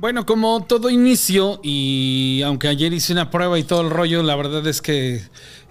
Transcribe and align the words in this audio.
Bueno, 0.00 0.24
como 0.24 0.64
todo 0.64 0.88
inicio, 0.88 1.60
y 1.62 2.40
aunque 2.46 2.68
ayer 2.68 2.90
hice 2.94 3.12
una 3.12 3.30
prueba 3.30 3.58
y 3.58 3.64
todo 3.64 3.82
el 3.82 3.90
rollo, 3.90 4.22
la 4.22 4.34
verdad 4.34 4.66
es 4.66 4.80
que 4.80 5.20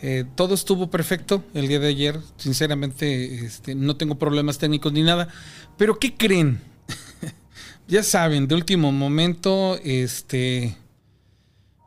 eh, 0.04 0.24
todo 0.36 0.54
estuvo 0.54 0.92
perfecto 0.92 1.44
el 1.56 1.68
día 1.68 1.80
de 1.80 1.88
ayer. 1.88 2.20
Sinceramente, 2.38 3.44
este, 3.44 3.74
no 3.74 3.98
tengo 3.98 4.20
problemas 4.20 4.60
técnicos 4.60 4.94
ni 4.94 5.02
nada. 5.02 5.30
Pero, 5.78 5.98
¿qué 5.98 6.14
creen? 6.16 6.62
ya 7.88 8.04
saben, 8.04 8.48
de 8.48 8.54
último 8.54 8.92
momento, 8.92 9.80
este. 9.84 10.78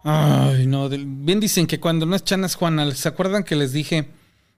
Ay, 0.02 0.66
no, 0.66 0.88
bien 0.88 1.38
dicen 1.38 1.68
que 1.68 1.78
cuando 1.78 2.06
no 2.06 2.16
es 2.16 2.24
Chanas 2.24 2.56
Juana, 2.56 2.92
¿se 2.92 3.08
acuerdan 3.08 3.44
que 3.44 3.54
les 3.54 3.72
dije 3.72 4.08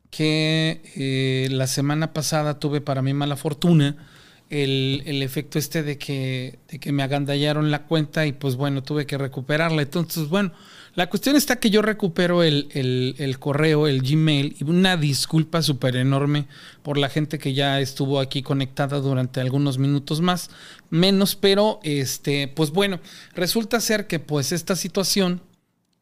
que 0.08 0.80
eh, 0.96 1.48
la 1.50 1.66
semana 1.66 2.14
pasada 2.14 2.58
tuve 2.58 2.80
para 2.80 3.02
mí 3.02 3.12
mala 3.12 3.36
fortuna? 3.36 4.08
El, 4.54 5.22
efecto 5.22 5.58
este 5.58 5.82
de 5.82 5.98
que, 5.98 6.58
me 6.92 7.02
agandallaron 7.02 7.70
la 7.70 7.86
cuenta 7.86 8.26
y 8.26 8.32
pues 8.32 8.56
bueno, 8.56 8.82
tuve 8.82 9.06
que 9.06 9.18
recuperarla. 9.18 9.82
Entonces, 9.82 10.28
bueno, 10.28 10.52
la 10.94 11.08
cuestión 11.10 11.34
está 11.34 11.56
que 11.56 11.70
yo 11.70 11.82
recupero 11.82 12.42
el, 12.42 12.68
el 12.72 13.38
correo, 13.38 13.88
el 13.88 14.02
Gmail, 14.02 14.56
y 14.60 14.64
una 14.64 14.96
disculpa 14.96 15.60
súper 15.60 15.96
enorme 15.96 16.46
por 16.82 16.98
la 16.98 17.08
gente 17.08 17.38
que 17.38 17.52
ya 17.52 17.80
estuvo 17.80 18.20
aquí 18.20 18.42
conectada 18.42 19.00
durante 19.00 19.40
algunos 19.40 19.78
minutos 19.78 20.20
más, 20.20 20.50
menos, 20.90 21.34
pero 21.34 21.80
este, 21.82 22.48
pues 22.48 22.70
bueno, 22.70 23.00
resulta 23.34 23.80
ser 23.80 24.06
que 24.06 24.20
pues 24.20 24.52
esta 24.52 24.76
situación 24.76 25.40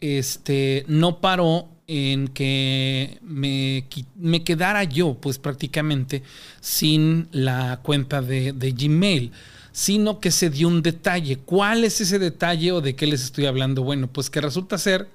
este, 0.01 0.85
no 0.89 1.21
paró 1.21 1.72
en 1.87 2.29
que 2.29 3.19
me, 3.23 3.87
me, 4.17 4.45
quedara 4.45 4.85
yo, 4.85 5.15
pues 5.15 5.39
prácticamente, 5.39 6.23
sin 6.61 7.29
la 7.33 7.81
cuenta 7.83 8.23
de, 8.23 8.53
Gmail, 8.53 9.33
sino 9.73 10.21
que 10.21 10.31
se 10.31 10.51
dio 10.51 10.69
un 10.69 10.83
detalle. 10.83 11.39
¿Cuál 11.39 11.85
es 11.85 12.01
ese 12.01 12.19
detalle 12.19 12.73
o 12.73 12.81
de 12.81 12.95
qué 12.95 13.07
les 13.07 13.25
estoy 13.25 13.47
hablando? 13.47 13.83
Bueno, 13.83 14.07
pues 14.07 14.31
que 14.31 14.41
resulta 14.41 14.79
ser 14.79 15.09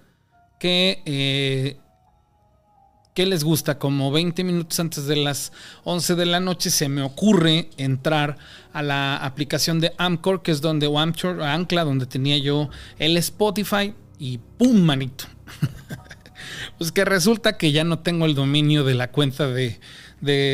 que... 0.59 1.01
Eh, 1.05 1.77
¿Qué 3.13 3.25
les 3.25 3.43
gusta? 3.43 3.79
Como 3.79 4.11
20 4.11 4.43
minutos 4.43 4.79
antes 4.79 5.07
de 5.07 5.15
las 5.15 5.51
11 5.85 6.13
de 6.13 6.27
la 6.27 6.39
noche 6.39 6.69
se 6.69 6.87
me 6.87 7.01
ocurre 7.01 7.71
entrar 7.77 8.37
a 8.73 8.83
la 8.83 9.17
aplicación 9.17 9.79
de 9.79 9.91
Amcor, 9.97 10.43
que 10.43 10.51
es 10.51 10.61
donde, 10.61 10.85
o 10.85 10.99
Ancla, 10.99 11.83
donde 11.83 12.05
tenía 12.05 12.37
yo 12.37 12.69
el 12.99 13.17
Spotify, 13.17 13.95
y 14.19 14.37
¡pum! 14.37 14.81
manito. 14.81 15.25
Pues 16.77 16.91
que 16.91 17.05
resulta 17.05 17.57
que 17.57 17.71
ya 17.71 17.83
no 17.83 17.99
tengo 17.99 18.25
el 18.25 18.35
dominio 18.35 18.83
de 18.83 18.93
la 18.93 19.11
cuenta 19.11 19.47
de, 19.47 19.79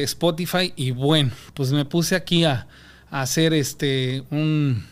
Spotify 0.04 0.74
y 0.76 0.92
bueno, 0.92 1.32
pues 1.54 1.72
me 1.72 1.86
puse 1.86 2.16
aquí 2.16 2.44
a, 2.44 2.68
hacer 3.10 3.54
este 3.54 4.24
un, 4.32 4.86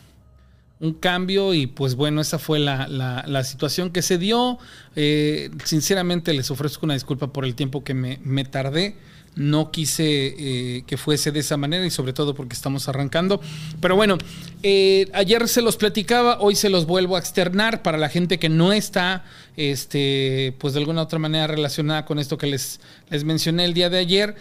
cambio 0.99 1.53
y 1.53 1.67
pues 1.67 1.95
bueno, 1.95 2.21
esa 2.21 2.39
fue 2.39 2.59
la, 2.59 3.43
situación 3.43 3.91
que 3.91 4.01
se 4.01 4.17
dio. 4.17 4.59
Eh, 4.95 5.51
sinceramente 5.63 6.33
les 6.33 6.51
ofrezco 6.51 6.85
una 6.85 6.95
disculpa 6.95 7.27
por 7.31 7.45
el 7.45 7.55
tiempo 7.55 7.83
que 7.83 7.93
me, 7.93 8.19
me 8.23 8.45
tardé 8.45 8.95
no 9.35 9.71
quise 9.71 10.03
eh, 10.37 10.83
que 10.85 10.97
fuese 10.97 11.31
de 11.31 11.39
esa 11.39 11.55
manera 11.57 11.85
y 11.85 11.91
sobre 11.91 12.13
todo 12.13 12.35
porque 12.35 12.53
estamos 12.53 12.87
arrancando. 12.89 13.41
Pero 13.79 13.95
bueno, 13.95 14.17
eh, 14.63 15.09
ayer 15.13 15.47
se 15.47 15.61
los 15.61 15.77
platicaba, 15.77 16.39
hoy 16.39 16.55
se 16.55 16.69
los 16.69 16.85
vuelvo 16.85 17.15
a 17.15 17.19
externar 17.19 17.81
para 17.81 17.97
la 17.97 18.09
gente 18.09 18.39
que 18.39 18.49
no 18.49 18.73
está, 18.73 19.23
este, 19.55 20.53
pues 20.59 20.73
de 20.73 20.79
alguna 20.79 21.03
otra 21.03 21.19
manera 21.19 21.47
relacionada 21.47 22.05
con 22.05 22.19
esto 22.19 22.37
que 22.37 22.47
les, 22.47 22.81
les 23.09 23.23
mencioné 23.23 23.65
el 23.65 23.73
día 23.73 23.89
de 23.89 23.99
ayer. 23.99 24.35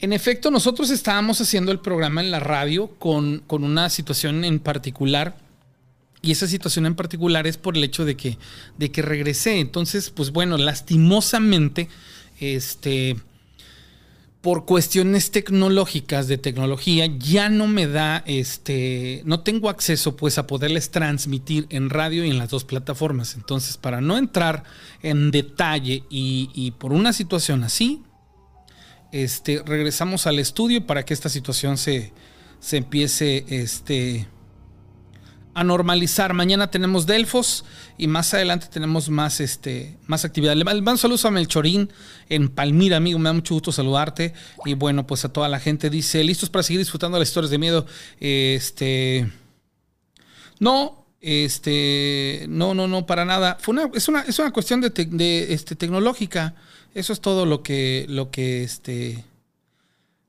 En 0.00 0.14
efecto, 0.14 0.50
nosotros 0.50 0.90
estábamos 0.90 1.40
haciendo 1.42 1.72
el 1.72 1.78
programa 1.78 2.22
en 2.22 2.30
la 2.30 2.40
radio 2.40 2.88
con, 2.98 3.42
con 3.46 3.64
una 3.64 3.90
situación 3.90 4.44
en 4.44 4.58
particular. 4.58 5.36
Y 6.22 6.32
esa 6.32 6.46
situación 6.46 6.86
en 6.86 6.94
particular 6.94 7.46
es 7.46 7.56
por 7.56 7.76
el 7.76 7.84
hecho 7.84 8.04
de 8.04 8.16
que, 8.16 8.38
de 8.78 8.90
que 8.90 9.02
regresé. 9.02 9.60
Entonces, 9.60 10.10
pues 10.10 10.32
bueno, 10.32 10.56
lastimosamente, 10.58 11.88
este 12.40 13.16
por 14.40 14.64
cuestiones 14.64 15.30
tecnológicas 15.30 16.26
de 16.26 16.38
tecnología 16.38 17.06
ya 17.06 17.50
no 17.50 17.66
me 17.66 17.86
da 17.86 18.22
este 18.26 19.22
no 19.26 19.40
tengo 19.40 19.68
acceso 19.68 20.16
pues 20.16 20.38
a 20.38 20.46
poderles 20.46 20.90
transmitir 20.90 21.66
en 21.68 21.90
radio 21.90 22.24
y 22.24 22.30
en 22.30 22.38
las 22.38 22.48
dos 22.48 22.64
plataformas. 22.64 23.34
Entonces 23.34 23.76
para 23.76 24.00
no 24.00 24.16
entrar 24.16 24.64
en 25.02 25.30
detalle 25.30 26.04
y, 26.08 26.72
por 26.78 26.92
una 26.92 27.12
situación 27.12 27.64
así 27.64 28.02
este 29.12 29.62
regresamos 29.64 30.26
al 30.26 30.38
estudio 30.38 30.86
para 30.86 31.04
que 31.04 31.12
esta 31.12 31.28
situación 31.28 31.76
se, 31.76 32.12
se 32.60 32.78
empiece 32.78 33.44
este 33.48 34.26
a 35.54 35.64
normalizar. 35.64 36.32
Mañana 36.34 36.70
tenemos 36.70 37.06
Delfos 37.06 37.64
y 37.98 38.06
más 38.06 38.32
adelante 38.34 38.68
tenemos 38.70 39.08
más, 39.08 39.40
este, 39.40 39.96
más 40.06 40.24
actividad. 40.24 40.54
Le 40.54 40.64
mando 40.64 40.96
saludos 40.96 41.24
a 41.24 41.30
Melchorín 41.30 41.90
en 42.28 42.48
Palmira, 42.48 42.98
amigo. 42.98 43.18
Me 43.18 43.28
da 43.28 43.32
mucho 43.32 43.54
gusto 43.54 43.72
saludarte. 43.72 44.32
Y 44.64 44.74
bueno, 44.74 45.06
pues 45.06 45.24
a 45.24 45.32
toda 45.32 45.48
la 45.48 45.60
gente 45.60 45.90
dice, 45.90 46.22
listos 46.24 46.50
para 46.50 46.62
seguir 46.62 46.80
disfrutando 46.80 47.18
las 47.18 47.28
historias 47.28 47.50
de 47.50 47.58
miedo. 47.58 47.86
Este. 48.20 49.30
No, 50.58 51.06
este. 51.20 52.46
No, 52.48 52.74
no, 52.74 52.86
no, 52.86 53.06
para 53.06 53.24
nada. 53.24 53.58
Fue 53.60 53.72
una, 53.72 53.90
es, 53.94 54.08
una, 54.08 54.22
es 54.22 54.38
una 54.38 54.52
cuestión 54.52 54.80
de, 54.80 54.90
de 54.90 55.52
este, 55.52 55.74
tecnológica. 55.76 56.54
Eso 56.94 57.12
es 57.12 57.20
todo 57.20 57.46
lo 57.46 57.62
que, 57.62 58.06
lo 58.08 58.30
que 58.30 58.64
este 58.64 59.24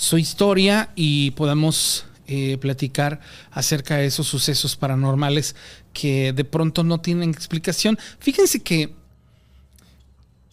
su 0.00 0.16
historia 0.16 0.92
y 0.96 1.32
podamos 1.32 2.06
eh, 2.26 2.56
platicar 2.56 3.20
acerca 3.50 3.96
de 3.98 4.06
esos 4.06 4.26
sucesos 4.26 4.74
paranormales 4.74 5.54
que 5.92 6.32
de 6.32 6.44
pronto 6.44 6.82
no 6.84 7.02
tienen 7.02 7.28
explicación. 7.28 7.98
Fíjense 8.18 8.62
que 8.62 8.94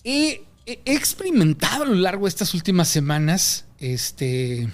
he, 0.03 0.43
experimentado 0.65 1.83
a 1.83 1.87
lo 1.87 1.95
largo 1.95 2.25
de 2.25 2.29
estas 2.29 2.53
últimas 2.53 2.89
semanas, 2.89 3.63
este, 3.79 4.69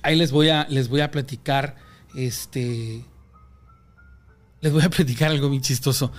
ahí 0.00 0.16
les 0.16 0.30
voy 0.32 0.48
a, 0.48 0.66
les 0.70 0.88
voy 0.88 1.02
a 1.02 1.10
platicar, 1.10 1.76
este, 2.14 3.04
les 4.62 4.72
voy 4.72 4.84
a 4.84 4.88
platicar 4.96 5.32
algo 5.32 5.50
muy 5.50 5.60
chistoso. 5.60 6.12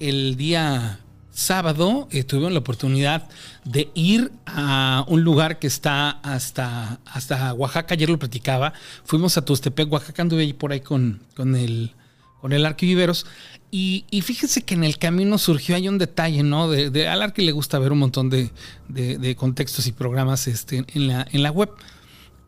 El 0.00 0.34
día 0.34 0.98
sábado 1.38 2.08
eh, 2.10 2.24
la 2.30 2.58
oportunidad 2.58 3.28
de 3.64 3.90
ir 3.94 4.32
a 4.46 5.04
un 5.06 5.22
lugar 5.22 5.58
que 5.58 5.68
está 5.68 6.10
hasta, 6.10 7.00
hasta 7.06 7.54
Oaxaca, 7.54 7.94
ayer 7.94 8.10
lo 8.10 8.18
platicaba, 8.18 8.72
fuimos 9.04 9.36
a 9.38 9.44
Tustepec, 9.44 9.90
Oaxaca, 9.92 10.22
anduve 10.22 10.42
ahí 10.42 10.52
por 10.52 10.72
ahí 10.72 10.80
con, 10.80 11.20
con 11.36 11.54
el 11.54 11.92
con 12.40 12.52
el 12.52 12.64
arquiviveros. 12.66 13.26
Y, 13.70 14.04
y, 14.10 14.22
fíjense 14.22 14.62
que 14.62 14.74
en 14.74 14.84
el 14.84 14.96
camino 14.96 15.38
surgió 15.38 15.74
hay 15.74 15.88
un 15.88 15.98
detalle, 15.98 16.42
¿no? 16.42 16.70
De, 16.70 16.88
de 16.88 17.08
al 17.08 17.20
arqui 17.20 17.44
le 17.44 17.52
gusta 17.52 17.78
ver 17.78 17.92
un 17.92 17.98
montón 17.98 18.30
de, 18.30 18.50
de, 18.88 19.36
contextos 19.36 19.86
y 19.88 19.92
programas 19.92 20.46
este, 20.46 20.84
en, 20.94 21.08
la, 21.08 21.26
en 21.30 21.42
la 21.42 21.50
web. 21.50 21.70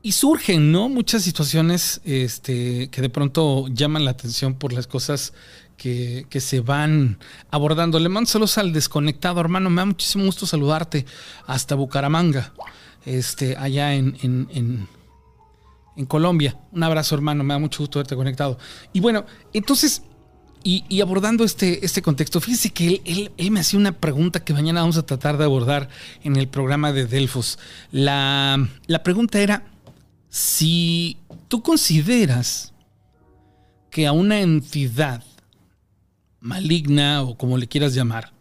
Y 0.03 0.13
surgen, 0.13 0.73
¿no? 0.73 0.89
Muchas 0.89 1.23
situaciones 1.23 2.01
este, 2.05 2.89
que 2.89 3.03
de 3.03 3.11
pronto 3.11 3.69
llaman 3.69 4.07
la 4.07 4.13
atención 4.13 4.55
por 4.55 4.73
las 4.73 4.87
cosas 4.87 5.35
que, 5.81 6.41
se 6.41 6.61
van 6.61 7.19
abordando. 7.51 7.99
Le 7.99 8.11
mando 8.11 8.29
saludos 8.29 8.59
al 8.59 8.73
desconectado, 8.73 9.41
hermano. 9.41 9.71
Me 9.71 9.81
da 9.81 9.87
muchísimo 9.87 10.25
gusto 10.25 10.47
saludarte 10.47 11.07
hasta 11.47 11.75
Bucaramanga, 11.75 12.53
este, 13.07 13.57
allá 13.57 13.95
en, 13.95 14.17
en, 14.23 14.87
en, 15.97 16.07
Colombia. 16.07 16.57
Un 16.73 16.83
abrazo, 16.83 17.15
hermano. 17.15 17.45
Me 17.45 17.55
da 17.55 17.59
mucho 17.59 17.83
gusto 17.83 17.99
verte 17.99 18.15
conectado. 18.15 18.59
Y 18.93 19.01
bueno, 19.01 19.25
entonces, 19.55 20.03
y, 20.63 21.01
abordando 21.01 21.45
este, 21.45 21.85
este 21.85 22.03
contexto, 22.03 22.41
fíjese 22.41 22.71
que 22.71 23.01
él, 23.05 23.33
él, 23.39 23.51
me 23.51 23.61
hacía 23.61 23.79
una 23.79 23.93
pregunta 23.93 24.45
que 24.45 24.53
mañana 24.53 24.81
vamos 24.81 24.99
a 24.99 25.07
tratar 25.07 25.39
de 25.39 25.45
abordar 25.45 25.89
en 26.23 26.37
el 26.37 26.49
programa 26.49 26.93
de 26.93 27.07
Delfos. 27.07 27.59
La, 27.91 28.69
la 28.87 29.03
pregunta 29.03 29.41
era 29.41 29.65
si 30.29 31.17
tú 31.49 31.63
consideras 31.63 32.73
que 33.91 34.07
a 34.07 34.13
una 34.13 34.41
entidad 34.41 35.23
maligna 36.41 37.23
o 37.23 37.37
como 37.37 37.57
le 37.57 37.69
quieras 37.69 37.95
llamar. 37.95 38.33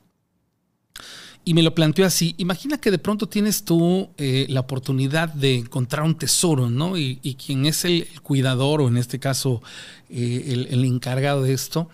Y 1.46 1.54
me 1.54 1.64
lo 1.64 1.74
planteó 1.74 2.06
así, 2.06 2.36
imagina 2.38 2.78
que 2.78 2.92
de 2.92 3.00
pronto 3.00 3.28
tienes 3.28 3.64
tú 3.64 4.10
eh, 4.18 4.46
la 4.50 4.60
oportunidad 4.60 5.30
de 5.30 5.56
encontrar 5.56 6.06
un 6.06 6.16
tesoro, 6.16 6.70
¿no? 6.70 6.98
Y, 6.98 7.16
quien 7.44 7.66
es 7.66 7.86
el, 7.86 8.08
cuidador, 8.22 8.82
o 8.82 8.88
en 8.88 8.98
este 8.98 9.20
caso 9.20 9.64
eh, 10.10 10.68
el, 10.70 10.86
encargado 10.86 11.44
de 11.44 11.54
esto, 11.54 11.90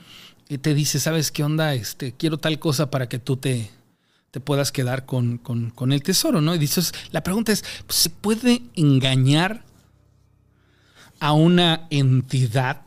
eh, 0.50 0.58
te 0.58 0.74
dice, 0.74 1.00
¿sabes 1.00 1.32
qué 1.32 1.44
onda? 1.44 1.74
Este, 1.74 2.12
quiero 2.12 2.38
tal 2.38 2.60
cosa 2.60 2.90
para 2.90 3.08
que 3.08 3.20
tú 3.20 3.38
te, 3.38 3.70
te 4.32 4.42
puedas 4.42 4.74
quedar 4.74 5.06
con, 5.06 5.38
con, 5.38 5.92
el 5.94 6.04
tesoro, 6.04 6.42
¿no? 6.42 6.54
Y 6.54 6.58
dices, 6.58 6.92
la 7.12 7.24
pregunta 7.24 7.54
es, 7.54 7.64
¿se 7.88 8.10
puede 8.10 8.62
engañar 8.76 9.64
a 11.22 11.32
una 11.32 11.88
entidad? 11.92 12.85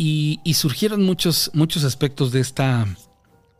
Y, 0.00 0.40
surgieron 0.54 1.04
muchos, 1.04 1.50
muchos 1.54 1.82
aspectos 1.82 2.30
de 2.30 2.40
esta, 2.40 2.86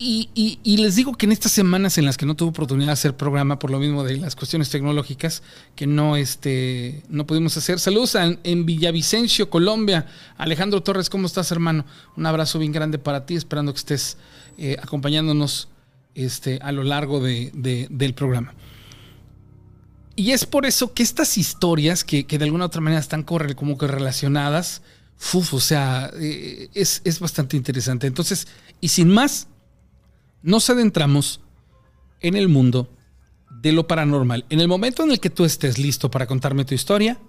Y, 0.03 0.77
les 0.77 0.95
digo 0.95 1.13
que 1.13 1.27
en 1.27 1.31
estas 1.31 1.51
semanas 1.51 1.99
en 1.99 2.05
las 2.05 2.17
que 2.17 2.25
no 2.25 2.35
tuve 2.35 2.49
oportunidad 2.49 2.87
de 2.87 2.93
hacer 2.93 3.15
programa 3.15 3.59
por 3.59 3.69
lo 3.69 3.77
mismo 3.77 4.03
de 4.03 4.17
las 4.17 4.35
cuestiones 4.35 4.71
tecnológicas 4.71 5.43
que 5.75 5.85
no, 5.85 6.15
este, 6.15 7.03
no 7.07 7.27
pudimos 7.27 7.55
hacer. 7.55 7.79
Saludos 7.79 8.15
en 8.15 8.65
Villavicencio, 8.65 9.51
Colombia. 9.51 10.07
Alejandro 10.37 10.81
Torres, 10.81 11.07
¿cómo 11.07 11.27
estás, 11.27 11.51
hermano? 11.51 11.85
Un 12.17 12.25
abrazo 12.25 12.57
bien 12.57 12.71
grande 12.71 12.97
para 12.97 13.27
ti, 13.27 13.35
esperando 13.35 13.73
que 13.73 13.77
estés 13.77 14.17
eh, 14.57 14.75
acompañándonos 14.81 15.67
este, 16.15 16.57
a 16.63 16.71
lo 16.71 16.81
largo 16.81 17.19
del 17.21 18.13
programa. 18.15 18.55
Y 20.15 20.31
es 20.31 20.47
por 20.47 20.65
eso 20.65 20.95
que 20.95 21.03
estas 21.03 21.37
historias, 21.37 22.03
que, 22.03 22.23
de 22.23 22.43
alguna 22.43 22.65
u 22.65 22.67
otra 22.67 22.81
manera 22.81 22.99
están 22.99 23.21
como 23.21 23.77
que 23.77 23.85
relacionadas, 23.85 24.81
uf, 25.31 25.53
o 25.53 25.59
sea, 25.59 26.09
eh, 26.19 26.69
es, 26.73 27.03
es 27.05 27.19
bastante 27.19 27.55
interesante. 27.55 28.07
Entonces, 28.07 28.47
y 28.79 28.87
sin 28.87 29.07
más, 29.07 29.47
nos 30.43 30.69
adentramos 30.69 31.41
en 32.19 32.35
el 32.35 32.47
mundo 32.47 32.89
de 33.61 33.71
lo 33.71 33.87
paranormal. 33.87 34.45
En 34.49 34.59
el 34.59 34.67
momento 34.67 35.03
en 35.03 35.11
el 35.11 35.19
que 35.19 35.29
tú 35.29 35.45
estés 35.45 35.77
listo 35.77 36.09
para 36.09 36.27
contarme 36.27 36.65
tu 36.65 36.73
historia, 36.73 37.19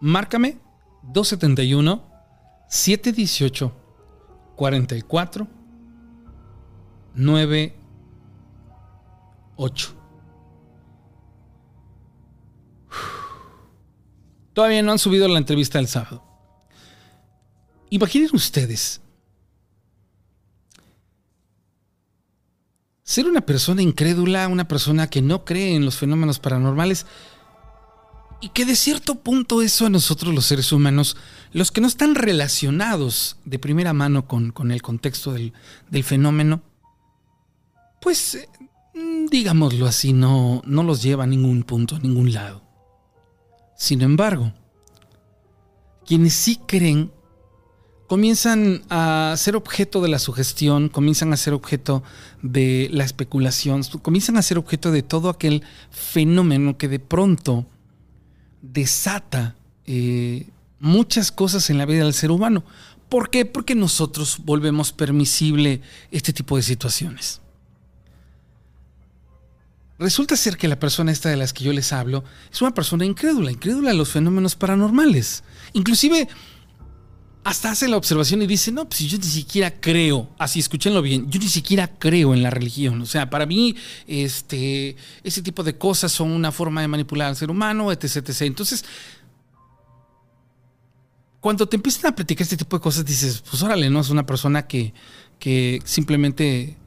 márcame 0.00 0.58
271 1.02 2.02
718 2.68 3.72
44 4.56 5.48
98. 7.14 9.94
Todavía 14.52 14.82
no 14.82 14.92
han 14.92 14.98
subido 14.98 15.28
la 15.28 15.38
entrevista 15.38 15.78
del 15.78 15.88
sábado. 15.88 16.22
Imaginen 17.90 18.30
ustedes 18.32 19.00
ser 23.04 23.26
una 23.26 23.42
persona 23.42 23.82
incrédula, 23.82 24.48
una 24.48 24.66
persona 24.66 25.08
que 25.08 25.22
no 25.22 25.44
cree 25.44 25.76
en 25.76 25.84
los 25.84 25.96
fenómenos 25.96 26.38
paranormales, 26.38 27.06
y 28.40 28.48
que 28.48 28.64
de 28.64 28.76
cierto 28.76 29.16
punto 29.16 29.62
eso 29.62 29.86
a 29.86 29.90
nosotros 29.90 30.34
los 30.34 30.46
seres 30.46 30.72
humanos, 30.72 31.16
los 31.52 31.70
que 31.70 31.80
no 31.80 31.86
están 31.86 32.14
relacionados 32.14 33.36
de 33.44 33.58
primera 33.58 33.92
mano 33.92 34.26
con, 34.26 34.52
el 34.70 34.82
contexto 34.82 35.32
del, 35.32 35.52
fenómeno, 36.02 36.62
pues 38.00 38.34
eh, 38.34 38.48
digámoslo 39.30 39.86
así, 39.86 40.12
no, 40.12 40.62
no 40.66 40.82
los 40.82 41.02
lleva 41.02 41.24
a 41.24 41.28
ningún 41.28 41.62
punto, 41.62 41.96
a 41.96 42.00
ningún 42.00 42.32
lado. 42.32 42.62
Sin 43.76 44.02
embargo, 44.02 44.52
quienes 46.06 46.34
sí 46.34 46.60
creen 46.66 47.12
comienzan 48.14 48.84
a 48.90 49.34
ser 49.36 49.56
objeto 49.56 50.00
de 50.00 50.08
la 50.08 50.20
sugestión, 50.20 50.88
comienzan 50.88 51.32
a 51.32 51.36
ser 51.36 51.52
objeto 51.52 52.04
de 52.42 52.88
la 52.92 53.02
especulación, 53.02 53.82
comienzan 54.02 54.36
a 54.36 54.42
ser 54.42 54.56
objeto 54.56 54.92
de 54.92 55.02
todo 55.02 55.28
aquel 55.28 55.64
fenómeno 55.90 56.78
que 56.78 56.86
de 56.86 57.00
pronto 57.00 57.66
desata 58.62 59.56
eh, 59.88 60.46
muchas 60.78 61.32
cosas 61.32 61.70
en 61.70 61.78
la 61.78 61.86
vida 61.86 62.04
del 62.04 62.14
ser 62.14 62.30
humano. 62.30 62.62
¿Por 63.08 63.30
qué? 63.30 63.46
Porque 63.46 63.74
nosotros 63.74 64.38
volvemos 64.44 64.92
permisible 64.92 65.80
este 66.12 66.32
tipo 66.32 66.56
de 66.56 66.62
situaciones. 66.62 67.40
Resulta 69.98 70.36
ser 70.36 70.56
que 70.56 70.68
la 70.68 70.78
persona 70.78 71.10
esta 71.10 71.30
de 71.30 71.36
las 71.36 71.52
que 71.52 71.64
yo 71.64 71.72
les 71.72 71.92
hablo 71.92 72.22
es 72.52 72.62
una 72.62 72.74
persona 72.74 73.04
incrédula, 73.04 73.50
incrédula 73.50 73.90
a 73.90 73.94
los 73.94 74.10
fenómenos 74.10 74.54
paranormales. 74.54 75.42
Inclusive 75.72 76.28
hasta 77.44 77.70
hace 77.70 77.88
la 77.88 77.98
observación 77.98 78.40
y 78.40 78.46
dice, 78.46 78.72
no, 78.72 78.88
pues 78.88 79.00
yo 79.00 79.18
ni 79.18 79.24
siquiera 79.24 79.78
creo, 79.78 80.30
así 80.38 80.60
escúchenlo 80.60 81.02
bien, 81.02 81.30
yo 81.30 81.38
ni 81.38 81.48
siquiera 81.48 81.88
creo 81.98 82.32
en 82.32 82.42
la 82.42 82.48
religión. 82.48 83.02
O 83.02 83.06
sea, 83.06 83.28
para 83.28 83.44
mí, 83.44 83.76
este, 84.06 84.96
ese 85.22 85.42
tipo 85.42 85.62
de 85.62 85.76
cosas 85.76 86.10
son 86.10 86.30
una 86.30 86.50
forma 86.50 86.80
de 86.80 86.88
manipular 86.88 87.28
al 87.28 87.36
ser 87.36 87.50
humano, 87.50 87.92
etc. 87.92 88.16
etc. 88.16 88.42
Entonces, 88.42 88.84
cuando 91.40 91.68
te 91.68 91.76
empiezan 91.76 92.12
a 92.12 92.16
platicar 92.16 92.42
este 92.42 92.56
tipo 92.56 92.78
de 92.78 92.82
cosas, 92.82 93.04
dices, 93.04 93.44
pues 93.48 93.62
órale, 93.62 93.90
¿no? 93.90 94.00
Es 94.00 94.08
una 94.08 94.24
persona 94.24 94.66
que, 94.66 94.94
que 95.38 95.82
simplemente 95.84 96.78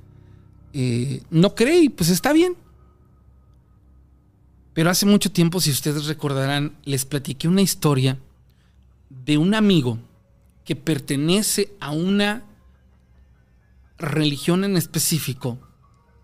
eh, 0.74 1.22
no 1.30 1.54
cree 1.54 1.82
y 1.82 1.90
pues 1.90 2.10
está 2.10 2.34
bien. 2.34 2.56
Pero 4.74 4.90
hace 4.90 5.06
mucho 5.06 5.32
tiempo, 5.32 5.62
si 5.62 5.70
ustedes 5.70 6.06
recordarán, 6.06 6.76
les 6.84 7.06
platiqué 7.06 7.48
una 7.48 7.62
historia 7.62 8.18
de 9.10 9.38
un 9.38 9.54
amigo 9.54 10.00
que 10.68 10.76
pertenece 10.76 11.74
a 11.80 11.92
una 11.92 12.44
religión 13.98 14.66
en 14.66 14.76
específico 14.76 15.58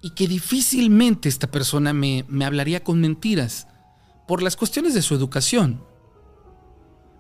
y 0.01 0.09
que 0.11 0.27
difícilmente 0.27 1.29
esta 1.29 1.49
persona 1.49 1.93
me, 1.93 2.25
hablaría 2.45 2.83
con 2.83 2.99
mentiras 2.99 3.67
por 4.27 4.43
las 4.43 4.57
cuestiones 4.57 4.93
de 4.93 5.01
su 5.01 5.15
educación. 5.15 5.81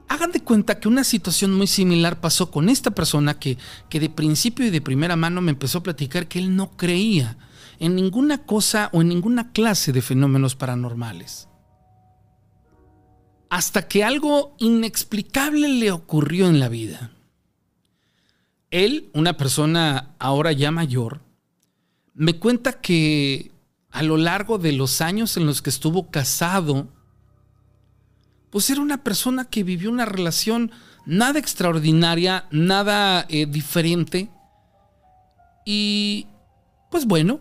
Hagan 0.09 0.33
de 0.33 0.41
cuenta 0.41 0.81
que 0.81 0.89
una 0.89 1.05
situación 1.05 1.53
muy 1.53 1.67
similar 1.67 2.19
pasó 2.19 2.51
con 2.51 2.67
esta 2.67 2.91
persona 2.91 3.39
que, 3.39 3.57
que 3.89 4.01
de 4.01 4.09
principio 4.09 4.65
y 4.65 4.69
de 4.69 4.81
primera 4.81 5.15
mano 5.15 5.39
me 5.39 5.51
empezó 5.51 5.77
a 5.77 5.83
platicar 5.83 6.27
que 6.27 6.39
él 6.39 6.57
no 6.57 6.75
creía 6.75 7.37
en 7.79 7.95
ninguna 7.95 8.39
cosa 8.39 8.89
o 8.91 9.01
en 9.01 9.07
ninguna 9.07 9.53
clase 9.53 9.93
de 9.93 10.01
fenómenos 10.01 10.57
paranormales 10.57 11.47
hasta 13.53 13.87
que 13.87 14.03
algo 14.03 14.55
inexplicable 14.57 15.67
le 15.67 15.91
ocurrió 15.91 16.47
en 16.47 16.59
la 16.59 16.69
vida. 16.69 17.11
Él, 18.71 19.11
una 19.13 19.37
persona 19.37 20.15
ahora 20.17 20.51
ya 20.53 20.71
mayor, 20.71 21.21
me 22.15 22.39
cuenta 22.39 22.81
que 22.81 23.51
a 23.91 24.01
lo 24.01 24.17
largo 24.17 24.57
de 24.57 24.71
los 24.71 25.01
años 25.01 25.37
en 25.37 25.45
los 25.45 25.61
que 25.61 25.69
estuvo 25.69 26.09
casado, 26.09 26.87
pues 28.49 28.71
era 28.71 28.81
una 28.81 29.03
persona 29.03 29.45
que 29.45 29.63
vivió 29.63 29.91
una 29.91 30.05
relación 30.05 30.71
nada 31.05 31.37
extraordinaria, 31.37 32.47
nada 32.49 33.27
eh, 33.29 33.45
diferente. 33.45 34.31
Y 35.63 36.25
pues 36.89 37.05
bueno, 37.05 37.39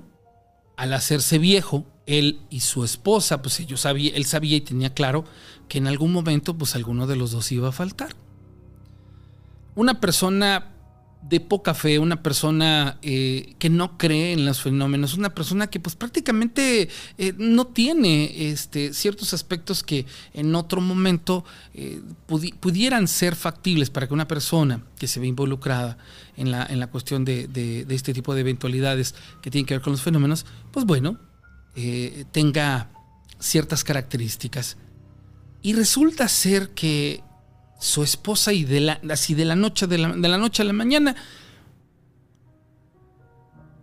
al 0.76 0.92
hacerse 0.92 1.38
viejo, 1.38 1.86
él 2.04 2.40
y 2.50 2.60
su 2.60 2.84
esposa, 2.84 3.40
pues 3.40 3.60
ellos 3.60 3.80
sabía, 3.80 4.14
él 4.14 4.26
sabía 4.26 4.58
y 4.58 4.60
tenía 4.60 4.92
claro 4.92 5.24
que 5.72 5.78
en 5.78 5.86
algún 5.86 6.12
momento 6.12 6.52
pues 6.58 6.76
alguno 6.76 7.06
de 7.06 7.16
los 7.16 7.30
dos 7.30 7.50
iba 7.50 7.70
a 7.70 7.72
faltar. 7.72 8.14
Una 9.74 10.00
persona 10.00 10.70
de 11.22 11.40
poca 11.40 11.72
fe, 11.72 11.98
una 11.98 12.22
persona 12.22 12.98
eh, 13.00 13.54
que 13.58 13.70
no 13.70 13.96
cree 13.96 14.34
en 14.34 14.44
los 14.44 14.60
fenómenos, 14.60 15.14
una 15.14 15.34
persona 15.34 15.68
que 15.68 15.80
pues 15.80 15.96
prácticamente 15.96 16.90
eh, 17.16 17.32
no 17.38 17.68
tiene 17.68 18.50
este, 18.50 18.92
ciertos 18.92 19.32
aspectos 19.32 19.82
que 19.82 20.04
en 20.34 20.54
otro 20.54 20.82
momento 20.82 21.42
eh, 21.72 22.02
pudieran 22.60 23.08
ser 23.08 23.34
factibles 23.34 23.88
para 23.88 24.06
que 24.06 24.12
una 24.12 24.28
persona 24.28 24.84
que 24.98 25.06
se 25.06 25.20
ve 25.20 25.26
involucrada 25.26 25.96
en 26.36 26.50
la, 26.50 26.66
en 26.66 26.80
la 26.80 26.88
cuestión 26.88 27.24
de, 27.24 27.46
de, 27.46 27.86
este 27.88 28.12
tipo 28.12 28.34
de 28.34 28.42
eventualidades 28.42 29.14
que 29.40 29.50
tienen 29.50 29.64
que 29.64 29.72
ver 29.72 29.82
con 29.82 29.94
los 29.94 30.02
fenómenos, 30.02 30.44
pues 30.70 30.84
bueno, 30.84 31.18
tenga 32.30 32.90
ciertas 33.38 33.84
características. 33.84 34.76
Y 35.62 35.74
resulta 35.74 36.28
ser 36.28 36.70
que 36.70 37.22
su 37.78 38.02
esposa 38.02 38.52
y 38.52 38.64
de 38.64 38.80
la, 38.80 39.00
así 39.10 39.34
de 39.34 39.44
la 39.44 39.56
noche, 39.56 39.86
de 39.86 39.98
la, 39.98 40.08
de 40.08 40.28
la 40.28 40.38
noche 40.38 40.62
a 40.62 40.66
la 40.66 40.72
mañana, 40.72 41.16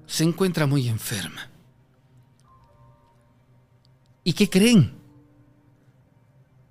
se 0.06 0.24
encuentra 0.24 0.66
muy 0.66 0.88
enferma. 0.88 1.50
¿Y 4.24 4.34
qué 4.34 4.50
creen? 4.50 5.00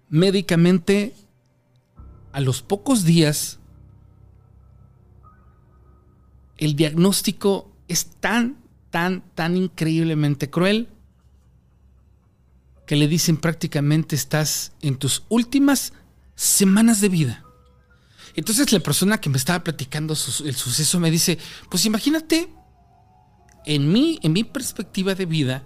médicamente 0.09 1.15
a 2.33 2.41
los 2.41 2.63
pocos 2.63 3.05
días 3.05 3.59
el 6.57 6.75
diagnóstico 6.77 7.71
es 7.87 8.07
tan, 8.07 8.57
tan, 8.91 9.23
tan 9.35 9.57
increíblemente 9.57 10.51
cruel 10.51 10.89
que 12.89 12.97
le 12.97 13.07
dicen 13.07 13.37
prácticamente 13.37 14.17
estás 14.17 14.73
en 14.81 14.97
tus 14.97 15.25
últimas 15.29 15.93
semanas 16.35 17.03
de 17.03 17.11
vida. 17.11 17.45
Entonces 18.35 18.73
la 18.73 18.81
persona 18.81 19.21
que 19.21 19.29
me 19.29 19.37
estaba 19.37 19.63
platicando 19.63 20.15
el 20.15 20.55
suceso 20.55 20.99
me 20.99 21.11
dice, 21.11 21.39
pues 21.69 21.85
imagínate, 21.85 22.49
en 23.67 23.93
mí, 23.93 24.19
en 24.23 24.33
mi 24.33 24.43
perspectiva 24.43 25.15
de 25.15 25.27
vida, 25.27 25.65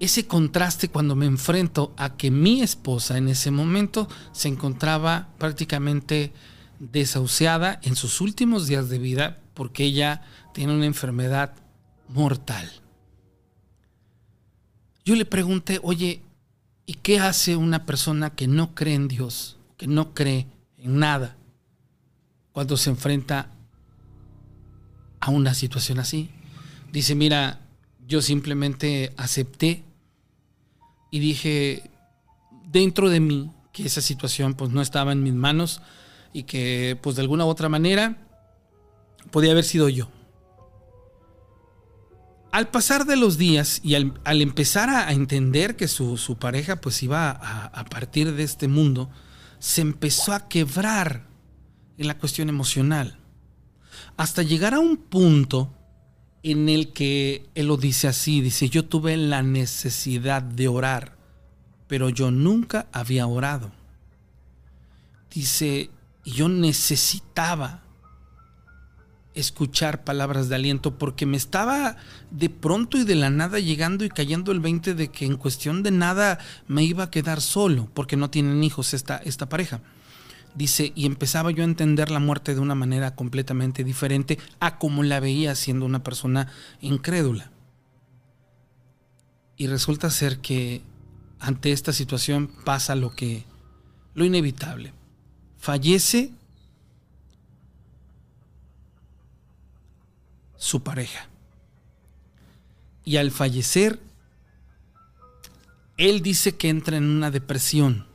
ese 0.00 0.26
contraste 0.26 0.88
cuando 0.88 1.14
me 1.14 1.26
enfrento 1.26 1.94
a 1.96 2.16
que 2.16 2.32
mi 2.32 2.62
esposa 2.62 3.16
en 3.16 3.28
ese 3.28 3.52
momento 3.52 4.08
se 4.32 4.48
encontraba 4.48 5.28
prácticamente 5.38 6.32
desahuciada 6.80 7.78
en 7.84 7.94
sus 7.94 8.20
últimos 8.20 8.66
días 8.66 8.88
de 8.88 8.98
vida 8.98 9.38
porque 9.54 9.84
ella 9.84 10.22
tiene 10.52 10.74
una 10.74 10.86
enfermedad 10.86 11.54
mortal. 12.08 12.79
Yo 15.10 15.16
le 15.16 15.24
pregunté, 15.24 15.80
oye, 15.82 16.22
¿y 16.86 16.94
qué 16.94 17.18
hace 17.18 17.56
una 17.56 17.84
persona 17.84 18.30
que 18.30 18.46
no 18.46 18.76
cree 18.76 18.94
en 18.94 19.08
Dios, 19.08 19.58
que 19.76 19.88
no 19.88 20.14
cree 20.14 20.46
en 20.78 21.00
nada, 21.00 21.36
cuando 22.52 22.76
se 22.76 22.90
enfrenta 22.90 23.50
a 25.18 25.30
una 25.30 25.52
situación 25.54 25.98
así? 25.98 26.30
Dice, 26.92 27.16
mira, 27.16 27.58
yo 28.06 28.22
simplemente 28.22 29.12
acepté 29.16 29.82
y 31.10 31.18
dije 31.18 31.90
dentro 32.66 33.10
de 33.10 33.18
mí 33.18 33.50
que 33.72 33.86
esa 33.86 34.02
situación 34.02 34.54
pues 34.54 34.70
no 34.70 34.80
estaba 34.80 35.10
en 35.10 35.24
mis 35.24 35.34
manos 35.34 35.82
y 36.32 36.44
que 36.44 36.96
pues 37.02 37.16
de 37.16 37.22
alguna 37.22 37.46
u 37.46 37.48
otra 37.48 37.68
manera 37.68 38.16
podía 39.32 39.50
haber 39.50 39.64
sido 39.64 39.88
yo. 39.88 40.08
Al 42.52 42.68
pasar 42.68 43.06
de 43.06 43.16
los 43.16 43.38
días 43.38 43.80
y 43.84 43.94
al, 43.94 44.12
empezar 44.24 44.90
a, 44.90 45.12
entender 45.12 45.76
que 45.76 45.86
su, 45.88 46.36
pareja 46.40 46.80
pues 46.80 47.02
iba 47.02 47.30
a, 47.30 47.66
a 47.66 47.84
partir 47.84 48.32
de 48.34 48.42
este 48.42 48.66
mundo, 48.66 49.08
se 49.58 49.82
empezó 49.82 50.32
a 50.32 50.48
quebrar 50.48 51.26
en 51.96 52.06
la 52.08 52.18
cuestión 52.18 52.48
emocional. 52.48 53.18
Hasta 54.16 54.42
llegar 54.42 54.74
a 54.74 54.80
un 54.80 54.96
punto 54.96 55.72
en 56.42 56.68
el 56.68 56.92
que 56.92 57.48
él 57.54 57.68
lo 57.68 57.76
dice 57.76 58.08
así, 58.08 58.40
dice, 58.40 58.68
yo 58.68 58.84
tuve 58.84 59.16
la 59.16 59.42
necesidad 59.42 60.42
de 60.42 60.68
orar, 60.68 61.16
pero 61.86 62.08
yo 62.08 62.30
nunca 62.30 62.86
había 62.92 63.26
orado. 63.26 63.70
Dice, 65.32 65.90
yo 66.24 66.48
necesitaba 66.48 67.82
escuchar 69.34 70.04
palabras 70.04 70.48
de 70.48 70.56
aliento 70.56 70.98
porque 70.98 71.26
me 71.26 71.36
estaba 71.36 71.96
de 72.30 72.50
pronto 72.50 72.98
y 72.98 73.04
de 73.04 73.14
la 73.14 73.30
nada 73.30 73.58
llegando 73.60 74.04
y 74.04 74.08
cayendo 74.08 74.52
el 74.52 74.60
20 74.60 74.94
de 74.94 75.08
que 75.08 75.24
en 75.24 75.36
cuestión 75.36 75.82
de 75.82 75.90
nada 75.90 76.38
me 76.66 76.82
iba 76.82 77.04
a 77.04 77.10
quedar 77.10 77.40
solo 77.40 77.88
porque 77.94 78.16
no 78.16 78.30
tienen 78.30 78.64
hijos 78.64 78.92
esta, 78.94 79.18
esta 79.18 79.48
pareja. 79.48 79.80
Dice, 80.54 80.92
y 80.96 81.06
empezaba 81.06 81.52
yo 81.52 81.62
a 81.62 81.66
entender 81.66 82.10
la 82.10 82.18
muerte 82.18 82.54
de 82.54 82.60
una 82.60 82.74
manera 82.74 83.14
completamente 83.14 83.84
diferente 83.84 84.38
a 84.58 84.78
como 84.78 85.04
la 85.04 85.20
veía 85.20 85.54
siendo 85.54 85.86
una 85.86 86.02
persona 86.02 86.48
incrédula. 86.80 87.52
Y 89.56 89.68
resulta 89.68 90.10
ser 90.10 90.38
que 90.38 90.82
ante 91.38 91.70
esta 91.70 91.92
situación 91.92 92.50
pasa 92.64 92.96
lo 92.96 93.14
que 93.14 93.44
lo 94.14 94.24
inevitable. 94.24 94.92
Fallece 95.56 96.32
su 100.60 100.84
pareja. 100.84 101.28
Y 103.04 103.16
al 103.16 103.32
fallecer, 103.32 103.98
él 105.96 106.22
dice 106.22 106.56
que 106.56 106.68
entra 106.68 106.96
en 106.96 107.10
una 107.10 107.32
depresión 107.32 108.08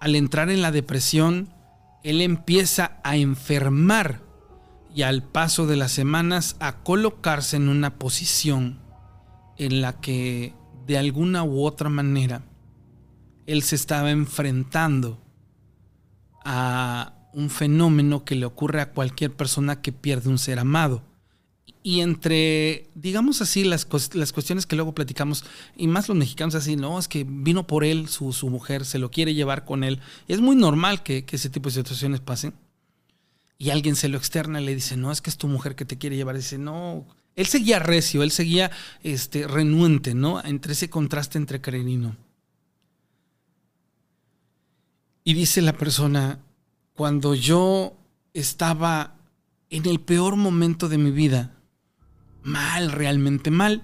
al 0.00 0.14
entrar 0.14 0.50
en 0.50 0.62
la 0.62 0.72
depresión, 0.72 1.48
él 2.02 2.20
empieza 2.20 3.00
a 3.02 3.16
enfermar 3.16 4.20
y 4.94 5.02
al 5.02 5.22
paso 5.22 5.66
de 5.66 5.76
las 5.76 5.92
semanas 5.92 6.56
a 6.60 6.82
colocarse 6.82 7.56
en 7.56 7.68
una 7.68 7.98
posición 7.98 8.78
en 9.58 9.80
la 9.80 10.00
que 10.00 10.54
de 10.86 10.98
alguna 10.98 11.42
u 11.42 11.64
otra 11.64 11.88
manera 11.88 12.42
él 13.46 13.62
se 13.62 13.76
estaba 13.76 14.10
enfrentando 14.10 15.20
a 16.44 17.14
un 17.32 17.50
fenómeno 17.50 18.24
que 18.24 18.36
le 18.36 18.46
ocurre 18.46 18.80
a 18.80 18.92
cualquier 18.92 19.34
persona 19.34 19.82
que 19.82 19.92
pierde 19.92 20.30
un 20.30 20.38
ser 20.38 20.58
amado 20.58 21.02
y 21.86 22.00
entre, 22.00 22.90
digamos 22.96 23.40
así, 23.42 23.62
las, 23.62 23.86
las 24.12 24.32
cuestiones 24.32 24.66
que 24.66 24.74
luego 24.74 24.92
platicamos, 24.92 25.44
y 25.76 25.86
más 25.86 26.08
los 26.08 26.18
mexicanos 26.18 26.56
así, 26.56 26.74
no, 26.74 26.98
es 26.98 27.06
que 27.06 27.22
vino 27.24 27.68
por 27.68 27.84
él, 27.84 28.08
su, 28.08 28.32
mujer, 28.50 28.84
se 28.84 28.98
lo 28.98 29.12
quiere 29.12 29.34
llevar 29.34 29.64
con 29.64 29.84
él. 29.84 30.00
es 30.26 30.40
muy 30.40 30.56
normal 30.56 31.04
que, 31.04 31.24
ese 31.30 31.48
tipo 31.48 31.68
de 31.68 31.76
situaciones 31.76 32.18
pasen. 32.18 32.54
Y 33.56 33.70
alguien 33.70 33.94
se 33.94 34.08
lo 34.08 34.18
externa 34.18 34.60
le 34.60 34.74
dice, 34.74 34.96
no, 34.96 35.12
es 35.12 35.20
que 35.20 35.30
es 35.30 35.36
tu 35.36 35.46
mujer 35.46 35.76
que 35.76 35.84
te 35.84 35.96
quiere 35.96 36.16
llevar. 36.16 36.34
dice, 36.34 36.58
no, 36.58 37.06
él 37.36 37.46
seguía 37.46 37.78
recio, 37.78 38.24
él 38.24 38.32
seguía 38.32 38.72
este, 39.04 39.46
renuente, 39.46 40.12
¿no? 40.12 40.42
Entre 40.44 40.72
ese 40.72 40.90
contraste 40.90 41.38
entre 41.38 41.60
creer 41.60 41.86
y 41.86 41.98
no. 41.98 42.16
Y 45.22 45.34
dice 45.34 45.62
la 45.62 45.74
persona, 45.74 46.40
cuando 46.94 47.36
yo 47.36 47.96
estaba 48.34 49.14
en 49.70 49.86
el 49.86 50.00
peor 50.00 50.34
momento 50.34 50.88
de 50.88 50.98
mi 50.98 51.12
vida, 51.12 51.52
mal, 52.46 52.92
realmente 52.92 53.50
mal, 53.50 53.82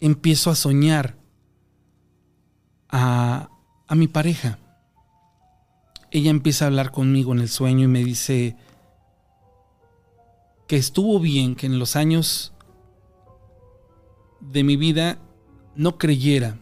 empiezo 0.00 0.50
a 0.50 0.54
soñar 0.54 1.16
a, 2.88 3.50
a 3.88 3.94
mi 3.94 4.06
pareja. 4.06 4.58
Ella 6.12 6.30
empieza 6.30 6.64
a 6.64 6.68
hablar 6.68 6.92
conmigo 6.92 7.32
en 7.32 7.40
el 7.40 7.48
sueño 7.48 7.84
y 7.84 7.88
me 7.88 8.04
dice 8.04 8.56
que 10.68 10.76
estuvo 10.76 11.18
bien 11.18 11.56
que 11.56 11.66
en 11.66 11.78
los 11.78 11.96
años 11.96 12.52
de 14.40 14.62
mi 14.62 14.76
vida 14.76 15.18
no 15.74 15.98
creyera, 15.98 16.56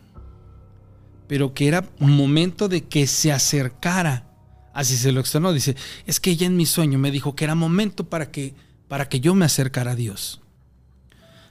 pero 1.29 1.53
que 1.53 1.69
era 1.69 1.89
un 2.01 2.17
momento 2.17 2.69
de 2.69 2.85
que 2.85 3.07
se 3.07 3.31
acercara. 3.31 4.31
Así 4.73 4.97
se 4.97 5.13
lo 5.13 5.21
externó. 5.21 5.53
Dice, 5.53 5.77
es 6.07 6.19
que 6.19 6.31
ella 6.31 6.47
en 6.47 6.57
mi 6.57 6.67
sueño 6.67 6.99
me 6.99 7.11
dijo 7.11 7.37
que 7.37 7.45
era 7.45 7.55
momento 7.55 8.09
para 8.09 8.31
que 8.31 8.55
para 8.95 9.09
que 9.09 9.19
yo 9.19 9.35
me 9.35 9.45
acercara 9.45 9.91
a 9.91 9.97
Dios. 9.97 10.41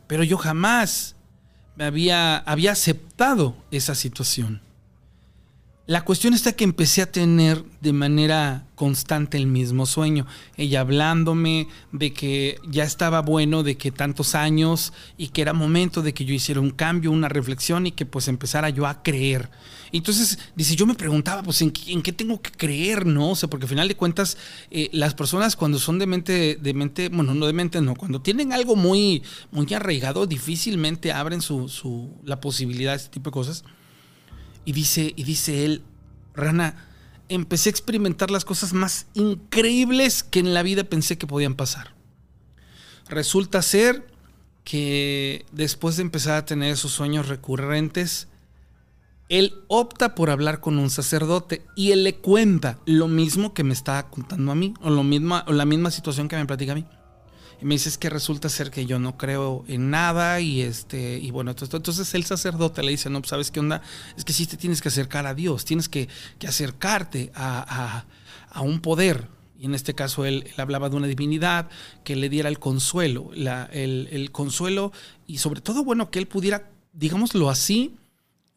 Pero 0.08 0.24
yo 0.24 0.38
jamás 0.38 1.18
me 1.76 1.84
había, 1.84 2.38
había 2.38 2.72
aceptado 2.72 3.58
esa 3.70 3.96
situación. 3.96 4.62
La 5.86 6.06
cuestión 6.06 6.34
está 6.34 6.54
que 6.54 6.63
empecé 6.63 7.02
a 7.02 7.12
tener 7.12 7.62
de 7.82 7.92
manera 7.92 8.66
constante 8.75 9.36
el 9.36 9.48
mismo 9.48 9.86
sueño. 9.86 10.25
Ella 10.56 10.80
hablándome 10.80 11.68
de 11.92 12.13
que 12.13 12.58
ya 12.66 12.86
estaba 12.86 13.22
bueno, 13.22 13.63
de 13.63 13.75
que 13.75 13.92
tantos 13.92 14.34
años 14.34 14.94
y 15.18 15.28
que 15.28 15.42
era 15.42 15.52
momento 15.52 16.02
de 16.02 16.13
que 16.13 16.24
yo 16.24 16.34
hiciera 16.34 16.62
un 16.62 16.70
cambio, 16.70 17.12
una 17.12 17.28
reflexión 17.28 17.86
y 17.86 17.92
que 17.92 18.06
pues 18.06 18.30
empezara 18.30 18.70
yo 18.70 18.88
a 18.88 19.04
creer. 19.04 19.50
Entonces, 19.92 20.40
dice, 20.56 20.78
yo 20.78 20.86
me 20.86 20.96
preguntaba, 20.96 21.44
pues, 21.44 21.62
¿en 21.62 21.72
qué, 21.72 22.13
tengo 22.13 22.42
que 22.42 22.52
creer, 22.52 23.06
no? 23.06 23.32
O 23.32 23.36
sea, 23.36 23.50
porque 23.50 23.66
al 23.66 23.70
final 23.70 23.90
de 23.90 23.98
cuentas, 23.98 24.38
eh, 24.72 24.90
las 24.94 25.13
personas 25.13 25.58
cuando 25.58 25.80
son 25.80 26.00
de 26.00 26.08
mente, 26.08 26.56
de 26.56 26.74
mente, 26.74 27.10
bueno, 27.10 27.34
no 27.34 27.46
de 27.46 27.54
mente, 27.54 27.82
no, 27.82 27.94
cuando 27.94 28.22
tienen 28.22 28.54
algo 28.54 28.78
muy, 28.78 29.22
muy 29.52 29.72
arraigado, 29.74 30.28
difícilmente 30.28 31.12
abren 31.12 31.42
su, 31.42 31.68
su, 31.68 32.10
la 32.24 32.40
posibilidad 32.40 32.94
de 32.94 32.98
este 32.98 33.10
tipo 33.10 33.32
de 33.32 33.34
cosas. 33.34 33.66
Y 34.65 34.72
dice, 34.72 35.13
y 35.15 35.24
dice 35.24 35.65
él, 35.65 35.84
Rana, 36.34 36.88
empecé 37.29 37.70
a 37.70 37.72
experimentar 37.72 38.32
las 38.32 38.46
cosas 38.46 38.74
más 38.74 39.08
increíbles 39.13 40.24
que 40.24 40.39
en 40.39 40.53
la 40.53 40.63
vida 40.63 40.84
pensé 40.84 41.17
que 41.17 41.27
podían 41.27 41.55
pasar. 41.55 41.93
Resulta 43.10 43.62
ser 43.62 44.08
que 44.63 45.46
después 45.51 45.98
de 45.98 46.03
empezar 46.03 46.36
a 46.36 46.46
tener 46.46 46.72
esos 46.72 46.91
sueños 46.91 47.27
recurrentes, 47.27 48.27
él 49.29 49.55
opta 49.67 50.15
por 50.15 50.29
hablar 50.29 50.60
con 50.60 50.77
un 50.77 50.89
sacerdote 50.89 51.65
y 51.75 51.91
él 51.91 52.03
le 52.03 52.15
cuenta 52.15 52.79
lo 52.86 53.08
mismo 53.08 53.53
que 53.53 53.63
me 53.63 53.74
estaba 53.74 54.10
contando 54.10 54.51
a 54.51 54.55
mí, 54.55 54.74
o, 54.82 54.89
lo 54.89 55.03
misma, 55.03 55.43
o 55.48 55.53
la 55.53 55.65
misma 55.65 55.91
situación 55.91 56.27
que 56.27 56.36
me 56.36 56.46
platica 56.46 56.74
a 56.74 56.75
mí. 56.75 56.86
Y 57.62 57.66
me 57.66 57.76
dice 57.76 57.92
que 58.00 58.10
resulta 58.10 58.50
ser 58.50 58.72
que 58.72 58.86
yo 58.86 59.00
no 59.00 59.18
creo 59.18 59.64
en 59.68 59.90
nada 59.90 60.40
y 60.42 60.62
este 60.62 61.20
y 61.20 61.32
bueno, 61.32 61.52
entonces 61.52 62.14
el 62.14 62.24
sacerdote 62.26 62.84
le 62.84 62.92
dice, 62.92 63.10
no, 63.10 63.22
pues, 63.22 63.30
¿sabes 63.30 63.52
qué 63.52 63.60
onda? 63.60 63.82
Es 64.18 64.26
que 64.26 64.34
sí 64.34 64.46
te 64.46 64.58
tienes 64.58 64.82
que 64.82 64.90
acercar 64.90 65.26
a 65.28 65.34
Dios, 65.34 65.66
tienes 65.66 65.90
que, 65.90 66.10
acercarte 66.48 67.32
a, 67.36 68.06
un 68.62 68.80
poder. 68.82 69.28
Y 69.58 69.66
en 69.66 69.76
este 69.76 69.94
caso 69.94 70.26
él, 70.26 70.46
hablaba 70.58 70.90
de 70.90 70.96
una 70.98 71.08
divinidad 71.08 71.70
que 72.04 72.16
le 72.16 72.28
diera 72.30 72.50
el 72.50 72.60
consuelo, 72.60 73.32
el, 73.34 74.30
consuelo 74.32 74.92
y 75.26 75.38
sobre 75.38 75.62
todo, 75.62 75.84
bueno, 75.84 76.12
que 76.12 76.20
él 76.20 76.28
pudiera, 76.28 76.70
digámoslo 76.92 77.50
así, 77.50 77.96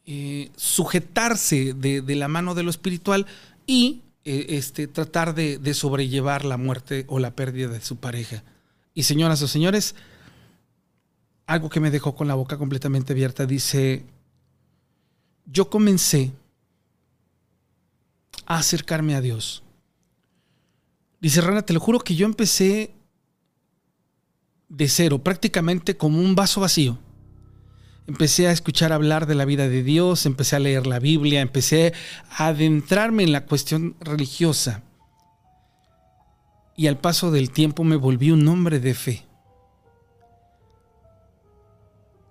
eh, 0.04 0.50
sujetarse 0.56 1.74
de, 1.74 2.02
la 2.16 2.28
mano 2.28 2.54
de 2.54 2.62
lo 2.62 2.70
espiritual 2.70 3.26
y 3.66 4.02
eh, 4.24 4.46
este, 4.50 4.88
tratar 4.88 5.34
de 5.34 5.74
sobrellevar 5.74 6.44
la 6.44 6.56
muerte 6.56 7.04
o 7.08 7.20
la 7.20 7.36
pérdida 7.36 7.68
de 7.68 7.80
su 7.80 7.96
pareja. 7.96 8.42
Y 8.96 9.02
señoras 9.02 9.42
o 9.42 9.46
señores, 9.46 9.94
algo 11.44 11.68
que 11.68 11.80
me 11.80 11.90
dejó 11.90 12.16
con 12.16 12.28
la 12.28 12.34
boca 12.34 12.56
completamente 12.56 13.12
abierta, 13.12 13.44
dice, 13.44 14.06
yo 15.44 15.68
comencé 15.68 16.32
a 18.46 18.56
acercarme 18.56 19.14
a 19.14 19.20
Dios. 19.20 19.62
Dice 21.20 21.42
Rana, 21.42 21.60
te 21.60 21.74
lo 21.74 21.80
juro 21.80 22.00
que 22.00 22.14
yo 22.14 22.24
empecé 22.24 22.94
de 24.70 24.88
cero, 24.88 25.22
prácticamente 25.22 25.98
como 25.98 26.18
un 26.18 26.34
vaso 26.34 26.62
vacío. 26.62 26.98
Empecé 28.06 28.48
a 28.48 28.52
escuchar 28.52 28.94
hablar 28.94 29.26
de 29.26 29.34
la 29.34 29.44
vida 29.44 29.68
de 29.68 29.82
Dios, 29.82 30.24
empecé 30.24 30.56
a 30.56 30.60
leer 30.60 30.86
la 30.86 31.00
Biblia, 31.00 31.42
empecé 31.42 31.92
a 32.30 32.46
adentrarme 32.46 33.24
en 33.24 33.32
la 33.32 33.44
cuestión 33.44 33.94
religiosa. 34.00 34.85
Y 36.76 36.88
al 36.88 36.98
paso 36.98 37.30
del 37.30 37.50
tiempo 37.50 37.84
me 37.84 37.96
volví 37.96 38.30
un 38.30 38.46
hombre 38.48 38.78
de 38.80 38.94
fe. 38.94 39.24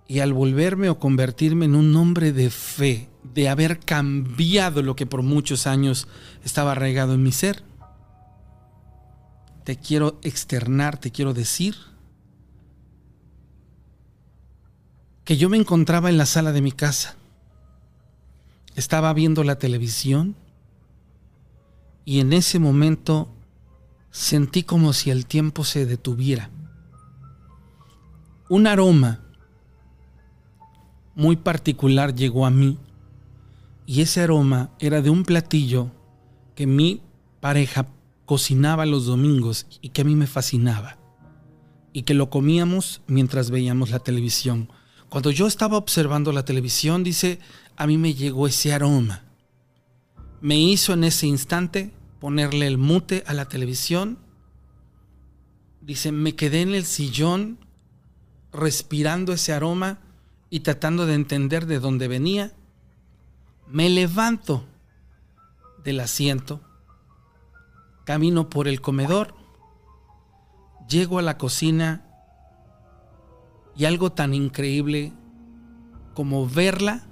Y 0.08 0.20
al 0.20 0.32
volverme 0.32 0.88
o 0.88 1.00
convertirme 1.00 1.64
en 1.64 1.74
un 1.74 1.94
hombre 1.96 2.32
de 2.32 2.48
fe, 2.50 3.08
de 3.34 3.48
haber 3.48 3.80
cambiado 3.80 4.82
lo 4.82 4.94
que 4.94 5.04
por 5.04 5.22
muchos 5.22 5.66
años 5.66 6.06
estaba 6.44 6.72
arraigado 6.72 7.14
en 7.14 7.24
mi 7.24 7.32
ser, 7.32 7.64
te 9.64 9.76
quiero 9.76 10.20
externar, 10.22 10.96
te 10.96 11.10
quiero 11.10 11.34
decir 11.34 11.74
que 15.24 15.36
yo 15.36 15.48
me 15.48 15.56
encontraba 15.56 16.08
en 16.08 16.18
la 16.18 16.24
sala 16.24 16.52
de 16.52 16.62
mi 16.62 16.70
casa. 16.70 17.16
Estaba 18.76 19.12
viendo 19.12 19.42
la 19.42 19.58
televisión 19.58 20.36
y 22.04 22.20
en 22.20 22.32
ese 22.32 22.60
momento 22.60 23.28
sentí 24.16 24.62
como 24.62 24.94
si 24.94 25.10
el 25.10 25.26
tiempo 25.26 25.62
se 25.62 25.84
detuviera. 25.84 26.48
Un 28.48 28.66
aroma 28.66 29.20
muy 31.14 31.36
particular 31.36 32.14
llegó 32.14 32.46
a 32.46 32.50
mí 32.50 32.78
y 33.84 34.00
ese 34.00 34.22
aroma 34.22 34.70
era 34.78 35.02
de 35.02 35.10
un 35.10 35.24
platillo 35.24 35.90
que 36.54 36.66
mi 36.66 37.02
pareja 37.40 37.88
cocinaba 38.24 38.86
los 38.86 39.04
domingos 39.04 39.66
y 39.82 39.90
que 39.90 40.00
a 40.00 40.06
mí 40.06 40.16
me 40.16 40.26
fascinaba 40.26 40.96
y 41.92 42.02
que 42.02 42.14
lo 42.14 42.30
comíamos 42.30 43.02
mientras 43.06 43.50
veíamos 43.50 43.90
la 43.90 43.98
televisión. 43.98 44.70
Cuando 45.10 45.30
yo 45.30 45.46
estaba 45.46 45.76
observando 45.76 46.32
la 46.32 46.46
televisión, 46.46 47.04
dice, 47.04 47.38
a 47.76 47.86
mí 47.86 47.98
me 47.98 48.14
llegó 48.14 48.46
ese 48.46 48.72
aroma. 48.72 49.24
Me 50.40 50.58
hizo 50.58 50.94
en 50.94 51.04
ese 51.04 51.26
instante 51.26 51.92
ponerle 52.20 52.66
el 52.66 52.78
mute 52.78 53.24
a 53.26 53.34
la 53.34 53.48
televisión. 53.48 54.18
Dice, 55.80 56.12
me 56.12 56.34
quedé 56.34 56.62
en 56.62 56.74
el 56.74 56.84
sillón 56.84 57.58
respirando 58.52 59.32
ese 59.32 59.52
aroma 59.52 59.98
y 60.50 60.60
tratando 60.60 61.06
de 61.06 61.14
entender 61.14 61.66
de 61.66 61.78
dónde 61.78 62.08
venía. 62.08 62.52
Me 63.68 63.88
levanto 63.88 64.64
del 65.84 66.00
asiento, 66.00 66.60
camino 68.04 68.48
por 68.48 68.68
el 68.68 68.80
comedor, 68.80 69.34
llego 70.88 71.18
a 71.18 71.22
la 71.22 71.38
cocina 71.38 72.04
y 73.76 73.84
algo 73.84 74.10
tan 74.10 74.34
increíble 74.34 75.12
como 76.14 76.48
verla 76.48 77.06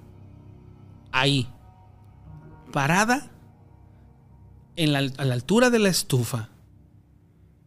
ahí, 1.12 1.48
parada 2.72 3.33
a 4.76 5.24
la 5.24 5.34
altura 5.34 5.70
de 5.70 5.78
la 5.78 5.88
estufa, 5.88 6.50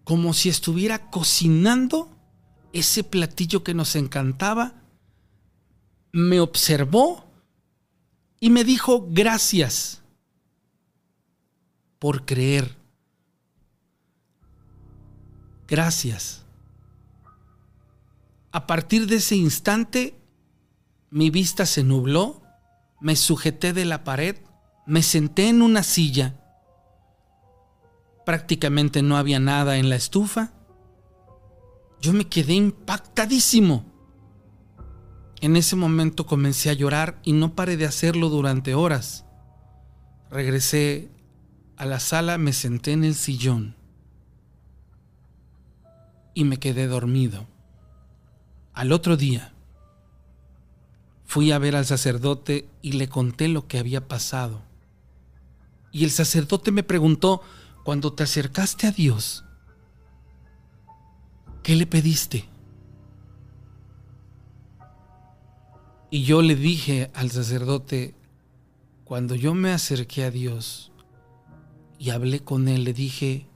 como 0.04 0.34
si 0.34 0.50
estuviera 0.50 1.10
cocinando 1.10 2.10
ese 2.74 3.04
platillo 3.04 3.64
que 3.64 3.74
nos 3.74 3.96
encantaba, 3.96 4.82
me 6.12 6.40
observó 6.40 7.26
y 8.40 8.50
me 8.50 8.64
dijo 8.64 9.08
gracias 9.10 10.02
por 12.00 12.26
creer. 12.26 12.76
Gracias. 15.68 16.44
A 18.52 18.66
partir 18.66 19.08
de 19.08 19.18
ese 19.18 19.36
instante, 19.36 20.16
mi 21.10 21.30
vista 21.30 21.66
se 21.66 21.84
nubló, 21.84 22.42
me 23.02 23.16
sujeté 23.16 23.74
de 23.74 23.86
la 23.86 24.04
pared, 24.04 24.38
me 24.86 25.04
senté 25.04 25.50
en 25.50 25.62
una 25.62 25.84
silla. 25.84 26.47
Prácticamente 28.28 29.02
no 29.02 29.16
había 29.16 29.40
nada 29.40 29.78
en 29.78 29.88
la 29.88 29.96
estufa. 29.96 30.52
Yo 32.02 32.12
me 32.12 32.28
quedé 32.28 32.56
impactadísimo. 32.56 33.86
En 35.40 35.56
ese 35.56 35.78
momento 35.78 36.26
comencé 36.26 36.70
a 36.70 36.74
llorar 36.74 37.22
y 37.24 37.32
no 37.32 37.56
paré 37.56 37.78
de 37.78 37.86
hacerlo 37.86 38.28
durante 38.28 38.76
horas. 38.76 39.24
Regresé 40.30 41.10
a 41.78 41.86
la 41.86 42.02
sala, 42.02 42.38
me 42.38 42.52
senté 42.52 42.92
en 42.92 43.06
el 43.06 43.16
sillón 43.16 43.78
y 46.34 46.44
me 46.44 46.58
quedé 46.58 46.86
dormido. 46.88 47.48
Al 48.74 48.92
otro 48.92 49.16
día, 49.16 49.54
fui 51.24 51.54
a 51.54 51.60
ver 51.60 51.78
al 51.78 51.86
sacerdote 51.86 52.68
y 52.82 52.92
le 52.92 53.08
conté 53.08 53.48
lo 53.48 53.70
que 53.70 53.80
había 53.80 54.10
pasado. 54.10 54.64
Y 55.94 56.04
el 56.04 56.12
sacerdote 56.12 56.74
me 56.74 56.84
preguntó, 56.84 57.42
cuando 57.88 58.12
te 58.12 58.24
acercaste 58.24 58.86
a 58.86 58.92
Dios, 58.92 59.46
¿qué 61.64 61.74
le 61.74 61.88
pediste? 61.88 62.44
Y 66.10 66.24
yo 66.24 66.42
le 66.42 66.56
dije 66.56 67.10
al 67.14 67.32
sacerdote, 67.32 68.14
cuando 69.06 69.36
yo 69.36 69.54
me 69.54 69.72
acerqué 69.72 70.26
a 70.26 70.32
Dios 70.32 70.92
y 71.98 72.10
hablé 72.10 72.42
con 72.42 72.68
Él, 72.68 72.84
le 72.84 72.92
dije, 72.92 73.48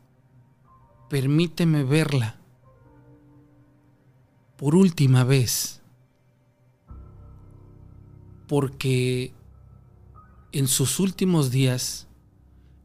permíteme 1.10 1.84
verla 1.84 2.40
por 4.56 4.76
última 4.76 5.26
vez, 5.26 5.82
porque 8.48 9.34
en 10.54 10.70
sus 10.70 11.02
últimos 11.02 11.52
días 11.52 12.08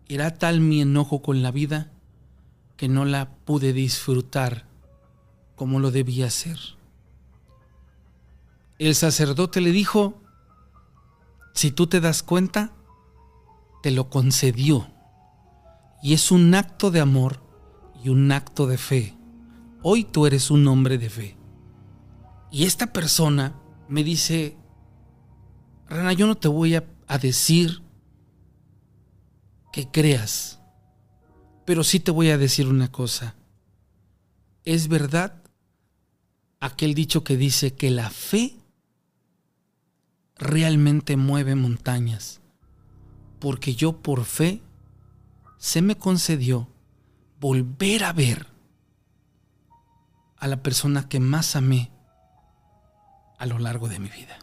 era 0.08 0.36
tal 0.38 0.60
mi 0.60 0.80
enojo 0.80 1.22
con 1.22 1.42
la 1.42 1.50
vida 1.50 1.90
que 2.76 2.88
no 2.88 3.04
la 3.04 3.30
pude 3.30 3.72
disfrutar 3.72 4.66
como 5.54 5.80
lo 5.80 5.90
debía 5.90 6.26
hacer. 6.26 6.58
El 8.78 8.94
sacerdote 8.94 9.60
le 9.60 9.72
dijo, 9.72 10.20
si 11.54 11.70
tú 11.70 11.86
te 11.86 12.00
das 12.00 12.22
cuenta, 12.22 12.72
te 13.82 13.90
lo 13.90 14.10
concedió. 14.10 14.88
Y 16.02 16.12
es 16.12 16.30
un 16.30 16.54
acto 16.54 16.90
de 16.90 17.00
amor 17.00 17.40
y 18.04 18.10
un 18.10 18.30
acto 18.30 18.66
de 18.66 18.76
fe. 18.76 19.16
Hoy 19.82 20.04
tú 20.04 20.26
eres 20.26 20.50
un 20.50 20.68
hombre 20.68 20.98
de 20.98 21.08
fe. 21.08 21.36
Y 22.50 22.64
esta 22.64 22.92
persona 22.92 23.54
me 23.88 24.04
dice, 24.04 24.56
Rana, 25.88 26.12
yo 26.12 26.26
no 26.26 26.34
te 26.34 26.48
voy 26.48 26.74
a, 26.74 26.84
decir 27.20 27.82
que 29.76 29.86
creas, 29.86 30.58
pero 31.66 31.84
sí 31.84 32.00
te 32.00 32.10
voy 32.10 32.30
a 32.30 32.38
decir 32.38 32.66
una 32.66 32.90
cosa. 32.90 33.34
Es 34.64 34.88
verdad 34.88 35.42
aquel 36.60 36.94
dicho 36.94 37.24
que 37.24 37.36
dice 37.36 37.74
que 37.74 37.90
la 37.90 38.08
fe 38.08 38.56
realmente 40.38 41.18
mueve 41.18 41.56
montañas, 41.56 42.40
porque 43.38 43.74
yo 43.74 44.00
por 44.00 44.24
fe 44.24 44.62
se 45.58 45.82
me 45.82 45.98
concedió 45.98 46.70
volver 47.38 48.04
a 48.04 48.14
ver 48.14 48.46
a 50.38 50.46
la 50.46 50.62
persona 50.62 51.06
que 51.06 51.20
más 51.20 51.54
amé 51.54 51.90
a 53.36 53.44
lo 53.44 53.58
largo 53.58 53.88
de 53.88 53.98
mi 53.98 54.08
vida. 54.08 54.38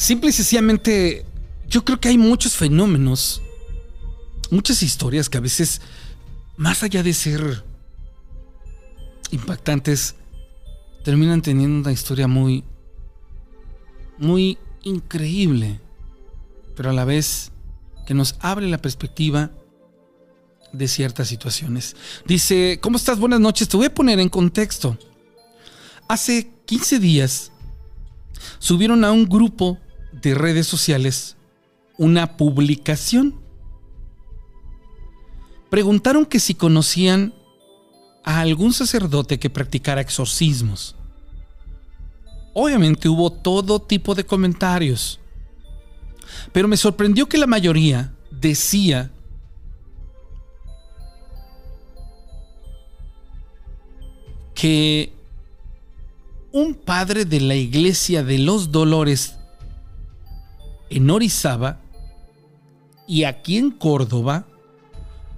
Simple 0.00 0.30
y 0.30 0.32
sencillamente, 0.32 1.26
yo 1.68 1.84
creo 1.84 2.00
que 2.00 2.08
hay 2.08 2.16
muchos 2.16 2.56
fenómenos, 2.56 3.42
muchas 4.50 4.82
historias 4.82 5.28
que 5.28 5.36
a 5.36 5.42
veces, 5.42 5.82
más 6.56 6.82
allá 6.82 7.02
de 7.02 7.12
ser 7.12 7.62
impactantes, 9.30 10.14
terminan 11.04 11.42
teniendo 11.42 11.80
una 11.80 11.92
historia 11.92 12.26
muy, 12.26 12.64
muy 14.16 14.56
increíble, 14.84 15.78
pero 16.74 16.88
a 16.88 16.94
la 16.94 17.04
vez 17.04 17.52
que 18.06 18.14
nos 18.14 18.36
abre 18.40 18.68
la 18.68 18.78
perspectiva 18.78 19.50
de 20.72 20.88
ciertas 20.88 21.28
situaciones. 21.28 21.94
Dice, 22.24 22.78
¿cómo 22.80 22.96
estás? 22.96 23.18
Buenas 23.18 23.40
noches. 23.40 23.68
Te 23.68 23.76
voy 23.76 23.84
a 23.86 23.94
poner 23.94 24.18
en 24.18 24.30
contexto. 24.30 24.96
hace 26.08 26.50
15 26.64 26.98
días 27.00 27.52
subieron 28.58 29.04
a 29.04 29.12
un 29.12 29.26
grupo 29.26 29.78
de 30.12 30.34
redes 30.34 30.66
sociales 30.66 31.36
una 31.96 32.36
publicación. 32.36 33.34
Preguntaron 35.68 36.24
que 36.24 36.40
si 36.40 36.54
conocían 36.54 37.34
a 38.24 38.40
algún 38.40 38.72
sacerdote 38.72 39.38
que 39.38 39.50
practicara 39.50 40.00
exorcismos. 40.00 40.96
Obviamente 42.54 43.08
hubo 43.08 43.30
todo 43.30 43.80
tipo 43.80 44.14
de 44.14 44.24
comentarios, 44.24 45.20
pero 46.52 46.68
me 46.68 46.76
sorprendió 46.76 47.28
que 47.28 47.38
la 47.38 47.46
mayoría 47.46 48.12
decía 48.30 49.10
que 54.54 55.12
un 56.52 56.74
padre 56.74 57.24
de 57.24 57.40
la 57.40 57.54
iglesia 57.54 58.24
de 58.24 58.38
los 58.38 58.72
Dolores 58.72 59.39
en 60.90 61.08
Orizaba 61.08 61.80
y 63.06 63.24
aquí 63.24 63.56
en 63.56 63.70
Córdoba, 63.70 64.46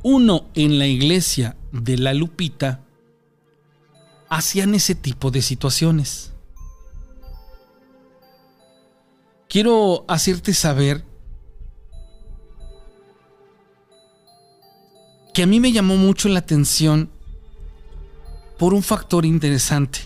uno 0.02 0.46
en 0.54 0.78
la 0.78 0.86
iglesia 0.86 1.56
de 1.70 1.96
la 1.96 2.12
Lupita, 2.12 2.80
hacían 4.28 4.74
ese 4.74 4.94
tipo 4.94 5.30
de 5.30 5.42
situaciones. 5.42 6.32
Quiero 9.48 10.04
hacerte 10.08 10.54
saber 10.54 11.04
que 15.34 15.42
a 15.42 15.46
mí 15.46 15.60
me 15.60 15.72
llamó 15.72 15.96
mucho 15.96 16.28
la 16.28 16.38
atención 16.38 17.10
por 18.58 18.74
un 18.74 18.82
factor 18.82 19.26
interesante. 19.26 20.00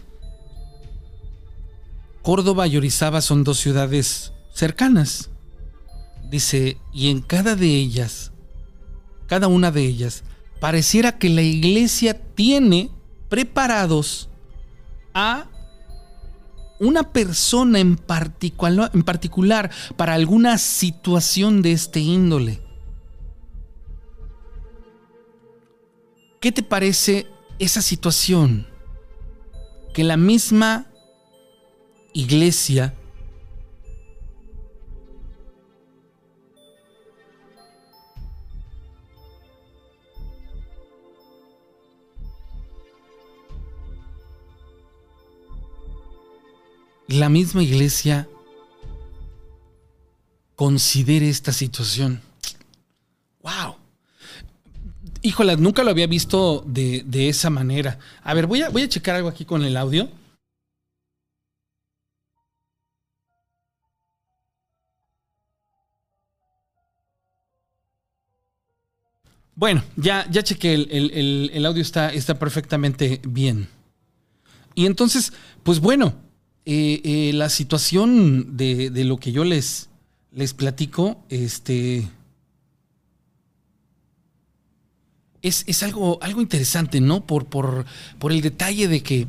Córdoba 2.23 2.67
y 2.67 2.77
Orizaba 2.77 3.21
son 3.21 3.45
dos 3.45 3.59
ciudades 3.59 4.33
cercanas. 4.53 5.31
Dice, 6.31 6.79
y 6.93 7.11
en 7.11 7.21
cada 7.21 7.55
de 7.55 7.69
ellas, 7.69 8.33
cada 9.27 9.49
una 9.49 9.71
de 9.71 9.85
ellas, 9.85 10.25
pareciera 10.61 11.19
que 11.19 11.29
la 11.29 11.43
iglesia 11.43 12.15
tiene 12.35 12.91
preparados 13.29 14.29
a 15.15 15.49
una 16.79 17.13
persona 17.13 17.79
en 17.79 17.97
particular, 17.97 19.71
para 19.97 20.15
alguna 20.15 20.59
situación 20.59 21.63
de 21.63 21.73
este 21.73 22.01
índole. 22.01 22.61
¿Qué 26.41 26.53
te 26.53 26.63
parece 26.63 27.27
esa 27.59 27.81
situación? 27.81 28.67
Que 29.95 30.05
la 30.05 30.19
misma 30.19 30.87
iglesia 32.13 32.95
la 47.09 47.29
misma 47.29 47.63
iglesia 47.63 48.29
considere 50.55 51.29
esta 51.29 51.53
situación. 51.53 52.21
¡Wow! 53.43 53.77
Híjole, 55.23 55.57
nunca 55.57 55.85
lo 55.85 55.91
había 55.91 56.07
visto 56.07 56.65
de, 56.67 57.29
esa 57.29 57.51
manera. 57.51 57.99
A 58.23 58.35
ver, 58.35 58.47
voy 58.47 58.63
a, 58.63 58.71
voy 58.71 58.83
a 58.83 58.89
checar 58.89 59.17
algo 59.17 59.29
aquí 59.29 59.45
con 59.45 59.65
el 59.65 59.77
audio. 59.77 60.09
Bueno, 69.55 69.83
ya, 69.97 70.27
ya 70.31 70.43
chequé, 70.43 70.75
el, 70.75 71.51
el, 71.53 71.67
audio 71.67 71.81
está, 71.81 72.13
está 72.13 72.39
perfectamente 72.39 73.23
bien. 73.27 73.69
Y 74.75 74.85
entonces, 74.85 75.33
pues 75.63 75.81
bueno, 75.81 76.15
eh, 76.69 77.01
eh, 77.05 77.33
la 77.33 77.49
situación 77.49 78.57
de, 78.57 78.91
lo 79.05 79.19
que 79.19 79.31
yo 79.31 79.45
les, 79.45 79.89
les 80.33 80.53
platico, 80.53 81.25
este. 81.29 82.09
Es, 85.43 85.85
algo, 85.85 86.21
algo 86.23 86.41
interesante, 86.41 87.01
¿no? 87.01 87.25
Por, 87.25 87.47
por, 87.47 87.87
por, 88.19 88.33
el 88.33 88.41
detalle 88.41 88.89
de 88.89 89.01
que 89.01 89.29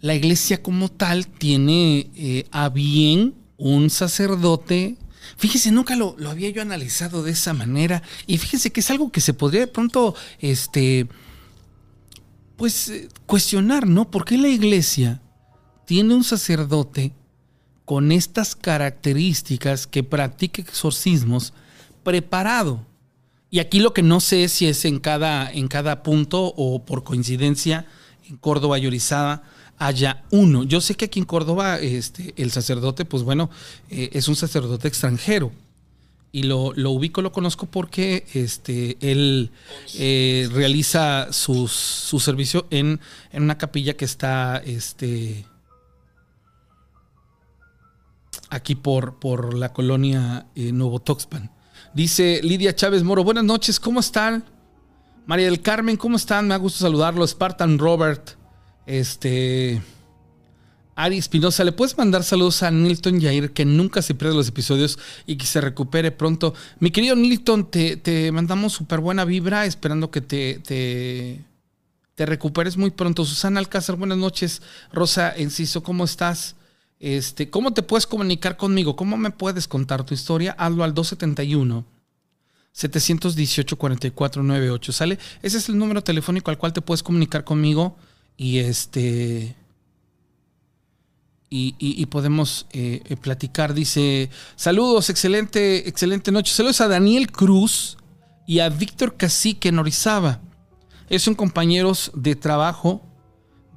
la 0.00 0.14
iglesia 0.14 0.62
como 0.62 0.88
tal 0.88 1.26
tiene 1.26 2.10
eh, 2.14 2.46
a 2.50 2.70
bien 2.70 3.34
un 3.58 3.90
sacerdote. 3.90 4.96
Fíjese, 5.36 5.72
nunca 5.72 5.94
lo, 5.94 6.16
lo, 6.16 6.30
había 6.30 6.48
yo 6.48 6.62
analizado 6.62 7.22
de 7.22 7.32
esa 7.32 7.52
manera. 7.52 8.02
Y 8.26 8.38
fíjese 8.38 8.72
que 8.72 8.80
es 8.80 8.90
algo 8.90 9.12
que 9.12 9.20
se 9.20 9.34
podría 9.34 9.60
de 9.60 9.66
pronto, 9.66 10.14
este, 10.38 11.06
pues, 12.56 12.90
cuestionar, 13.26 13.86
¿no? 13.86 14.10
¿Por 14.10 14.24
qué 14.24 14.38
la 14.38 14.48
iglesia 14.48 15.20
tiene 15.90 16.14
un 16.14 16.22
sacerdote 16.22 17.10
con 17.84 18.12
estas 18.12 18.54
características 18.54 19.88
que 19.88 20.04
practique 20.04 20.62
exorcismos 20.62 21.52
preparado. 22.04 22.86
Y 23.50 23.58
aquí 23.58 23.80
lo 23.80 23.92
que 23.92 24.04
no 24.04 24.20
sé 24.20 24.44
es 24.44 24.52
si 24.52 24.68
es 24.68 24.84
en 24.84 25.00
cada, 25.00 25.50
en 25.50 25.66
cada 25.66 26.04
punto 26.04 26.54
o 26.56 26.84
por 26.84 27.02
coincidencia 27.02 27.86
en 28.28 28.36
Córdoba 28.36 28.78
y 28.78 28.86
Orizaba 28.86 29.42
haya 29.78 30.22
uno. 30.30 30.62
Yo 30.62 30.80
sé 30.80 30.94
que 30.94 31.06
aquí 31.06 31.18
en 31.18 31.24
Córdoba 31.24 31.80
este, 31.80 32.34
el 32.36 32.52
sacerdote, 32.52 33.04
pues 33.04 33.24
bueno, 33.24 33.50
eh, 33.88 34.10
es 34.12 34.28
un 34.28 34.36
sacerdote 34.36 34.86
extranjero. 34.86 35.50
Y 36.30 36.44
lo, 36.44 36.72
lo, 36.76 36.92
ubico, 36.92 37.20
lo 37.20 37.32
conozco 37.32 37.66
porque 37.66 38.28
este, 38.32 38.96
él 39.00 39.50
eh, 39.94 40.48
realiza 40.52 41.32
sus, 41.32 41.72
su 41.72 42.20
servicio 42.20 42.68
en, 42.70 43.00
en, 43.32 43.42
una 43.42 43.58
capilla 43.58 43.96
que 43.96 44.04
está 44.04 44.62
este, 44.64 45.46
aquí 48.50 48.74
por, 48.74 49.18
por 49.18 49.54
la 49.54 49.72
colonia 49.72 50.46
eh, 50.54 50.72
Nuevo 50.72 51.00
Toxpan. 51.00 51.50
Dice 51.94 52.40
Lidia 52.42 52.74
Chávez 52.74 53.02
Moro, 53.02 53.24
buenas 53.24 53.44
noches, 53.44 53.80
¿cómo 53.80 54.00
están? 54.00 54.44
María 55.26 55.46
del 55.46 55.62
Carmen, 55.62 55.96
¿cómo 55.96 56.16
están? 56.16 56.48
Me 56.48 56.54
ha 56.54 56.58
gusto 56.58 56.80
saludarlo. 56.80 57.26
Spartan 57.26 57.78
Robert, 57.78 58.30
este... 58.86 59.80
Ari 60.96 61.16
Espinosa, 61.16 61.64
¿le 61.64 61.72
puedes 61.72 61.96
mandar 61.96 62.24
saludos 62.24 62.62
a 62.62 62.70
Nilton 62.70 63.20
Yair, 63.20 63.52
que 63.52 63.64
nunca 63.64 64.02
se 64.02 64.14
pierde 64.14 64.34
los 64.34 64.48
episodios 64.48 64.98
y 65.24 65.36
que 65.36 65.46
se 65.46 65.62
recupere 65.62 66.10
pronto? 66.10 66.52
Mi 66.78 66.90
querido 66.90 67.16
Nilton, 67.16 67.70
te, 67.70 67.96
te 67.96 68.30
mandamos 68.32 68.74
súper 68.74 69.00
buena 69.00 69.24
vibra, 69.24 69.64
esperando 69.64 70.10
que 70.10 70.20
te, 70.20 70.58
te, 70.58 71.42
te, 72.16 72.26
recuperes 72.26 72.76
muy 72.76 72.90
pronto. 72.90 73.24
Susana 73.24 73.60
Alcázar, 73.60 73.96
buenas 73.96 74.18
noches. 74.18 74.60
Rosa 74.92 75.32
Enciso, 75.34 75.82
¿cómo 75.82 76.04
estás? 76.04 76.56
Este, 77.00 77.48
¿Cómo 77.48 77.72
te 77.72 77.82
puedes 77.82 78.06
comunicar 78.06 78.58
conmigo? 78.58 78.94
¿Cómo 78.94 79.16
me 79.16 79.30
puedes 79.30 79.66
contar 79.66 80.04
tu 80.04 80.12
historia? 80.12 80.52
Hazlo 80.52 80.84
al 80.84 80.92
271 80.92 81.86
718 82.72 83.76
4498, 83.76 84.92
¿sale? 84.92 85.18
Ese 85.42 85.56
es 85.56 85.68
el 85.70 85.78
número 85.78 86.04
telefónico 86.04 86.50
al 86.50 86.58
cual 86.58 86.74
te 86.74 86.82
puedes 86.82 87.02
comunicar 87.02 87.42
conmigo 87.42 87.96
y 88.36 88.58
este 88.58 89.56
y, 91.52 92.06
podemos 92.06 92.66
eh, 92.72 93.16
platicar. 93.20 93.74
Dice, 93.74 94.30
saludos, 94.54 95.10
excelente, 95.10 95.88
excelente 95.88 96.30
noche. 96.30 96.52
Saludos 96.52 96.80
a 96.80 96.86
Daniel 96.86 97.32
Cruz 97.32 97.96
y 98.46 98.60
a 98.60 98.68
Víctor 98.68 99.16
Cacique 99.16 99.70
en 99.70 99.80
Orizaba. 99.80 100.40
Son 101.18 101.34
compañeros 101.34 102.12
de 102.14 102.36
trabajo 102.36 103.02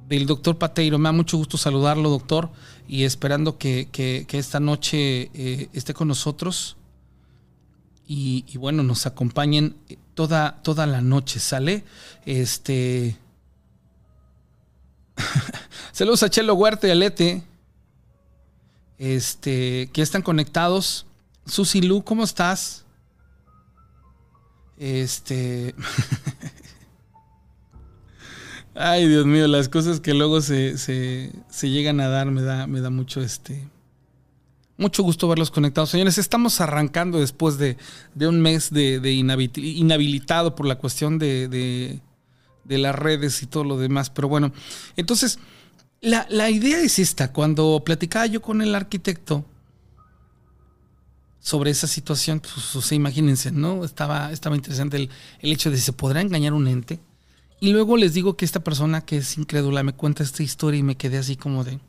del 0.06 0.26
doctor 0.26 0.56
Pateiro. 0.56 0.98
Me 0.98 1.08
da 1.08 1.12
mucho 1.12 1.36
gusto 1.36 1.56
saludarlo, 1.58 2.10
doctor 2.10 2.50
y 2.86 3.04
esperando 3.04 3.58
que, 3.58 4.26
esta 4.30 4.60
noche 4.60 5.30
eh, 5.34 5.68
esté 5.72 5.94
con 5.94 6.08
nosotros 6.08 6.76
y, 8.06 8.44
bueno, 8.58 8.82
nos 8.82 9.06
acompañen 9.06 9.76
toda, 10.14 10.62
toda 10.62 10.86
la 10.86 11.00
noche, 11.00 11.40
¿sale? 11.40 11.84
Este... 12.26 13.16
Saludos 15.92 16.22
a 16.22 16.30
Chelo 16.30 16.54
Huerta 16.54 16.86
y 16.86 16.90
Alete. 16.90 17.42
Este, 18.98 19.88
que 19.92 20.02
están 20.02 20.22
conectados. 20.22 21.06
Susi 21.46 21.80
Lu, 21.80 22.04
¿cómo 22.04 22.24
estás? 22.24 22.84
Este. 24.76 25.74
Ay, 28.74 29.06
Dios 29.06 29.24
mío, 29.24 29.46
las 29.46 29.68
cosas 29.68 30.00
que 30.00 30.14
luego 30.14 30.40
se, 30.40 31.30
llegan 31.62 32.00
a 32.00 32.08
dar 32.08 32.30
me 32.30 32.42
da, 32.42 32.66
me 32.66 32.80
da 32.80 32.90
mucho 32.90 33.20
este. 33.20 33.68
Mucho 34.76 35.04
gusto 35.04 35.28
verlos 35.28 35.52
conectados. 35.52 35.90
Señores, 35.90 36.18
estamos 36.18 36.60
arrancando 36.60 37.20
después 37.20 37.56
de, 37.58 37.76
un 38.16 38.40
mes 38.40 38.72
de, 38.72 39.12
inhabilitado 39.12 40.56
por 40.56 40.66
la 40.66 40.74
cuestión 40.76 41.20
de, 41.20 42.00
de, 42.64 42.78
las 42.78 42.96
redes 42.96 43.40
y 43.44 43.46
todo 43.46 43.62
lo 43.62 43.78
demás. 43.78 44.10
Pero 44.10 44.28
bueno, 44.28 44.52
entonces, 44.96 45.38
La, 46.00 46.26
la 46.28 46.50
idea 46.50 46.80
es 46.80 46.98
esta. 46.98 47.32
Cuando 47.32 47.80
platicaba 47.84 48.26
yo 48.26 48.42
con 48.42 48.60
el 48.60 48.74
arquitecto 48.74 49.44
sobre 51.38 51.70
esa 51.70 51.86
situación, 51.86 52.40
pues, 52.40 52.90
imagínense, 52.90 53.52
¿no? 53.52 53.84
Estaba, 53.84 54.32
estaba 54.32 54.56
interesante 54.56 54.96
el, 54.96 55.10
el 55.38 55.52
hecho 55.52 55.70
de 55.70 55.76
si 55.76 55.84
se 55.84 55.92
podrá 55.92 56.20
engañar 56.20 56.52
un 56.52 56.66
ente. 56.66 56.98
Y 57.64 57.72
luego 57.72 57.96
les 57.96 58.12
digo 58.12 58.36
que 58.36 58.44
esta 58.44 58.62
persona 58.62 59.00
que 59.06 59.16
es 59.16 59.38
incrédula 59.38 59.82
me 59.82 59.94
cuenta 59.94 60.22
esta 60.22 60.42
historia 60.42 60.80
y 60.80 60.82
me 60.82 60.98
quedé 60.98 61.16
así 61.16 61.34
como 61.34 61.64
de, 61.64 61.80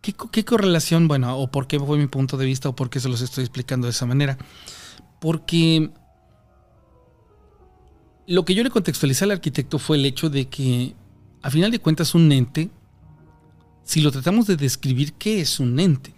¿qué, 0.00 0.12
qué 0.32 0.44
correlación? 0.44 1.06
Bueno, 1.06 1.38
o 1.38 1.46
por 1.46 1.68
qué 1.68 1.78
fue 1.78 1.96
mi 1.96 2.08
punto 2.08 2.36
de 2.36 2.44
vista 2.44 2.70
o 2.70 2.74
por 2.74 2.90
qué 2.90 2.98
se 2.98 3.08
los 3.08 3.20
estoy 3.20 3.44
explicando 3.44 3.86
de 3.86 3.92
esa 3.92 4.04
manera. 4.04 4.36
Porque 5.20 5.90
lo 8.26 8.44
que 8.44 8.56
yo 8.56 8.64
le 8.64 8.70
contextualicé 8.70 9.22
al 9.22 9.30
arquitecto 9.30 9.78
fue 9.78 9.96
el 9.96 10.06
hecho 10.06 10.28
de 10.28 10.48
que, 10.48 10.96
a 11.40 11.52
final 11.52 11.70
de 11.70 11.78
cuentas, 11.78 12.12
un 12.16 12.32
ente, 12.32 12.68
si 13.84 14.00
lo 14.00 14.10
tratamos 14.10 14.48
de 14.48 14.56
describir, 14.56 15.12
¿qué 15.12 15.40
es 15.40 15.60
un 15.60 15.78
ente? 15.78 16.12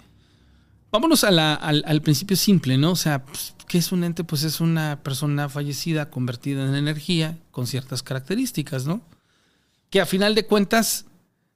Vámonos 0.97 1.25
al, 1.25 2.01
principio 2.01 2.39
simple, 2.39 2.79
¿no? 2.79 2.93
O 2.93 2.97
sea, 2.97 3.23
pues, 3.23 3.55
¿qué 3.69 3.77
es 3.77 3.93
un 3.93 4.03
ente? 4.03 4.25
Pues 4.25 4.45
es 4.45 4.63
una 4.63 5.03
persona 5.03 5.51
fallecida 5.51 6.09
convertida 6.09 6.67
en 6.67 6.75
energía 6.75 7.37
con 7.51 7.67
ciertas 7.67 8.03
características, 8.03 8.87
¿no? 8.87 9.03
Que 9.91 10.01
a 10.01 10.07
final 10.07 10.35
de 10.35 10.47
cuentas, 10.47 11.05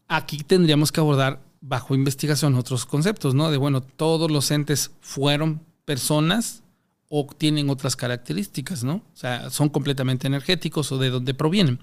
aquí 0.08 0.36
tendríamos 0.44 0.92
que 0.92 1.00
abordar 1.00 1.40
bajo 1.62 1.94
investigación 1.94 2.54
otros 2.54 2.84
conceptos, 2.84 3.34
¿no? 3.34 3.50
De, 3.50 3.56
bueno, 3.56 3.80
todos 3.80 4.30
los 4.30 4.50
entes 4.50 4.90
fueron 5.00 5.62
personas 5.86 6.62
o 7.08 7.26
tienen 7.26 7.70
otras 7.70 7.96
características, 7.96 8.84
¿no? 8.84 8.96
O 8.96 9.16
sea, 9.16 9.48
son 9.48 9.70
completamente 9.70 10.26
energéticos 10.26 10.92
o 10.92 10.98
de 10.98 11.08
dónde 11.08 11.32
provienen, 11.32 11.80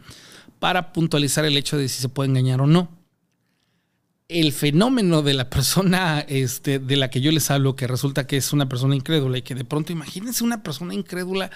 para 0.60 0.94
puntualizar 0.94 1.44
el 1.44 1.58
hecho 1.58 1.76
de 1.76 1.90
si 1.90 2.04
se 2.04 2.10
puede 2.10 2.30
engañar 2.30 2.62
o 2.62 2.68
no. 2.68 2.97
El 4.30 4.52
fenómeno 4.52 5.22
de 5.22 5.34
la 5.34 5.50
persona 5.50 6.20
este, 6.20 6.80
de 6.80 6.98
la 6.98 7.10
que 7.10 7.22
yo 7.22 7.32
les 7.32 7.50
hablo, 7.50 7.78
que 7.78 7.88
resulta 7.88 8.28
que 8.28 8.36
es 8.36 8.52
una 8.52 8.68
persona 8.68 8.94
incrédula 8.94 9.38
y 9.38 9.42
que 9.42 9.56
de 9.56 9.64
pronto, 9.64 9.94
imagínense 9.94 10.44
una 10.44 10.64
persona 10.64 10.94
incrédula, 10.94 11.50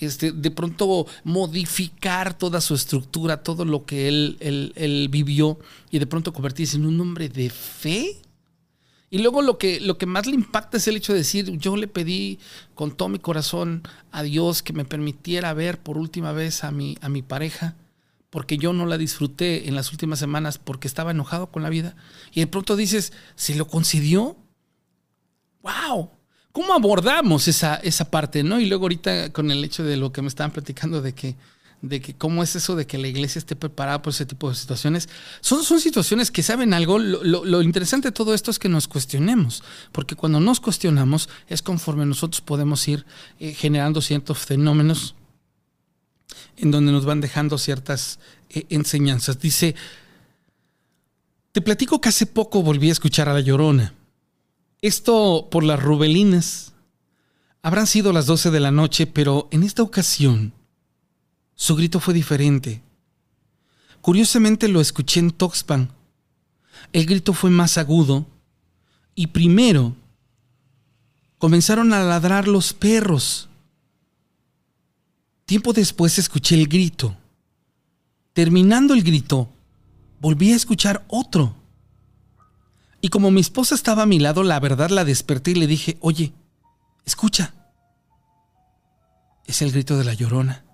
este, 0.00 0.32
de 0.32 0.50
pronto 0.50 1.06
modificar 1.22 2.36
toda 2.36 2.60
su 2.60 2.74
estructura, 2.74 3.44
todo 3.44 3.64
lo 3.64 3.86
que 3.86 4.08
él, 4.08 4.38
él, 4.40 4.72
él 4.74 5.08
vivió 5.08 5.60
y 5.92 6.00
de 6.00 6.06
pronto 6.08 6.32
convertirse 6.32 6.76
en 6.76 6.86
un 6.86 7.00
hombre 7.00 7.28
de 7.28 7.48
fe, 7.48 8.16
y 9.08 9.18
luego 9.18 9.40
lo 9.40 9.56
que, 9.56 9.80
lo 9.80 9.98
que 9.98 10.06
más 10.06 10.26
le 10.26 10.34
impacta 10.34 10.78
es 10.78 10.88
el 10.88 10.96
hecho 10.96 11.12
de 11.12 11.20
decir, 11.20 11.56
yo 11.58 11.76
le 11.76 11.86
pedí 11.86 12.40
con 12.74 12.96
todo 12.96 13.08
mi 13.08 13.20
corazón 13.20 13.82
a 14.10 14.24
Dios 14.24 14.62
que 14.62 14.72
me 14.72 14.84
permitiera 14.84 15.54
ver 15.54 15.78
por 15.78 15.96
última 15.96 16.32
vez 16.32 16.64
a 16.64 16.72
mi, 16.72 16.98
a 17.00 17.08
mi 17.08 17.22
pareja, 17.22 17.76
porque 18.36 18.58
yo 18.58 18.74
no 18.74 18.84
la 18.84 18.98
disfruté 18.98 19.66
en 19.66 19.74
las 19.74 19.92
últimas 19.92 20.18
semanas 20.18 20.58
porque 20.58 20.86
estaba 20.86 21.12
enojado 21.12 21.46
con 21.46 21.62
la 21.62 21.70
vida. 21.70 21.96
Y 22.34 22.40
de 22.40 22.46
pronto 22.46 22.76
dices, 22.76 23.14
¿se 23.34 23.54
lo 23.54 23.66
concedió? 23.66 24.36
¡Wow! 25.62 26.10
¿Cómo 26.52 26.74
abordamos 26.74 27.48
esa, 27.48 27.76
esa 27.76 28.10
parte? 28.10 28.42
¿no? 28.42 28.60
Y 28.60 28.66
luego 28.66 28.84
ahorita 28.84 29.32
con 29.32 29.50
el 29.50 29.64
hecho 29.64 29.84
de 29.84 29.96
lo 29.96 30.12
que 30.12 30.20
me 30.20 30.28
estaban 30.28 30.50
platicando 30.50 31.00
de 31.00 31.14
que 31.14 31.34
de 31.80 32.02
que 32.02 32.14
cómo 32.14 32.42
es 32.42 32.54
eso 32.56 32.76
de 32.76 32.86
que 32.86 32.98
la 32.98 33.08
iglesia 33.08 33.38
esté 33.38 33.56
preparada 33.56 34.02
por 34.02 34.12
ese 34.12 34.26
tipo 34.26 34.50
de 34.50 34.54
situaciones. 34.54 35.08
Son, 35.40 35.64
son 35.64 35.80
situaciones 35.80 36.30
que 36.30 36.42
saben 36.42 36.74
algo. 36.74 36.98
Lo, 36.98 37.62
interesante 37.62 38.08
de 38.08 38.12
todo 38.12 38.34
esto 38.34 38.50
es 38.50 38.58
que 38.58 38.68
nos 38.68 38.86
cuestionemos, 38.86 39.62
porque 39.92 40.14
cuando 40.14 40.40
nos 40.40 40.60
cuestionamos 40.60 41.30
es 41.48 41.62
conforme 41.62 42.04
nosotros 42.04 42.42
podemos 42.42 42.86
ir 42.86 43.06
eh, 43.40 43.54
generando 43.54 44.02
ciertos 44.02 44.40
fenómenos 44.40 45.14
en 46.56 46.70
donde 46.70 46.92
nos 46.92 47.04
van 47.04 47.20
dejando 47.20 47.58
ciertas 47.58 48.18
eh, 48.50 48.66
enseñanzas. 48.70 49.40
Dice, 49.40 49.74
te 51.52 51.60
platico 51.62 52.00
que 52.00 52.10
hace 52.10 52.26
poco 52.26 52.62
volví 52.62 52.88
a 52.88 52.92
escuchar 52.92 53.28
a 53.28 53.34
La 53.34 53.40
Llorona. 53.40 53.94
Esto 54.82 55.48
por 55.50 55.64
las 55.64 55.82
rubelinas. 55.82 56.72
Habrán 57.62 57.86
sido 57.86 58.12
las 58.12 58.26
12 58.26 58.50
de 58.50 58.60
la 58.60 58.70
noche, 58.70 59.06
pero 59.06 59.48
en 59.50 59.62
esta 59.62 59.82
ocasión 59.82 60.52
su 61.54 61.74
grito 61.74 61.98
fue 61.98 62.14
diferente. 62.14 62.82
Curiosamente 64.02 64.68
lo 64.68 64.80
escuché 64.80 65.20
en 65.20 65.32
Toxpan. 65.32 65.90
El 66.92 67.06
grito 67.06 67.32
fue 67.32 67.50
más 67.50 67.78
agudo 67.78 68.26
y 69.14 69.28
primero 69.28 69.96
comenzaron 71.38 71.92
a 71.92 72.04
ladrar 72.04 72.46
los 72.46 72.72
perros. 72.72 73.48
Tiempo 75.46 75.72
después 75.72 76.18
escuché 76.18 76.56
el 76.56 76.68
grito. 76.68 77.16
Terminando 78.34 78.92
el 78.92 79.02
grito, 79.02 79.50
volví 80.20 80.52
a 80.52 80.56
escuchar 80.56 81.04
otro. 81.08 81.54
Y 83.00 83.08
como 83.08 83.30
mi 83.30 83.40
esposa 83.40 83.74
estaba 83.74 84.02
a 84.02 84.06
mi 84.06 84.18
lado, 84.18 84.42
la 84.42 84.60
verdad 84.60 84.90
la 84.90 85.04
desperté 85.04 85.52
y 85.52 85.54
le 85.54 85.66
dije, 85.66 85.96
oye, 86.00 86.34
escucha. 87.06 87.54
Es 89.46 89.62
el 89.62 89.72
grito 89.72 89.96
de 89.96 90.04
la 90.04 90.12
llorona 90.12 90.66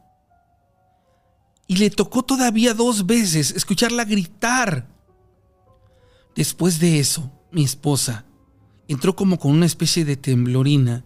y 1.72 1.76
le 1.76 1.88
tocó 1.88 2.22
todavía 2.22 2.74
dos 2.74 3.06
veces 3.06 3.50
escucharla 3.52 4.04
gritar. 4.04 4.86
Después 6.36 6.78
de 6.80 6.98
eso, 6.98 7.30
mi 7.50 7.64
esposa 7.64 8.26
entró 8.88 9.16
como 9.16 9.38
con 9.38 9.52
una 9.52 9.64
especie 9.64 10.04
de 10.04 10.16
temblorina 10.16 11.02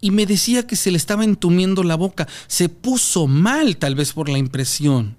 y 0.00 0.10
me 0.10 0.26
decía 0.26 0.66
que 0.66 0.76
se 0.76 0.90
le 0.90 0.96
estaba 0.96 1.24
entumiendo 1.24 1.82
la 1.82 1.96
boca. 1.96 2.26
Se 2.46 2.68
puso 2.68 3.26
mal 3.26 3.76
tal 3.76 3.94
vez 3.94 4.12
por 4.12 4.28
la 4.28 4.38
impresión. 4.38 5.16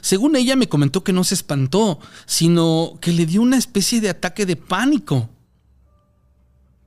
Según 0.00 0.36
ella 0.36 0.56
me 0.56 0.68
comentó 0.68 1.04
que 1.04 1.12
no 1.12 1.24
se 1.24 1.34
espantó, 1.34 2.00
sino 2.26 2.98
que 3.00 3.12
le 3.12 3.26
dio 3.26 3.42
una 3.42 3.58
especie 3.58 4.00
de 4.00 4.10
ataque 4.10 4.46
de 4.46 4.56
pánico. 4.56 5.28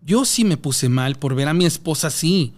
Yo 0.01 0.25
sí 0.25 0.43
me 0.43 0.57
puse 0.57 0.89
mal 0.89 1.15
por 1.15 1.35
ver 1.35 1.47
a 1.47 1.53
mi 1.53 1.65
esposa 1.65 2.07
así 2.07 2.53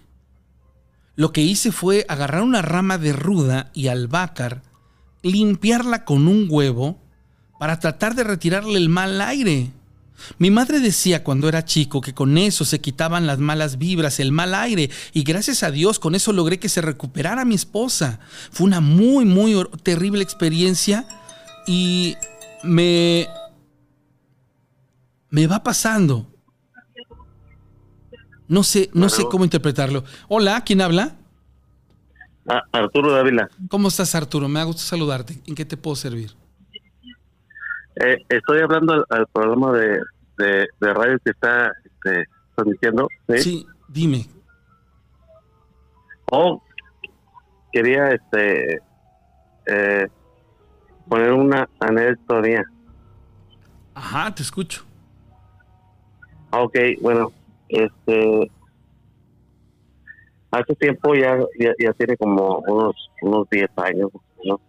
lo 1.20 1.34
que 1.34 1.42
hice 1.42 1.74
fue 1.74 2.06
agarrar 2.08 2.44
una 2.44 2.62
rama 2.62 2.98
de 2.98 3.12
ruda 3.12 3.72
y 3.74 3.88
albácar, 3.88 4.64
limpiarla 5.22 6.06
con 6.06 6.30
un 6.30 6.48
huevo 6.50 6.98
para 7.60 7.78
tratar 7.78 8.16
de 8.16 8.24
retirarle 8.24 8.78
el 8.78 8.88
mal 8.88 9.20
aire. 9.20 9.70
Mi 10.38 10.52
madre 10.52 10.80
decía 10.80 11.24
cuando 11.24 11.48
era 11.48 11.66
chico 11.66 12.02
que 12.02 12.14
con 12.14 12.38
eso 12.38 12.66
se 12.66 12.80
quitaban 12.80 13.28
las 13.28 13.40
malas 13.40 13.78
vibras, 13.78 14.20
el 14.20 14.32
mal 14.32 14.54
aire, 14.56 14.90
y 15.14 15.24
gracias 15.24 15.64
a 15.64 15.72
Dios 15.72 16.00
con 16.00 16.16
eso 16.16 16.34
logré 16.34 16.60
que 16.60 16.70
se 16.70 16.82
recuperara 16.82 17.46
mi 17.46 17.56
esposa. 17.56 18.20
Fue 18.52 18.68
una 18.68 18.82
muy, 18.82 19.26
muy 19.26 19.56
terrible 19.84 20.24
experiencia 20.24 21.08
y 21.68 22.16
me... 22.64 23.28
me 25.30 25.48
va 25.48 25.64
pasando. 25.64 26.28
No 28.48 28.64
sé, 28.64 28.90
no 28.94 29.10
sé 29.10 29.26
cómo 29.30 29.44
interpretarlo. 29.44 30.04
Hola, 30.28 30.64
¿quién 30.66 30.82
habla? 30.82 31.16
Ah, 32.48 32.64
Arturo 32.72 33.12
Dávila. 33.12 33.48
¿Cómo 33.70 33.90
estás, 33.90 34.16
Arturo? 34.16 34.48
Me 34.48 34.60
ha 34.60 34.64
gustado 34.64 34.88
saludarte. 34.88 35.40
¿En 35.46 35.54
qué 35.54 35.66
te 35.66 35.78
puedo 35.78 35.96
servir? 35.96 36.39
Eh, 38.00 38.18
estoy 38.30 38.62
hablando 38.62 39.06
al, 39.10 39.28
programa 39.28 39.74
de, 39.74 40.00
de, 40.38 40.94
radio 40.94 41.20
que 41.20 41.32
está 41.32 41.72
este, 41.84 42.26
transmitiendo. 42.56 43.10
¿sí? 43.38 43.68
dime. 43.90 44.26
Oh, 46.32 46.62
quería 47.74 48.12
este 48.12 48.80
eh, 49.66 50.08
poner 51.10 51.34
una 51.34 51.68
anécdota. 51.80 52.64
Ajá, 53.96 54.34
te 54.34 54.44
escucho. 54.44 54.86
Ok, 56.52 56.78
bueno, 57.02 57.34
este, 57.68 58.50
hace 60.52 60.76
tiempo 60.76 61.14
ya, 61.16 61.38
ya, 61.60 61.94
tiene 61.94 62.16
como 62.16 62.60
unos 62.60 62.96
unos 63.22 63.50
10 63.50 63.70
años, 63.78 64.10
¿no? 64.46 64.60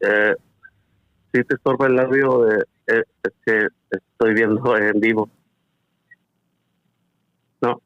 Eh, 0.00 0.34
si 1.36 1.44
te 1.44 1.54
estorba 1.54 1.86
el 1.86 1.96
labio, 1.96 2.50
eh, 2.50 2.64
es 2.86 3.32
que 3.44 3.68
estoy 3.90 4.34
viendo 4.34 4.76
en 4.76 5.00
vivo. 5.00 5.28
¿No? 7.60 7.82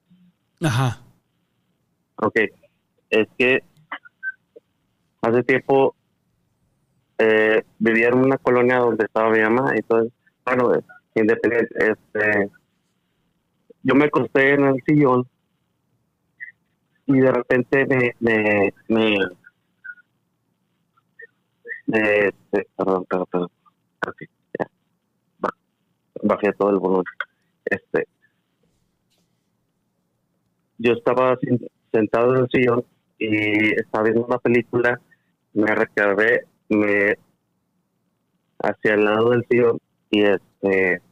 Ajá. 0.63 1.01
Ok. 2.17 2.37
Es 3.11 3.27
que 3.37 3.65
hace 5.23 5.43
tiempo 5.43 5.97
eh, 7.19 7.65
vivía 7.79 8.09
en 8.09 8.19
una 8.19 8.39
colonia 8.39 8.79
donde 8.79 9.05
estaba 9.05 9.31
mi 9.31 9.41
mamá, 9.41 9.73
entonces, 9.75 10.13
bueno, 10.45 10.73
independiente, 11.15 11.75
este 11.79 12.51
yo 13.83 13.95
me 13.95 14.05
acosté 14.05 14.55
en 14.55 14.65
el 14.65 14.83
sillón 14.87 15.27
y 17.07 17.19
de 17.19 17.33
repente 17.33 17.87
me 17.87 18.15
me 18.21 18.73
me, 18.89 19.19
este, 21.93 22.69
perdón 22.77 23.05
perdón 23.05 23.27
perdón. 23.31 23.51
Así 24.01 24.27
ya. 24.59 24.67
Bajé 26.23 26.53
todo 26.53 26.71
el 26.71 26.79
volumen. 26.79 27.05
Este 27.65 28.07
yo 30.79 30.93
estaba 30.95 31.39
sentado 31.93 32.35
en 32.35 32.43
el 32.43 32.49
sillón 32.51 32.85
y 33.19 33.75
estaba 33.79 34.05
viendo 34.05 34.25
una 34.25 34.39
película 34.39 35.01
me 35.53 35.75
recargué 35.75 36.47
me 36.71 37.17
hacia 38.63 38.95
el 38.95 39.05
lado 39.05 39.31
del 39.31 39.45
sillón 39.51 39.79
y 40.11 40.23
este 40.23 41.03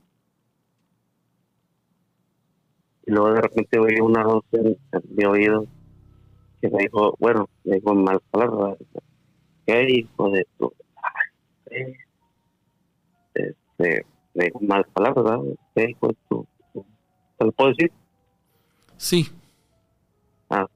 y 3.06 3.10
luego 3.10 3.32
de 3.32 3.40
repente 3.40 3.78
oí 3.78 4.00
una 4.00 4.24
voz 4.24 4.44
en, 4.52 4.76
mi 5.10 5.24
oído 5.24 5.66
que 6.60 6.68
me 6.68 6.78
dijo, 6.82 7.14
bueno, 7.18 7.48
me 7.64 7.76
dijo 7.76 7.94
mal 7.94 8.20
palabras, 8.30 8.76
¿qué 9.68 9.86
hijo 9.90 10.30
de 10.30 10.46
tu? 10.58 10.72
Este, 13.34 14.06
me 14.34 14.44
dijo 14.46 14.60
mal 14.60 14.84
palabras, 14.94 15.24
¿verdad? 15.24 15.40
¿Qué 15.74 15.90
hijo 15.90 16.08
de 16.08 16.16
tu? 16.28 16.46
¿Te 17.38 17.44
lo 17.44 17.52
puedo 17.52 17.70
decir? 17.70 17.92
Sí. 18.96 19.28
Ah, 20.48 20.66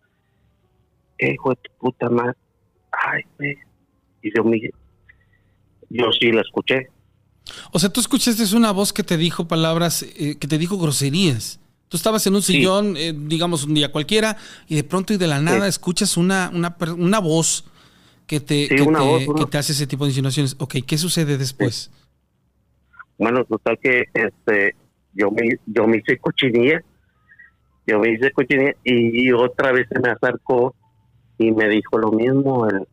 ¿qué 1.16 1.32
hijo 1.32 1.50
de 1.50 1.56
tu 1.56 1.70
puta 1.78 2.10
madre? 2.10 2.36
Ay, 2.92 3.22
güey. 3.38 3.58
Y 4.22 4.36
yo, 4.36 4.44
me, 4.44 4.60
yo 5.88 6.12
sí 6.12 6.30
la 6.30 6.42
escuché. 6.42 6.90
O 7.72 7.78
sea, 7.78 7.88
tú 7.88 8.00
escuchaste 8.00 8.54
una 8.54 8.72
voz 8.72 8.92
que 8.92 9.02
te 9.02 9.16
dijo 9.16 9.48
palabras, 9.48 10.02
eh, 10.02 10.36
que 10.38 10.46
te 10.46 10.58
dijo 10.58 10.76
groserías. 10.76 11.58
Tú 11.88 11.96
estabas 11.96 12.26
en 12.26 12.34
un 12.34 12.42
sillón, 12.42 12.96
eh, 12.96 13.12
digamos 13.14 13.64
un 13.64 13.74
día 13.74 13.90
cualquiera, 13.90 14.36
y 14.68 14.76
de 14.76 14.84
pronto 14.84 15.12
y 15.12 15.16
de 15.16 15.26
la 15.26 15.40
nada 15.40 15.66
escuchas 15.66 16.16
una, 16.16 16.50
una, 16.54 16.76
una 16.96 17.18
voz 17.18 17.64
que 18.26 18.40
te, 18.40 18.68
que, 18.68 19.46
te, 19.50 19.58
hace 19.58 19.72
ese 19.72 19.86
tipo 19.86 20.04
de 20.04 20.10
insinuaciones. 20.10 20.56
Ok, 20.58 20.76
¿qué 20.86 20.98
sucede 20.98 21.36
después? 21.36 21.90
Bueno, 23.18 23.44
total 23.44 23.78
que 23.78 24.04
este, 24.14 24.74
yo 25.12 25.30
me, 25.30 25.56
yo 25.66 25.86
me 25.86 25.98
hice 25.98 26.18
cochinilla, 26.18 26.82
yo 27.86 27.98
me 27.98 28.10
hice 28.10 28.30
cochinilla 28.32 28.74
y 28.84 29.30
otra 29.32 29.72
vez 29.72 29.86
se 29.90 30.00
me 30.00 30.10
acercó 30.10 30.74
y 31.38 31.52
me 31.52 31.68
dijo 31.68 31.98
lo 31.98 32.12
mismo 32.12 32.66
el, 32.68 32.86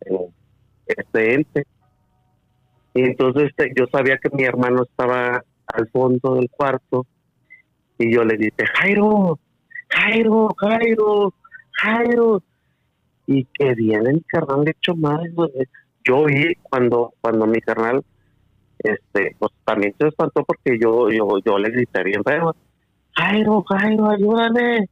este 0.86 1.34
ente. 1.36 1.66
Y 2.94 3.02
entonces 3.02 3.50
este, 3.50 3.72
yo 3.76 3.86
sabía 3.92 4.18
que 4.18 4.30
mi 4.36 4.44
hermano 4.44 4.84
estaba 4.84 5.44
al 5.68 5.90
fondo 5.90 6.36
del 6.36 6.50
cuarto 6.50 7.06
y 7.98 8.14
yo 8.14 8.24
le 8.24 8.38
dije, 8.38 8.66
Jairo, 8.76 9.40
Jairo, 9.90 10.50
Jairo, 10.58 11.34
Jairo. 11.74 12.44
Y 13.32 13.46
que 13.54 13.76
viene 13.76 14.14
mi 14.14 14.22
carnal 14.22 14.68
hecho 14.68 14.96
más. 14.96 15.22
Yo 16.04 16.26
vi 16.26 16.56
cuando, 16.64 17.14
cuando 17.22 17.46
mi 17.46 17.62
carnal, 17.62 18.04
este, 18.80 19.36
pues 19.38 19.52
también 19.66 19.94
se 20.00 20.08
espantó 20.08 20.44
porque 20.44 20.80
yo, 20.82 21.12
yo, 21.12 21.38
yo 21.46 21.60
le 21.60 21.70
grité 21.70 22.04
bien 22.04 22.24
feo, 22.24 22.56
Jairo, 23.16 23.64
Jairo, 23.70 24.10
ayúdame. 24.10 24.90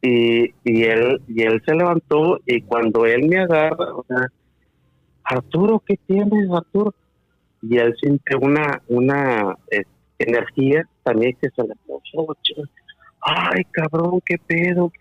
Y, 0.00 0.44
y 0.64 0.84
él, 0.84 1.20
y 1.28 1.42
él 1.42 1.60
se 1.66 1.74
levantó 1.74 2.38
y 2.46 2.62
cuando 2.62 3.04
él 3.04 3.28
me 3.28 3.40
agarra, 3.40 3.94
o 3.94 4.04
sea, 4.08 4.28
Arturo, 5.24 5.82
¿qué 5.86 5.98
tienes, 6.06 6.50
Arturo? 6.50 6.94
Y 7.60 7.76
él 7.76 7.94
siente 8.00 8.34
una, 8.36 8.80
una, 8.88 9.58
este, 9.68 9.90
energía 10.20 10.86
también 11.02 11.36
que 11.40 11.48
se 11.50 11.62
le 11.62 11.74
puso. 11.86 12.36
Ay, 13.20 13.64
cabrón, 13.72 14.20
qué 14.24 14.36
pedo, 14.38 14.92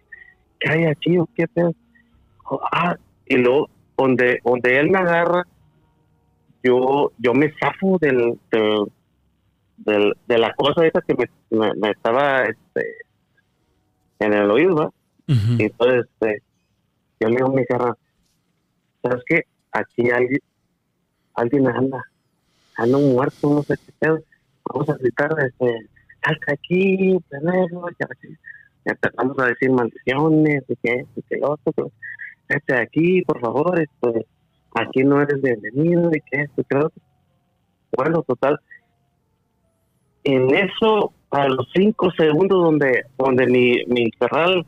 qué 0.60 0.70
hay 0.70 0.86
aquí 0.86 1.18
o 1.18 1.28
qué 1.36 1.48
pedo. 1.48 1.74
Ah, 2.72 2.98
y 3.26 3.38
luego, 3.38 3.70
donde, 3.98 4.40
donde 4.44 4.80
él 4.80 4.90
me 4.90 5.00
agarra, 5.00 5.46
yo, 6.64 7.12
yo 7.18 7.34
me 7.34 7.54
zafo 7.60 7.98
del, 8.00 8.40
del, 9.78 10.14
de 10.28 10.38
la 10.38 10.54
cosa 10.56 10.86
esa 10.86 11.02
que 11.02 11.16
me, 11.16 11.74
me, 11.76 11.92
estaba 11.92 12.44
este, 12.44 12.96
en 14.20 14.34
el 14.34 14.52
oído, 14.52 14.94
Y 15.28 15.64
entonces, 15.64 16.06
este, 16.06 16.42
yo 17.20 17.30
le 17.30 17.36
digo 17.36 17.50
a 17.50 17.54
mi 17.54 17.66
cara, 17.66 17.98
¿sabes 19.04 19.24
qué? 19.28 19.44
Aquí 19.72 20.10
alguien, 20.10 20.42
alguien 21.36 21.68
anda, 21.68 22.04
anda 22.76 22.98
muerto, 22.98 23.54
no 23.54 23.64
sé 23.64 23.76
qué 23.86 23.94
pedo 24.00 24.24
vamos 24.74 24.90
a 24.90 24.98
gritar, 24.98 25.36
este, 25.46 25.88
salta 26.24 26.54
aquí, 26.54 27.14
y 27.14 27.18
así. 27.18 28.38
Empezamos 28.86 29.40
a 29.40 29.46
decir 29.48 29.72
maldiciones, 29.72 30.68
de 30.68 30.76
que 30.78 30.94
esto, 30.96 31.22
que 31.30 31.38
lo 31.38 31.92
otro, 32.50 32.58
este 32.58 32.76
aquí, 32.76 33.22
por 33.24 33.40
favor, 33.40 33.80
este, 33.80 34.26
aquí 34.76 35.04
no 35.04 35.22
eres 35.22 35.42
bienvenido, 35.42 36.10
y 36.14 36.22
que 36.22 36.42
esto, 36.42 36.64
otro. 36.78 36.92
Bueno, 37.96 38.24
total. 38.24 38.60
En 40.24 40.54
eso, 40.54 41.14
a 41.32 41.48
los 41.48 41.68
cinco 41.74 42.12
segundos 42.12 42.64
donde, 42.64 43.04
donde 43.18 43.48
mi, 43.48 43.84
mi 43.88 44.12
carral 44.12 44.66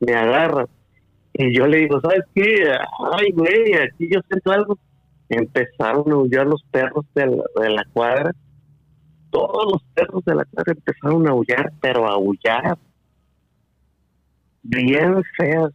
me 0.00 0.14
agarra, 0.14 0.66
y 1.32 1.56
yo 1.56 1.66
le 1.66 1.78
digo, 1.78 2.00
¿sabes 2.00 2.24
qué? 2.34 2.70
Ay, 3.12 3.32
güey, 3.32 3.74
aquí 3.74 4.08
yo 4.12 4.20
siento 4.28 4.52
algo. 4.52 4.78
Empezaron 5.28 6.12
a 6.12 6.16
huyar 6.16 6.46
los 6.46 6.62
perros 6.70 7.06
de 7.14 7.24
de 7.24 7.70
la 7.70 7.84
cuadra 7.92 8.30
todos 9.34 9.72
los 9.72 9.82
perros 9.94 10.24
de 10.24 10.34
la 10.36 10.44
casa 10.44 10.70
empezaron 10.70 11.26
a 11.26 11.32
aullar, 11.32 11.72
pero 11.80 12.06
a 12.06 12.12
aullar 12.12 12.78
bien 14.62 15.20
feos. 15.36 15.72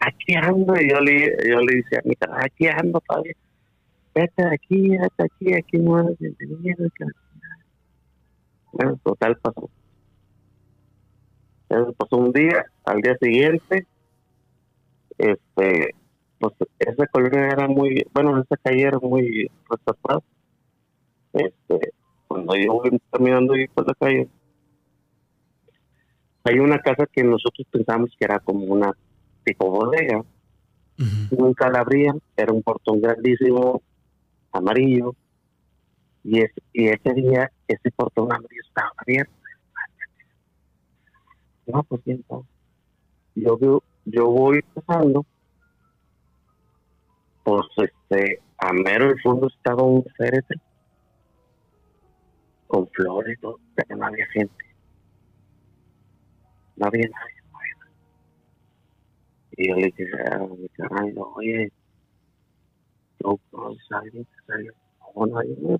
Aquí 0.00 0.34
ando, 0.34 0.74
y 0.80 0.90
yo 0.90 1.00
le, 1.00 1.36
yo 1.48 1.60
le 1.60 1.76
decía 1.76 1.98
a 1.98 2.08
mi 2.08 2.14
cara, 2.16 2.44
aquí 2.44 2.66
ando 2.66 3.00
todavía. 3.00 3.34
Vete 4.14 4.44
aquí, 4.44 4.90
vete 4.90 5.22
aquí, 5.22 5.54
aquí 5.54 5.78
no 5.78 6.00
eres 6.00 6.18
bienvenido. 6.18 6.88
Bueno, 8.72 8.98
total 9.02 9.36
pasó. 9.38 9.70
Eso 11.68 11.92
pasó 11.94 12.16
un 12.16 12.32
día, 12.32 12.66
al 12.84 13.00
día 13.00 13.16
siguiente, 13.20 13.86
este, 15.18 15.94
pues 16.38 16.54
esa 16.78 17.06
colonia 17.08 17.48
era 17.48 17.66
muy, 17.66 18.06
bueno, 18.12 18.40
esa 18.40 18.56
calle 18.58 18.82
era 18.82 18.98
muy 18.98 19.50
reservada 19.68 20.22
este, 21.36 21.92
cuando 22.28 22.56
yo 22.56 22.72
voy 22.72 23.00
caminando 23.10 23.54
ahí 23.54 23.68
por 23.68 23.86
la 23.86 23.94
calle, 23.94 24.28
hay 26.44 26.58
una 26.58 26.78
casa 26.78 27.06
que 27.06 27.22
nosotros 27.22 27.66
pensamos 27.70 28.10
que 28.18 28.24
era 28.24 28.38
como 28.38 28.64
una 28.64 28.92
tipo 29.46 29.70
bodega. 29.70 30.24
Nunca 31.30 31.70
la 31.70 31.80
abrían, 31.80 32.20
era 32.36 32.52
un 32.52 32.62
portón 32.62 33.00
grandísimo, 33.00 33.82
amarillo, 34.50 35.14
y, 36.24 36.40
es, 36.40 36.50
y 36.72 36.88
ese 36.88 37.14
día 37.14 37.52
ese 37.68 37.90
portón 37.92 38.32
amarillo 38.32 38.62
estaba 38.66 38.92
abierto. 38.96 39.32
No, 41.66 41.82
pues 41.82 42.02
bien, 42.04 42.24
yo, 43.34 43.82
yo 44.04 44.26
voy 44.26 44.62
pasando, 44.74 45.26
pues 47.44 47.66
este, 47.76 48.40
a 48.58 48.72
mero 48.72 49.10
el 49.10 49.20
fondo 49.20 49.48
estaba 49.48 49.82
un 49.82 50.04
féretro 50.16 50.58
con 52.66 52.88
flores, 52.88 53.38
todo, 53.40 53.60
pero 53.74 53.96
no 53.96 54.06
había 54.06 54.26
gente. 54.28 54.64
No 56.76 56.86
había 56.86 57.08
nadie. 57.08 57.35
Y 59.56 59.68
yo 59.68 59.74
le 59.74 59.86
dije 59.86 60.04
mi 60.58 60.68
canal, 60.68 61.14
oye, 61.16 61.72
¿tú 63.18 63.40
conoces 63.50 63.92
a 63.92 63.98
alguien 63.98 64.24
que 64.24 64.44
salió? 64.46 64.72
No 65.14 65.38
hay 65.38 65.48
nadie. 65.48 65.78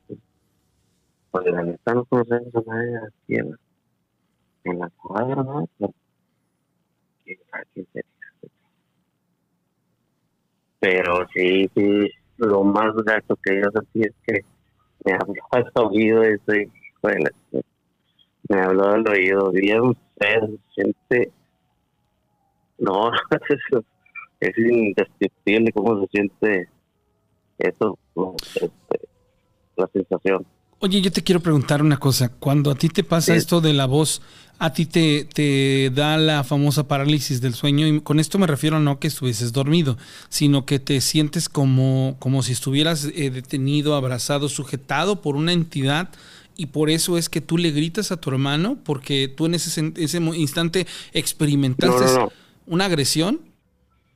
Pues, 1.30 1.44
pues 1.84 1.94
no 1.94 2.04
conocemos 2.06 2.52
en 3.28 4.78
la, 4.78 4.90
cuadra, 4.90 5.42
¿no? 5.42 5.68
Pero, 5.78 5.94
¿quién 7.24 7.38
sabe 7.50 7.64
quién 7.74 7.86
sería? 7.92 8.10
Pero 10.80 11.26
sí, 11.34 11.70
sí, 11.74 12.10
lo 12.38 12.62
más 12.64 12.94
gato 13.04 13.36
que 13.36 13.60
yo 13.60 13.70
sentí 13.70 14.02
es 14.02 14.14
que 14.26 14.40
me 15.04 15.12
habló 15.12 15.34
al 15.50 15.72
oído 15.86 16.22
ese 16.22 16.70
me 18.48 18.60
habló 18.60 18.84
al 18.84 19.08
oído 19.08 19.50
bien 19.50 19.96
feo, 20.18 20.48
siente 20.74 21.32
no 22.78 23.10
es, 24.40 24.58
indescriptible 24.58 25.72
cómo 25.72 26.00
se 26.00 26.06
siente 26.08 26.68
eso 27.58 27.98
este, 28.54 29.08
la 29.76 29.88
sensación. 29.92 30.46
Oye, 30.78 31.00
yo 31.00 31.10
te 31.10 31.22
quiero 31.22 31.40
preguntar 31.40 31.80
una 31.80 31.96
cosa. 31.96 32.28
Cuando 32.28 32.70
a 32.70 32.74
ti 32.74 32.90
te 32.90 33.02
pasa 33.02 33.34
esto 33.34 33.62
de 33.62 33.72
la 33.72 33.86
voz, 33.86 34.20
a 34.58 34.74
ti 34.74 34.84
te, 34.84 35.24
te 35.24 35.90
da 35.94 36.18
la 36.18 36.44
famosa 36.44 36.86
parálisis 36.86 37.40
del 37.40 37.54
sueño, 37.54 37.86
y 37.86 38.00
con 38.00 38.20
esto 38.20 38.38
me 38.38 38.46
refiero 38.46 38.78
no 38.78 39.00
que 39.00 39.08
estuvieses 39.08 39.52
dormido, 39.52 39.96
sino 40.28 40.66
que 40.66 40.78
te 40.78 41.00
sientes 41.00 41.48
como, 41.48 42.16
como 42.18 42.42
si 42.42 42.52
estuvieras 42.52 43.06
eh, 43.06 43.30
detenido, 43.30 43.94
abrazado, 43.94 44.50
sujetado 44.50 45.22
por 45.22 45.36
una 45.36 45.52
entidad 45.52 46.10
y 46.58 46.66
por 46.66 46.90
eso 46.90 47.18
es 47.18 47.28
que 47.28 47.40
tú 47.40 47.58
le 47.58 47.70
gritas 47.70 48.12
a 48.12 48.16
tu 48.18 48.30
hermano 48.30 48.78
porque 48.82 49.28
tú 49.28 49.46
en 49.46 49.54
ese, 49.54 49.92
ese 49.96 50.18
instante 50.18 50.86
experimentaste 51.12 52.20
una 52.66 52.86
agresión. 52.86 53.40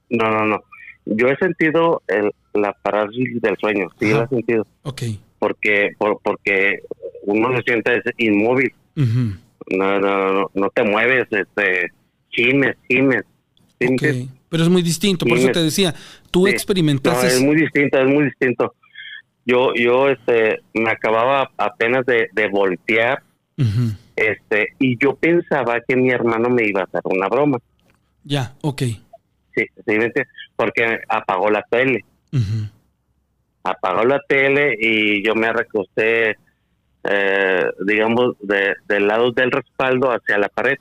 No, 0.08 0.30
no, 0.30 0.44
no. 0.46 0.62
Yo 1.06 1.28
he 1.28 1.36
sentido 1.36 2.02
el, 2.08 2.32
la 2.52 2.72
parálisis 2.72 3.40
del 3.40 3.56
sueño, 3.56 3.88
sí 3.98 4.10
lo 4.10 4.24
he 4.24 4.28
sentido. 4.28 4.66
Ok 4.82 5.02
porque 5.40 5.90
por, 5.98 6.20
porque 6.22 6.82
uno 7.22 7.56
se 7.56 7.62
siente 7.62 8.00
inmóvil. 8.18 8.72
no, 8.94 9.98
no, 9.98 10.50
no, 10.54 10.70
te 10.70 10.84
mueves, 10.84 11.26
este, 11.30 11.88
gimes, 12.28 12.76
gimes. 12.88 13.24
Pero 14.48 14.62
es 14.62 14.68
muy 14.68 14.82
distinto, 14.82 15.26
por 15.26 15.38
eso 15.38 15.50
te 15.50 15.62
decía, 15.62 15.94
tú 16.30 16.46
experimentaste. 16.46 17.26
es 17.26 17.42
muy 17.42 17.56
distinto, 17.56 17.98
es 17.98 18.06
muy 18.06 18.24
distinto. 18.24 18.74
yo, 19.46 19.72
yo, 19.74 20.08
este, 20.10 20.60
me 20.74 20.90
acababa 20.90 21.50
apenas 21.56 22.04
de, 22.06 22.28
de 22.32 22.48
voltear, 22.48 23.22
este, 24.16 24.74
y 24.78 24.98
yo 24.98 25.14
pensaba 25.14 25.80
que 25.86 25.96
mi 25.96 26.10
hermano 26.10 26.50
me 26.50 26.66
iba 26.66 26.82
a 26.82 26.84
hacer 26.84 27.00
una 27.04 27.28
broma. 27.28 27.58
Ya, 28.24 28.54
ok. 28.62 28.82
Sí, 29.54 29.66
sí, 29.86 30.22
porque 30.56 31.00
apagó 31.08 31.50
la 31.50 31.62
tele. 31.62 32.04
Apagó 33.62 34.04
la 34.04 34.20
tele 34.26 34.76
y 34.78 35.24
yo 35.24 35.34
me 35.34 35.52
recosté, 35.52 36.36
eh, 37.04 37.70
digamos, 37.84 38.36
de, 38.40 38.74
del 38.86 39.06
lado 39.06 39.32
del 39.32 39.50
respaldo 39.50 40.10
hacia 40.10 40.38
la 40.38 40.48
pared. 40.48 40.78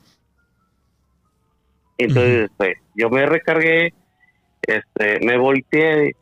Entonces, 1.97 2.49
pues, 2.55 2.77
yo 2.95 3.09
me 3.09 3.25
recargué, 3.25 3.93
este, 4.61 5.19
me 5.25 5.37
volteé 5.37 6.15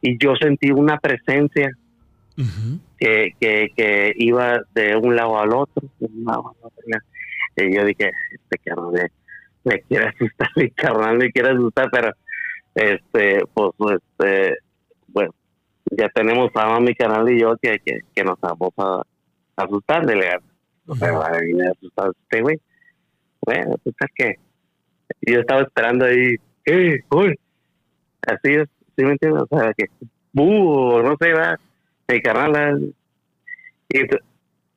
y 0.00 0.18
yo 0.18 0.34
sentí 0.36 0.70
una 0.70 0.98
presencia 0.98 1.70
que, 2.98 3.34
que, 3.38 3.68
que, 3.76 4.12
iba 4.16 4.62
de 4.74 4.96
un 4.96 5.14
lado 5.14 5.38
al 5.38 5.52
otro, 5.54 5.88
Y 7.56 7.74
yo 7.74 7.84
dije, 7.84 8.10
este 8.32 8.58
carnal 8.64 9.10
me, 9.64 9.80
quiere 9.82 10.08
asustar, 10.08 10.48
mi 10.56 10.70
carnal 10.70 11.18
me 11.18 11.30
quiere 11.30 11.50
asustar, 11.50 11.88
pero 11.90 12.12
este, 12.74 13.42
pues, 13.52 14.00
este, 14.02 14.58
bueno, 15.08 15.34
ya 15.90 16.08
tenemos 16.08 16.50
a 16.54 16.80
mi 16.80 16.94
canal 16.94 17.30
y 17.30 17.40
yo 17.40 17.56
que, 17.60 17.78
que, 17.80 18.24
nos 18.24 18.40
vamos 18.40 18.72
a 18.78 19.02
asustar 19.56 20.06
de 20.06 20.16
leer. 20.16 20.40
O 20.86 20.96
sea, 20.96 21.12
va 21.12 21.26
a 21.26 21.38
venir 21.38 21.62
a 21.62 22.08
este 22.08 22.42
güey. 22.42 22.60
Bueno, 23.40 23.76
pues 23.82 23.94
es 24.00 24.10
que 24.14 24.36
yo 25.22 25.40
estaba 25.40 25.62
esperando 25.62 26.06
ahí, 26.06 26.36
¡eh! 26.64 27.00
¡Uy! 27.10 27.38
Así 28.26 28.54
es, 28.54 28.68
¿sí 28.96 29.04
me 29.04 29.12
entiendes? 29.12 29.44
O 29.48 29.58
sea, 29.58 29.72
que, 29.74 29.86
¡buh! 30.32 31.02
No 31.02 31.16
sé, 31.20 31.32
va, 31.32 31.58
mi 32.08 32.20
canal. 32.20 32.94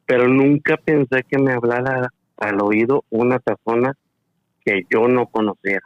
pero 0.05 0.27
nunca 0.27 0.77
pensé 0.77 1.23
que 1.23 1.37
me 1.37 1.53
hablara 1.53 2.09
al 2.37 2.61
oído 2.61 3.03
una 3.09 3.39
persona 3.39 3.93
que 4.65 4.83
yo 4.89 5.07
no 5.07 5.27
conociera. 5.27 5.83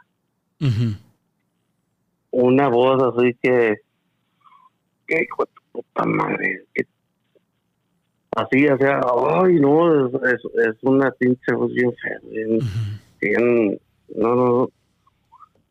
Una 2.30 2.68
voz 2.68 3.02
así 3.02 3.36
que, 3.42 3.76
que 5.06 5.22
hijo 5.22 5.44
de 5.44 5.50
puta 5.72 6.04
madre, 6.04 6.64
que, 6.74 6.84
así, 8.36 8.66
o 8.68 8.78
sea, 8.78 9.00
ay, 9.42 9.54
no, 9.54 10.08
es, 10.08 10.14
es, 10.34 10.76
una 10.82 11.10
pinche 11.12 11.52
voz 11.52 11.72
bien 11.72 11.92
fea, 11.96 13.40
no, 14.16 14.34
no, 14.34 14.70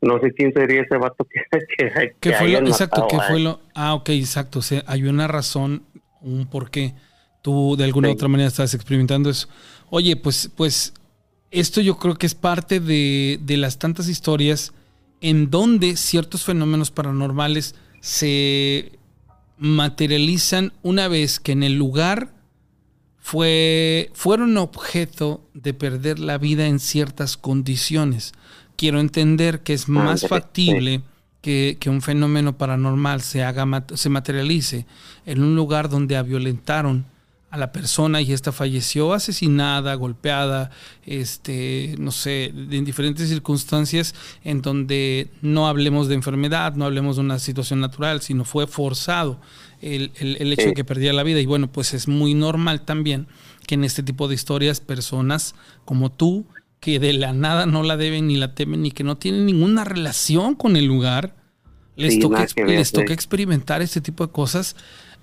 no 0.01 0.19
sé 0.19 0.33
quién 0.33 0.53
sería 0.53 0.81
ese 0.81 0.97
vato 0.97 1.25
que, 1.25 1.41
que, 1.77 2.15
¿Qué 2.19 2.33
fue 2.33 2.49
lo, 2.49 2.67
exacto, 2.67 3.07
¿qué 3.09 3.17
fue 3.27 3.39
lo? 3.39 3.59
Ah, 3.73 3.93
ok, 3.93 4.09
exacto, 4.09 4.59
o 4.59 4.61
sea, 4.61 4.83
hay 4.87 5.03
una 5.03 5.27
razón, 5.27 5.83
un 6.21 6.47
por 6.47 6.69
qué 6.69 6.93
tú 7.41 7.75
de 7.77 7.85
alguna 7.85 8.09
u 8.09 8.11
otra 8.11 8.27
manera 8.27 8.47
estás 8.49 8.73
experimentando 8.73 9.29
eso. 9.29 9.47
Oye, 9.89 10.15
pues, 10.15 10.51
pues, 10.55 10.93
esto 11.51 11.81
yo 11.81 11.97
creo 11.97 12.15
que 12.15 12.25
es 12.25 12.35
parte 12.35 12.79
de, 12.79 13.39
de 13.41 13.57
las 13.57 13.79
tantas 13.79 14.07
historias 14.07 14.73
en 15.21 15.49
donde 15.49 15.97
ciertos 15.97 16.43
fenómenos 16.43 16.91
paranormales 16.91 17.75
se 18.01 18.93
materializan 19.57 20.73
una 20.81 21.07
vez 21.07 21.39
que 21.39 21.51
en 21.51 21.63
el 21.63 21.75
lugar 21.75 22.33
fue, 23.17 24.09
fueron 24.13 24.57
objeto 24.57 25.47
de 25.53 25.73
perder 25.73 26.19
la 26.19 26.37
vida 26.37 26.67
en 26.67 26.79
ciertas 26.79 27.37
condiciones. 27.37 28.33
Quiero 28.75 28.99
entender 28.99 29.61
que 29.61 29.73
es 29.73 29.89
más 29.89 30.27
factible 30.27 31.03
que, 31.41 31.77
que, 31.79 31.89
un 31.89 32.01
fenómeno 32.01 32.57
paranormal 32.57 33.21
se, 33.21 33.43
haga, 33.43 33.85
se 33.93 34.09
materialice 34.09 34.85
en 35.25 35.43
un 35.43 35.55
lugar 35.55 35.89
donde 35.89 36.21
violentaron 36.23 37.05
a 37.51 37.57
la 37.57 37.71
persona 37.71 38.21
y 38.21 38.31
esta 38.31 38.51
falleció 38.51 39.13
asesinada, 39.13 39.95
golpeada, 39.95 40.69
este, 41.05 41.95
no 41.97 42.11
sé, 42.11 42.45
en 42.45 42.85
diferentes 42.85 43.27
circunstancias 43.27 44.13
en 44.43 44.61
donde 44.61 45.29
no 45.41 45.67
hablemos 45.67 46.07
de 46.07 46.15
enfermedad, 46.15 46.75
no 46.75 46.85
hablemos 46.85 47.15
de 47.15 47.23
una 47.23 47.39
situación 47.39 47.79
natural, 47.79 48.21
sino 48.21 48.45
fue 48.45 48.67
forzado 48.67 49.39
el, 49.81 50.11
el, 50.19 50.53
hecho 50.53 50.67
de 50.67 50.73
que 50.73 50.83
perdía 50.83 51.11
la 51.11 51.23
vida. 51.23 51.39
Y 51.39 51.47
bueno, 51.47 51.71
pues 51.71 51.93
es 51.95 52.07
muy 52.07 52.35
normal 52.35 52.81
también 52.85 53.27
que 53.65 53.75
en 53.75 53.83
este 53.83 54.03
tipo 54.03 54.27
de 54.27 54.35
historias 54.35 54.79
personas 54.79 55.55
como 55.85 56.11
tú, 56.11 56.45
que 56.79 56.99
de 56.99 57.13
la 57.13 57.33
nada 57.33 57.65
no 57.65 57.81
la 57.83 57.97
deben 57.97 58.27
ni 58.27 58.37
la 58.37 58.53
temen 58.53 58.83
ni 58.83 58.91
que 58.91 59.03
no 59.03 59.17
tienen 59.17 59.45
ninguna 59.47 59.83
relación 59.83 60.55
con 60.55 60.75
el 60.75 60.85
lugar, 60.85 61.35
les, 61.95 62.19
toca, 62.19 62.45
les 62.65 62.91
toca 62.91 63.13
experimentar 63.13 63.81
este 63.81 64.01
tipo 64.01 64.25
de 64.25 64.31
cosas 64.31 64.75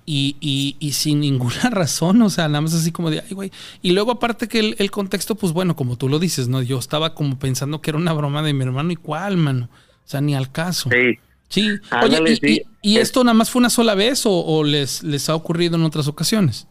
y, 0.09 0.37
y, 0.39 0.77
y, 0.79 0.93
sin 0.93 1.19
ninguna 1.19 1.69
razón, 1.69 2.21
o 2.21 2.29
sea, 2.29 2.47
nada 2.47 2.61
más 2.61 2.73
así 2.73 2.93
como 2.93 3.11
de, 3.11 3.19
ay, 3.19 3.33
güey. 3.33 3.51
Y 3.81 3.91
luego 3.91 4.11
aparte 4.11 4.47
que 4.47 4.73
el, 4.77 4.89
contexto, 4.89 5.35
pues 5.35 5.51
bueno, 5.51 5.75
como 5.75 5.97
tú 5.97 6.07
lo 6.07 6.17
dices, 6.17 6.47
¿no? 6.47 6.61
Yo 6.61 6.79
estaba 6.79 7.13
como 7.13 7.37
pensando 7.37 7.81
que 7.81 7.91
era 7.91 7.97
una 7.97 8.13
broma 8.13 8.41
de 8.41 8.53
mi 8.53 8.63
hermano 8.63 8.93
y 8.93 8.95
cuál, 8.95 9.35
mano. 9.35 9.65
O 9.65 10.07
sea, 10.07 10.21
ni 10.21 10.33
al 10.33 10.49
caso. 10.49 10.89
Sí. 10.89 11.19
Sí. 11.49 11.77
Oye, 12.01 12.37
y, 12.41 12.61
y, 12.81 12.97
esto 12.99 13.21
nada 13.25 13.33
más 13.33 13.51
fue 13.51 13.59
una 13.59 13.69
sola 13.69 13.95
vez 13.95 14.23
o, 14.25 14.63
les, 14.63 15.03
les 15.03 15.29
ha 15.29 15.35
ocurrido 15.35 15.75
en 15.75 15.83
otras 15.83 16.07
ocasiones? 16.07 16.69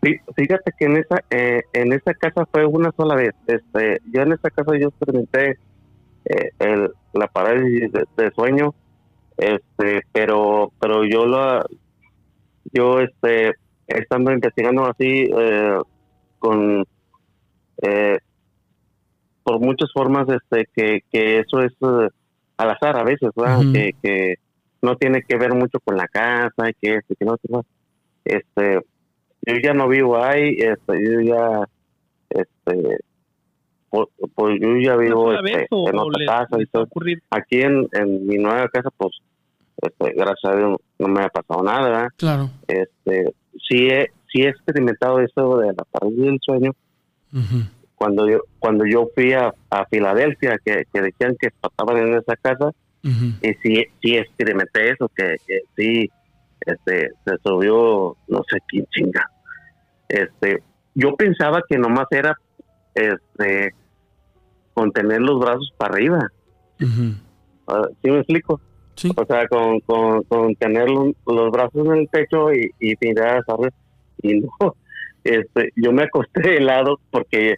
Sí, 0.00 0.16
fíjate 0.36 0.70
que 0.78 0.84
en 0.84 0.96
esa, 0.98 1.16
eh, 1.30 1.62
en 1.72 1.92
esa 1.92 2.14
casa 2.14 2.46
fue 2.52 2.64
una 2.64 2.92
sola 2.96 3.16
vez. 3.16 3.34
Este, 3.48 4.00
yo 4.12 4.22
en 4.22 4.32
esa 4.32 4.50
casa 4.50 4.70
yo 4.78 4.88
experimenté 4.88 5.58
eh, 6.26 6.50
el, 6.60 6.92
la 7.12 7.26
parálisis 7.26 7.90
de, 7.90 8.04
de, 8.16 8.30
sueño, 8.36 8.72
este, 9.36 10.02
pero, 10.12 10.72
pero 10.80 11.04
yo 11.04 11.26
la, 11.26 11.64
yo 12.74 13.00
este 13.00 13.54
estando 13.86 14.32
investigando 14.32 14.84
así 14.84 15.28
eh, 15.36 15.78
con 16.38 16.84
eh, 17.82 18.18
por 19.42 19.60
muchas 19.60 19.90
formas 19.92 20.26
este 20.28 20.68
que, 20.74 21.02
que 21.10 21.38
eso 21.38 21.60
es 21.60 21.72
eh, 21.72 22.08
al 22.56 22.70
azar 22.70 22.98
a 22.98 23.04
veces 23.04 23.30
que, 23.72 23.94
que 24.02 24.34
no 24.82 24.96
tiene 24.96 25.22
que 25.22 25.36
ver 25.36 25.54
mucho 25.54 25.78
con 25.80 25.96
la 25.96 26.08
casa 26.08 26.72
que 26.80 26.96
este 26.96 27.14
que 27.16 27.24
no 27.24 27.36
este 28.24 28.80
yo 29.46 29.54
ya 29.62 29.74
no 29.74 29.88
vivo 29.88 30.16
ahí 30.22 30.56
este 30.58 31.04
yo 31.04 31.20
ya 31.20 31.68
este 32.30 32.98
pues, 33.90 34.08
pues 34.34 34.60
yo 34.60 34.76
ya 34.78 34.96
vivo 34.96 35.32
este, 35.32 35.66
en 35.70 35.98
otra 35.98 36.26
casa 36.26 36.60
y 36.60 36.66
todo. 36.66 36.88
aquí 37.30 37.60
en, 37.60 37.86
en 37.92 38.26
mi 38.26 38.36
nueva 38.36 38.68
casa 38.68 38.90
pues 38.96 39.12
este, 39.76 40.12
gracias 40.14 40.44
a 40.44 40.56
Dios 40.56 40.76
no 40.98 41.08
me 41.08 41.22
ha 41.22 41.28
pasado 41.28 41.62
nada. 41.62 42.08
Claro. 42.16 42.50
Este, 42.66 43.34
sí 43.68 43.88
he, 43.88 44.10
sí 44.32 44.42
he 44.42 44.48
experimentado 44.48 45.20
eso 45.20 45.58
de 45.58 45.68
la 45.68 45.84
parálisis 45.90 46.24
del 46.24 46.38
sueño. 46.40 46.72
Cuando 47.96 48.28
yo 48.28 48.42
cuando 48.60 48.84
yo 48.86 49.08
fui 49.12 49.32
a, 49.32 49.52
a 49.70 49.86
Filadelfia, 49.86 50.56
que, 50.64 50.84
que, 50.92 51.02
decían 51.02 51.34
que 51.40 51.48
pasaban 51.60 51.96
en 51.96 52.14
esa 52.14 52.36
casa, 52.36 52.70
y 53.02 53.54
sí, 53.62 53.84
sí 54.00 54.16
experimenté 54.16 54.92
eso, 54.92 55.10
que, 55.14 55.36
que, 55.46 55.60
sí 55.76 56.08
este, 56.60 57.10
se 57.24 57.36
subió, 57.42 58.16
no 58.28 58.42
sé 58.48 58.58
quién 58.68 58.86
chinga. 58.86 59.28
Este, 60.08 60.62
yo 60.94 61.14
pensaba 61.16 61.60
que 61.68 61.76
nomás 61.76 62.06
era 62.10 62.36
este, 62.94 63.74
con 64.72 64.92
tener 64.92 65.20
los 65.20 65.40
brazos 65.40 65.72
para 65.76 65.94
arriba. 65.94 66.30
Ah, 67.66 67.88
¿Sí 68.02 68.10
me 68.10 68.18
explico? 68.18 68.60
O 69.16 69.24
sea, 69.26 69.46
con, 69.48 69.80
con, 69.80 70.54
tener 70.56 70.88
los 70.88 71.50
brazos 71.50 71.86
en 71.86 71.92
el 71.92 72.08
pecho 72.08 72.52
y, 72.52 72.70
y 72.80 72.94
mirar. 73.00 73.42
Y 74.22 74.40
no, 74.40 74.48
este, 75.24 75.72
yo 75.76 75.92
me 75.92 76.04
acosté 76.04 76.40
de 76.42 76.60
lado 76.60 77.00
porque, 77.10 77.56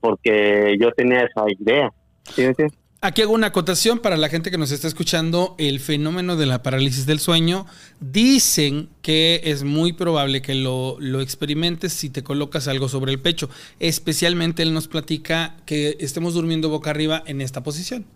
porque 0.00 0.76
yo 0.80 0.90
tenía 0.92 1.22
esa 1.22 1.44
idea. 1.58 1.92
Aquí 3.00 3.20
hago 3.20 3.34
una 3.34 3.48
acotación 3.48 3.98
para 3.98 4.16
la 4.16 4.30
gente 4.30 4.50
que 4.50 4.56
nos 4.56 4.70
está 4.70 4.88
escuchando. 4.88 5.54
El 5.58 5.78
fenómeno 5.78 6.36
de 6.36 6.46
la 6.46 6.62
parálisis 6.62 7.04
del 7.04 7.18
sueño 7.18 7.66
dicen 8.00 8.88
que 9.02 9.42
es 9.44 9.62
muy 9.62 9.92
probable 9.92 10.40
que 10.40 10.54
lo, 10.54 10.96
lo, 10.98 11.20
experimentes 11.20 11.92
si 11.92 12.08
te 12.08 12.24
colocas 12.24 12.66
algo 12.66 12.88
sobre 12.88 13.12
el 13.12 13.20
pecho. 13.20 13.50
Especialmente 13.78 14.62
él 14.62 14.72
nos 14.72 14.88
platica 14.88 15.54
que 15.66 15.98
estemos 16.00 16.32
durmiendo 16.32 16.70
boca 16.70 16.90
arriba 16.90 17.22
en 17.26 17.42
esta 17.42 17.62
posición 17.62 18.06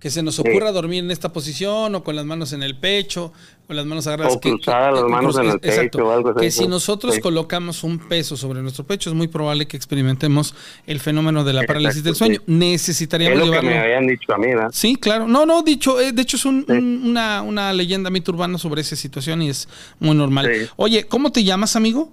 que 0.00 0.10
se 0.10 0.22
nos 0.22 0.38
ocurra 0.38 0.72
dormir 0.72 1.04
en 1.04 1.10
esta 1.10 1.30
posición 1.30 1.94
o 1.94 2.02
con 2.02 2.16
las 2.16 2.24
manos 2.24 2.54
en 2.54 2.62
el 2.62 2.74
pecho, 2.74 3.34
con 3.66 3.76
las 3.76 3.84
manos 3.84 4.06
agarradas. 4.06 4.34
O 4.34 4.40
que, 4.40 4.56
las 4.66 5.04
manos 5.04 5.36
en 5.38 5.50
el 5.50 5.60
pecho 5.60 6.06
o 6.06 6.10
algo 6.10 6.30
así. 6.30 6.40
Que 6.40 6.50
si 6.50 6.66
nosotros 6.66 7.18
colocamos 7.18 7.84
un 7.84 7.98
peso 7.98 8.34
sobre 8.34 8.62
nuestro 8.62 8.84
pecho, 8.84 9.10
es 9.10 9.16
muy 9.16 9.28
probable 9.28 9.68
que 9.68 9.76
experimentemos 9.76 10.54
el 10.86 11.00
fenómeno 11.00 11.44
de 11.44 11.52
la 11.52 11.64
parálisis 11.64 12.02
del 12.02 12.16
sueño. 12.16 12.40
Necesitaríamos 12.46 13.40
es 13.40 13.46
lo 13.46 13.52
que 13.52 13.66
me 13.66 13.78
habían 13.78 14.06
dicho 14.06 14.32
a 14.32 14.38
mí, 14.38 14.46
¿verdad? 14.46 14.70
Sí, 14.72 14.96
claro. 14.96 15.28
No, 15.28 15.44
no, 15.44 15.62
dicho, 15.62 16.00
eh, 16.00 16.12
de 16.12 16.22
hecho 16.22 16.38
es 16.38 16.46
una, 16.46 17.42
una 17.42 17.72
leyenda 17.74 18.08
mito 18.08 18.32
urbana 18.32 18.56
sobre 18.56 18.80
esa 18.80 18.96
situación 18.96 19.42
y 19.42 19.50
es 19.50 19.68
muy 19.98 20.16
normal. 20.16 20.70
Oye, 20.76 21.04
¿cómo 21.04 21.30
te 21.30 21.44
llamas, 21.44 21.76
amigo? 21.76 22.10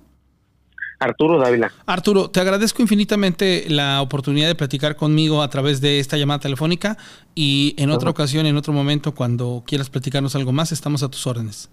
Arturo 0.99 1.37
Dávila. 1.39 1.71
Arturo, 1.85 2.29
te 2.29 2.39
agradezco 2.39 2.81
infinitamente 2.81 3.65
la 3.69 4.01
oportunidad 4.01 4.47
de 4.47 4.55
platicar 4.55 4.95
conmigo 4.95 5.41
a 5.41 5.49
través 5.49 5.79
de 5.79 5.99
esta 5.99 6.17
llamada 6.17 6.39
telefónica 6.39 6.97
y 7.35 7.75
en 7.77 7.91
otra 7.91 8.09
ocasión, 8.09 8.45
en 8.45 8.57
otro 8.57 8.73
momento, 8.73 9.13
cuando 9.13 9.63
quieras 9.65 9.89
platicarnos 9.89 10.35
algo 10.35 10.51
más, 10.51 10.71
estamos 10.71 11.03
a 11.03 11.09
tus 11.09 11.25
órdenes. 11.27 11.69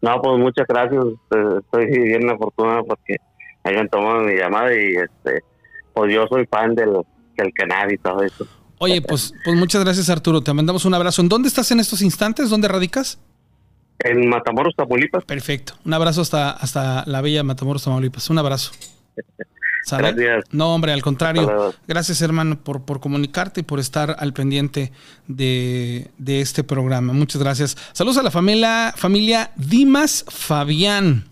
No, 0.00 0.20
pues 0.20 0.38
muchas 0.38 0.66
gracias. 0.68 1.04
Estoy 1.60 1.86
bien 1.86 2.28
afortunado 2.30 2.84
porque 2.84 3.16
hayan 3.64 3.88
tomado 3.88 4.20
mi 4.20 4.34
llamada 4.34 4.72
y 4.72 4.96
este, 4.96 5.42
pues 5.92 6.12
yo 6.12 6.26
soy 6.28 6.46
fan 6.46 6.74
del, 6.74 6.92
del 7.36 7.52
canal 7.52 7.92
y 7.92 7.98
todo 7.98 8.22
eso. 8.22 8.46
Oye, 8.78 9.02
pues, 9.02 9.34
pues 9.44 9.56
muchas 9.56 9.82
gracias 9.82 10.08
Arturo, 10.08 10.40
te 10.40 10.52
mandamos 10.52 10.84
un 10.84 10.94
abrazo. 10.94 11.22
¿En 11.22 11.28
dónde 11.28 11.48
estás 11.48 11.70
en 11.72 11.80
estos 11.80 12.00
instantes? 12.00 12.50
¿Dónde 12.50 12.68
radicas? 12.68 13.20
En 14.00 14.28
Matamoros, 14.28 14.74
Tamaulipas. 14.76 15.24
Perfecto. 15.24 15.74
Un 15.84 15.94
abrazo 15.94 16.20
hasta, 16.20 16.50
hasta 16.50 17.04
la 17.06 17.20
bella 17.20 17.42
Matamoros, 17.42 17.84
Tamaulipas. 17.84 18.30
Un 18.30 18.38
abrazo. 18.38 18.72
Gracias. 19.96 20.44
No, 20.50 20.74
hombre, 20.74 20.92
al 20.92 21.02
contrario. 21.02 21.74
Gracias, 21.86 22.20
hermano, 22.20 22.58
por, 22.58 22.82
por 22.82 23.00
comunicarte 23.00 23.60
y 23.60 23.62
por 23.62 23.80
estar 23.80 24.16
al 24.18 24.32
pendiente 24.32 24.92
de, 25.26 26.10
de, 26.18 26.40
este 26.40 26.64
programa. 26.64 27.12
Muchas 27.12 27.40
gracias. 27.40 27.76
Saludos 27.92 28.18
a 28.18 28.22
la 28.22 28.30
familia, 28.30 28.92
familia 28.96 29.50
Dimas 29.56 30.24
Fabián 30.28 31.24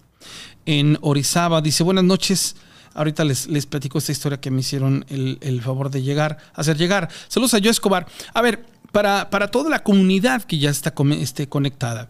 en 0.65 0.99
Orizaba. 1.03 1.61
Dice, 1.61 1.83
buenas 1.83 2.05
noches. 2.05 2.57
Ahorita 2.95 3.25
les, 3.25 3.47
les 3.49 3.67
platico 3.67 3.99
esta 3.99 4.13
historia 4.13 4.41
que 4.41 4.51
me 4.51 4.61
hicieron 4.61 5.05
el, 5.11 5.37
el 5.43 5.61
favor 5.61 5.91
de 5.91 6.03
llegar, 6.03 6.39
hacer 6.55 6.79
llegar. 6.79 7.11
Saludos 7.29 7.53
a 7.53 7.59
Yo 7.59 7.71
Escobar. 7.71 8.07
A 8.33 8.41
ver, 8.41 8.65
para, 8.91 9.29
para 9.29 9.51
toda 9.51 9.69
la 9.69 9.83
comunidad 9.83 10.43
que 10.43 10.59
ya 10.59 10.71
está 10.71 10.95
esté 11.21 11.49
conectada. 11.49 12.09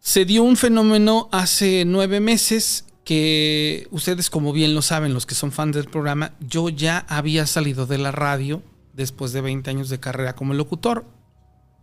Se 0.00 0.24
dio 0.24 0.42
un 0.42 0.56
fenómeno 0.56 1.28
hace 1.30 1.84
nueve 1.84 2.20
meses 2.20 2.86
que 3.04 3.86
ustedes 3.90 4.30
como 4.30 4.54
bien 4.54 4.74
lo 4.74 4.80
saben, 4.80 5.12
los 5.12 5.26
que 5.26 5.34
son 5.34 5.52
fans 5.52 5.76
del 5.76 5.90
programa, 5.90 6.32
yo 6.40 6.70
ya 6.70 7.04
había 7.06 7.46
salido 7.46 7.84
de 7.86 7.98
la 7.98 8.10
radio 8.10 8.62
después 8.94 9.32
de 9.32 9.42
20 9.42 9.68
años 9.68 9.90
de 9.90 10.00
carrera 10.00 10.34
como 10.34 10.54
locutor. 10.54 11.04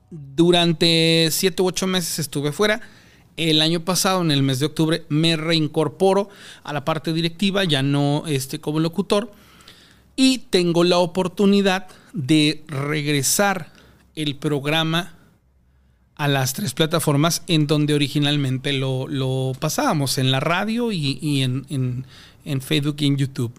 Durante 0.10 1.30
7 1.32 1.62
u 1.62 1.68
8 1.68 1.86
meses 1.86 2.18
estuve 2.18 2.52
fuera. 2.52 2.82
El 3.36 3.62
año 3.62 3.86
pasado, 3.86 4.22
en 4.22 4.32
el 4.32 4.42
mes 4.42 4.60
de 4.60 4.66
octubre, 4.66 5.06
me 5.10 5.36
reincorporo 5.36 6.30
a 6.64 6.74
la 6.74 6.84
parte 6.84 7.14
directiva, 7.14 7.66
ya 7.66 7.84
no 7.84 8.24
este, 8.26 8.60
como 8.60 8.80
locutor. 8.80 9.32
Y 10.16 10.40
tengo 10.50 10.84
la 10.84 10.98
oportunidad 10.98 11.88
de 12.14 12.64
regresar 12.68 13.72
el 14.16 14.38
programa 14.38 15.17
a 16.18 16.28
las 16.28 16.54
tres 16.54 16.74
plataformas 16.74 17.44
en 17.48 17.68
donde 17.68 17.94
originalmente 17.94 18.74
lo, 18.74 19.54
pasábamos, 19.60 20.18
en 20.18 20.32
la 20.32 20.40
radio 20.40 20.92
y, 20.92 21.44
en, 21.44 22.06
Facebook 22.62 22.96
y 23.00 23.06
en 23.06 23.18
YouTube. 23.18 23.54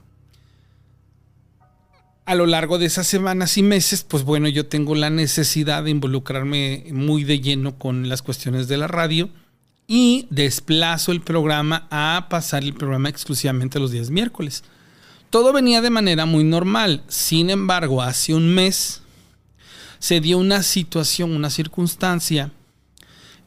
A 2.26 2.34
lo 2.34 2.46
largo 2.46 2.78
de 2.78 2.86
esas 2.86 3.06
semanas 3.06 3.56
y 3.56 3.62
meses, 3.62 4.04
pues 4.04 4.24
bueno, 4.24 4.48
yo 4.48 4.66
tengo 4.66 4.94
la 4.94 5.08
necesidad 5.08 5.84
de 5.84 5.90
involucrarme 5.90 6.84
muy 6.92 7.24
de 7.24 7.40
lleno 7.40 7.78
con 7.78 8.08
las 8.08 8.22
cuestiones 8.22 8.68
de 8.68 8.76
la 8.76 8.88
radio 8.88 9.30
y 9.86 10.26
desplazo 10.28 11.12
el 11.12 11.22
programa 11.22 11.86
a 11.90 12.26
pasar 12.28 12.64
el 12.64 12.74
programa 12.74 13.08
exclusivamente 13.08 13.78
los 13.78 13.92
días 13.92 14.10
miércoles. 14.10 14.64
Todo 15.30 15.52
venía 15.52 15.80
de 15.80 15.90
manera 15.90 16.26
muy 16.26 16.44
normal, 16.44 17.02
sin 17.06 17.50
embargo, 17.50 18.02
hace 18.02 18.34
un 18.34 18.52
mes 18.54 19.02
se 19.98 20.20
dio 20.20 20.38
una 20.38 20.62
situación, 20.62 21.32
una 21.32 21.50
circunstancia 21.50 22.52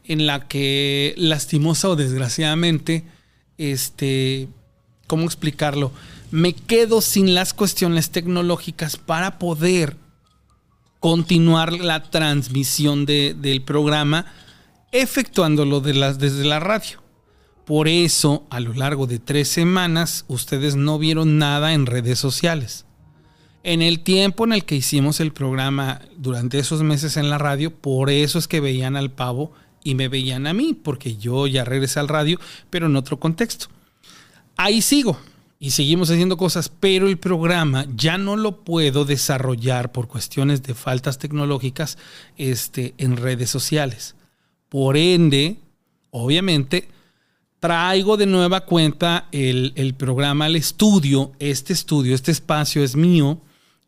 en 0.04 0.26
la 0.26 0.48
que 0.48 1.14
lastimosa 1.18 1.90
o 1.90 1.96
desgraciadamente, 1.96 3.06
este, 3.58 4.48
¿cómo 5.08 5.26
explicarlo? 5.26 5.92
Me 6.32 6.54
quedo 6.54 7.02
sin 7.02 7.34
las 7.34 7.54
cuestiones 7.54 8.10
tecnológicas 8.10 8.98
para 8.98 9.38
poder 9.38 9.98
continuar 11.00 11.74
la 11.74 12.04
transmisión 12.04 13.06
del 13.06 13.62
programa 13.64 14.26
efectuándolo 14.92 15.82
de 15.82 15.94
desde 16.14 16.46
la 16.46 16.60
radio. 16.60 17.02
Por 17.66 17.88
eso, 17.88 18.46
a 18.50 18.60
lo 18.60 18.74
largo 18.74 19.08
de 19.08 19.20
tres 19.20 19.48
semanas, 19.48 20.26
ustedes 20.28 20.76
no 20.76 21.00
vieron 21.00 21.38
nada 21.38 21.74
en 21.74 21.86
redes 21.86 22.20
sociales. 22.20 22.86
En 23.64 23.84
el 23.84 24.00
tiempo 24.00 24.46
en 24.46 24.54
el 24.54 24.66
que 24.66 24.76
hicimos 24.76 25.20
el 25.20 25.34
programa 25.34 26.02
durante 26.18 26.58
esos 26.58 26.82
meses 26.82 27.16
en 27.16 27.30
la 27.30 27.38
radio, 27.38 27.72
por 27.72 28.10
eso 28.10 28.40
es 28.40 28.48
que 28.48 28.60
veían 28.60 28.96
al 28.96 29.12
pavo 29.12 29.52
y 29.84 29.94
me 29.94 30.08
veían 30.08 30.48
a 30.48 30.54
mí, 30.54 30.74
porque 30.74 31.18
yo 31.18 31.46
ya 31.46 31.64
regresé 31.64 32.00
al 32.00 32.08
radio, 32.08 32.40
pero 32.72 32.88
en 32.88 32.96
otro 32.96 33.20
contexto. 33.20 33.68
Ahí 34.58 34.82
sigo 34.82 35.20
y 35.60 35.72
seguimos 35.72 36.10
haciendo 36.10 36.38
cosas, 36.38 36.70
pero 36.80 37.08
el 37.08 37.20
programa 37.20 37.86
ya 37.96 38.18
no 38.18 38.36
lo 38.36 38.64
puedo 38.64 39.06
desarrollar 39.06 39.92
por 39.92 40.08
cuestiones 40.08 40.64
de 40.64 40.74
faltas 40.74 41.20
tecnológicas 41.20 42.00
este, 42.38 42.96
en 42.98 43.16
redes 43.16 43.52
sociales. 43.52 44.16
Por 44.70 44.98
ende, 44.98 45.60
obviamente, 46.10 46.90
traigo 47.60 48.18
de 48.18 48.26
nueva 48.26 48.62
cuenta 48.62 49.28
el, 49.32 49.74
el 49.76 49.94
programa 49.94 50.46
al 50.46 50.56
estudio. 50.56 51.34
Este 51.38 51.74
estudio, 51.74 52.16
este 52.16 52.32
espacio 52.32 52.84
es 52.84 52.96
mío 52.96 53.40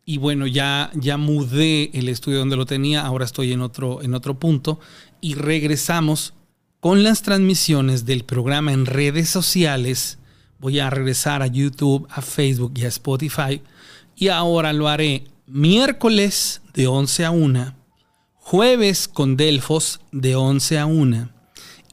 y 0.05 0.17
bueno, 0.17 0.47
ya, 0.47 0.91
ya 0.95 1.17
mudé 1.17 1.89
el 1.93 2.09
estudio 2.09 2.39
donde 2.39 2.57
lo 2.57 2.65
tenía, 2.65 3.01
ahora 3.01 3.25
estoy 3.25 3.53
en 3.53 3.61
otro, 3.61 4.01
en 4.01 4.13
otro 4.13 4.37
punto 4.37 4.79
y 5.21 5.35
regresamos 5.35 6.33
con 6.79 7.03
las 7.03 7.21
transmisiones 7.21 8.05
del 8.05 8.25
programa 8.25 8.73
en 8.73 8.85
redes 8.85 9.29
sociales. 9.29 10.17
Voy 10.59 10.79
a 10.79 10.89
regresar 10.89 11.41
a 11.41 11.47
YouTube, 11.47 12.05
a 12.09 12.21
Facebook 12.21 12.73
y 12.75 12.83
a 12.83 12.89
Spotify 12.89 13.61
y 14.15 14.27
ahora 14.27 14.73
lo 14.73 14.89
haré 14.89 15.23
miércoles 15.47 16.61
de 16.73 16.87
11 16.87 17.25
a 17.25 17.31
1, 17.31 17.75
jueves 18.35 19.07
con 19.07 19.37
Delfos 19.37 20.01
de 20.11 20.35
11 20.35 20.79
a 20.79 20.85
1 20.85 21.29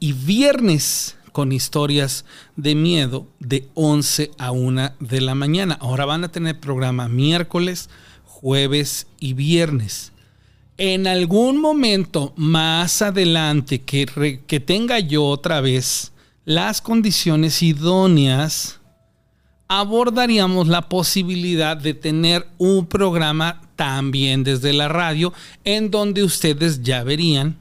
y 0.00 0.12
viernes 0.14 1.16
con 1.40 1.52
historias 1.52 2.26
de 2.56 2.74
miedo 2.74 3.26
de 3.38 3.66
11 3.72 4.32
a 4.36 4.50
1 4.50 4.92
de 5.00 5.22
la 5.22 5.34
mañana. 5.34 5.78
Ahora 5.80 6.04
van 6.04 6.22
a 6.22 6.30
tener 6.30 6.60
programa 6.60 7.08
miércoles, 7.08 7.88
jueves 8.26 9.06
y 9.20 9.32
viernes. 9.32 10.12
En 10.76 11.06
algún 11.06 11.58
momento 11.58 12.34
más 12.36 13.00
adelante 13.00 13.80
que, 13.80 14.42
que 14.46 14.60
tenga 14.60 14.98
yo 14.98 15.24
otra 15.24 15.62
vez 15.62 16.12
las 16.44 16.82
condiciones 16.82 17.62
idóneas, 17.62 18.78
abordaríamos 19.66 20.68
la 20.68 20.90
posibilidad 20.90 21.74
de 21.74 21.94
tener 21.94 22.46
un 22.58 22.84
programa 22.84 23.62
también 23.76 24.44
desde 24.44 24.74
la 24.74 24.88
radio 24.88 25.32
en 25.64 25.90
donde 25.90 26.22
ustedes 26.22 26.82
ya 26.82 27.02
verían 27.02 27.56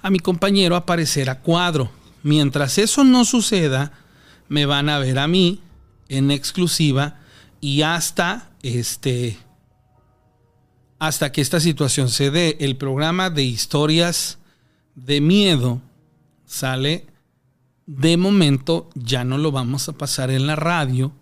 a 0.00 0.10
mi 0.10 0.20
compañero 0.20 0.76
aparecer 0.76 1.28
a 1.28 1.40
cuadro 1.40 1.90
Mientras 2.22 2.78
eso 2.78 3.04
no 3.04 3.24
suceda, 3.24 3.92
me 4.48 4.66
van 4.66 4.88
a 4.88 4.98
ver 4.98 5.18
a 5.18 5.28
mí 5.28 5.60
en 6.08 6.30
exclusiva 6.30 7.18
y 7.60 7.82
hasta 7.82 8.50
este 8.62 9.38
hasta 10.98 11.32
que 11.32 11.40
esta 11.40 11.58
situación 11.58 12.10
se 12.10 12.30
dé, 12.30 12.56
el 12.60 12.76
programa 12.76 13.28
de 13.28 13.42
historias 13.42 14.38
de 14.94 15.20
miedo 15.20 15.82
sale 16.46 17.06
de 17.86 18.16
momento 18.16 18.88
ya 18.94 19.24
no 19.24 19.36
lo 19.36 19.50
vamos 19.50 19.88
a 19.88 19.94
pasar 19.94 20.30
en 20.30 20.46
la 20.46 20.54
radio 20.54 21.12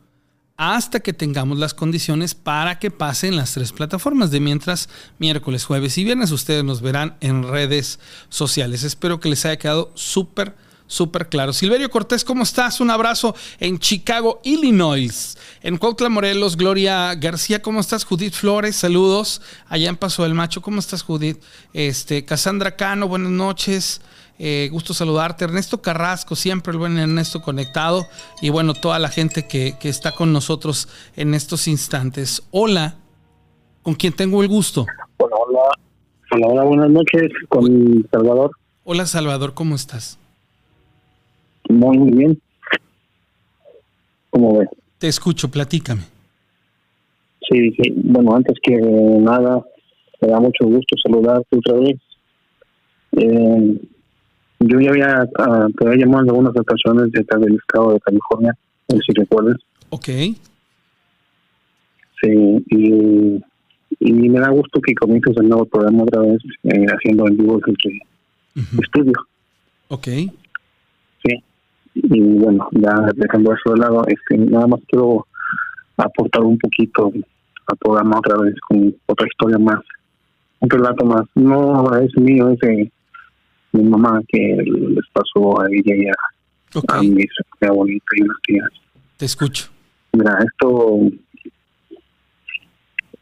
hasta 0.59 1.01
que 1.01 1.14
tengamos 1.14 1.59
las 1.59 1.72
condiciones 1.72 2.34
para 2.34 2.78
que 2.78 2.90
pasen 2.90 3.36
las 3.36 3.55
tres 3.55 3.72
plataformas. 3.72 4.30
De 4.30 4.40
mientras, 4.40 4.90
miércoles, 5.18 5.64
jueves 5.64 5.96
y 5.96 6.05
viernes, 6.05 6.32
ustedes 6.32 6.62
nos 6.62 6.82
verán 6.82 7.16
en 7.20 7.44
redes 7.44 7.98
sociales. 8.28 8.82
Espero 8.82 9.20
que 9.20 9.30
les 9.30 9.46
haya 9.46 9.57
quedado 9.57 9.90
súper 9.94 10.55
súper 10.91 11.28
claro. 11.28 11.53
Silverio 11.53 11.88
Cortés, 11.88 12.24
¿cómo 12.24 12.43
estás? 12.43 12.80
Un 12.80 12.91
abrazo 12.91 13.34
en 13.61 13.78
Chicago, 13.78 14.41
Illinois. 14.43 15.38
En 15.62 15.78
Cuautla, 15.78 16.09
Morelos, 16.09 16.57
Gloria 16.57 17.14
García, 17.14 17.62
¿cómo 17.62 17.80
estás? 17.80 18.05
Judith 18.05 18.34
Flores, 18.34 18.76
saludos. 18.76 19.41
Allá 19.68 19.88
en 19.88 19.97
Paso 19.97 20.24
del 20.24 20.34
Macho, 20.34 20.61
¿cómo 20.61 20.80
estás, 20.80 21.03
Judith? 21.03 21.41
Este, 21.72 22.24
Cassandra 22.24 22.76
Cano, 22.76 23.09
buenas 23.09 23.30
noches. 23.30 24.01
Eh, 24.38 24.68
gusto 24.72 24.93
saludarte. 24.93 25.45
Ernesto 25.45 25.80
Carrasco, 25.80 26.34
siempre 26.34 26.72
el 26.72 26.78
buen 26.78 26.99
Ernesto 26.99 27.41
conectado. 27.41 28.07
Y 28.43 28.51
bueno, 28.51 28.74
toda 28.74 28.99
la 28.99 29.11
gente 29.11 29.47
que, 29.47 29.76
que 29.78 29.88
está 29.88 30.12
con 30.12 30.32
nosotros 30.32 30.88
en 31.14 31.34
estos 31.34 31.68
instantes. 31.68 32.43
Hola, 32.51 32.97
¿con 33.82 33.95
quién 33.95 34.12
tengo 34.12 34.43
el 34.43 34.49
gusto? 34.49 34.86
Hola, 35.18 35.36
hola. 35.36 35.61
Hola, 36.32 36.47
hola 36.49 36.64
buenas 36.64 36.91
noches, 36.91 37.30
con 37.49 38.09
Salvador. 38.11 38.51
Hola, 38.84 39.07
Salvador, 39.07 39.55
¿cómo 39.55 39.76
estás? 39.76 40.20
Muy, 41.71 41.99
muy 41.99 42.11
bien. 42.11 42.41
¿Cómo 44.31 44.59
ves? 44.59 44.68
Te 44.99 45.09
escucho, 45.09 45.51
platícame. 45.51 46.03
Sí, 47.49 47.71
sí. 47.73 47.93
Bueno, 47.97 48.37
antes 48.37 48.57
que 48.62 48.77
nada, 48.77 49.64
me 50.21 50.29
da 50.29 50.41
mucho 50.41 50.66
gusto 50.66 50.97
saludarte 51.03 51.57
otra 51.57 51.75
vez. 51.77 51.97
Eh, 53.12 53.81
yo 54.61 54.81
ya 54.81 54.91
había, 54.91 55.25
uh, 55.25 55.71
te 55.73 55.87
había 55.87 56.05
llamado 56.05 56.25
en 56.25 56.31
algunas 56.31 56.57
ocasiones 56.57 57.11
de 57.12 57.25
del 57.39 57.57
estado 57.57 57.95
de 57.95 58.01
California, 58.01 58.57
si 58.89 59.12
recuerdas. 59.14 59.57
Ok. 59.89 60.09
Sí, 62.23 62.64
y, 62.68 63.41
y 64.01 64.12
me 64.12 64.41
da 64.41 64.51
gusto 64.51 64.81
que 64.81 64.95
comiences 64.95 65.37
el 65.39 65.49
nuevo 65.49 65.64
programa 65.64 66.03
otra 66.03 66.21
vez, 66.21 66.39
eh, 66.64 66.87
haciendo 66.87 67.27
en 67.27 67.37
vivo 67.39 67.59
el 67.66 68.81
estudio. 68.83 69.14
Ok. 69.89 70.09
Y 71.95 72.20
bueno, 72.20 72.68
ya 72.72 72.95
dejando 73.14 73.53
eso 73.55 73.74
de 73.74 73.80
lado, 73.80 74.03
este, 74.07 74.38
nada 74.38 74.66
más 74.66 74.80
quiero 74.88 75.26
aportar 75.97 76.43
un 76.43 76.59
poquito 76.59 77.12
al 77.66 77.76
programa 77.78 78.18
otra 78.18 78.38
vez 78.38 78.55
con 78.68 78.95
otra 79.07 79.26
historia 79.26 79.59
más, 79.59 79.80
un 80.61 80.70
relato 80.70 81.05
más. 81.05 81.22
No 81.34 81.95
es 81.97 82.16
mío, 82.16 82.51
es 82.51 82.59
de 82.61 82.91
mi 83.72 83.84
mamá 83.84 84.20
que 84.28 84.57
les 84.66 85.05
pasó 85.12 85.61
a 85.61 85.66
ella 85.70 85.95
y 85.97 86.07
a, 86.09 86.97
a 86.97 87.03
mi, 87.03 87.24
abuelita 87.61 88.07
y 88.16 88.22
unas 88.22 88.36
tías. 88.47 88.70
Te 89.16 89.24
escucho. 89.26 89.68
Mira, 90.12 90.38
esto 90.45 91.01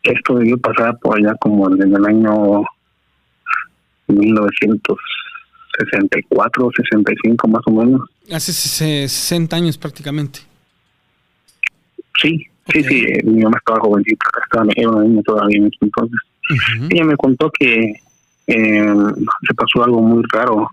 esto 0.04 0.34
debió 0.36 0.58
pasar 0.58 0.98
por 1.00 1.18
allá 1.18 1.34
como 1.40 1.70
en 1.70 1.94
el 1.94 2.04
año 2.06 2.62
1964, 5.78 6.70
65 6.76 7.48
más 7.48 7.62
o 7.66 7.70
menos. 7.70 8.00
Hace 8.30 8.52
60 8.52 9.56
años 9.56 9.78
prácticamente. 9.78 10.40
Sí, 12.20 12.44
sí, 12.72 12.82
sí, 12.82 13.06
mi 13.24 13.42
mamá 13.42 13.58
estaba 13.58 13.80
jovencita, 13.80 14.26
estaba, 14.42 14.66
era 14.74 14.90
una 14.90 15.04
niña 15.04 15.22
todavía 15.22 15.58
en 15.58 15.66
ese 15.66 15.76
entonces. 15.82 16.18
Ella 16.90 17.04
me 17.04 17.16
contó 17.16 17.50
que 17.58 17.92
eh, 18.46 18.94
se 19.46 19.54
pasó 19.54 19.84
algo 19.84 20.02
muy 20.02 20.22
raro 20.32 20.68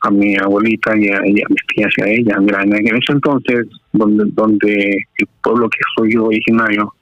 a 0.00 0.10
mi 0.10 0.36
abuelita 0.36 0.96
y 0.96 1.08
a, 1.08 1.20
mis 1.22 1.66
tías 1.74 1.92
y 1.96 2.02
a 2.02 2.06
ella. 2.06 2.38
Mira, 2.40 2.62
en, 2.62 2.86
ese 2.86 3.12
entonces, 3.12 3.66
donde, 3.92 4.24
donde 4.32 4.98
el 5.16 5.28
pueblo 5.42 5.68
que 5.70 5.78
soy 5.96 6.14
yo 6.14 6.24
originario, 6.26 6.92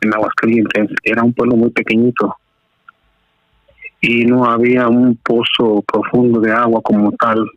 en 0.00 0.14
Aguascalientes, 0.14 0.90
era 1.04 1.22
un 1.22 1.32
pueblo 1.32 1.56
muy 1.56 1.70
pequeñito 1.70 2.34
y 4.02 4.24
no 4.26 4.44
había 4.44 4.88
un 4.88 5.16
pozo 5.22 5.82
profundo 5.82 6.40
de 6.40 6.52
agua 6.52 6.82
como 6.82 7.12
tal 7.12 7.48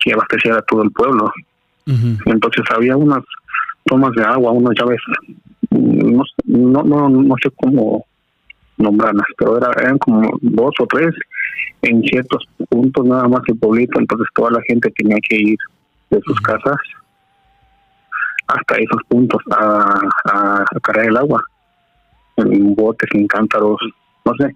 que 0.00 0.12
abasteciera 0.12 0.62
todo 0.62 0.82
el 0.82 0.90
pueblo. 0.90 1.30
Entonces 1.86 2.64
había 2.74 2.96
unas 2.96 3.22
tomas 3.84 4.12
de 4.16 4.22
agua, 4.22 4.52
unas 4.52 4.74
llaves, 4.74 5.00
no, 5.70 6.22
no, 6.46 6.82
no, 6.82 7.08
no 7.10 7.34
sé 7.42 7.50
cómo 7.56 8.06
nombrarlas, 8.78 9.26
pero 9.36 9.58
era, 9.58 9.70
eran 9.78 9.98
como 9.98 10.30
dos 10.40 10.74
o 10.80 10.86
tres 10.86 11.14
en 11.82 12.02
ciertos 12.02 12.48
puntos 12.70 13.04
nada 13.04 13.28
más 13.28 13.42
el 13.46 13.58
pueblito, 13.58 14.00
entonces 14.00 14.26
toda 14.34 14.52
la 14.52 14.62
gente 14.66 14.90
tenía 14.96 15.18
que 15.28 15.36
ir 15.36 15.58
de 16.10 16.20
sus 16.22 16.40
casas 16.40 16.76
hasta 18.46 18.76
esos 18.76 19.02
puntos 19.08 19.42
a, 19.50 20.00
a, 20.24 20.64
cargar 20.82 21.06
el 21.06 21.16
agua 21.16 21.42
en 22.36 22.74
botes, 22.74 23.08
en 23.12 23.26
cántaros, 23.26 23.78
no 24.24 24.34
sé. 24.36 24.54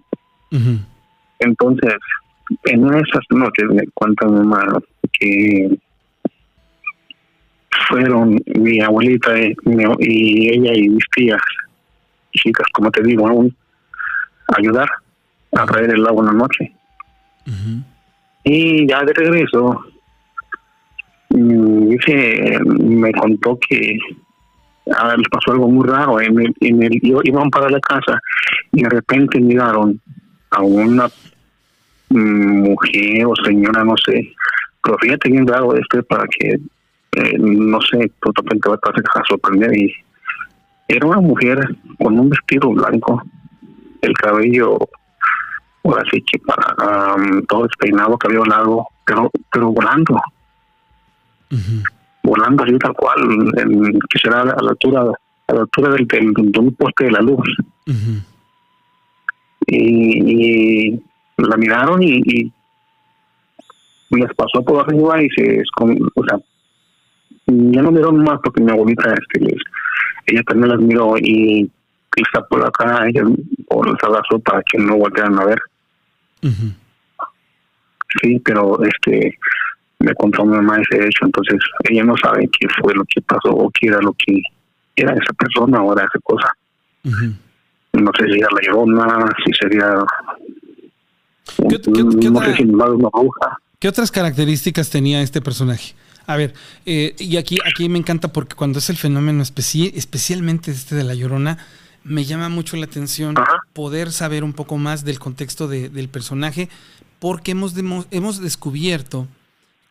Entonces, 1.39 1.95
en 2.65 2.85
esas 2.87 3.23
noches 3.29 3.69
me 3.69 3.87
cuenta 3.93 4.27
mi 4.27 4.39
mamá 4.39 4.79
que 5.19 5.77
fueron 7.87 8.39
mi 8.55 8.81
abuelita 8.81 9.31
y, 9.39 10.49
ella 10.49 10.73
y 10.73 10.89
mis 10.89 11.05
tías, 11.15 11.41
chicas, 12.33 12.67
como 12.73 12.91
te 12.91 13.03
digo, 13.03 13.27
aún 13.27 13.55
ayudar 14.57 14.89
a 15.53 15.65
traer 15.65 15.93
el 15.93 16.07
agua 16.07 16.21
en 16.21 16.25
la 16.27 16.33
noche. 16.33 16.71
Y 18.43 18.87
ya 18.87 19.03
de 19.03 19.13
regreso, 19.13 19.85
mm, 21.29 21.89
dice, 21.89 22.59
me 22.63 23.11
contó 23.13 23.57
que 23.67 23.97
a 24.95 25.15
les 25.15 25.27
pasó 25.29 25.51
algo 25.51 25.67
muy 25.67 25.87
raro. 25.87 26.19
En 26.19 26.39
el, 26.39 26.53
en 26.61 26.83
el, 26.83 26.99
iban 27.01 27.49
para 27.49 27.69
la 27.69 27.79
casa 27.79 28.19
y 28.71 28.83
de 28.83 28.89
repente 28.89 29.39
miraron 29.39 29.99
a 30.51 30.61
una 30.61 31.09
mujer 32.09 33.25
o 33.25 33.35
señora, 33.43 33.83
no 33.83 33.95
sé, 33.97 34.33
pero 34.83 34.97
fíjate 34.99 35.29
bien 35.29 35.47
raro 35.47 35.75
este 35.75 36.01
para 36.03 36.25
que, 36.27 36.53
eh, 36.53 37.37
no 37.37 37.79
sé, 37.81 38.11
totalmente 38.21 38.69
va 38.69 38.75
a 38.75 38.89
estar 38.89 39.21
a 39.21 39.27
sorprender. 39.27 39.75
Y 39.77 39.93
era 40.87 41.05
una 41.05 41.19
mujer 41.19 41.59
con 41.97 42.19
un 42.19 42.29
vestido 42.29 42.71
blanco, 42.71 43.21
el 44.01 44.13
cabello, 44.13 44.77
ahora 45.83 46.03
sí 46.11 46.23
que 46.31 46.39
para 46.39 46.75
todo 47.47 47.63
despeinado, 47.63 48.17
cabello 48.17 48.45
largo, 48.45 48.87
pero, 49.05 49.29
pero 49.51 49.71
volando. 49.71 50.19
Volando 52.23 52.63
así 52.63 52.77
tal 52.77 52.93
cual, 52.93 53.51
que 54.09 54.19
será 54.19 54.41
a 54.41 54.45
la 54.45 54.69
altura 54.69 55.03
a 55.47 55.53
la 55.53 55.61
altura 55.61 55.93
del, 55.93 56.07
de 56.07 56.59
un 56.59 56.73
poste 56.75 57.05
de 57.05 57.11
la 57.11 57.21
luz 57.21 57.57
y, 59.71 60.99
la 61.37 61.57
miraron 61.57 62.03
y, 62.03 62.21
y, 62.25 62.51
les 64.11 64.33
pasó 64.33 64.63
por 64.63 64.83
arriba 64.83 65.21
y 65.21 65.29
se 65.29 65.61
o 65.79 66.23
sea 66.25 66.39
ya 67.45 67.81
no 67.81 67.91
miraron 67.91 68.23
más 68.23 68.39
porque 68.43 68.61
mi 68.61 68.71
abuelita 68.71 69.13
este 69.13 69.55
ella 70.25 70.43
también 70.43 70.69
las 70.69 70.79
miró 70.79 71.15
y 71.17 71.69
les 72.15 72.43
por 72.49 72.71
cara 72.71 73.07
ella 73.07 73.23
o 73.67 73.83
les 73.83 74.03
abrazó 74.03 74.39
para 74.39 74.61
que 74.63 74.77
no 74.77 74.97
volvieran 74.97 75.39
a 75.39 75.45
ver. 75.45 75.59
Sí 78.21 78.41
pero 78.43 78.79
este 78.83 79.37
me 79.99 80.13
contó 80.15 80.45
mi 80.45 80.55
mamá 80.55 80.79
ese 80.81 81.05
hecho 81.05 81.25
entonces 81.25 81.59
ella 81.89 82.03
no 82.03 82.15
sabe 82.17 82.49
qué 82.59 82.67
fue 82.81 82.93
lo 82.95 83.03
que 83.05 83.21
pasó 83.21 83.51
o 83.51 83.69
qué 83.79 83.87
era 83.87 83.99
lo 84.01 84.13
que 84.13 84.41
era 84.95 85.13
esa 85.13 85.33
persona 85.33 85.83
o 85.83 85.93
era 85.93 86.05
esa 86.05 86.19
cosa 86.23 86.51
no 88.01 88.11
sé 88.17 88.25
si 88.25 88.39
era 88.39 88.47
la 88.51 88.61
llorona, 88.61 89.29
si 89.45 89.53
sería. 89.53 90.05
¿Qué, 93.79 93.87
otras 93.87 94.11
características 94.11 94.89
tenía 94.89 95.21
este 95.21 95.41
personaje? 95.41 95.93
A 96.25 96.35
ver, 96.35 96.53
eh, 96.85 97.15
y 97.17 97.37
aquí, 97.37 97.57
aquí 97.65 97.89
me 97.89 97.97
encanta 97.97 98.31
porque 98.31 98.55
cuando 98.55 98.79
es 98.79 98.89
el 98.89 98.97
fenómeno 98.97 99.41
especialmente 99.41 100.71
este 100.71 100.95
de 100.95 101.03
la 101.03 101.15
llorona, 101.15 101.57
me 102.03 102.23
llama 102.23 102.49
mucho 102.49 102.77
la 102.77 102.85
atención 102.85 103.35
poder 103.73 104.11
saber 104.11 104.43
un 104.43 104.53
poco 104.53 104.77
más 104.77 105.03
del 105.03 105.19
contexto 105.19 105.67
del 105.67 106.09
personaje, 106.09 106.69
porque 107.19 107.51
hemos, 107.51 107.73
hemos 108.11 108.39
descubierto 108.39 109.27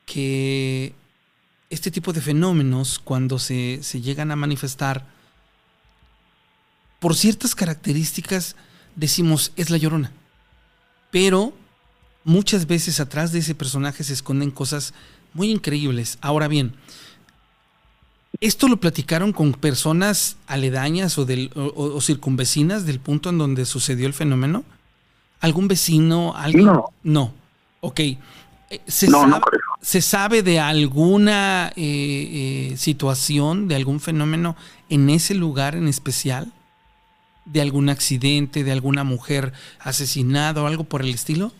que 0.06 0.94
este 1.70 1.90
tipo 1.90 2.12
de 2.12 2.20
fenómenos, 2.20 2.98
cuando 2.98 3.38
se, 3.38 3.80
se 3.82 4.00
llegan 4.00 4.30
a 4.30 4.36
manifestar, 4.36 5.06
por 7.00 7.14
ciertas 7.14 7.54
características 7.54 8.56
decimos 8.96 9.52
es 9.56 9.70
la 9.70 9.76
llorona. 9.76 10.12
Pero 11.10 11.52
muchas 12.24 12.66
veces 12.66 13.00
atrás 13.00 13.32
de 13.32 13.38
ese 13.38 13.54
personaje 13.54 14.04
se 14.04 14.12
esconden 14.12 14.50
cosas 14.50 14.92
muy 15.32 15.50
increíbles. 15.50 16.18
Ahora 16.20 16.48
bien, 16.48 16.74
¿esto 18.40 18.68
lo 18.68 18.78
platicaron 18.78 19.32
con 19.32 19.52
personas 19.52 20.36
aledañas 20.46 21.16
o, 21.18 21.24
del, 21.24 21.50
o, 21.54 22.00
circunvecinas 22.00 22.84
del 22.84 23.00
punto 23.00 23.30
en 23.30 23.38
donde 23.38 23.64
sucedió 23.64 24.06
el 24.06 24.14
fenómeno? 24.14 24.64
¿Algún 25.40 25.68
vecino? 25.68 26.34
¿Alguien? 26.36 26.66
No. 26.66 26.90
No. 27.02 27.32
Ok. 27.80 28.00
Eh, 28.00 28.18
¿Se, 28.86 29.08
no, 29.08 29.20
sabe, 29.20 29.30
no 29.30 29.40
¿Se 29.80 30.02
sabe 30.02 30.42
de 30.42 30.60
alguna 30.60 31.72
eh, 31.76 32.72
eh, 32.72 32.76
situación, 32.76 33.68
de 33.68 33.76
algún 33.76 34.00
fenómeno 34.00 34.56
en 34.90 35.08
ese 35.08 35.34
lugar 35.34 35.74
en 35.74 35.88
especial? 35.88 36.52
De 37.50 37.60
algún 37.60 37.88
accidente, 37.88 38.64
de 38.64 38.72
alguna 38.72 39.04
mujer 39.04 39.52
asesinada 39.80 40.62
o 40.62 40.66
algo 40.66 40.84
por 40.84 41.02
el 41.02 41.10
estilo? 41.10 41.52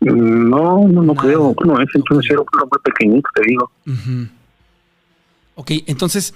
No, 0.00 0.86
no, 0.88 1.02
no 1.02 1.14
creo. 1.14 1.54
No, 1.64 1.80
es 1.80 1.88
entonces 1.94 2.30
era 2.30 2.40
un 2.40 2.46
muy 2.58 2.80
pequeñito, 2.82 3.28
te 3.34 3.42
digo. 3.46 3.70
Ok, 5.54 5.70
entonces, 5.86 6.34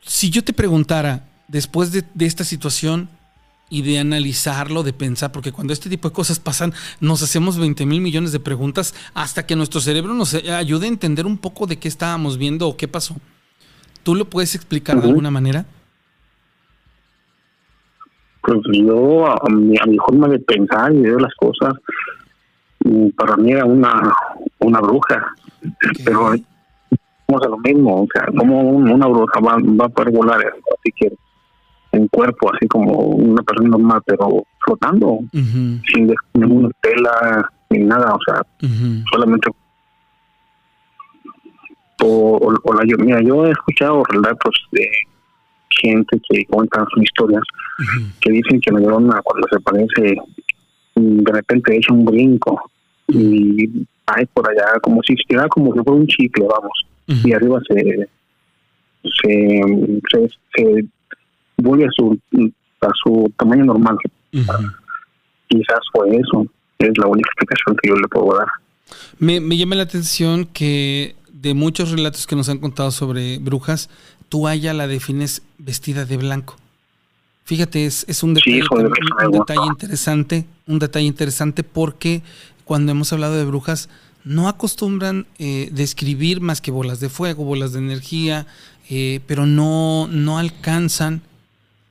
si 0.00 0.30
yo 0.30 0.42
te 0.42 0.52
preguntara, 0.52 1.28
después 1.48 1.92
de, 1.92 2.04
esta 2.20 2.44
situación 2.44 3.08
y 3.68 3.82
de 3.82 3.98
analizarlo, 3.98 4.82
de 4.82 4.92
pensar, 4.92 5.32
porque 5.32 5.52
cuando 5.52 5.72
este 5.72 5.88
tipo 5.88 6.08
de 6.08 6.14
cosas 6.14 6.40
pasan, 6.40 6.72
nos 7.00 7.22
hacemos 7.22 7.58
20 7.58 7.86
mil 7.86 8.00
millones 8.00 8.32
de 8.32 8.40
preguntas 8.40 8.94
hasta 9.14 9.46
que 9.46 9.56
nuestro 9.56 9.80
cerebro 9.80 10.14
nos 10.14 10.34
ayude 10.34 10.86
a 10.86 10.88
entender 10.88 11.26
un 11.26 11.38
poco 11.38 11.66
de 11.66 11.78
qué 11.78 11.88
estábamos 11.88 12.38
viendo 12.38 12.68
o 12.68 12.76
qué 12.76 12.88
pasó. 12.88 13.16
¿Tú 14.02 14.14
lo 14.14 14.28
puedes 14.28 14.54
explicar 14.54 15.00
de 15.00 15.08
alguna 15.08 15.30
manera? 15.30 15.66
Pues 18.42 18.60
yo 18.72 19.26
a, 19.26 19.48
mi, 19.50 19.76
a 19.80 19.86
mi 19.86 19.96
forma 19.98 20.28
de 20.28 20.38
pensar 20.40 20.92
y 20.92 21.02
ver 21.02 21.20
las 21.20 21.34
cosas 21.34 21.74
mm, 22.84 23.10
para 23.10 23.36
mí 23.36 23.52
era 23.52 23.64
una 23.64 24.14
una 24.58 24.80
bruja. 24.80 25.34
Pero 26.04 26.34
vamos 27.28 27.46
a 27.46 27.48
lo 27.48 27.58
mismo 27.58 28.02
o 28.02 28.06
sea 28.12 28.26
como 28.36 28.60
una 28.60 29.06
bruja 29.06 29.40
va, 29.40 29.56
va 29.58 29.86
a 29.86 29.88
poder 29.88 30.12
volar 30.12 30.40
así 30.40 30.92
que 30.96 31.12
en 31.92 32.08
cuerpo 32.08 32.50
así 32.52 32.66
como 32.68 32.92
una 32.92 33.42
persona 33.42 33.70
normal 33.70 34.02
pero 34.04 34.44
flotando 34.64 35.20
sin 35.32 36.14
ninguna 36.34 36.68
tela 36.80 37.48
ni 37.70 37.78
nada 37.78 38.14
o 38.14 38.18
sea 38.26 38.42
solamente 39.10 39.50
o, 42.02 42.52
o, 42.64 42.74
la 42.74 42.82
yo 42.86 42.96
mira 42.98 43.20
yo 43.22 43.46
he 43.46 43.50
escuchado 43.50 44.02
relatos 44.04 44.54
de 44.72 44.90
gente 45.80 46.20
que 46.28 46.44
cuentan 46.46 46.86
sus 46.92 47.02
historias, 47.02 47.42
que 48.20 48.32
dicen 48.32 48.60
que 48.60 48.72
la 48.72 48.80
llorona 48.80 49.20
cuando 49.22 49.46
se 49.48 49.56
aparece, 49.56 50.16
de 50.94 51.32
repente 51.32 51.76
es 51.76 51.88
un 51.88 52.04
brinco 52.04 52.70
y 53.08 53.86
hay 54.06 54.26
por 54.26 54.48
allá, 54.48 54.78
como 54.82 55.02
si 55.02 55.14
estuviera 55.14 55.48
como 55.48 55.72
si 55.72 55.80
fuera 55.80 55.92
un 55.92 56.06
chicle, 56.06 56.46
vamos, 56.46 56.86
y 57.06 57.32
arriba 57.32 57.60
se, 57.68 58.08
se, 59.22 60.28
se, 60.54 60.84
vuelve 61.58 61.86
a 61.86 61.90
su, 61.90 62.18
a 62.80 62.88
su 63.02 63.32
tamaño 63.38 63.64
normal. 63.64 63.96
Quizás 65.48 65.80
fue 65.92 66.16
eso, 66.16 66.46
es 66.78 66.98
la 66.98 67.06
única 67.06 67.28
explicación 67.28 67.76
que 67.82 67.88
yo 67.88 67.96
le 67.96 68.08
puedo 68.08 68.36
dar. 68.36 68.48
Me, 69.18 69.40
me 69.40 69.56
llama 69.56 69.76
la 69.76 69.82
atención 69.84 70.46
que 70.46 71.14
de 71.42 71.54
muchos 71.54 71.90
relatos 71.90 72.26
que 72.26 72.36
nos 72.36 72.48
han 72.48 72.58
contado 72.58 72.90
sobre 72.90 73.38
brujas, 73.38 73.90
tú 74.32 74.48
a 74.48 74.54
ella 74.54 74.72
la 74.72 74.86
defines 74.86 75.42
vestida 75.58 76.06
de 76.06 76.16
blanco. 76.16 76.56
Fíjate, 77.44 77.84
es, 77.84 78.06
es 78.08 78.22
un, 78.22 78.32
detalle, 78.32 78.62
un, 78.70 79.30
detalle 79.30 79.66
interesante, 79.66 80.46
un 80.66 80.78
detalle 80.78 81.04
interesante 81.04 81.62
porque 81.62 82.22
cuando 82.64 82.92
hemos 82.92 83.12
hablado 83.12 83.36
de 83.36 83.44
brujas 83.44 83.90
no 84.24 84.48
acostumbran 84.48 85.26
eh, 85.38 85.68
describir 85.70 86.40
más 86.40 86.62
que 86.62 86.70
bolas 86.70 86.98
de 86.98 87.10
fuego, 87.10 87.44
bolas 87.44 87.74
de 87.74 87.80
energía, 87.80 88.46
eh, 88.88 89.20
pero 89.26 89.44
no, 89.44 90.08
no 90.10 90.38
alcanzan 90.38 91.20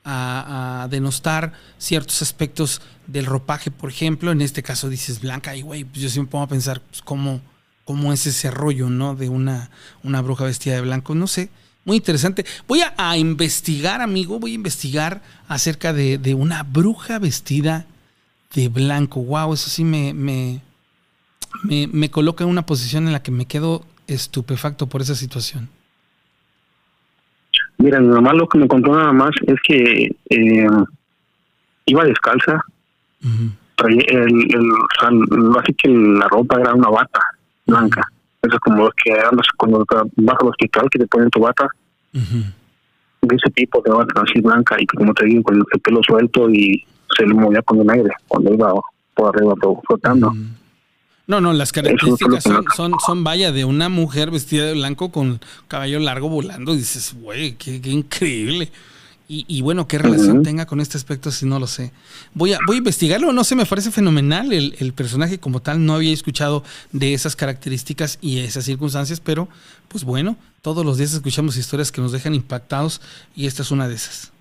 a, 0.04 0.88
denostar 0.90 1.54
ciertos 1.78 2.24
aspectos 2.24 2.82
del 3.06 3.28
ropaje, 3.28 3.70
por 3.70 3.92
ejemplo. 3.92 4.32
En 4.32 4.42
este 4.42 4.64
caso 4.64 4.90
dices 4.90 5.22
blanca, 5.22 5.56
y 5.56 5.62
güey, 5.62 5.84
pues 5.84 6.02
yo 6.02 6.10
siempre 6.10 6.32
pongo 6.32 6.46
a 6.46 6.50
pensar 6.50 6.82
pues, 6.82 7.04
cómo, 7.04 7.40
cómo 7.86 8.12
es 8.12 8.26
ese 8.26 8.50
rollo, 8.50 8.90
¿no? 8.90 9.14
De 9.14 9.30
una, 9.30 9.70
una 10.02 10.24
bruja 10.24 10.46
vestida 10.46 10.74
de 10.74 10.82
blanco. 10.82 11.14
No 11.14 11.28
sé, 11.28 11.52
muy 11.86 11.98
interesante. 11.98 12.46
Voy 12.68 12.82
a, 12.96 13.18
investigar, 13.18 14.02
amigo, 14.02 14.40
voy 14.40 14.52
a 14.52 14.56
investigar 14.56 15.22
acerca 15.48 15.94
de, 15.94 16.36
una 16.36 16.64
bruja 16.64 17.20
vestida 17.20 17.86
de 18.54 18.68
blanco. 18.68 19.22
Wow, 19.22 19.54
eso 19.54 19.70
sí 19.70 19.84
me, 19.84 20.14
me, 20.14 20.62
me, 21.64 22.12
coloca 22.12 22.44
en 22.44 22.50
una 22.50 22.66
posición 22.66 23.08
en 23.08 23.14
la 23.14 23.24
que 23.24 23.32
me 23.32 23.46
quedo 23.46 23.84
estupefacto 24.08 24.88
por 24.88 25.02
esa 25.02 25.16
situación. 25.16 25.70
Mira, 27.78 28.00
mi 28.00 28.10
mamá 28.10 28.34
lo 28.34 28.48
que 28.48 28.60
me 28.60 28.68
contó 28.68 28.96
nada 28.96 29.12
más 29.12 29.32
es 29.48 29.56
que 29.68 30.16
eh, 30.30 30.68
iba 31.88 32.06
descalza. 32.06 32.64
el, 33.24 34.00
el, 34.08 34.72
así 35.60 35.74
que 35.74 35.90
la 35.90 36.28
ropa 36.28 36.60
era 36.60 36.76
una 36.76 36.90
bata 36.90 37.20
blanca. 37.66 38.08
Eso 38.42 38.56
es 38.56 38.60
como 38.60 38.86
los 38.86 38.94
que 39.04 39.14
andas 39.14 39.46
cuando 39.58 39.86
vas 40.16 40.38
al 40.42 40.48
hospital 40.48 40.88
que 40.90 41.00
te 41.00 41.08
ponen 41.08 41.30
tu 41.30 41.42
bata. 41.42 41.68
De 42.14 43.36
ese 43.36 43.52
tipo 43.52 43.82
de 43.86 43.92
bata 43.92 44.22
así 44.22 44.42
blanca 44.42 44.76
y 44.80 44.86
como 44.88 45.14
te 45.14 45.26
digo, 45.26 45.44
con 45.44 45.56
el, 45.56 45.82
pelo 45.82 46.02
suelto 46.04 46.50
y 46.50 46.84
se 47.16 47.26
le 47.26 47.34
movía 47.34 47.62
con 47.62 47.80
el 47.80 47.90
aire 47.90 48.10
cuando 48.28 48.54
iba 48.54 48.74
por 49.14 49.36
arriba 49.36 49.54
flotando. 49.86 50.34
No, 51.28 51.40
no, 51.40 51.54
las 51.54 51.72
características 51.72 52.44
son, 52.44 52.66
son, 52.76 52.94
son, 53.06 53.24
vaya, 53.24 53.52
de 53.52 53.64
una 53.64 53.90
mujer 53.90 54.32
vestida 54.32 54.66
de 54.66 54.74
blanco 54.74 55.12
con 55.12 55.40
cabello 55.68 56.00
largo 56.00 56.30
volando. 56.30 56.76
dices, 56.76 57.16
güey, 57.22 57.54
qué, 57.54 57.80
increíble. 57.86 58.70
Y, 59.34 59.62
bueno, 59.62 59.88
qué 59.88 59.98
relación 59.98 60.44
tenga 60.44 60.66
con 60.66 60.82
este 60.82 60.98
aspecto, 60.98 61.32
si 61.32 61.46
no 61.46 61.58
lo 61.58 61.66
sé. 61.66 61.94
Voy 62.34 62.52
a, 62.52 62.60
voy 62.68 62.76
a 62.76 62.78
investigarlo, 62.80 63.32
no 63.32 63.46
sé, 63.46 63.56
me 63.56 63.66
parece 63.66 63.90
fenomenal 63.90 64.52
el, 64.52 64.76
el, 64.80 64.92
personaje 64.92 65.40
como 65.40 65.62
tal. 65.62 65.86
No 65.86 65.94
había 65.94 66.12
escuchado 66.12 66.66
de 66.92 67.14
esas 67.14 67.38
características 67.38 68.20
y 68.20 68.40
esas 68.40 68.66
circunstancias, 68.66 69.22
pero 69.22 69.48
pues 69.88 70.04
bueno, 70.04 70.36
todos 70.62 70.86
los 70.86 70.98
días 70.98 71.14
escuchamos 71.14 71.56
historias 71.56 71.94
que 71.94 72.02
nos 72.02 72.12
dejan 72.12 72.36
impactados 72.36 73.00
y 73.34 73.48
esta 73.48 73.62
es 73.62 73.72
una 73.72 73.88
de 73.88 73.96
esas. 73.96 74.34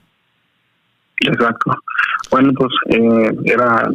Exacto. 1.21 1.73
Bueno, 2.33 2.53
pues 2.55 2.73
eh, 2.89 3.31
era 3.45 3.93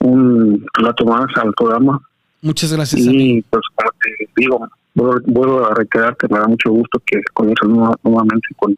un 0.00 0.66
relato 0.74 1.04
más 1.04 1.26
al 1.36 1.52
programa. 1.52 2.00
Muchas 2.40 2.72
gracias. 2.72 3.00
Y 3.00 3.42
pues 3.42 3.62
como 3.76 3.90
te 4.02 4.28
digo, 4.36 4.68
vuelvo, 4.94 5.66
a 5.66 5.74
reiterar 5.74 6.16
que 6.16 6.26
me 6.26 6.40
da 6.40 6.48
mucho 6.48 6.70
gusto 6.70 7.00
que 7.06 7.20
comiences 7.32 7.68
nuevamente 7.68 8.48
con 8.56 8.76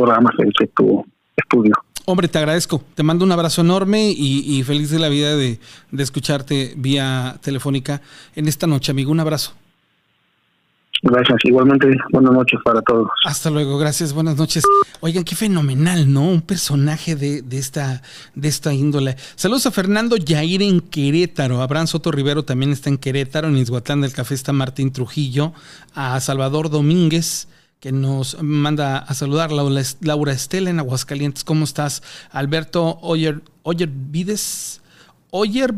programas 0.00 0.34
de 0.38 0.50
tu 0.50 1.04
estudio. 1.36 1.74
Hombre, 2.06 2.28
te 2.28 2.38
agradezco. 2.38 2.82
Te 2.94 3.02
mando 3.02 3.24
un 3.24 3.32
abrazo 3.32 3.60
enorme 3.60 4.10
y, 4.10 4.62
feliz 4.64 4.90
de 4.90 4.98
la 4.98 5.08
vida 5.08 5.36
de, 5.36 5.60
de, 5.90 6.02
escucharte 6.02 6.72
vía 6.76 7.36
telefónica 7.42 8.00
en 8.34 8.48
esta 8.48 8.66
noche, 8.66 8.90
amigo. 8.90 9.12
Un 9.12 9.20
abrazo. 9.20 9.52
Gracias, 11.02 11.38
igualmente 11.44 11.88
buenas 12.12 12.32
noches 12.32 12.60
para 12.62 12.82
todos. 12.82 13.08
Hasta 13.24 13.48
luego, 13.48 13.78
gracias, 13.78 14.12
buenas 14.12 14.36
noches. 14.36 14.64
Oigan, 15.00 15.24
qué 15.24 15.34
fenomenal, 15.34 16.12
¿no? 16.12 16.28
Un 16.28 16.42
personaje 16.42 17.16
de, 17.16 17.40
de, 17.40 17.58
esta, 17.58 18.02
de 18.34 18.48
esta 18.48 18.74
índole. 18.74 19.16
Saludos 19.34 19.64
a 19.64 19.70
Fernando 19.70 20.16
Yair 20.16 20.60
en 20.60 20.80
Querétaro, 20.80 21.62
Abraham 21.62 21.86
Soto 21.86 22.10
Rivero 22.12 22.42
también 22.42 22.72
está 22.72 22.90
en 22.90 22.98
Querétaro, 22.98 23.48
en 23.48 23.56
Izhuatlán 23.56 24.02
del 24.02 24.12
Café 24.12 24.34
está 24.34 24.52
Martín 24.52 24.92
Trujillo, 24.92 25.54
a 25.94 26.20
Salvador 26.20 26.68
Domínguez, 26.68 27.48
que 27.80 27.92
nos 27.92 28.40
manda 28.42 28.98
a 28.98 29.14
saludar, 29.14 29.50
Laura 29.50 30.32
Estela 30.32 30.70
en 30.70 30.78
Aguascalientes, 30.78 31.44
¿cómo 31.44 31.64
estás? 31.64 32.02
Alberto 32.30 32.98
Oyer, 33.00 33.42
Oyer 33.62 33.88
Vides 33.90 34.80
Oyer, 35.32 35.72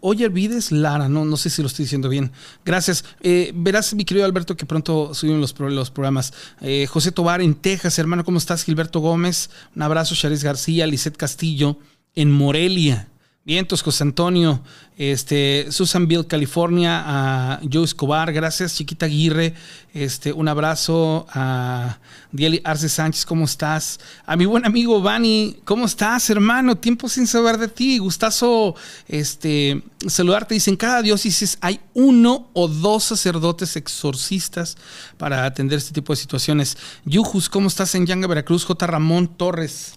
Oyer 0.00 0.30
Vides 0.30 0.70
Lara, 0.70 1.08
no, 1.08 1.24
no 1.24 1.36
sé 1.36 1.48
si 1.50 1.62
lo 1.62 1.68
estoy 1.68 1.86
diciendo 1.86 2.08
bien. 2.08 2.30
Gracias. 2.64 3.04
Eh, 3.20 3.52
verás, 3.54 3.94
mi 3.94 4.04
querido 4.04 4.26
Alberto, 4.26 4.56
que 4.56 4.66
pronto 4.66 5.14
subimos 5.14 5.40
los, 5.40 5.72
los 5.72 5.90
programas. 5.90 6.32
Eh, 6.60 6.86
José 6.86 7.10
Tobar 7.10 7.40
en 7.40 7.54
Texas, 7.54 7.98
hermano, 7.98 8.24
¿cómo 8.24 8.36
estás? 8.36 8.64
Gilberto 8.64 9.00
Gómez, 9.00 9.50
un 9.74 9.82
abrazo. 9.82 10.14
Charis 10.14 10.44
García, 10.44 10.86
Lisette 10.86 11.16
Castillo 11.16 11.78
en 12.14 12.30
Morelia. 12.30 13.08
Vientos, 13.48 13.80
José 13.80 14.02
Antonio, 14.02 14.60
este, 14.98 15.68
Susanville, 15.70 16.26
California, 16.26 17.02
a 17.06 17.60
Joe 17.72 17.82
Escobar, 17.82 18.30
gracias, 18.30 18.74
Chiquita 18.74 19.06
Aguirre, 19.06 19.54
este, 19.94 20.34
un 20.34 20.48
abrazo 20.48 21.26
a 21.30 21.96
Dieli 22.30 22.60
Arce 22.62 22.90
Sánchez, 22.90 23.24
¿cómo 23.24 23.46
estás? 23.46 24.00
A 24.26 24.36
mi 24.36 24.44
buen 24.44 24.66
amigo 24.66 25.00
Vani, 25.00 25.56
¿cómo 25.64 25.86
estás, 25.86 26.28
hermano? 26.28 26.76
Tiempo 26.76 27.08
sin 27.08 27.26
saber 27.26 27.56
de 27.56 27.68
ti, 27.68 27.96
gustazo, 27.96 28.74
este, 29.06 29.82
saludarte. 30.06 30.52
Dicen, 30.52 30.76
cada 30.76 31.00
diócesis 31.00 31.56
hay 31.62 31.80
uno 31.94 32.50
o 32.52 32.68
dos 32.68 33.04
sacerdotes 33.04 33.76
exorcistas 33.76 34.76
para 35.16 35.46
atender 35.46 35.78
este 35.78 35.94
tipo 35.94 36.12
de 36.12 36.18
situaciones. 36.18 36.76
Yujus, 37.06 37.48
¿cómo 37.48 37.68
estás 37.68 37.94
en 37.94 38.04
Yanga, 38.04 38.28
Veracruz? 38.28 38.66
J. 38.66 38.86
Ramón 38.86 39.26
Torres, 39.26 39.94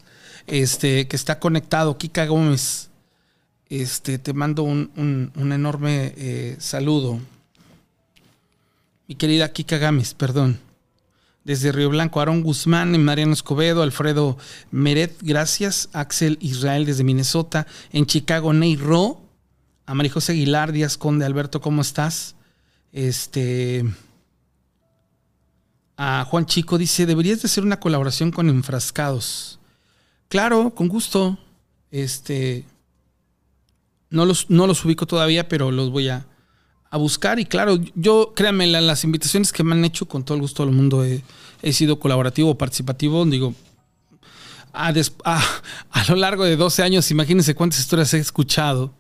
este, 0.48 1.10
que 1.10 1.18
está 1.18 1.38
conectado, 1.38 1.98
Kika 1.98 2.26
Gómez. 2.28 2.91
Este, 3.72 4.20
te 4.20 4.34
mando 4.34 4.64
un, 4.64 5.32
enorme 5.38 6.14
eh, 6.18 6.58
saludo. 6.60 7.22
Mi 9.08 9.16
querida 9.16 9.54
Kika 9.54 9.78
Gámez, 9.78 10.14
perdón. 10.14 10.60
Desde 11.46 11.72
Río 11.72 11.90
Blanco, 11.90 12.20
Aaron 12.20 12.44
Guzmán, 12.44 13.02
Mariano 13.02 13.32
Escobedo, 13.32 13.82
Alfredo 13.82 14.38
Meret, 14.72 15.18
gracias. 15.22 15.88
Axel 15.94 16.38
Israel 16.42 16.86
desde 16.86 17.06
Minnesota. 17.06 17.66
En 17.94 18.06
Chicago, 18.06 18.52
Ney 18.52 18.76
Ro. 18.76 19.22
A 19.86 19.94
María 19.94 20.12
José 20.12 20.34
Aguilar, 20.34 20.74
Díaz 20.74 20.98
Conde, 20.98 21.24
Alberto, 21.24 21.62
¿cómo 21.62 21.82
estás? 21.82 22.36
Este. 22.92 23.86
A 25.96 26.26
Juan 26.30 26.46
Chico 26.46 26.78
dice: 26.78 27.06
Deberías 27.06 27.42
de 27.42 27.46
hacer 27.46 27.64
una 27.64 27.80
colaboración 27.80 28.32
con 28.32 28.50
Enfrascados. 28.50 29.60
Claro, 30.28 30.76
con 30.76 30.90
gusto. 30.90 31.38
Este. 31.90 32.66
No 34.12 34.26
los, 34.26 34.50
no 34.50 34.68
los 34.68 34.86
ubico 34.86 35.08
todavía, 35.08 35.48
pero 35.48 35.72
los 35.72 35.90
voy 35.90 36.10
a, 36.10 36.28
buscar. 36.92 37.40
Y 37.40 37.46
claro, 37.46 37.80
yo, 37.96 38.34
créanme, 38.36 38.68
las 38.68 39.04
invitaciones 39.04 39.52
que 39.52 39.64
me 39.64 39.74
han 39.74 39.84
hecho, 39.84 40.06
con 40.08 40.24
todo 40.24 40.36
el 40.36 40.42
gusto 40.42 40.66
del 40.66 40.76
mundo, 40.76 41.04
he, 41.04 41.74
sido 41.74 42.00
colaborativo, 42.00 42.58
participativo. 42.58 43.26
Digo, 43.26 43.56
a, 44.74 44.92
a, 45.92 46.06
lo 46.10 46.16
largo 46.16 46.44
de 46.44 46.56
12 46.56 46.84
años, 46.84 47.10
imagínense 47.10 47.56
cuántas 47.56 47.80
historias 47.80 48.14
he 48.14 48.20
escuchado. 48.20 48.94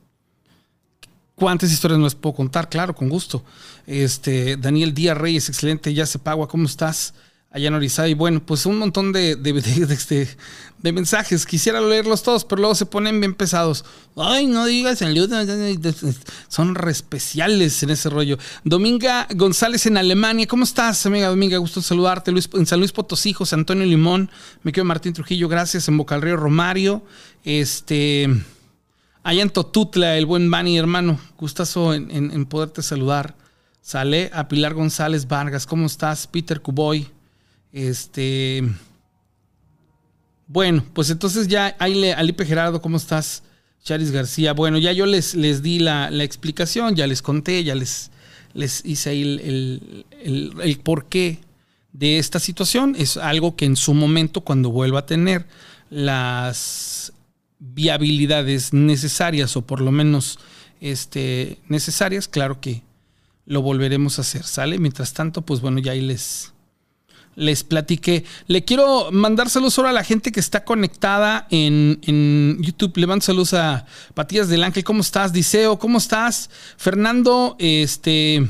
¿Cuántas 1.35 1.71
historias 1.71 1.99
no 1.99 2.05
les 2.05 2.15
puedo 2.15 2.35
contar? 2.35 2.69
Claro, 2.69 2.95
con 2.95 3.09
gusto. 3.09 3.43
Este, 3.85 4.57
Daniel 4.57 4.93
Díaz 4.93 5.17
Reyes, 5.17 5.49
excelente. 5.49 5.93
Ya 5.93 6.05
se 6.05 6.19
pagua, 6.19 6.47
¿cómo 6.47 6.65
estás? 6.65 7.13
Allá 7.51 7.67
en 7.67 7.73
Orizaba. 7.73 8.07
Y 8.07 8.13
bueno, 8.13 8.41
pues 8.43 8.65
un 8.65 8.77
montón 8.77 9.11
de, 9.11 9.35
de, 9.35 10.91
mensajes. 10.91 11.45
Quisiera 11.45 11.81
leerlos 11.81 12.23
todos, 12.23 12.45
pero 12.45 12.61
luego 12.61 12.75
se 12.75 12.85
ponen 12.85 13.19
bien 13.19 13.33
pesados. 13.33 13.85
Ay, 14.15 14.47
no 14.47 14.65
digas 14.65 15.01
en 15.01 15.13
Son 16.47 16.75
re 16.75 16.91
especiales 16.91 17.83
en 17.83 17.91
ese 17.91 18.09
rollo. 18.09 18.37
Dominga 18.63 19.27
González 19.35 19.85
en 19.85 19.97
Alemania. 19.97 20.47
¿Cómo 20.47 20.63
estás, 20.63 21.05
amiga 21.05 21.27
Dominga? 21.27 21.57
Gusto 21.57 21.81
saludarte. 21.81 22.31
Luis, 22.31 22.49
en 22.53 22.65
San 22.65 22.79
Luis 22.79 22.91
Potosí, 22.91 23.33
José 23.33 23.55
Antonio 23.55 23.85
Limón. 23.85 24.31
Me 24.63 24.71
quedo 24.71 24.85
Martín 24.85 25.13
Trujillo, 25.13 25.47
gracias. 25.49 25.87
En 25.87 25.97
Boca 25.97 26.17
Río 26.17 26.37
Romario. 26.37 27.03
Este. 27.43 28.29
Allá 29.23 29.43
en 29.43 29.51
Totutla, 29.51 30.17
el 30.17 30.25
buen 30.25 30.49
Bani, 30.49 30.79
hermano. 30.79 31.19
Gustazo 31.37 31.93
en, 31.93 32.09
en 32.09 32.45
poderte 32.47 32.81
saludar. 32.81 33.35
Sale 33.83 34.31
a 34.33 34.47
Pilar 34.47 34.73
González 34.73 35.27
Vargas. 35.27 35.67
¿Cómo 35.67 35.85
estás? 35.85 36.25
Peter 36.25 36.61
Cuboy. 36.61 37.07
Este. 37.73 38.63
Bueno, 40.47 40.83
pues 40.93 41.09
entonces 41.09 41.47
ya, 41.47 41.67
Alipe 41.79 42.45
Gerardo, 42.45 42.81
¿cómo 42.81 42.97
estás? 42.97 43.43
Charis 43.83 44.11
García, 44.11 44.53
bueno, 44.53 44.77
ya 44.77 44.91
yo 44.91 45.05
les, 45.05 45.33
les 45.33 45.63
di 45.63 45.79
la, 45.79 46.09
explicación, 46.23 46.95
ya 46.95 47.07
les 47.07 47.21
conté, 47.21 47.63
ya 47.63 47.73
les, 47.73 48.11
les 48.53 48.85
hice 48.85 49.09
ahí 49.09 49.21
el, 49.21 50.05
el, 50.23 50.55
el, 50.61 50.79
porqué 50.79 51.39
de 51.91 52.19
esta 52.19 52.39
situación. 52.39 52.95
Es 52.97 53.17
algo 53.17 53.55
que 53.55 53.65
en 53.65 53.75
su 53.75 53.93
momento, 53.93 54.41
cuando 54.41 54.69
vuelva 54.69 54.99
a 54.99 55.05
tener 55.05 55.47
las 55.89 57.13
viabilidades 57.59 58.73
necesarias, 58.73 59.57
o 59.57 59.61
por 59.63 59.81
lo 59.81 59.91
menos 59.91 60.37
este, 60.79 61.59
necesarias, 61.67 62.27
claro 62.27 62.61
que 62.61 62.83
lo 63.45 63.61
volveremos 63.61 64.19
a 64.19 64.21
hacer, 64.21 64.43
¿sale? 64.43 64.77
Mientras 64.77 65.13
tanto, 65.13 65.41
pues 65.41 65.59
bueno, 65.59 65.79
ya 65.79 65.93
ahí 65.93 66.01
les, 66.01 66.50
les 67.35 67.63
platiqué. 67.63 68.25
Le 68.47 68.63
quiero 68.63 69.11
mandar 69.11 69.49
saludos 69.49 69.77
ahora 69.77 69.91
a 69.91 69.93
la 69.93 70.03
gente 70.03 70.31
que 70.31 70.39
está 70.39 70.63
conectada 70.63 71.47
en, 71.49 72.57
YouTube. 72.61 72.97
Le 72.97 73.07
mando 73.07 73.23
saludos 73.23 73.53
a 73.53 73.85
Patillas 74.13 74.49
del 74.49 74.63
Ángel. 74.63 74.83
¿Cómo 74.83 75.01
estás? 75.01 75.33
Diceo, 75.33 75.79
¿cómo 75.79 75.97
estás? 75.97 76.49
Fernando, 76.77 77.55
este. 77.59 78.47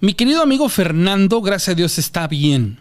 Mi 0.00 0.14
querido 0.14 0.42
amigo 0.42 0.68
Fernando, 0.68 1.40
gracias 1.40 1.74
a 1.74 1.76
Dios, 1.76 1.98
está 1.98 2.26
bien. 2.26 2.78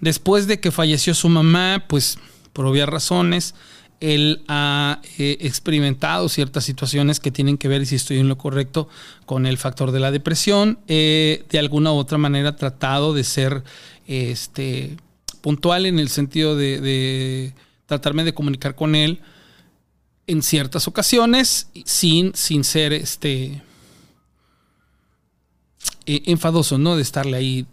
Después 0.00 0.46
de 0.46 0.60
que 0.60 0.70
falleció 0.70 1.14
su 1.14 1.28
mamá, 1.28 1.84
pues 1.88 2.18
por 2.52 2.66
obvias 2.66 2.88
razones, 2.88 3.54
él 4.00 4.44
ha 4.48 5.00
eh, 5.18 5.38
experimentado 5.40 6.28
ciertas 6.28 6.64
situaciones 6.64 7.20
que 7.20 7.30
tienen 7.30 7.56
que 7.56 7.68
ver, 7.68 7.82
y 7.82 7.86
si 7.86 7.96
estoy 7.96 8.18
en 8.18 8.28
lo 8.28 8.36
correcto, 8.36 8.88
con 9.24 9.46
el 9.46 9.56
factor 9.56 9.92
de 9.92 10.00
la 10.00 10.10
depresión. 10.10 10.78
de 10.86 11.58
alguna 11.58 11.92
u 11.92 11.96
otra 11.96 12.18
manera 12.18 12.56
tratado 12.56 13.14
de 13.14 13.24
ser 13.24 13.64
este, 14.06 14.96
puntual 15.40 15.86
en 15.86 15.98
el 15.98 16.08
sentido 16.08 16.56
de, 16.56 17.52
tratarme 17.86 18.24
de 18.24 18.34
comunicar 18.34 18.74
con 18.74 18.94
él 18.94 19.20
en 20.26 20.42
ciertas 20.42 20.88
ocasiones 20.88 21.68
sin, 21.84 22.34
sin 22.34 22.64
ser 22.64 22.92
este, 22.92 23.62
e, 26.06 26.22
enfadoso, 26.26 26.78
¿no? 26.78 26.96
De 26.96 27.02
estarle 27.02 27.36
ahí 27.36 27.66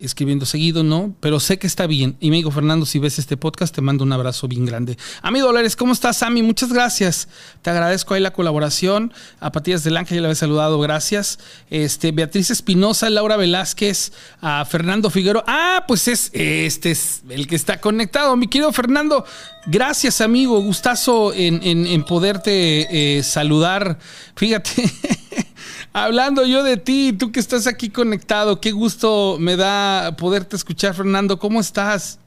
escribiendo 0.00 0.46
seguido, 0.46 0.84
¿no? 0.84 1.14
Pero 1.20 1.40
sé 1.40 1.58
que 1.58 1.66
está 1.66 1.86
bien. 1.86 2.16
Y 2.20 2.30
me 2.30 2.36
digo, 2.36 2.50
Fernando, 2.50 2.86
si 2.86 2.98
ves 2.98 3.18
este 3.18 3.36
podcast, 3.36 3.74
te 3.74 3.80
mando 3.80 4.04
un 4.04 4.12
abrazo 4.12 4.46
bien 4.46 4.64
grande. 4.64 4.96
A 5.22 5.30
mi 5.30 5.40
Dolores, 5.40 5.74
¿cómo 5.74 5.92
estás, 5.92 6.18
Sammy? 6.18 6.42
Muchas 6.42 6.72
gracias. 6.72 7.28
Te 7.62 7.70
agradezco 7.70 8.14
ahí 8.14 8.20
la 8.20 8.32
colaboración. 8.32 9.12
A 9.40 9.50
Patillas 9.50 9.82
del 9.82 9.96
Ángel 9.96 10.16
ya 10.16 10.20
le 10.22 10.28
había 10.28 10.36
saludado, 10.36 10.78
gracias. 10.78 11.40
Este, 11.68 12.12
Beatriz 12.12 12.50
Espinosa, 12.50 13.10
Laura 13.10 13.36
Velázquez, 13.36 14.12
a 14.40 14.64
Fernando 14.64 15.10
Figueroa. 15.10 15.44
Ah, 15.46 15.84
pues 15.88 16.06
es, 16.06 16.30
este 16.32 16.92
es 16.92 17.22
el 17.28 17.48
que 17.48 17.56
está 17.56 17.80
conectado. 17.80 18.36
Mi 18.36 18.46
querido 18.46 18.72
Fernando, 18.72 19.24
gracias, 19.66 20.20
amigo. 20.20 20.60
Gustazo 20.60 21.32
en, 21.34 21.60
en, 21.64 22.04
poderte 22.04 23.18
eh, 23.18 23.22
saludar. 23.24 23.98
Fíjate. 24.36 24.70
Hablando 26.04 26.44
yo 26.46 26.62
de 26.62 26.76
ti, 26.76 27.12
tú 27.12 27.32
que 27.32 27.40
estás 27.40 27.66
aquí 27.66 27.90
conectado, 27.90 28.60
qué 28.60 28.72
gusto 28.72 29.36
me 29.38 29.56
da 29.56 30.16
poderte 30.16 30.56
escuchar, 30.56 30.94
Fernando. 30.94 31.38
¿Cómo 31.38 31.60
estás? 31.60 32.20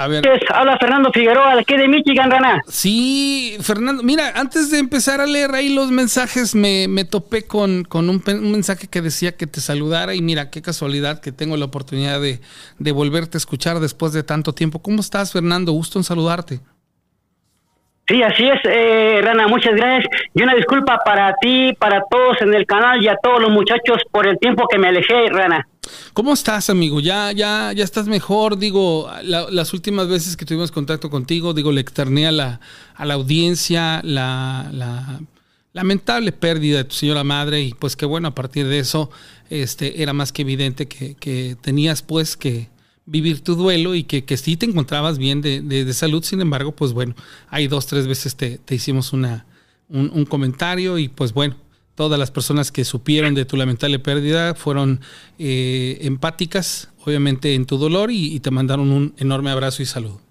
A 0.00 0.08
ver. 0.08 0.24
Habla 0.54 0.78
Fernando 0.78 1.12
Figueroa, 1.12 1.54
de 1.54 1.60
aquí 1.60 1.76
de 1.76 1.86
Michigan, 1.86 2.30
Rana. 2.30 2.62
Sí, 2.68 3.58
Fernando, 3.60 4.02
mira, 4.02 4.32
antes 4.34 4.70
de 4.70 4.78
empezar 4.78 5.20
a 5.20 5.26
leer 5.26 5.54
ahí 5.54 5.68
los 5.68 5.90
mensajes, 5.90 6.54
me, 6.54 7.04
topé 7.04 7.42
con, 7.42 7.84
con 7.84 8.08
un, 8.08 8.22
mensaje 8.50 8.86
que 8.88 9.02
decía 9.02 9.36
que 9.36 9.46
te 9.46 9.60
saludara 9.60 10.14
y 10.14 10.22
mira, 10.22 10.48
qué 10.48 10.62
casualidad 10.62 11.20
que 11.20 11.32
tengo 11.32 11.58
la 11.58 11.66
oportunidad 11.66 12.18
de, 12.18 12.40
de 12.78 12.92
volverte 12.92 13.36
a 13.36 13.40
escuchar 13.40 13.78
después 13.78 14.14
de 14.14 14.22
tanto 14.22 14.54
tiempo. 14.54 14.80
¿Cómo 14.80 15.00
estás, 15.00 15.32
Fernando? 15.32 15.72
Gusto 15.72 15.98
en 15.98 16.04
saludarte. 16.04 16.60
Sí, 18.10 18.24
así 18.24 18.42
es, 18.42 18.58
eh, 18.64 19.20
Rana, 19.22 19.46
muchas 19.46 19.76
gracias. 19.76 20.12
Y 20.34 20.42
una 20.42 20.56
disculpa 20.56 20.98
para 21.04 21.32
ti, 21.40 21.72
para 21.78 22.02
todos 22.10 22.40
en 22.40 22.52
el 22.52 22.66
canal 22.66 23.00
y 23.00 23.06
a 23.06 23.14
todos 23.22 23.40
los 23.40 23.52
muchachos 23.52 24.02
por 24.10 24.26
el 24.26 24.36
tiempo 24.36 24.66
que 24.68 24.78
me 24.78 24.88
alejé, 24.88 25.28
Rana. 25.28 25.68
¿Cómo 26.12 26.32
estás, 26.32 26.70
amigo? 26.70 26.98
¿Ya, 26.98 27.30
ya, 27.30 27.72
ya 27.72 27.84
estás 27.84 28.08
mejor? 28.08 28.58
Digo, 28.58 29.08
las 29.22 29.72
últimas 29.72 30.08
veces 30.08 30.36
que 30.36 30.44
tuvimos 30.44 30.72
contacto 30.72 31.08
contigo, 31.08 31.54
digo, 31.54 31.70
le 31.70 31.80
externé 31.80 32.26
a 32.26 32.32
la, 32.32 32.60
a 32.96 33.04
la 33.04 33.14
audiencia 33.14 34.00
la, 34.02 34.68
la 34.72 35.20
lamentable 35.72 36.32
pérdida 36.32 36.78
de 36.78 36.84
tu 36.84 36.96
señora 36.96 37.22
madre 37.22 37.60
y 37.60 37.74
pues 37.74 37.94
que 37.94 38.06
bueno, 38.06 38.26
a 38.26 38.34
partir 38.34 38.66
de 38.66 38.80
eso 38.80 39.10
este, 39.50 40.02
era 40.02 40.12
más 40.12 40.32
que 40.32 40.42
evidente 40.42 40.88
que, 40.88 41.14
que 41.14 41.56
tenías 41.60 42.02
pues 42.02 42.36
que 42.36 42.68
vivir 43.10 43.40
tu 43.40 43.56
duelo 43.56 43.96
y 43.96 44.04
que, 44.04 44.24
que 44.24 44.36
sí 44.36 44.56
te 44.56 44.66
encontrabas 44.66 45.18
bien 45.18 45.42
de, 45.42 45.60
de, 45.62 45.92
salud, 45.92 46.22
sin 46.22 46.40
embargo, 46.40 46.72
pues 46.72 46.92
bueno, 46.92 47.16
hay 47.48 47.66
dos, 47.66 47.86
tres 47.86 48.06
veces 48.06 48.36
te, 48.36 48.58
te 48.58 48.76
hicimos 48.76 49.12
una, 49.12 49.46
un, 49.88 50.24
comentario 50.26 50.96
y 50.96 51.08
pues 51.08 51.32
bueno, 51.32 51.56
todas 51.96 52.20
las 52.20 52.30
personas 52.30 52.70
que 52.70 52.84
supieron 52.84 53.34
de 53.34 53.44
tu 53.44 53.56
lamentable 53.56 53.98
pérdida 53.98 54.54
fueron 54.54 55.00
eh, 55.40 55.98
empáticas, 56.02 56.90
obviamente, 57.04 57.54
en 57.54 57.66
tu 57.66 57.78
dolor 57.78 58.12
y, 58.12 58.32
y 58.32 58.38
te 58.38 58.52
mandaron 58.52 58.92
un 58.92 59.12
enorme 59.18 59.50
abrazo 59.50 59.82
y 59.82 59.86
saludo. 59.86 60.29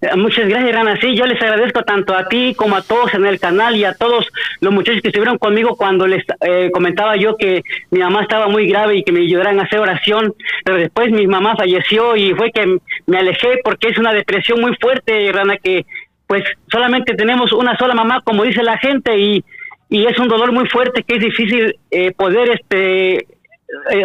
Eh, 0.00 0.16
muchas 0.16 0.48
gracias, 0.48 0.74
Rana. 0.74 0.98
Sí, 1.00 1.16
yo 1.16 1.26
les 1.26 1.40
agradezco 1.40 1.82
tanto 1.82 2.14
a 2.14 2.28
ti 2.28 2.54
como 2.54 2.76
a 2.76 2.82
todos 2.82 3.14
en 3.14 3.26
el 3.26 3.38
canal 3.38 3.76
y 3.76 3.84
a 3.84 3.94
todos 3.94 4.26
los 4.60 4.72
muchachos 4.72 5.02
que 5.02 5.08
estuvieron 5.08 5.38
conmigo 5.38 5.76
cuando 5.76 6.06
les 6.06 6.24
eh, 6.40 6.70
comentaba 6.72 7.16
yo 7.16 7.36
que 7.36 7.62
mi 7.90 8.00
mamá 8.00 8.22
estaba 8.22 8.48
muy 8.48 8.66
grave 8.68 8.96
y 8.96 9.04
que 9.04 9.12
me 9.12 9.20
ayudaran 9.20 9.58
a 9.60 9.64
hacer 9.64 9.80
oración. 9.80 10.34
Pero 10.64 10.78
después 10.78 11.10
mi 11.10 11.26
mamá 11.26 11.56
falleció 11.56 12.16
y 12.16 12.34
fue 12.34 12.50
que 12.50 12.78
me 13.06 13.18
alejé 13.18 13.60
porque 13.62 13.88
es 13.88 13.98
una 13.98 14.12
depresión 14.12 14.60
muy 14.60 14.74
fuerte, 14.76 15.30
Rana, 15.32 15.56
que 15.56 15.86
pues 16.26 16.44
solamente 16.70 17.14
tenemos 17.14 17.52
una 17.52 17.76
sola 17.76 17.94
mamá, 17.94 18.20
como 18.22 18.44
dice 18.44 18.62
la 18.62 18.78
gente, 18.78 19.16
y, 19.18 19.44
y 19.90 20.06
es 20.06 20.18
un 20.18 20.28
dolor 20.28 20.52
muy 20.52 20.66
fuerte 20.68 21.02
que 21.02 21.16
es 21.16 21.20
difícil 21.20 21.76
eh, 21.90 22.12
poder 22.12 22.50
este 22.50 23.26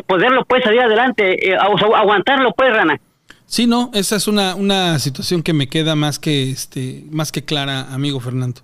poderlo 0.07 0.45
pues 0.45 0.63
salir 0.63 0.81
adelante, 0.81 1.55
aguantarlo 1.55 2.53
pues, 2.53 2.73
Rana. 2.73 2.99
Sí, 3.49 3.65
no, 3.65 3.89
esa 3.95 4.15
es 4.15 4.27
una, 4.27 4.53
una 4.53 4.99
situación 4.99 5.41
que 5.41 5.53
me 5.53 5.67
queda 5.67 5.95
más 5.95 6.19
que 6.19 6.51
este, 6.51 7.03
más 7.09 7.31
que 7.31 7.43
clara, 7.43 7.91
amigo 7.91 8.19
Fernando. 8.19 8.61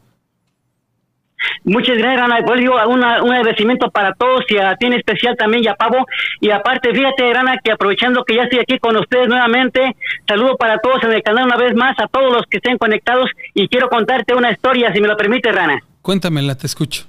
Muchas 1.63 1.97
gracias, 1.97 2.21
Rana. 2.21 2.45
Pues 2.45 2.59
digo, 2.59 2.75
un 2.87 3.03
agradecimiento 3.03 3.89
para 3.89 4.13
todos 4.13 4.45
y 4.47 4.57
a 4.57 4.75
ti 4.75 4.85
en 4.85 4.93
especial 4.93 5.35
también 5.37 5.63
y 5.63 5.67
a 5.67 5.73
Pavo. 5.73 6.05
Y 6.39 6.51
aparte, 6.51 6.93
fíjate, 6.93 7.33
Rana, 7.33 7.57
que 7.63 7.71
aprovechando 7.71 8.23
que 8.23 8.35
ya 8.35 8.43
estoy 8.43 8.59
aquí 8.59 8.77
con 8.77 8.95
ustedes 8.95 9.27
nuevamente, 9.27 9.95
saludo 10.27 10.55
para 10.55 10.77
todos 10.77 11.03
en 11.03 11.13
el 11.13 11.23
canal 11.23 11.45
una 11.45 11.57
vez 11.57 11.75
más, 11.75 11.97
a 11.99 12.07
todos 12.07 12.31
los 12.31 12.43
que 12.47 12.57
estén 12.57 12.77
conectados 12.77 13.31
y 13.55 13.67
quiero 13.67 13.89
contarte 13.89 14.35
una 14.35 14.51
historia, 14.51 14.93
si 14.93 15.01
me 15.01 15.07
lo 15.07 15.17
permite, 15.17 15.51
Rana. 15.51 15.81
Cuéntamela, 16.03 16.53
te 16.55 16.67
escucho. 16.67 17.07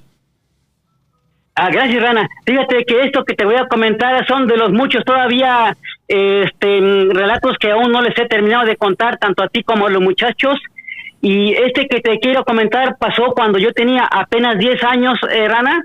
Ah, 1.59 1.71
gracias, 1.71 2.03
Rana. 2.03 2.29
Fíjate 2.45 2.85
que 2.85 3.01
esto 3.01 3.25
que 3.25 3.35
te 3.35 3.47
voy 3.47 3.55
a 3.57 3.67
comentar 3.67 4.27
son 4.27 4.47
de 4.47 4.59
los 4.59 4.73
muchos 4.73 5.03
todavía 5.05 5.75
este, 6.07 6.81
relatos 7.11 7.57
que 7.59 7.71
aún 7.71 7.91
no 7.91 8.03
les 8.03 8.17
he 8.19 8.27
terminado 8.27 8.67
de 8.67 8.77
contar, 8.77 9.17
tanto 9.17 9.43
a 9.43 9.49
ti 9.49 9.63
como 9.63 9.87
a 9.87 9.91
los 9.91 10.03
muchachos. 10.03 10.61
Y 11.23 11.55
este 11.55 11.89
que 11.89 12.03
te 12.03 12.19
quiero 12.19 12.45
comentar 12.45 12.99
pasó 12.99 13.33
cuando 13.35 13.59
yo 13.59 13.73
tenía 13.73 14.05
apenas 14.05 14.59
10 14.59 14.85
años, 14.85 15.19
eh, 15.31 15.49
Rana. 15.49 15.83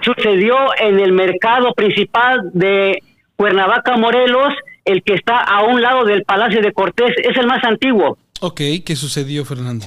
Sucedió 0.00 0.56
en 0.80 0.98
el 0.98 1.12
mercado 1.12 1.74
principal 1.74 2.50
de 2.54 3.02
Cuernavaca, 3.36 3.98
Morelos, 3.98 4.54
el 4.86 5.02
que 5.02 5.12
está 5.12 5.38
a 5.38 5.64
un 5.64 5.82
lado 5.82 6.06
del 6.06 6.22
Palacio 6.22 6.62
de 6.62 6.72
Cortés. 6.72 7.12
Es 7.22 7.36
el 7.36 7.46
más 7.46 7.62
antiguo. 7.62 8.16
Ok, 8.40 8.60
¿qué 8.86 8.96
sucedió, 8.96 9.44
Fernando? 9.44 9.84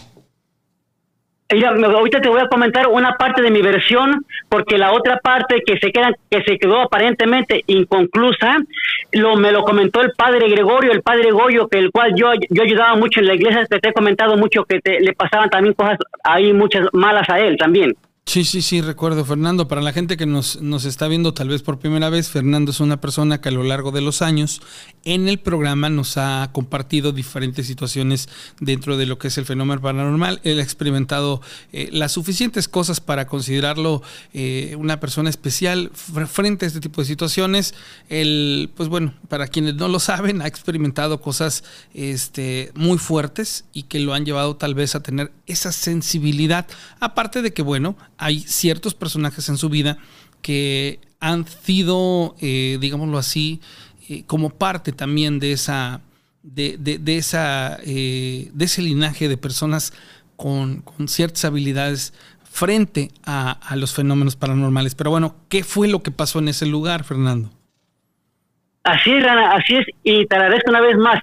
Ahorita 1.50 2.22
te 2.22 2.30
voy 2.30 2.42
a 2.42 2.48
comentar 2.48 2.88
una 2.88 3.16
parte 3.18 3.42
de 3.42 3.50
mi 3.50 3.62
versión, 3.62 4.26
porque 4.50 4.78
la 4.78 4.92
otra 4.92 5.20
parte 5.20 5.62
que 5.66 5.78
se 5.78 5.92
queda, 5.92 6.12
que 6.30 6.44
se 6.44 6.58
quedó 6.58 6.82
aparentemente 6.82 7.64
inconclusa, 7.68 8.58
lo 9.14 9.36
me 9.36 9.52
lo 9.52 9.64
comentó 9.64 10.02
el 10.02 10.12
padre 10.12 10.50
Gregorio, 10.50 10.92
el 10.92 11.02
padre 11.02 11.32
Goyo, 11.32 11.68
que 11.68 11.80
el 11.80 11.92
cual 11.92 12.14
yo 12.16 12.28
yo 12.50 12.64
ayudaba 12.64 12.96
mucho 12.96 13.20
en 13.20 13.28
la 13.28 13.34
iglesia, 13.34 13.66
te, 13.66 13.90
he 13.90 13.94
comentado 13.94 14.38
mucho 14.38 14.64
que 14.64 14.80
le 15.00 15.14
pasaban 15.14 15.50
también 15.50 15.74
cosas 15.74 15.98
ahí 16.24 16.54
muchas 16.54 16.88
malas 16.94 17.28
a 17.30 17.40
él 17.40 17.58
también. 17.58 17.96
Sí, 18.30 18.46
sí, 18.46 18.62
sí, 18.62 18.80
recuerdo, 18.82 19.26
Fernando. 19.26 19.68
Para 19.68 19.82
la 19.82 19.92
gente 19.92 20.16
que 20.16 20.28
nos, 20.28 20.62
nos, 20.62 20.86
está 20.86 21.08
viendo 21.08 21.34
tal 21.34 21.48
vez 21.48 21.64
por 21.64 21.80
primera 21.80 22.12
vez, 22.12 22.30
Fernando 22.30 22.70
es 22.70 22.80
una 22.80 23.02
persona 23.02 23.42
que 23.42 23.50
a 23.50 23.52
lo 23.52 23.64
largo 23.64 23.90
de 23.90 24.02
los 24.02 24.22
años 24.22 24.62
en 25.04 25.28
el 25.28 25.40
programa 25.40 25.90
nos 25.90 26.16
ha 26.18 26.48
compartido 26.52 27.12
diferentes 27.12 27.66
situaciones 27.66 28.30
dentro 28.60 28.98
de 28.98 29.08
lo 29.08 29.18
que 29.18 29.30
es 29.30 29.38
el 29.40 29.46
fenómeno 29.46 29.82
paranormal. 29.82 30.42
Él 30.44 30.60
ha 30.60 30.62
experimentado 30.62 31.42
eh, 31.72 31.90
las 31.92 32.12
suficientes 32.12 32.68
cosas 32.68 33.02
para 33.02 33.26
considerarlo 33.26 34.04
eh, 34.32 34.76
una 34.78 35.00
persona 35.00 35.32
especial 35.32 35.90
frente 35.96 36.66
a 36.66 36.68
este 36.68 36.82
tipo 36.82 37.02
de 37.02 37.08
situaciones. 37.08 37.74
Él, 38.10 38.70
pues 38.76 38.90
bueno, 38.90 39.16
para 39.28 39.48
quienes 39.48 39.74
no 39.74 39.88
lo 39.88 40.00
saben, 40.00 40.44
ha 40.44 40.48
experimentado 40.48 41.20
cosas 41.20 41.64
este, 41.96 42.72
muy 42.76 43.00
fuertes 43.00 43.66
y 43.74 43.84
que 43.84 44.00
lo 44.00 44.14
han 44.14 44.24
llevado 44.24 44.56
tal 44.56 44.76
vez 44.76 44.94
a 44.94 45.02
tener 45.02 45.32
esa 45.48 45.72
sensibilidad. 45.72 46.68
Aparte 47.00 47.42
de 47.42 47.54
que, 47.54 47.64
bueno, 47.64 47.98
hay 48.20 48.42
ciertos 48.42 48.94
personajes 48.94 49.50
en 49.50 49.58
su 49.58 49.70
vida 49.70 49.98
que 50.42 51.00
han 51.20 51.48
sido, 51.48 52.36
eh, 52.40 52.78
digámoslo 52.80 53.18
así, 53.18 53.62
eh, 54.10 54.24
como 54.28 54.50
parte 54.50 54.92
también 54.92 55.40
de 55.40 55.54
esa, 55.54 56.02
de, 56.44 56.78
de, 56.78 57.18
esa, 57.18 57.78
eh, 57.84 58.50
de 58.54 58.66
ese 58.66 58.82
linaje 58.82 59.28
de 59.28 59.38
personas 59.38 59.94
con, 60.36 60.84
ciertas 61.08 61.46
habilidades 61.46 62.14
frente 62.44 63.12
a, 63.26 63.76
los 63.76 63.94
fenómenos 63.94 64.36
paranormales. 64.36 64.96
Pero 64.96 65.12
bueno, 65.12 65.36
¿qué 65.50 65.64
fue 65.64 65.88
lo 65.88 66.02
que 66.02 66.12
pasó 66.12 66.40
en 66.40 66.50
ese 66.50 66.66
lugar, 66.66 67.04
Fernando? 67.04 67.50
Así 68.84 69.12
es, 69.12 69.26
así 69.26 69.76
es, 69.76 69.86
y 70.04 70.26
te 70.26 70.36
agradezco 70.36 70.72
una 70.72 70.82
vez 70.82 70.98
más. 70.98 71.22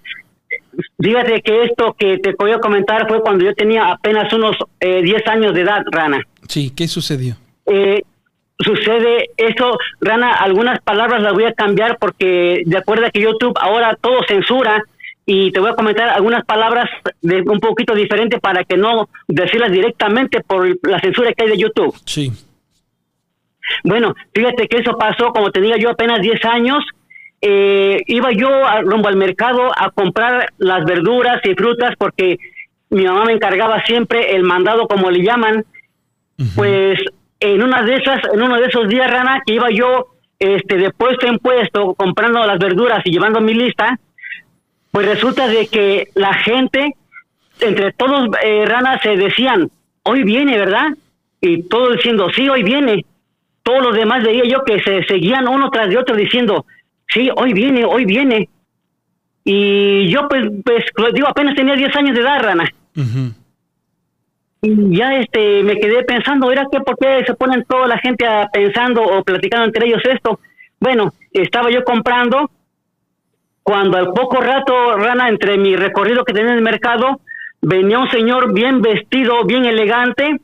Fíjate 0.98 1.42
que 1.42 1.64
esto 1.64 1.94
que 1.98 2.18
te 2.18 2.34
voy 2.38 2.52
a 2.52 2.58
comentar 2.58 3.06
fue 3.06 3.20
cuando 3.20 3.44
yo 3.44 3.54
tenía 3.54 3.92
apenas 3.92 4.32
unos 4.32 4.56
10 4.80 5.04
eh, 5.04 5.24
años 5.26 5.54
de 5.54 5.60
edad, 5.60 5.82
Rana. 5.90 6.22
Sí, 6.48 6.72
¿qué 6.74 6.88
sucedió? 6.88 7.36
Eh, 7.66 8.02
sucede 8.58 9.30
eso, 9.36 9.78
Rana, 10.00 10.32
algunas 10.32 10.80
palabras 10.80 11.22
las 11.22 11.34
voy 11.34 11.44
a 11.44 11.52
cambiar 11.52 11.98
porque 11.98 12.62
de 12.64 12.78
acuerdo 12.78 13.06
a 13.06 13.10
que 13.10 13.20
YouTube 13.20 13.56
ahora 13.60 13.96
todo 14.00 14.22
censura 14.26 14.82
y 15.26 15.50
te 15.50 15.60
voy 15.60 15.70
a 15.70 15.74
comentar 15.74 16.08
algunas 16.08 16.44
palabras 16.44 16.88
de 17.20 17.42
un 17.42 17.58
poquito 17.58 17.94
diferente 17.94 18.38
para 18.38 18.64
que 18.64 18.76
no 18.76 19.08
decirlas 19.26 19.72
directamente 19.72 20.40
por 20.40 20.78
la 20.88 21.00
censura 21.00 21.32
que 21.32 21.44
hay 21.44 21.50
de 21.50 21.58
YouTube. 21.58 21.94
Sí. 22.04 22.32
Bueno, 23.82 24.14
fíjate 24.32 24.68
que 24.68 24.78
eso 24.78 24.96
pasó 24.96 25.32
como 25.32 25.50
tenía 25.50 25.76
yo 25.76 25.90
apenas 25.90 26.20
10 26.20 26.44
años. 26.44 26.84
Eh, 27.40 28.02
iba 28.06 28.32
yo 28.32 28.48
rumbo 28.82 29.08
al 29.08 29.16
mercado 29.16 29.70
a 29.76 29.90
comprar 29.90 30.52
las 30.58 30.84
verduras 30.84 31.40
y 31.44 31.54
frutas 31.54 31.94
porque 31.98 32.38
mi 32.90 33.04
mamá 33.04 33.24
me 33.24 33.32
encargaba 33.32 33.82
siempre 33.84 34.34
el 34.34 34.42
mandado, 34.42 34.86
como 34.88 35.10
le 35.10 35.22
llaman. 35.22 35.64
Pues 36.54 36.98
en 37.40 37.62
una 37.62 37.82
de 37.82 37.96
esas, 37.96 38.20
en 38.32 38.42
uno 38.42 38.56
de 38.58 38.66
esos 38.66 38.88
días, 38.88 39.10
Rana, 39.10 39.42
que 39.44 39.54
iba 39.54 39.70
yo 39.70 40.06
este, 40.38 40.76
de 40.76 40.90
puesto 40.90 41.26
en 41.26 41.38
puesto 41.38 41.94
comprando 41.94 42.44
las 42.46 42.58
verduras 42.58 43.00
y 43.04 43.10
llevando 43.10 43.40
mi 43.40 43.54
lista, 43.54 43.98
pues 44.90 45.06
resulta 45.06 45.48
de 45.48 45.66
que 45.66 46.08
la 46.14 46.34
gente, 46.34 46.94
entre 47.60 47.92
todos, 47.92 48.28
eh, 48.42 48.64
Rana, 48.66 49.00
se 49.02 49.16
decían, 49.16 49.70
hoy 50.02 50.22
viene, 50.22 50.58
¿verdad? 50.58 50.88
Y 51.40 51.62
todos 51.64 51.96
diciendo, 51.96 52.30
sí, 52.30 52.48
hoy 52.48 52.62
viene. 52.62 53.04
Todos 53.62 53.82
los 53.82 53.96
demás 53.96 54.22
veía 54.22 54.44
yo 54.44 54.64
que 54.64 54.80
se 54.80 55.04
seguían 55.04 55.48
uno 55.48 55.70
tras 55.70 55.88
de 55.88 55.98
otro 55.98 56.14
diciendo, 56.14 56.66
sí, 57.08 57.30
hoy 57.36 57.52
viene, 57.52 57.84
hoy 57.84 58.04
viene. 58.04 58.48
Y 59.44 60.08
yo, 60.08 60.28
pues, 60.28 60.48
pues 60.64 61.14
digo, 61.14 61.28
apenas 61.28 61.54
tenía 61.54 61.74
10 61.74 61.94
años 61.96 62.14
de 62.14 62.22
edad, 62.22 62.42
Rana 62.42 62.68
ya 64.62 65.14
este 65.16 65.62
me 65.62 65.78
quedé 65.78 66.02
pensando, 66.04 66.50
era 66.50 66.66
que 66.70 66.80
por 66.80 66.96
qué 66.96 67.24
se 67.26 67.34
ponen 67.34 67.64
toda 67.64 67.86
la 67.86 67.98
gente 67.98 68.26
a, 68.26 68.48
pensando 68.52 69.02
o 69.02 69.22
platicando 69.22 69.66
entre 69.66 69.86
ellos 69.86 70.02
esto. 70.04 70.40
Bueno, 70.80 71.12
estaba 71.32 71.70
yo 71.70 71.84
comprando 71.84 72.50
cuando 73.62 73.98
al 73.98 74.12
poco 74.12 74.40
rato, 74.40 74.96
Rana, 74.96 75.28
entre 75.28 75.58
mi 75.58 75.74
recorrido 75.74 76.24
que 76.24 76.32
tenía 76.32 76.52
en 76.52 76.58
el 76.58 76.62
mercado, 76.62 77.20
venía 77.60 77.98
un 77.98 78.10
señor 78.10 78.52
bien 78.52 78.80
vestido, 78.80 79.44
bien 79.44 79.64
elegante, 79.64 80.40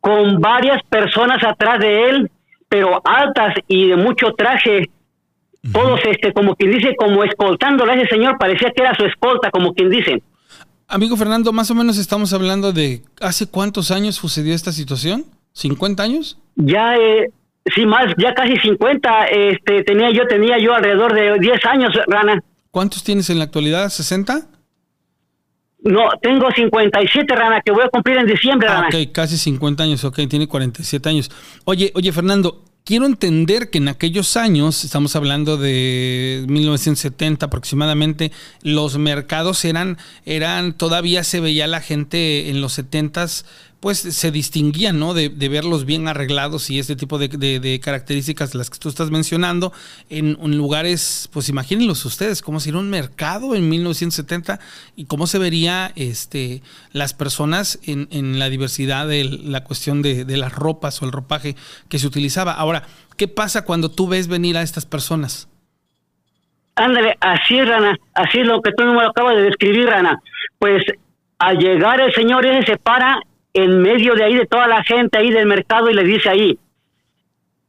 con 0.00 0.40
varias 0.40 0.82
personas 0.84 1.42
atrás 1.42 1.78
de 1.78 2.10
él, 2.10 2.30
pero 2.68 3.00
altas 3.04 3.54
y 3.68 3.88
de 3.88 3.96
mucho 3.96 4.34
traje, 4.34 4.90
todos 5.70 6.00
este 6.04 6.32
como 6.32 6.56
quien 6.56 6.72
dice, 6.72 6.94
como 6.96 7.22
escoltándole 7.22 7.92
a 7.92 7.94
ese 7.96 8.08
señor, 8.08 8.36
parecía 8.38 8.72
que 8.72 8.82
era 8.82 8.94
su 8.94 9.04
escolta, 9.04 9.50
como 9.50 9.74
quien 9.74 9.90
dice. 9.90 10.22
Amigo 10.88 11.16
Fernando, 11.16 11.52
más 11.52 11.70
o 11.70 11.74
menos 11.74 11.98
estamos 11.98 12.32
hablando 12.32 12.72
de 12.72 13.02
hace 13.20 13.46
cuántos 13.46 13.90
años 13.90 14.16
sucedió 14.16 14.54
esta 14.54 14.72
situación? 14.72 15.24
¿50 15.54 16.00
años? 16.00 16.38
Ya, 16.56 16.96
eh, 16.96 17.30
sí, 17.74 17.86
más, 17.86 18.12
ya 18.18 18.34
casi 18.34 18.56
50. 18.58 19.26
Este, 19.26 19.84
tenía 19.84 20.10
yo, 20.10 20.26
tenía 20.26 20.58
yo 20.58 20.74
alrededor 20.74 21.14
de 21.14 21.38
10 21.38 21.64
años, 21.66 21.92
Rana. 22.06 22.42
¿Cuántos 22.70 23.04
tienes 23.04 23.30
en 23.30 23.38
la 23.38 23.44
actualidad? 23.44 23.86
¿60? 23.86 24.46
No, 25.84 26.10
tengo 26.20 26.50
57, 26.50 27.34
Rana, 27.34 27.60
que 27.60 27.72
voy 27.72 27.82
a 27.84 27.88
cumplir 27.88 28.16
en 28.16 28.26
diciembre, 28.26 28.68
ah, 28.68 28.82
Rana. 28.82 28.88
Ok, 28.88 29.12
casi 29.12 29.36
50 29.36 29.82
años, 29.82 30.04
ok, 30.04 30.20
tiene 30.28 30.46
47 30.46 31.08
años. 31.08 31.30
Oye, 31.64 31.90
oye, 31.94 32.12
Fernando, 32.12 32.62
quiero 32.84 33.06
entender 33.06 33.70
que 33.70 33.78
en 33.78 33.88
aquellos 33.88 34.36
años, 34.36 34.84
estamos 34.84 35.16
hablando 35.16 35.56
de 35.56 36.44
1970 36.48 37.46
aproximadamente, 37.46 38.32
los 38.62 38.98
mercados 38.98 39.64
eran, 39.64 39.98
eran, 40.24 40.72
todavía 40.72 41.24
se 41.24 41.40
veía 41.40 41.66
la 41.66 41.80
gente 41.80 42.50
en 42.50 42.60
los 42.60 42.78
70s 42.78 43.44
pues 43.82 43.98
se 43.98 44.30
distinguían, 44.30 45.00
¿no? 45.00 45.12
De, 45.12 45.28
verlos 45.28 45.84
bien 45.84 46.06
arreglados 46.06 46.70
y 46.70 46.78
este 46.78 46.94
tipo 46.94 47.18
de, 47.18 47.80
características, 47.82 48.54
las 48.54 48.70
que 48.70 48.78
tú 48.78 48.88
estás 48.88 49.10
mencionando, 49.10 49.72
en, 50.08 50.36
lugares, 50.56 51.28
pues 51.32 51.48
imagínenlos 51.48 52.04
ustedes, 52.04 52.42
cómo 52.42 52.60
sería 52.60 52.78
un 52.78 52.90
mercado 52.90 53.56
en 53.56 53.68
1970 53.68 54.60
y 54.94 55.06
cómo 55.06 55.26
se 55.26 55.40
vería 55.40 55.90
este, 55.96 56.62
las 56.92 57.12
personas 57.12 57.80
en, 57.82 58.38
la 58.38 58.48
diversidad 58.50 59.08
de 59.08 59.24
la 59.24 59.64
cuestión 59.64 60.00
de, 60.00 60.24
las 60.36 60.52
ropas 60.52 61.02
o 61.02 61.04
el 61.04 61.10
ropaje 61.10 61.56
que 61.88 61.98
se 61.98 62.06
utilizaba. 62.06 62.52
Ahora, 62.52 62.84
¿qué 63.16 63.26
pasa 63.26 63.64
cuando 63.64 63.90
tú 63.90 64.06
ves 64.06 64.28
venir 64.28 64.56
a 64.56 64.62
estas 64.62 64.86
personas? 64.86 65.48
Ándale, 66.76 67.16
así 67.18 67.58
es, 67.58 67.68
Rana, 67.68 67.98
así 68.14 68.38
es 68.38 68.46
lo 68.46 68.62
que 68.62 68.70
tú 68.76 68.84
me 68.84 69.04
acabas 69.04 69.34
de 69.34 69.42
describir, 69.42 69.86
Rana. 69.86 70.20
Pues 70.60 70.84
al 71.40 71.58
llegar 71.58 72.00
el 72.00 72.14
señor 72.14 72.46
ese 72.46 72.64
se 72.64 72.76
para 72.76 73.20
en 73.54 73.82
medio 73.82 74.14
de 74.14 74.24
ahí, 74.24 74.34
de 74.34 74.46
toda 74.46 74.66
la 74.66 74.82
gente 74.82 75.18
ahí 75.18 75.30
del 75.30 75.46
mercado 75.46 75.90
y 75.90 75.94
le 75.94 76.04
dice 76.04 76.28
ahí, 76.28 76.58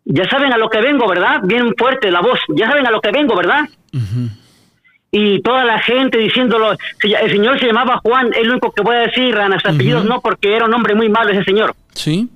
ya 0.06 0.28
saben 0.30 0.54
a 0.54 0.58
lo 0.58 0.70
que 0.70 0.82
vengo, 0.82 1.08
¿verdad? 1.08 1.42
Bien 1.44 1.74
fuerte 1.78 2.12
la 2.12 2.22
voz, 2.22 2.40
ya 2.50 2.70
saben 2.70 2.86
a 2.86 2.92
lo 2.92 3.02
que 3.02 3.12
vengo, 3.12 3.36
¿verdad? 3.36 3.62
Y 5.12 5.42
toda 5.42 5.64
la 5.64 5.80
gente 5.80 6.18
diciéndolo, 6.18 6.72
el 6.72 7.32
señor 7.32 7.60
se 7.60 7.68
llamaba 7.68 8.00
Juan, 8.04 8.32
es 8.34 8.46
lo 8.46 8.54
único 8.54 8.72
que 8.72 8.82
voy 8.82 8.96
a 8.96 9.00
decir, 9.02 9.38
a 9.38 9.48
uh 9.48 9.54
apellidos 9.54 10.06
no, 10.06 10.22
porque 10.22 10.56
era 10.56 10.66
un 10.66 10.74
hombre 10.74 10.96
muy 10.96 11.10
malo 11.10 11.32
ese 11.32 11.44
señor. 11.44 11.76
Sí. 11.94 12.30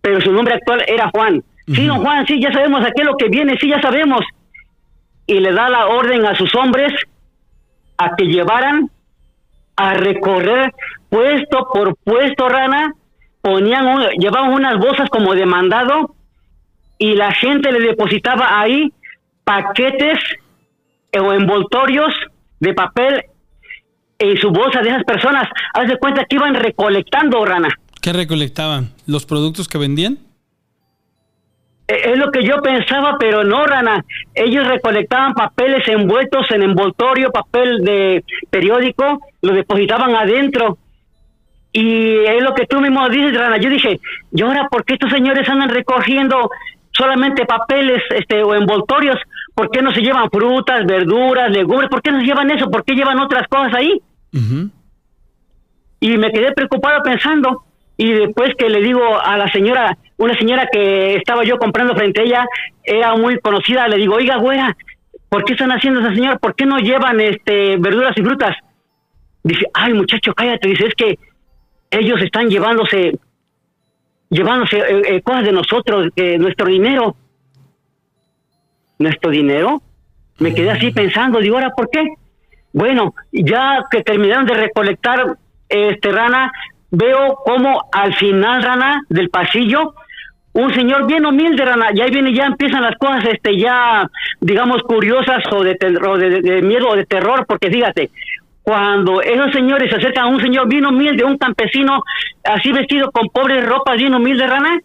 Pero 0.00 0.20
su 0.20 0.32
nombre 0.32 0.54
actual 0.54 0.84
era 0.86 1.10
Juan. 1.10 1.42
Sí, 1.66 1.84
don 1.84 2.02
Juan, 2.02 2.26
sí, 2.26 2.40
ya 2.40 2.50
sabemos 2.52 2.82
a 2.82 2.92
qué 2.92 3.02
es 3.02 3.06
lo 3.06 3.16
que 3.16 3.28
viene, 3.28 3.58
sí, 3.58 3.68
ya 3.68 3.80
sabemos. 3.82 4.24
Y 5.26 5.40
le 5.40 5.52
da 5.52 5.68
la 5.68 5.88
orden 5.88 6.24
a 6.24 6.34
sus 6.34 6.54
hombres 6.54 6.94
a 7.98 8.16
que 8.16 8.24
llevaran 8.24 8.90
a 9.78 9.94
recorrer 9.94 10.74
puesto 11.08 11.68
por 11.72 11.96
puesto, 11.96 12.48
Rana, 12.48 12.92
ponían, 13.40 14.08
llevaban 14.18 14.52
unas 14.52 14.76
bolsas 14.78 15.08
como 15.08 15.34
de 15.34 15.46
mandado 15.46 16.14
y 16.98 17.14
la 17.14 17.32
gente 17.32 17.70
le 17.70 17.80
depositaba 17.80 18.60
ahí 18.60 18.92
paquetes 19.44 20.18
o 21.18 21.32
envoltorios 21.32 22.12
de 22.60 22.74
papel 22.74 23.22
en 24.18 24.36
su 24.38 24.50
bolsa 24.50 24.82
de 24.82 24.90
esas 24.90 25.04
personas. 25.04 25.48
Haz 25.74 25.88
de 25.88 25.96
cuenta 25.96 26.24
que 26.24 26.36
iban 26.36 26.54
recolectando, 26.54 27.44
Rana. 27.44 27.68
¿Qué 28.02 28.12
recolectaban? 28.12 28.92
¿Los 29.06 29.26
productos 29.26 29.68
que 29.68 29.78
vendían? 29.78 30.18
E, 31.88 32.12
es 32.12 32.18
lo 32.18 32.30
que 32.30 32.44
yo 32.44 32.60
pensaba, 32.60 33.16
pero 33.18 33.42
no, 33.42 33.64
Rana. 33.64 34.04
Ellos 34.34 34.66
recolectaban 34.66 35.34
papeles 35.34 35.88
envueltos 35.88 36.50
en 36.50 36.62
envoltorio, 36.62 37.32
papel 37.32 37.82
de 37.82 38.24
periódico, 38.50 39.20
lo 39.42 39.54
depositaban 39.54 40.14
adentro. 40.14 40.76
Y 41.72 42.24
es 42.24 42.42
lo 42.42 42.54
que 42.54 42.66
tú 42.66 42.80
mismo 42.80 43.08
dices, 43.08 43.36
Rana. 43.36 43.56
Yo 43.56 43.70
dije, 43.70 44.00
¿y 44.32 44.42
ahora 44.42 44.68
por 44.68 44.84
qué 44.84 44.94
estos 44.94 45.10
señores 45.10 45.48
andan 45.48 45.70
recogiendo 45.70 46.50
solamente 46.92 47.46
papeles 47.46 48.02
este, 48.10 48.42
o 48.42 48.54
envoltorios? 48.54 49.16
¿Por 49.54 49.70
qué 49.70 49.82
no 49.82 49.92
se 49.92 50.02
llevan 50.02 50.30
frutas, 50.30 50.86
verduras, 50.86 51.50
legumbres? 51.50 51.90
¿Por 51.90 52.02
qué 52.02 52.12
no 52.12 52.20
se 52.20 52.26
llevan 52.26 52.50
eso? 52.50 52.70
¿Por 52.70 52.84
qué 52.84 52.94
llevan 52.94 53.18
otras 53.18 53.48
cosas 53.48 53.74
ahí? 53.74 54.00
Y 56.00 56.16
me 56.16 56.30
quedé 56.30 56.52
preocupado 56.52 57.02
pensando. 57.02 57.64
Y 58.00 58.12
después 58.12 58.54
que 58.56 58.70
le 58.70 58.80
digo 58.80 59.02
a 59.20 59.36
la 59.36 59.50
señora, 59.50 59.98
una 60.18 60.38
señora 60.38 60.68
que 60.72 61.16
estaba 61.16 61.42
yo 61.42 61.58
comprando 61.58 61.96
frente 61.96 62.20
a 62.20 62.24
ella, 62.24 62.46
era 62.84 63.16
muy 63.16 63.40
conocida, 63.40 63.88
le 63.88 63.96
digo, 63.96 64.14
oiga, 64.14 64.36
güera, 64.36 64.76
¿por 65.28 65.44
qué 65.44 65.54
están 65.54 65.72
haciendo 65.72 66.00
esa 66.00 66.14
señora? 66.14 66.38
¿Por 66.38 66.54
qué 66.54 66.64
no 66.64 66.78
llevan 66.78 67.18
este 67.20 67.76
verduras 67.76 68.16
y 68.16 68.22
frutas? 68.22 68.56
Dice, 69.42 69.66
ay 69.74 69.94
muchacho, 69.94 70.32
cállate, 70.32 70.68
dice, 70.68 70.86
es 70.86 70.94
que 70.94 71.18
ellos 71.90 72.22
están 72.22 72.48
llevándose, 72.48 73.18
llevándose 74.30 74.78
eh, 74.78 75.02
eh, 75.08 75.22
cosas 75.22 75.44
de 75.44 75.52
nosotros, 75.52 76.08
nuestro 76.38 76.66
dinero. 76.66 77.16
¿Nuestro 79.00 79.30
dinero? 79.30 79.82
Me 80.38 80.54
quedé 80.54 80.70
así 80.70 80.92
pensando, 80.92 81.40
digo, 81.40 81.56
¿ahora 81.56 81.70
por 81.70 81.90
qué? 81.90 82.04
Bueno, 82.72 83.12
ya 83.32 83.84
que 83.90 84.02
terminaron 84.04 84.46
de 84.46 84.54
recolectar 84.54 85.36
este 85.68 86.12
rana, 86.12 86.52
veo 86.90 87.36
como 87.44 87.88
al 87.92 88.14
final, 88.14 88.62
Rana, 88.62 89.02
del 89.08 89.30
pasillo, 89.30 89.94
un 90.52 90.74
señor 90.74 91.06
bien 91.06 91.24
humilde, 91.24 91.64
Rana, 91.64 91.88
y 91.94 92.00
ahí 92.00 92.10
viene, 92.10 92.34
ya 92.34 92.46
empiezan 92.46 92.82
las 92.82 92.96
cosas, 92.96 93.24
este, 93.32 93.56
ya, 93.58 94.10
digamos, 94.40 94.82
curiosas 94.82 95.44
o 95.52 95.62
de, 95.62 95.76
de, 95.76 96.62
miedo 96.62 96.88
o 96.88 96.96
de 96.96 97.06
terror, 97.06 97.44
porque 97.46 97.70
fíjate, 97.70 98.10
cuando 98.62 99.22
esos 99.22 99.52
señores 99.52 99.88
se 99.88 99.96
acercan 99.96 100.24
a 100.24 100.28
un 100.28 100.40
señor 100.40 100.68
bien 100.68 100.84
humilde, 100.84 101.24
un 101.24 101.38
campesino, 101.38 102.02
así 102.44 102.72
vestido 102.72 103.10
con 103.12 103.28
pobres 103.28 103.64
ropas, 103.64 103.96
bien 103.96 104.14
humilde, 104.14 104.46
Rana, 104.46 104.80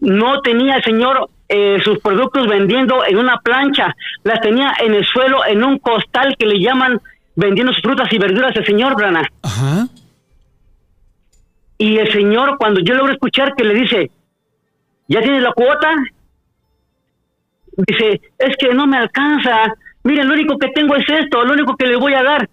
no 0.00 0.40
tenía 0.42 0.76
el 0.76 0.84
señor 0.84 1.28
eh, 1.48 1.78
sus 1.84 1.98
productos 1.98 2.46
vendiendo 2.46 3.04
en 3.04 3.18
una 3.18 3.38
plancha, 3.38 3.94
las 4.22 4.40
tenía 4.40 4.72
en 4.80 4.94
el 4.94 5.04
suelo, 5.04 5.44
en 5.46 5.62
un 5.62 5.78
costal 5.78 6.36
que 6.38 6.46
le 6.46 6.60
llaman 6.60 7.00
vendiendo 7.36 7.72
sus 7.72 7.82
frutas 7.82 8.12
y 8.12 8.18
verduras 8.18 8.56
el 8.56 8.66
señor 8.66 8.96
Brana. 8.96 9.22
Ajá. 9.42 9.86
Y 11.78 11.98
el 11.98 12.12
señor, 12.12 12.56
cuando 12.58 12.80
yo 12.80 12.94
logro 12.94 13.12
escuchar 13.12 13.54
que 13.54 13.64
le 13.64 13.74
dice, 13.74 14.10
¿ya 15.08 15.20
tienes 15.20 15.42
la 15.42 15.52
cuota? 15.52 15.94
Dice, 17.76 18.20
es 18.38 18.56
que 18.56 18.72
no 18.72 18.86
me 18.86 18.96
alcanza. 18.96 19.74
Miren, 20.04 20.28
lo 20.28 20.34
único 20.34 20.56
que 20.58 20.68
tengo 20.68 20.94
es 20.94 21.08
esto, 21.08 21.44
lo 21.44 21.52
único 21.52 21.76
que 21.76 21.86
le 21.86 21.96
voy 21.96 22.14
a 22.14 22.22
dar. 22.22 22.48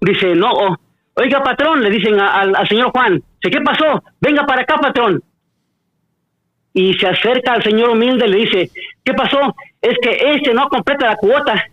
Dice, 0.00 0.34
no, 0.34 0.52
oh, 0.52 0.76
oiga 1.14 1.42
patrón, 1.42 1.82
le 1.82 1.90
dicen 1.90 2.18
al 2.20 2.68
señor 2.68 2.90
Juan, 2.92 3.22
¿qué 3.40 3.60
pasó? 3.60 4.02
Venga 4.20 4.46
para 4.46 4.62
acá, 4.62 4.76
patrón. 4.76 5.22
Y 6.72 6.94
se 6.94 7.08
acerca 7.08 7.54
al 7.54 7.62
señor 7.62 7.90
humilde 7.90 8.26
y 8.26 8.30
le 8.30 8.38
dice, 8.38 8.70
¿qué 9.04 9.12
pasó? 9.12 9.54
Es 9.82 9.96
que 10.00 10.34
este 10.34 10.54
no 10.54 10.68
completa 10.68 11.06
la 11.06 11.16
cuota. 11.16 11.64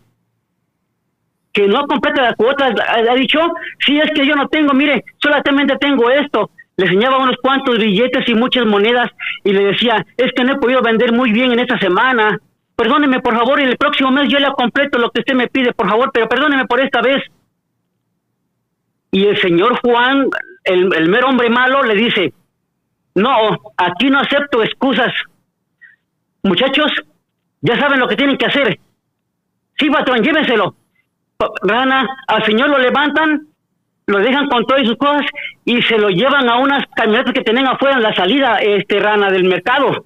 Que 1.57 1.67
no 1.67 1.87
completa 1.87 2.21
la 2.21 2.35
cuota, 2.35 2.67
ha 2.67 3.15
dicho, 3.15 3.39
sí, 3.79 3.97
es 3.97 4.11
que 4.11 4.27
yo 4.27 4.35
no 4.35 4.47
tengo, 4.47 4.75
mire, 4.75 5.03
solamente 5.17 5.75
tengo 5.77 6.07
esto. 6.11 6.51
Le 6.75 6.85
enseñaba 6.85 7.17
unos 7.17 7.37
cuantos 7.41 7.79
billetes 7.79 8.29
y 8.29 8.35
muchas 8.35 8.67
monedas 8.67 9.09
y 9.43 9.53
le 9.53 9.63
decía, 9.63 10.05
es 10.17 10.31
que 10.33 10.43
no 10.43 10.53
he 10.53 10.59
podido 10.59 10.83
vender 10.83 11.13
muy 11.13 11.31
bien 11.31 11.51
en 11.53 11.57
esta 11.57 11.79
semana. 11.79 12.37
Perdóneme, 12.75 13.21
por 13.21 13.35
favor, 13.35 13.59
y 13.59 13.63
el 13.63 13.75
próximo 13.75 14.11
mes 14.11 14.29
yo 14.29 14.37
le 14.37 14.51
completo 14.51 14.99
lo 14.99 15.09
que 15.09 15.21
usted 15.21 15.33
me 15.33 15.47
pide, 15.47 15.73
por 15.73 15.89
favor, 15.89 16.11
pero 16.13 16.29
perdóneme 16.29 16.67
por 16.67 16.79
esta 16.79 17.01
vez. 17.01 17.23
Y 19.09 19.25
el 19.25 19.41
señor 19.41 19.79
Juan, 19.79 20.27
el, 20.63 20.93
el 20.93 21.09
mero 21.09 21.29
hombre 21.29 21.49
malo, 21.49 21.81
le 21.81 21.95
dice, 21.95 22.33
no, 23.15 23.31
aquí 23.77 24.11
no 24.11 24.19
acepto 24.19 24.61
excusas. 24.61 25.11
Muchachos, 26.43 26.91
ya 27.61 27.79
saben 27.79 27.99
lo 27.99 28.07
que 28.07 28.15
tienen 28.15 28.37
que 28.37 28.45
hacer. 28.45 28.79
Sí, 29.79 29.89
patrón, 29.89 30.21
llévenselo. 30.21 30.75
Rana, 31.61 32.07
al 32.27 32.43
señor 32.45 32.69
lo 32.69 32.79
levantan, 32.79 33.47
lo 34.07 34.19
dejan 34.19 34.47
con 34.47 34.65
todas 34.65 34.87
sus 34.87 34.97
cosas 34.97 35.25
y 35.65 35.81
se 35.83 35.97
lo 35.97 36.09
llevan 36.09 36.49
a 36.49 36.57
unas 36.57 36.85
camionetas 36.95 37.33
que 37.33 37.41
tienen 37.41 37.67
afuera 37.67 37.97
en 37.97 38.03
la 38.03 38.15
salida, 38.15 38.57
este 38.57 38.99
Rana, 38.99 39.29
del 39.29 39.43
mercado. 39.43 40.05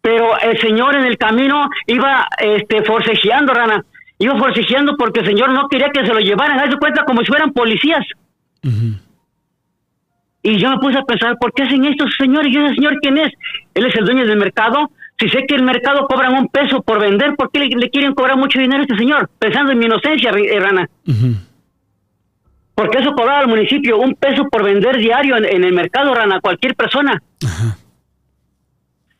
Pero 0.00 0.38
el 0.40 0.60
señor 0.60 0.96
en 0.96 1.04
el 1.04 1.16
camino 1.16 1.68
iba 1.86 2.28
este 2.38 2.82
forcejeando, 2.84 3.52
Rana. 3.54 3.84
Iba 4.18 4.36
forcejeando 4.38 4.96
porque 4.96 5.20
el 5.20 5.26
señor 5.26 5.50
no 5.50 5.68
quería 5.68 5.90
que 5.90 6.06
se 6.06 6.12
lo 6.12 6.20
llevaran, 6.20 6.60
a 6.60 6.70
su 6.70 6.78
cuenta 6.78 7.04
como 7.04 7.20
si 7.20 7.26
fueran 7.26 7.52
policías. 7.52 8.04
Y 10.44 10.58
yo 10.58 10.70
me 10.70 10.78
puse 10.78 10.98
a 10.98 11.04
pensar, 11.04 11.36
¿por 11.38 11.52
qué 11.52 11.62
hacen 11.62 11.84
esto, 11.84 12.04
señor? 12.18 12.46
¿Y 12.46 12.56
ese 12.56 12.74
señor 12.74 12.98
quién 13.00 13.18
es? 13.18 13.32
Él 13.74 13.86
es 13.86 13.94
el 13.94 14.04
dueño 14.04 14.26
del 14.26 14.38
mercado. 14.38 14.90
Si 15.22 15.28
sé 15.28 15.46
que 15.46 15.54
el 15.54 15.62
mercado 15.62 16.08
cobran 16.08 16.34
un 16.34 16.48
peso 16.48 16.82
por 16.82 16.98
vender, 16.98 17.36
¿por 17.36 17.48
qué 17.52 17.60
le, 17.60 17.90
quieren 17.90 18.12
cobrar 18.12 18.36
mucho 18.36 18.58
dinero 18.58 18.80
a 18.80 18.82
este 18.82 18.96
señor? 18.96 19.30
Pensando 19.38 19.70
en 19.70 19.78
mi 19.78 19.86
inocencia, 19.86 20.32
eh, 20.32 20.58
Rana. 20.58 20.90
Porque 22.74 22.98
eso 22.98 23.12
cobraba 23.12 23.38
al 23.38 23.46
municipio 23.46 23.98
un 23.98 24.16
peso 24.16 24.48
por 24.48 24.64
vender 24.64 24.96
diario 24.96 25.36
en, 25.36 25.62
el 25.62 25.72
mercado, 25.72 26.12
Rana, 26.12 26.40
cualquier 26.40 26.74
persona. 26.74 27.22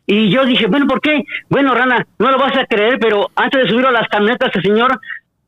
Y 0.05 0.29
yo 0.29 0.43
dije, 0.43 0.67
bueno, 0.67 0.87
¿por 0.87 0.99
qué? 0.99 1.23
Bueno, 1.47 1.73
Rana, 1.73 2.05
no 2.19 2.31
lo 2.31 2.37
vas 2.37 2.57
a 2.57 2.65
creer, 2.65 2.99
pero 2.99 3.31
antes 3.37 3.63
de 3.63 3.69
subir 3.69 3.85
a 3.85 3.91
las 3.91 4.09
camionetas, 4.09 4.53
el 4.55 4.61
señor 4.61 4.99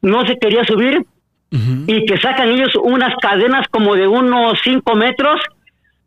no 0.01 0.25
se 0.25 0.39
quería 0.39 0.63
subir 0.63 1.05
y 1.51 2.05
que 2.05 2.17
sacan 2.17 2.47
ellos 2.47 2.71
unas 2.81 3.13
cadenas 3.21 3.67
como 3.67 3.95
de 3.95 4.07
unos 4.07 4.57
cinco 4.63 4.95
metros, 4.95 5.41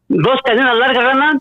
dos 0.08 0.40
cadenas 0.42 0.74
largas, 0.78 1.04
Rana, 1.04 1.38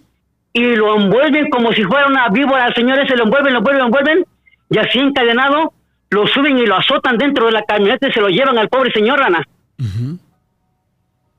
y 0.58 0.76
lo 0.76 0.96
envuelven 0.96 1.50
como 1.50 1.72
si 1.72 1.84
fuera 1.84 2.08
una 2.08 2.30
víbora, 2.30 2.74
señores, 2.74 3.08
se 3.08 3.16
lo 3.16 3.26
envuelven, 3.26 3.54
lo 3.54 3.60
envuelven, 3.60 3.80
lo 3.80 3.86
envuelven, 3.86 4.26
y 4.70 4.78
así 4.80 4.98
encadenado, 5.00 5.74
lo 6.10 6.26
suben 6.28 6.58
y 6.58 6.66
lo 6.66 6.76
azotan 6.76 7.18
dentro 7.18 7.46
de 7.46 7.52
la 7.52 7.62
camioneta 7.62 8.08
y 8.08 8.12
se 8.12 8.22
lo 8.22 8.30
llevan 8.30 8.58
al 8.58 8.70
pobre 8.70 8.92
señor, 8.92 9.20
Rana. 9.20 9.44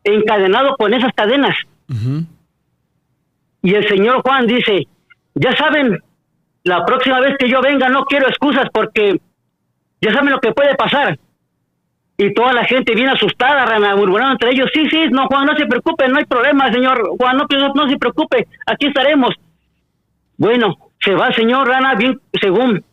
Encadenado 0.04 0.76
con 0.76 0.94
esas 0.94 1.12
cadenas. 1.14 1.56
Y 3.62 3.74
el 3.74 3.88
señor 3.88 4.22
Juan 4.22 4.46
dice, 4.46 4.86
ya 5.34 5.56
saben, 5.56 5.98
la 6.62 6.84
próxima 6.84 7.20
vez 7.20 7.36
que 7.38 7.48
yo 7.48 7.60
venga 7.60 7.88
no 7.88 8.04
quiero 8.04 8.28
excusas 8.28 8.68
porque 8.72 9.20
ya 10.00 10.12
saben 10.12 10.30
lo 10.30 10.40
que 10.40 10.52
puede 10.52 10.76
pasar. 10.76 11.18
Y 12.20 12.34
toda 12.34 12.52
la 12.52 12.64
gente 12.64 12.94
viene 12.96 13.12
asustada, 13.12 13.64
Rana, 13.64 13.94
murmurando 13.94 14.32
entre 14.32 14.50
ellos, 14.50 14.68
sí, 14.74 14.88
sí, 14.90 15.06
no, 15.10 15.26
Juan, 15.28 15.46
no 15.46 15.56
se 15.56 15.66
preocupe, 15.66 16.08
no 16.08 16.18
hay 16.18 16.24
problema, 16.24 16.72
señor 16.72 17.10
Juan, 17.16 17.36
no, 17.36 17.46
no, 17.74 17.88
se 17.88 17.96
preocupe, 17.96 18.48
aquí 18.66 18.88
estaremos. 18.88 19.34
Bueno, 20.36 20.76
se 21.00 21.14
va 21.14 21.32
señor 21.32 21.68
Rana, 21.68 21.94
bien, 21.94 22.20
según 22.40 22.84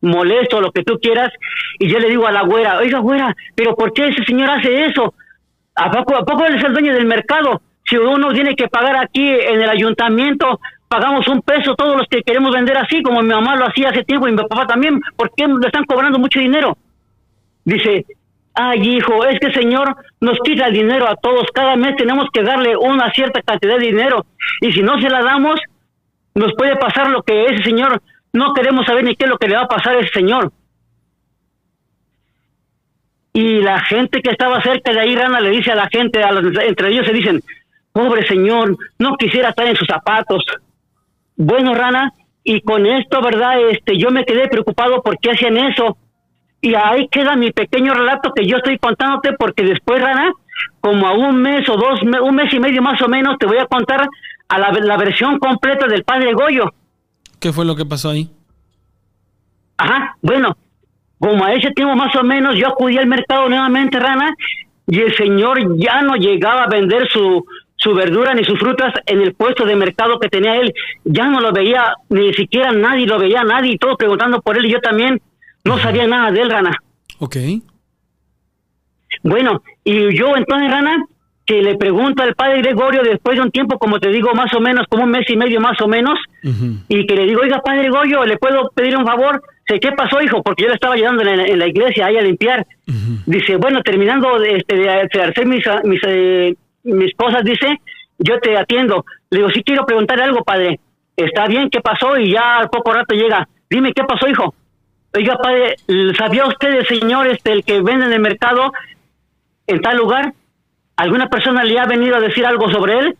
molesto, 0.00 0.60
lo 0.60 0.72
que 0.72 0.84
tú 0.84 0.98
quieras, 1.00 1.30
y 1.78 1.86
yo 1.86 1.98
le 1.98 2.08
digo 2.08 2.26
a 2.26 2.32
la 2.32 2.44
güera, 2.44 2.78
oiga, 2.78 2.98
güera, 3.00 3.36
pero 3.54 3.76
¿por 3.76 3.92
qué 3.92 4.08
ese 4.08 4.24
señor 4.24 4.48
hace 4.48 4.86
eso? 4.86 5.14
¿A 5.74 5.90
poco, 5.90 6.16
¿A 6.16 6.24
poco 6.24 6.46
él 6.46 6.54
es 6.54 6.64
el 6.64 6.72
dueño 6.72 6.94
del 6.94 7.06
mercado? 7.06 7.60
Si 7.84 7.96
uno 7.98 8.32
tiene 8.32 8.56
que 8.56 8.68
pagar 8.68 8.96
aquí 8.96 9.28
en 9.28 9.60
el 9.60 9.68
ayuntamiento 9.68 10.58
pagamos 10.92 11.26
un 11.26 11.40
peso 11.40 11.74
todos 11.74 11.96
los 11.96 12.06
que 12.06 12.22
queremos 12.22 12.54
vender 12.54 12.76
así, 12.76 13.02
como 13.02 13.22
mi 13.22 13.30
mamá 13.30 13.56
lo 13.56 13.66
hacía 13.66 13.88
hace 13.88 14.04
tiempo 14.04 14.28
y 14.28 14.32
mi 14.32 14.36
papá 14.36 14.66
también, 14.66 15.00
¿por 15.16 15.32
qué 15.34 15.46
le 15.46 15.66
están 15.66 15.84
cobrando 15.86 16.18
mucho 16.18 16.38
dinero? 16.38 16.76
Dice, 17.64 18.04
ay 18.54 18.96
hijo, 18.96 19.24
es 19.24 19.38
que 19.40 19.46
el 19.46 19.54
Señor 19.54 19.96
nos 20.20 20.38
quita 20.44 20.66
el 20.66 20.74
dinero 20.74 21.08
a 21.08 21.16
todos, 21.16 21.46
cada 21.54 21.76
mes 21.76 21.96
tenemos 21.96 22.26
que 22.32 22.42
darle 22.42 22.76
una 22.76 23.10
cierta 23.12 23.42
cantidad 23.42 23.78
de 23.78 23.86
dinero 23.86 24.26
y 24.60 24.72
si 24.72 24.82
no 24.82 25.00
se 25.00 25.08
la 25.08 25.22
damos, 25.22 25.60
nos 26.34 26.52
puede 26.54 26.76
pasar 26.76 27.10
lo 27.10 27.22
que 27.22 27.46
ese 27.46 27.62
Señor, 27.62 28.02
no 28.32 28.54
queremos 28.54 28.86
saber 28.86 29.04
ni 29.04 29.16
qué 29.16 29.24
es 29.24 29.30
lo 29.30 29.38
que 29.38 29.48
le 29.48 29.56
va 29.56 29.62
a 29.62 29.68
pasar 29.68 29.96
a 29.96 30.00
ese 30.00 30.12
Señor. 30.12 30.52
Y 33.34 33.60
la 33.60 33.80
gente 33.80 34.20
que 34.20 34.30
estaba 34.30 34.62
cerca 34.62 34.92
de 34.92 35.00
ahí, 35.00 35.16
Rana, 35.16 35.40
le 35.40 35.50
dice 35.50 35.72
a 35.72 35.74
la 35.74 35.88
gente, 35.88 36.20
entre 36.20 36.88
ellos 36.88 37.06
se 37.06 37.12
dicen, 37.12 37.42
pobre 37.92 38.26
Señor, 38.26 38.76
no 38.98 39.16
quisiera 39.16 39.50
estar 39.50 39.66
en 39.66 39.76
sus 39.76 39.88
zapatos, 39.88 40.44
bueno, 41.36 41.74
Rana, 41.74 42.12
y 42.44 42.60
con 42.60 42.86
esto, 42.86 43.20
¿verdad? 43.22 43.60
Este, 43.70 43.98
yo 43.98 44.10
me 44.10 44.24
quedé 44.24 44.48
preocupado 44.48 45.02
por 45.02 45.18
qué 45.18 45.30
hacían 45.30 45.56
eso. 45.56 45.96
Y 46.62 46.74
ahí 46.76 47.08
queda 47.08 47.34
mi 47.34 47.50
pequeño 47.50 47.92
relato 47.92 48.32
que 48.32 48.46
yo 48.46 48.56
estoy 48.58 48.78
contándote 48.78 49.32
porque 49.32 49.64
después, 49.64 50.00
Rana, 50.00 50.32
como 50.80 51.08
a 51.08 51.12
un 51.12 51.42
mes 51.42 51.68
o 51.68 51.76
dos, 51.76 52.00
un 52.02 52.34
mes 52.36 52.54
y 52.54 52.60
medio 52.60 52.80
más 52.80 53.02
o 53.02 53.08
menos, 53.08 53.36
te 53.38 53.46
voy 53.46 53.58
a 53.58 53.66
contar 53.66 54.08
a 54.48 54.58
la, 54.58 54.70
la 54.70 54.96
versión 54.96 55.38
completa 55.40 55.88
del 55.88 56.04
padre 56.04 56.32
Goyo. 56.32 56.72
¿Qué 57.40 57.52
fue 57.52 57.64
lo 57.64 57.74
que 57.74 57.84
pasó 57.84 58.10
ahí? 58.10 58.30
Ajá, 59.76 60.16
bueno, 60.22 60.56
como 61.18 61.44
a 61.44 61.52
ese 61.52 61.72
tiempo 61.72 61.96
más 61.96 62.14
o 62.14 62.22
menos 62.22 62.54
yo 62.56 62.68
acudí 62.68 62.96
al 62.96 63.08
mercado 63.08 63.48
nuevamente, 63.48 63.98
Rana, 63.98 64.32
y 64.86 65.00
el 65.00 65.16
señor 65.16 65.76
ya 65.76 66.02
no 66.02 66.14
llegaba 66.14 66.64
a 66.64 66.68
vender 66.68 67.08
su, 67.08 67.44
su 67.74 67.92
verdura 67.92 68.34
ni 68.34 68.44
sus 68.44 68.60
frutas 68.60 68.94
en 69.06 69.20
el 69.20 69.34
puesto 69.34 69.64
de 69.64 69.74
mercado 69.74 70.20
que 70.20 70.28
tenía 70.28 70.54
él. 70.56 70.72
Ya 71.04 71.26
no 71.26 71.40
lo 71.40 71.50
veía, 71.50 71.94
ni 72.08 72.32
siquiera 72.34 72.70
nadie 72.70 73.06
lo 73.06 73.18
veía, 73.18 73.42
nadie, 73.42 73.72
y 73.72 73.78
todos 73.78 73.96
preguntando 73.96 74.40
por 74.40 74.56
él 74.56 74.66
y 74.66 74.70
yo 74.70 74.80
también 74.80 75.20
no 75.64 75.78
sabía 75.78 76.06
nada 76.06 76.30
de 76.30 76.40
él, 76.42 76.50
Rana. 76.50 76.76
Ok. 77.18 77.36
Bueno, 79.22 79.62
y 79.84 80.16
yo 80.16 80.36
entonces, 80.36 80.70
Rana, 80.70 81.04
que 81.44 81.62
le 81.62 81.76
pregunto 81.76 82.22
al 82.22 82.34
padre 82.34 82.62
Gregorio 82.62 83.02
después 83.02 83.36
de 83.36 83.42
un 83.42 83.50
tiempo, 83.50 83.78
como 83.78 83.98
te 84.00 84.08
digo, 84.10 84.32
más 84.34 84.52
o 84.54 84.60
menos, 84.60 84.86
como 84.88 85.04
un 85.04 85.10
mes 85.10 85.28
y 85.28 85.36
medio 85.36 85.60
más 85.60 85.80
o 85.80 85.88
menos, 85.88 86.18
y 86.88 87.06
que 87.06 87.14
le 87.14 87.26
digo, 87.26 87.42
oiga, 87.42 87.60
padre 87.60 87.82
Gregorio, 87.82 88.24
¿le 88.24 88.36
puedo 88.38 88.70
pedir 88.74 88.96
un 88.96 89.06
favor? 89.06 89.42
¿Qué 89.66 89.92
pasó, 89.92 90.20
hijo? 90.20 90.42
Porque 90.42 90.64
yo 90.64 90.68
le 90.68 90.74
estaba 90.74 90.94
ayudando 90.94 91.22
en 91.22 91.58
la, 91.58 91.66
iglesia 91.66 92.06
ahí 92.06 92.16
a 92.16 92.22
limpiar. 92.22 92.66
Dice, 93.26 93.56
bueno, 93.56 93.82
terminando 93.82 94.38
de, 94.38 94.56
este, 94.56 94.76
de 94.76 94.90
hacer 94.90 95.46
mis, 95.46 95.64
mis, 95.84 96.00
eh, 96.06 96.54
mi 96.84 97.06
esposa 97.06 97.40
dice, 97.42 97.80
yo 98.18 98.38
te 98.40 98.56
atiendo. 98.56 99.04
Le 99.30 99.38
digo, 99.38 99.50
sí 99.50 99.62
quiero 99.62 99.86
preguntarle 99.86 100.24
algo, 100.24 100.44
padre. 100.44 100.80
Está 101.16 101.46
bien, 101.46 101.70
¿qué 101.70 101.80
pasó? 101.80 102.18
Y 102.18 102.32
ya 102.32 102.58
al 102.58 102.70
poco 102.70 102.92
rato 102.92 103.14
llega. 103.14 103.48
Dime, 103.70 103.92
¿qué 103.92 104.02
pasó, 104.04 104.28
hijo? 104.28 104.54
Oiga, 105.14 105.36
padre, 105.36 105.76
¿sabía 106.16 106.46
usted 106.46 106.70
el 106.70 106.86
señor, 106.86 107.26
este, 107.26 107.52
el 107.52 107.64
que 107.64 107.82
vende 107.82 108.06
en 108.06 108.12
el 108.12 108.20
mercado 108.20 108.72
en 109.66 109.80
tal 109.80 109.98
lugar? 109.98 110.32
¿Alguna 110.96 111.28
persona 111.28 111.64
le 111.64 111.78
ha 111.78 111.86
venido 111.86 112.16
a 112.16 112.20
decir 112.20 112.46
algo 112.46 112.70
sobre 112.70 112.98
él? 112.98 113.16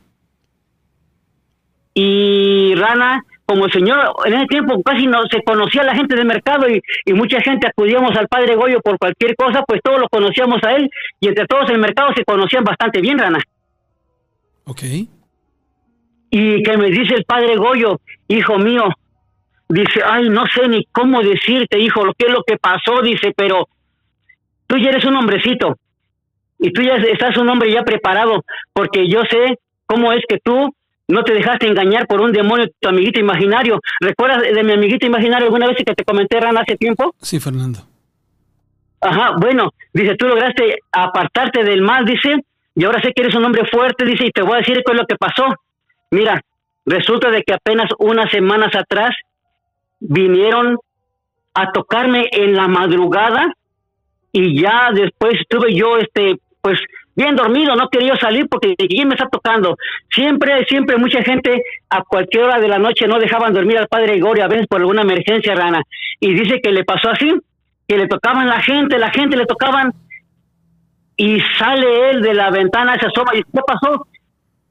Y 1.95 2.75
Rana, 2.77 3.23
como 3.45 3.67
el 3.67 3.73
señor 3.73 4.15
en 4.25 4.35
ese 4.35 4.47
tiempo 4.47 4.83
casi 4.83 5.07
no 5.07 5.19
se 5.31 5.43
conocía 5.43 5.83
la 5.83 5.95
gente 5.95 6.17
del 6.17 6.25
mercado 6.25 6.67
y, 6.69 6.81
y, 7.05 7.13
mucha 7.13 7.41
gente 7.43 7.67
acudíamos 7.67 8.17
al 8.17 8.29
padre 8.29 8.57
Goyo 8.57 8.81
por 8.81 8.99
cualquier 8.99 9.37
cosa, 9.37 9.63
pues 9.67 9.83
todos 9.83 10.01
lo 10.01 10.09
conocíamos 10.09 10.63
a 10.65 10.73
él 10.73 10.89
y 11.21 11.29
entre 11.29 11.47
todos 11.47 11.69
el 11.69 11.79
mercado 11.79 12.15
se 12.15 12.25
conocían 12.25 12.65
bastante 12.65 13.03
bien, 13.03 13.19
Rana. 13.19 13.41
Ok. 14.65 14.83
Y 16.31 16.63
que 16.63 16.77
me 16.79 16.89
dice 16.89 17.15
el 17.15 17.25
padre 17.25 17.57
Goyo, 17.57 18.01
hijo 18.29 18.57
mío, 18.59 18.89
dice, 19.73 20.03
ay, 20.05 20.29
no 20.29 20.45
sé 20.47 20.69
ni 20.69 20.85
cómo 20.93 21.23
decirte, 21.23 21.79
hijo, 21.79 22.05
lo 22.05 22.13
que 22.13 22.27
es 22.27 22.33
lo 22.33 22.43
que 22.43 22.59
pasó, 22.59 23.01
dice, 23.03 23.33
pero 23.35 23.69
tú 24.67 24.77
ya 24.77 24.91
eres 24.91 25.05
un 25.05 25.17
hombrecito 25.17 25.79
y 26.59 26.73
tú 26.73 26.83
ya 26.83 26.97
estás 26.97 27.37
un 27.39 27.49
hombre 27.49 27.73
ya 27.73 27.83
preparado, 27.83 28.45
porque 28.73 29.09
yo 29.09 29.23
sé 29.31 29.59
cómo 29.87 30.13
es 30.13 30.23
que 30.29 30.39
tú 30.39 30.75
no 31.09 31.25
te 31.25 31.33
dejaste 31.33 31.67
engañar 31.67 32.07
por 32.07 32.21
un 32.21 32.33
demonio, 32.33 32.69
tu 32.79 32.89
amiguito 32.89 33.19
imaginario. 33.19 33.81
¿Recuerdas 34.01 34.43
de 34.43 34.63
mi 34.63 34.73
amiguito 34.73 35.07
imaginario 35.07 35.47
alguna 35.47 35.67
vez 35.67 35.77
que 35.79 35.95
te 35.95 36.05
comenté, 36.05 36.39
Rana, 36.39 36.61
hace 36.61 36.77
tiempo? 36.77 37.15
Sí, 37.21 37.41
Fernando. 37.41 37.81
Ajá, 39.01 39.33
bueno, 39.41 39.71
dice, 39.93 40.15
tú 40.17 40.29
lograste 40.29 40.77
apartarte 40.93 41.65
del 41.65 41.83
mal, 41.83 42.05
dice, 42.05 42.37
y 42.75 42.85
ahora 42.85 43.01
sé 43.01 43.13
que 43.15 43.23
eres 43.23 43.35
un 43.35 43.45
hombre 43.45 43.67
fuerte, 43.67 44.05
dice, 44.05 44.27
y 44.27 44.31
te 44.31 44.43
voy 44.43 44.55
a 44.55 44.59
decir 44.59 44.83
qué 44.87 44.93
es 44.93 44.99
lo 44.99 45.07
que 45.07 45.17
pasó. 45.17 45.47
Mira, 46.11 46.41
resulta 46.87 47.31
de 47.31 47.43
que 47.43 47.55
apenas 47.55 47.91
unas 47.99 48.31
semanas 48.31 48.75
atrás 48.75 49.17
vinieron 50.09 50.79
a 51.55 51.73
tocarme 51.73 52.29
en 52.33 52.55
la 52.55 52.69
madrugada 52.69 53.55
y 54.33 54.61
ya 54.61 54.91
después 54.93 55.35
estuve 55.41 55.75
yo, 55.75 55.99
este, 55.99 56.37
pues 56.61 56.79
bien 57.15 57.37
dormido, 57.37 57.77
no 57.77 57.89
quería 57.89 58.17
salir 58.17 58.49
porque 58.49 58.75
¿quién 58.77 59.09
me 59.09 59.15
está 59.15 59.29
tocando? 59.29 59.77
Siempre, 60.11 60.65
siempre 60.67 60.97
mucha 60.97 61.23
gente 61.23 61.63
a 61.91 62.03
cualquier 62.03 62.45
hora 62.45 62.59
de 62.59 62.69
la 62.69 62.79
noche 62.79 63.07
no 63.07 63.19
dejaban 63.19 63.53
dormir 63.53 63.79
al 63.79 63.89
padre 63.89 64.07
Gregorio, 64.07 64.45
a 64.45 64.49
veces 64.49 64.67
por 64.67 64.81
alguna 64.81 65.03
emergencia 65.03 65.55
rana. 65.55 65.83
Y 66.19 66.33
dice 66.33 66.61
que 66.63 66.73
le 66.73 66.85
pasó 66.85 67.11
así, 67.11 67.31
que 67.87 67.99
le 67.99 68.09
tocaban 68.09 68.49
la 68.49 68.63
gente, 68.63 68.99
la 68.99 69.11
gente 69.11 69.37
le 69.37 69.45
tocaban 69.45 69.93
y 71.17 71.39
sale 71.59 72.11
él 72.11 72.23
de 72.23 72.35
la 72.35 72.51
ventana, 72.51 72.99
se 72.99 73.07
asoma 73.07 73.33
y 73.35 73.43
¿qué 73.43 73.61
pasó? 73.67 74.07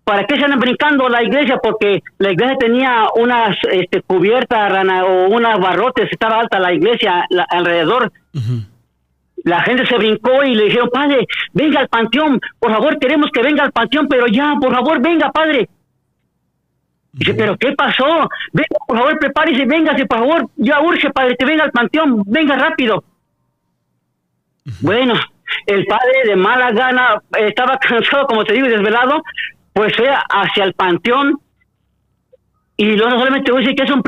¿Para 0.04 0.26
qué 0.26 0.36
se 0.36 0.44
andan 0.44 0.60
brincando 0.60 1.08
la 1.10 1.24
iglesia? 1.24 1.58
Porque 1.62 2.02
la 2.18 2.32
iglesia 2.32 2.58
tenía 2.58 3.06
unas 3.16 3.56
este, 3.72 4.02
cubiertas 4.02 4.72
rana, 4.72 5.06
o 5.06 5.28
unas 5.30 5.60
barrotes, 5.60 6.10
estaba 6.12 6.40
alta 6.40 6.60
la 6.60 6.74
iglesia 6.74 7.26
alrededor 7.50 8.12
la 9.44 9.62
gente 9.62 9.86
se 9.86 9.98
brincó 9.98 10.44
y 10.44 10.56
le 10.56 10.66
dijeron, 10.66 10.90
padre, 10.90 11.26
venga 11.54 11.80
al 11.80 11.88
panteón, 11.88 12.40
por 12.60 12.72
favor, 12.72 13.00
queremos 13.00 13.30
que 13.32 13.42
venga 13.42 13.64
al 13.64 13.72
panteón, 13.72 14.08
pero 14.08 14.28
ya, 14.28 14.56
por 14.60 14.74
favor, 14.74 15.02
venga, 15.02 15.32
padre. 15.32 15.68
Dice, 17.14 17.34
pero 17.34 17.58
¿qué 17.58 17.74
pasó? 17.74 18.30
Venga, 18.54 18.78
por 18.88 18.98
favor, 18.98 19.20
prepárese, 19.20 19.66
véngase, 19.66 20.06
por 20.06 20.20
favor, 20.20 20.50
ya 20.56 20.82
urge, 20.82 21.10
padre, 21.12 21.36
que 21.38 21.46
venga 21.46 21.64
al 21.64 21.72
panteón, 21.72 22.24
venga 22.26 22.56
rápido. 22.56 23.04
Bueno, 24.82 25.16
el 25.66 25.86
padre 25.86 26.24
de 26.26 26.36
mala 26.36 26.72
gana 26.72 27.22
estaba 27.38 27.78
cansado, 27.82 28.28
como 28.28 28.46
te 28.46 28.54
digo, 28.54 28.68
y 28.68 28.72
desvelado, 28.72 29.22
pues 29.74 29.96
fue 29.96 30.10
hacia 30.10 30.64
el 30.64 30.74
panteón. 30.74 31.40
Y 32.78 32.96
no 32.96 33.12
solamente 33.12 33.52
voy 33.52 33.62
a 33.62 33.64
decir 33.64 33.76
que 33.76 33.84
es 33.84 33.92
un, 33.92 34.02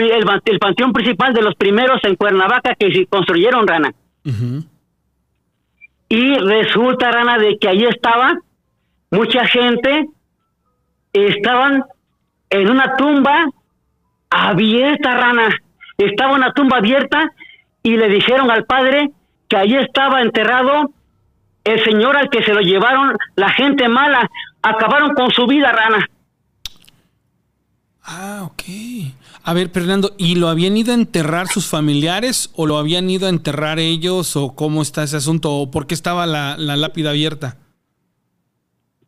el, 0.45 0.59
panteón 0.59 0.93
principal 0.93 1.33
de 1.33 1.41
los 1.41 1.55
primeros 1.55 2.03
en 2.03 2.15
Cuernavaca 2.15 2.75
que 2.75 2.91
se 2.91 3.05
construyeron, 3.05 3.67
Rana. 3.67 3.93
Y 6.09 6.35
resulta, 6.35 7.11
Rana, 7.11 7.37
de 7.37 7.57
que 7.57 7.67
allí 7.67 7.85
estaba 7.85 8.39
mucha 9.11 9.45
gente, 9.45 10.07
estaban 11.11 11.83
en 12.49 12.69
una 12.69 12.95
tumba 12.95 13.45
abierta, 14.29 15.15
Rana. 15.15 15.49
Estaba 15.97 16.33
una 16.33 16.51
tumba 16.53 16.77
abierta 16.77 17.31
y 17.83 17.97
le 17.97 18.09
dijeron 18.09 18.49
al 18.49 18.65
padre 18.65 19.11
que 19.47 19.57
allí 19.57 19.75
estaba 19.75 20.21
enterrado 20.21 20.91
el 21.63 21.83
señor 21.83 22.17
al 22.17 22.29
que 22.29 22.43
se 22.43 22.53
lo 22.53 22.61
llevaron 22.61 23.15
la 23.35 23.49
gente 23.49 23.87
mala. 23.87 24.29
Acabaron 24.63 25.13
con 25.13 25.29
su 25.31 25.45
vida, 25.45 25.71
Rana. 25.71 26.07
Ah, 28.05 28.43
ok. 28.45 28.63
A 29.43 29.53
ver, 29.53 29.69
Fernando, 29.69 30.13
¿y 30.17 30.35
lo 30.35 30.47
habían 30.47 30.75
ido 30.77 30.91
a 30.91 30.95
enterrar 30.95 31.47
sus 31.47 31.67
familiares 31.67 32.51
o 32.55 32.65
lo 32.65 32.77
habían 32.77 33.09
ido 33.09 33.27
a 33.27 33.29
enterrar 33.29 33.79
ellos 33.79 34.35
o 34.35 34.55
cómo 34.55 34.81
está 34.81 35.03
ese 35.03 35.17
asunto 35.17 35.51
o 35.51 35.71
por 35.71 35.87
qué 35.87 35.93
estaba 35.93 36.25
la, 36.25 36.57
lápida 36.57 37.11
abierta? 37.11 37.57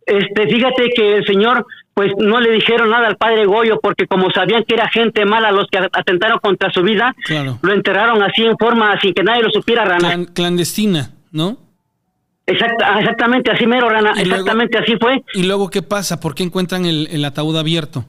Este, 0.06 0.48
fíjate 0.48 0.92
que 0.96 1.18
el 1.18 1.26
señor 1.26 1.66
pues 1.94 2.12
no 2.18 2.40
le 2.42 2.52
dijeron 2.52 2.90
nada 2.90 3.08
al 3.08 3.16
padre 3.16 3.46
Goyo 3.46 3.80
porque 3.82 4.06
como 4.06 4.30
sabían 4.30 4.66
que 4.66 4.76
era 4.76 4.90
gente 4.90 5.26
mala 5.26 5.52
los 5.52 5.68
que 5.68 5.80
atentaron 5.92 6.40
contra 6.40 6.70
su 6.70 6.84
vida, 6.84 7.16
lo 7.62 7.74
enterraron 7.74 8.22
así 8.22 8.44
en 8.44 8.58
forma 8.58 9.00
sin 9.00 9.14
que 9.14 9.24
nadie 9.24 9.44
lo 9.44 9.50
supiera, 9.50 9.86
Rana. 9.86 10.26
clandestina, 10.34 11.12
¿no? 11.32 11.65
Ah, 12.48 13.00
exactamente, 13.00 13.52
así 13.52 13.66
mero, 13.66 13.90
Rana, 13.90 14.14
exactamente 14.18 14.78
así 14.78 14.96
fue. 15.00 15.24
¿Y 15.34 15.48
luego 15.48 15.70
qué 15.70 15.82
pasa? 15.82 16.20
¿Por 16.20 16.36
qué 16.36 16.44
encuentran 16.44 16.86
el 16.86 17.26
ataúd 17.26 17.58
abierto? 17.58 18.06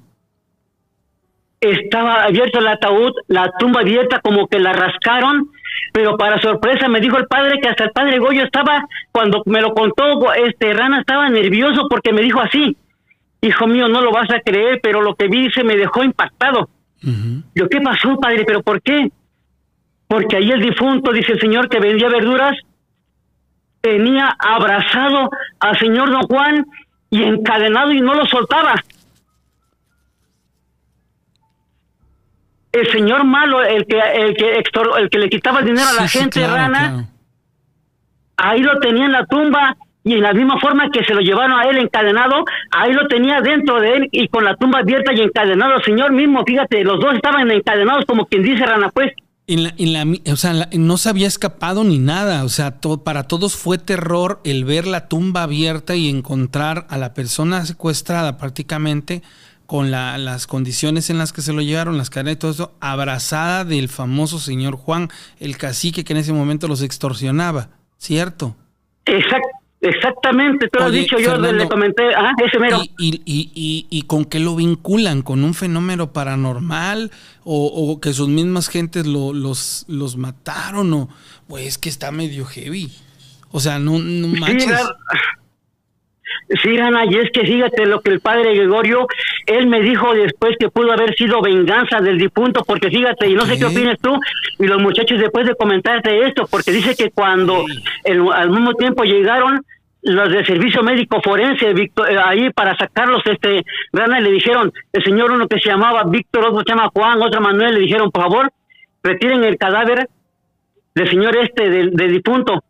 estaba 1.60 2.24
abierto 2.24 2.58
el 2.58 2.66
ataúd, 2.66 3.12
la 3.28 3.50
tumba 3.58 3.80
abierta, 3.80 4.20
como 4.20 4.46
que 4.46 4.58
la 4.58 4.72
rascaron, 4.72 5.50
pero 5.92 6.16
para 6.16 6.40
sorpresa 6.40 6.88
me 6.88 7.00
dijo 7.00 7.16
el 7.16 7.26
padre 7.26 7.58
que 7.60 7.68
hasta 7.68 7.84
el 7.84 7.90
padre 7.90 8.18
Goyo 8.18 8.44
estaba, 8.44 8.86
cuando 9.12 9.42
me 9.46 9.60
lo 9.60 9.72
contó, 9.74 10.32
este 10.34 10.72
Rana 10.72 11.00
estaba 11.00 11.28
nervioso 11.28 11.86
porque 11.88 12.12
me 12.12 12.22
dijo 12.22 12.40
así, 12.40 12.76
hijo 13.40 13.66
mío, 13.66 13.88
no 13.88 14.00
lo 14.02 14.12
vas 14.12 14.30
a 14.30 14.40
creer, 14.40 14.80
pero 14.82 15.00
lo 15.00 15.14
que 15.14 15.28
vi 15.28 15.50
se 15.50 15.64
me 15.64 15.76
dejó 15.76 16.04
impactado. 16.04 16.68
Yo, 17.54 17.68
¿qué 17.68 17.80
pasó, 17.80 18.18
padre? 18.18 18.44
¿Pero 18.44 18.62
por 18.62 18.82
qué? 18.82 19.10
Porque 20.08 20.36
ahí 20.36 20.50
el 20.50 20.60
difunto, 20.60 21.12
dice 21.12 21.32
el 21.32 21.40
señor 21.40 21.68
que 21.68 21.78
vendía 21.78 22.08
verduras, 22.08 22.56
tenía 23.86 24.36
abrazado 24.38 25.30
al 25.60 25.78
señor 25.78 26.10
don 26.10 26.22
Juan 26.22 26.66
y 27.10 27.22
encadenado 27.22 27.92
y 27.92 28.00
no 28.00 28.14
lo 28.14 28.26
soltaba. 28.26 28.74
el 32.72 32.92
señor 32.92 33.24
malo, 33.24 33.62
el 33.64 33.86
que 33.86 33.98
el 33.98 34.34
que 34.34 34.62
el 34.98 35.10
que 35.10 35.18
le 35.18 35.30
quitaba 35.30 35.60
el 35.60 35.66
dinero 35.66 35.88
a 35.88 36.02
la 36.02 36.08
gente 36.08 36.46
rana, 36.46 37.08
ahí 38.36 38.60
lo 38.60 38.78
tenía 38.80 39.06
en 39.06 39.12
la 39.12 39.24
tumba 39.24 39.76
y 40.04 40.12
en 40.14 40.22
la 40.22 40.34
misma 40.34 40.60
forma 40.60 40.90
que 40.90 41.02
se 41.02 41.14
lo 41.14 41.20
llevaron 41.20 41.58
a 41.58 41.64
él 41.64 41.78
encadenado, 41.78 42.44
ahí 42.70 42.92
lo 42.92 43.08
tenía 43.08 43.40
dentro 43.40 43.80
de 43.80 43.96
él 43.96 44.08
y 44.12 44.28
con 44.28 44.44
la 44.44 44.54
tumba 44.56 44.80
abierta 44.80 45.14
y 45.14 45.22
encadenado. 45.22 45.76
El 45.76 45.84
señor 45.84 46.12
mismo, 46.12 46.44
fíjate, 46.44 46.84
los 46.84 47.00
dos 47.00 47.14
estaban 47.14 47.50
encadenados 47.50 48.04
como 48.04 48.26
quien 48.26 48.42
dice 48.42 48.66
rana, 48.66 48.90
pues. 48.90 49.14
En 49.48 49.62
la, 49.62 49.74
en 49.78 49.93
la, 49.93 50.32
o 50.32 50.36
sea, 50.36 50.68
no 50.73 50.97
se 50.98 51.09
había 51.09 51.28
escapado 51.28 51.85
ni 51.85 51.98
nada, 51.98 52.43
o 52.43 52.48
sea, 52.48 52.81
para 53.05 53.24
todos 53.24 53.55
fue 53.55 53.78
terror 53.78 54.40
el 54.43 54.64
ver 54.64 54.89
la 54.89 55.06
tumba 55.06 55.44
abierta 55.44 55.94
y 55.94 56.09
encontrar 56.09 56.85
a 56.90 56.98
la 56.98 57.14
persona 57.14 57.64
secuestrada 57.64 58.39
prácticamente 58.39 59.23
con 59.66 59.90
las 59.90 60.47
condiciones 60.47 61.10
en 61.10 61.18
las 61.18 61.32
que 61.32 61.43
se 61.43 61.52
lo 61.52 61.60
llevaron, 61.60 61.98
las 61.98 62.10
cadenas 62.10 62.35
y 62.35 62.36
todo 62.36 62.51
eso, 62.51 62.74
abrazada 62.81 63.64
del 63.64 63.89
famoso 63.89 64.39
señor 64.39 64.77
Juan, 64.77 65.10
el 65.39 65.56
cacique 65.59 66.05
que 66.05 66.12
en 66.12 66.18
ese 66.18 66.32
momento 66.32 66.68
los 66.68 66.82
extorsionaba, 66.82 67.68
¿cierto? 67.98 68.56
Exactamente, 69.88 70.68
tú 70.68 70.78
lo 70.78 70.86
has 70.86 70.92
dicho, 70.92 71.18
yo 71.18 71.36
le 71.36 71.68
comenté, 71.68 72.14
ah, 72.14 72.32
ese 72.44 72.58
mero. 72.58 72.80
Y, 72.98 73.22
y, 73.24 73.86
y, 73.88 74.02
con 74.02 74.24
qué 74.24 74.38
lo 74.38 74.56
vinculan? 74.56 75.22
¿Con 75.22 75.44
un 75.44 75.54
fenómeno 75.54 76.12
paranormal? 76.12 77.10
¿O, 77.44 78.00
que 78.00 78.12
sus 78.12 78.28
mismas 78.28 78.68
gentes 78.68 79.06
lo, 79.06 79.32
los, 79.32 79.84
los 79.88 80.16
mataron? 80.16 80.92
¿O 80.92 81.08
pues 81.46 81.78
que 81.78 81.88
está 81.88 82.10
medio 82.10 82.44
heavy? 82.44 82.90
O 83.50 83.60
sea, 83.60 83.78
no, 83.78 83.98
no 83.98 84.28
manches. 84.28 84.80
Sí, 86.62 86.78
Ana, 86.78 87.04
y 87.06 87.14
es 87.16 87.30
que 87.32 87.40
fíjate 87.40 87.86
lo 87.86 88.00
que 88.00 88.10
el 88.12 88.20
padre 88.20 88.54
Gregorio, 88.54 89.08
él 89.46 89.66
me 89.66 89.80
dijo 89.80 90.14
después 90.14 90.56
que 90.58 90.68
pudo 90.68 90.92
haber 90.92 91.14
sido 91.16 91.42
venganza 91.42 92.00
del 92.00 92.18
difunto, 92.18 92.62
porque 92.64 92.88
fíjate, 92.88 93.28
y 93.28 93.34
no 93.34 93.46
sé 93.46 93.58
qué 93.58 93.64
opinas 93.64 93.98
tú, 94.00 94.16
y 94.58 94.66
los 94.66 94.80
muchachos 94.80 95.18
después 95.18 95.46
de 95.46 95.56
comentarte 95.56 96.26
esto, 96.26 96.46
porque 96.48 96.70
dice 96.70 96.94
que 96.94 97.10
cuando 97.10 97.64
al 98.32 98.50
mismo 98.50 98.74
tiempo 98.74 99.02
llegaron 99.02 99.64
los 100.07 100.31
del 100.31 100.47
servicio 100.47 100.83
médico 100.83 101.20
forense 101.23 101.70
eh, 101.70 101.91
ahí 102.24 102.51
para 102.51 102.77
sacarlos, 102.77 103.23
este, 103.24 103.65
Rana, 103.93 104.20
le 104.20 104.31
dijeron, 104.31 104.73
el 104.93 105.05
señor 105.05 105.33
uno 105.33 105.49
que 105.49 105.59
se 105.59 105.69
llamaba 105.69 106.05
Víctor, 106.05 106.47
otro 106.47 106.61
se 106.61 106.73
llama 106.73 106.91
Juan, 106.95 107.20
otro 107.20 107.41
Manuel, 107.41 107.74
le 107.74 107.81
dijeron, 107.81 108.11
por 108.11 108.23
favor, 108.23 108.53
retiren 109.03 109.43
el 109.45 109.59
cadáver 109.59 110.09
del 110.95 111.11
señor 111.11 111.37
este, 111.37 111.69
del, 111.69 112.12
difunto. 112.12 112.62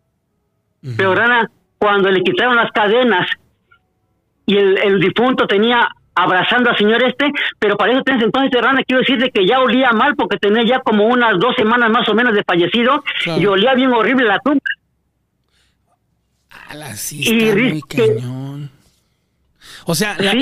Pero 0.97 1.15
Rana, 1.15 1.51
cuando 1.79 2.11
le 2.11 2.23
quitaron 2.23 2.57
las 2.57 2.71
cadenas 2.71 3.29
y 4.47 4.57
el, 4.57 4.79
el 4.79 5.01
difunto 5.01 5.47
tenía 5.47 5.89
abrazando 6.15 6.71
al 6.71 6.79
señor 6.79 7.03
este, 7.03 7.31
pero 7.59 7.77
para 7.77 7.93
eso 7.93 8.03
tienes 8.03 8.25
entonces, 8.25 8.61
Rana, 8.61 8.83
quiero 8.85 9.01
decirte 9.01 9.31
que 9.31 9.47
ya 9.47 9.61
olía 9.61 9.91
mal 9.93 10.17
porque 10.17 10.39
tenía 10.39 10.65
ya 10.65 10.81
como 10.81 11.07
unas 11.07 11.39
dos 11.39 11.55
semanas 11.57 11.91
más 11.91 12.09
o 12.09 12.15
menos 12.15 12.35
de 12.35 12.43
fallecido 12.43 13.05
y 13.27 13.45
olía 13.47 13.75
bien 13.75 13.93
horrible 13.93 14.25
la 14.25 14.39
tumba. 14.39 14.63
Muy 16.75 17.83
cañón. 17.83 18.71
O 19.85 19.95
sea, 19.95 20.17
la, 20.19 20.33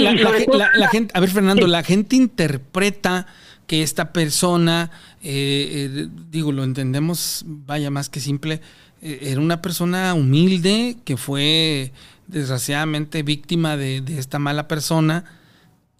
gente, 0.89 1.13
a 1.15 1.21
ver 1.21 1.31
Fernando, 1.31 1.67
la 1.67 1.83
gente 1.83 2.17
interpreta 2.17 3.27
que 3.67 3.83
esta 3.83 4.13
persona, 4.13 4.91
eh, 5.23 5.91
eh, 5.91 6.09
digo, 6.31 6.53
lo 6.53 6.65
entendemos, 6.65 7.45
vaya 7.47 7.91
más 7.91 8.09
que 8.09 8.21
simple, 8.21 8.61
eh, 9.03 9.19
era 9.23 9.41
una 9.41 9.63
persona 9.63 10.15
humilde 10.15 10.97
que 11.05 11.17
fue 11.17 11.93
desgraciadamente 12.27 13.23
víctima 13.23 13.77
de, 13.77 14.03
esta 14.19 14.39
mala 14.39 14.69
persona 14.69 15.25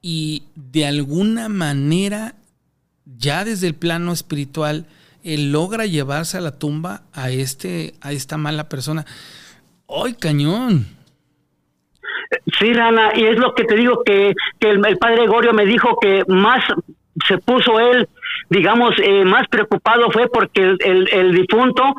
y 0.01 0.45
de 0.55 0.87
alguna 0.87 1.49
manera, 1.49 2.37
ya 3.05 3.45
desde 3.45 3.67
el 3.67 3.75
plano 3.75 4.13
espiritual, 4.13 4.87
él 5.23 5.53
logra 5.53 5.87
llevarse 5.87 6.37
a 6.37 6.43
la 6.43 6.53
tumba 6.53 7.05
a, 7.13 7.31
este, 7.31 7.95
a 8.01 8.13
esta 8.13 8.37
mala 8.37 8.69
persona. 8.69 9.07
¡Ay, 9.89 10.15
cañón! 10.15 10.87
Sí, 12.59 12.73
Rana, 12.73 13.13
y 13.15 13.25
es 13.25 13.39
lo 13.39 13.55
que 13.55 13.65
te 13.65 13.77
digo 13.77 14.03
que, 14.05 14.35
que 14.59 14.71
el, 14.71 14.99
padre 14.99 15.27
Gorio 15.27 15.53
me 15.53 15.67
dijo 15.67 15.99
que 16.01 16.25
más 16.29 16.65
se 17.27 17.39
puso 17.39 17.79
él, 17.79 18.09
digamos, 18.51 18.95
eh, 18.99 19.25
más 19.25 19.47
preocupado 19.49 20.11
fue 20.11 20.29
porque 20.29 20.63
el, 20.63 21.09
el, 21.13 21.35
difunto 21.35 21.95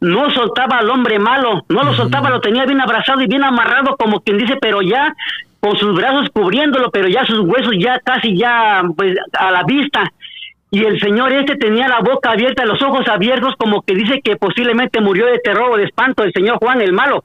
no 0.00 0.30
soltaba 0.30 0.78
al 0.78 0.90
hombre 0.90 1.18
malo, 1.18 1.64
no 1.68 1.82
lo 1.82 1.94
soltaba, 1.94 2.30
lo 2.30 2.40
tenía 2.40 2.66
bien 2.66 2.80
abrazado 2.80 3.22
y 3.22 3.26
bien 3.26 3.44
amarrado, 3.44 3.96
como 3.96 4.20
quien 4.20 4.38
dice, 4.38 4.56
pero 4.60 4.82
ya 4.82 5.14
con 5.60 5.76
sus 5.76 5.94
brazos 5.94 6.28
cubriéndolo, 6.32 6.90
pero 6.90 7.08
ya 7.08 7.24
sus 7.24 7.40
huesos 7.40 7.72
ya 7.78 7.98
casi 8.00 8.36
ya 8.36 8.82
pues 8.96 9.16
a 9.32 9.50
la 9.50 9.64
vista. 9.64 10.12
Y 10.70 10.84
el 10.84 11.00
señor 11.00 11.32
este 11.32 11.56
tenía 11.56 11.88
la 11.88 12.00
boca 12.00 12.32
abierta, 12.32 12.66
los 12.66 12.82
ojos 12.82 13.08
abiertos, 13.08 13.54
como 13.56 13.82
que 13.82 13.94
dice 13.94 14.20
que 14.22 14.36
posiblemente 14.36 15.00
murió 15.00 15.26
de 15.26 15.38
terror 15.38 15.70
o 15.72 15.76
de 15.76 15.84
espanto 15.84 16.24
el 16.24 16.32
señor 16.32 16.58
Juan 16.58 16.82
el 16.82 16.92
malo 16.92 17.24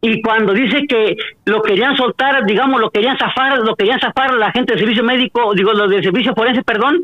y 0.00 0.22
cuando 0.22 0.52
dice 0.52 0.86
que 0.86 1.16
lo 1.46 1.62
querían 1.62 1.96
soltar, 1.96 2.44
digamos, 2.46 2.80
lo 2.80 2.90
querían 2.90 3.18
zafar, 3.18 3.58
lo 3.58 3.74
querían 3.74 3.98
zafar 3.98 4.34
la 4.34 4.52
gente 4.52 4.72
del 4.72 4.80
servicio 4.80 5.02
médico, 5.02 5.52
digo, 5.54 5.72
los 5.72 5.90
del 5.90 6.02
servicio 6.02 6.34
forense, 6.34 6.62
perdón, 6.62 7.02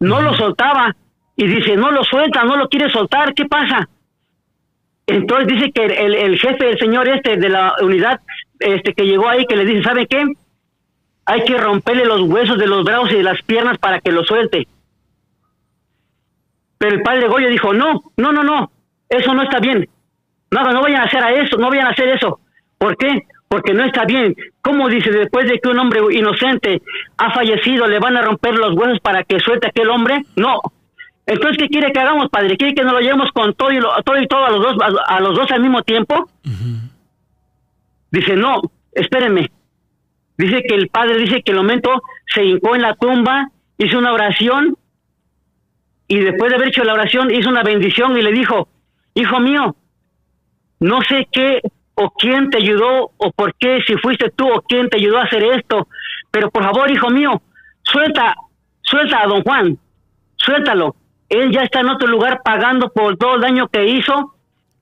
no 0.00 0.20
lo 0.20 0.34
soltaba. 0.34 0.96
Y 1.36 1.46
dice, 1.46 1.76
no 1.76 1.90
lo 1.90 2.04
suelta, 2.04 2.44
no 2.44 2.56
lo 2.56 2.68
quiere 2.68 2.90
soltar, 2.90 3.32
¿qué 3.34 3.44
pasa? 3.44 3.88
Entonces 5.06 5.46
dice 5.48 5.72
que 5.72 5.84
el, 5.84 6.14
el 6.14 6.38
jefe, 6.38 6.70
el 6.70 6.78
señor 6.78 7.08
este 7.08 7.36
de 7.36 7.48
la 7.48 7.74
unidad, 7.80 8.20
este 8.58 8.92
que 8.92 9.06
llegó 9.06 9.28
ahí, 9.28 9.46
que 9.46 9.56
le 9.56 9.64
dice, 9.64 9.82
¿sabe 9.82 10.06
qué? 10.06 10.24
Hay 11.24 11.44
que 11.44 11.56
romperle 11.56 12.04
los 12.04 12.22
huesos 12.22 12.58
de 12.58 12.66
los 12.66 12.84
brazos 12.84 13.12
y 13.12 13.16
de 13.16 13.22
las 13.22 13.40
piernas 13.42 13.78
para 13.78 14.00
que 14.00 14.12
lo 14.12 14.24
suelte. 14.24 14.66
Pero 16.78 16.96
el 16.96 17.02
padre 17.02 17.28
Goyo 17.28 17.48
dijo, 17.48 17.72
no, 17.72 18.02
no, 18.16 18.32
no, 18.32 18.42
no, 18.42 18.72
eso 19.08 19.32
no 19.34 19.42
está 19.42 19.60
bien. 19.60 19.88
No, 20.50 20.64
no 20.64 20.82
vayan 20.82 21.02
a 21.02 21.04
hacer 21.04 21.22
a 21.22 21.32
eso, 21.32 21.56
no 21.56 21.70
vayan 21.70 21.86
a 21.86 21.90
hacer 21.90 22.08
eso. 22.08 22.40
¿Por 22.76 22.96
qué? 22.96 23.22
Porque 23.48 23.72
no 23.72 23.84
está 23.84 24.04
bien. 24.04 24.34
¿Cómo 24.60 24.88
dice 24.88 25.10
después 25.10 25.48
de 25.48 25.60
que 25.60 25.68
un 25.68 25.78
hombre 25.78 26.00
inocente 26.10 26.82
ha 27.16 27.32
fallecido, 27.32 27.86
le 27.86 28.00
van 28.00 28.16
a 28.16 28.22
romper 28.22 28.54
los 28.54 28.74
huesos 28.74 28.98
para 29.00 29.22
que 29.22 29.38
suelte 29.38 29.68
a 29.68 29.70
aquel 29.70 29.90
hombre? 29.90 30.24
No. 30.34 30.60
Entonces, 31.24 31.56
¿qué 31.56 31.68
quiere 31.68 31.92
que 31.92 32.00
hagamos, 32.00 32.28
padre? 32.30 32.56
¿Quiere 32.56 32.74
que 32.74 32.82
nos 32.82 32.94
lo 32.94 33.00
llevemos 33.00 33.30
con 33.32 33.54
todo 33.54 33.70
y, 33.70 33.78
todo, 34.04 34.20
y 34.20 34.26
todo 34.26 34.44
a 34.44 34.50
los 34.50 34.62
dos, 34.62 34.76
a, 35.06 35.20
los 35.20 35.36
dos 35.36 35.50
al 35.52 35.62
mismo 35.62 35.82
tiempo? 35.82 36.28
Dice, 38.10 38.34
no, 38.34 38.60
espérenme. 38.92 39.50
Dice 40.36 40.62
que 40.66 40.74
el 40.74 40.88
padre 40.88 41.18
dice 41.18 41.42
que 41.42 41.52
el 41.52 41.58
momento 41.58 42.02
se 42.26 42.44
hincó 42.44 42.74
en 42.74 42.82
la 42.82 42.94
tumba, 42.94 43.50
hizo 43.78 43.98
una 43.98 44.12
oración 44.12 44.76
y 46.08 46.18
después 46.18 46.50
de 46.50 46.56
haber 46.56 46.68
hecho 46.68 46.84
la 46.84 46.94
oración 46.94 47.30
hizo 47.30 47.48
una 47.48 47.62
bendición 47.62 48.16
y 48.16 48.22
le 48.22 48.32
dijo, 48.32 48.68
hijo 49.14 49.40
mío, 49.40 49.76
no 50.80 51.00
sé 51.02 51.28
qué 51.30 51.60
o 51.94 52.10
quién 52.10 52.50
te 52.50 52.58
ayudó 52.58 53.12
o 53.16 53.32
por 53.32 53.54
qué, 53.54 53.80
si 53.86 53.94
fuiste 53.96 54.30
tú 54.30 54.48
o 54.50 54.62
quién 54.62 54.88
te 54.88 54.96
ayudó 54.96 55.18
a 55.18 55.24
hacer 55.24 55.42
esto, 55.44 55.88
pero 56.30 56.50
por 56.50 56.64
favor, 56.64 56.90
hijo 56.90 57.10
mío, 57.10 57.40
suelta, 57.82 58.34
suelta 58.82 59.22
a 59.22 59.26
don 59.26 59.42
Juan, 59.42 59.78
suéltalo. 60.36 60.96
Él 61.28 61.50
ya 61.50 61.62
está 61.62 61.80
en 61.80 61.88
otro 61.88 62.08
lugar 62.08 62.42
pagando 62.44 62.90
por 62.90 63.16
todo 63.16 63.36
el 63.36 63.40
daño 63.40 63.68
que 63.68 63.86
hizo 63.86 64.31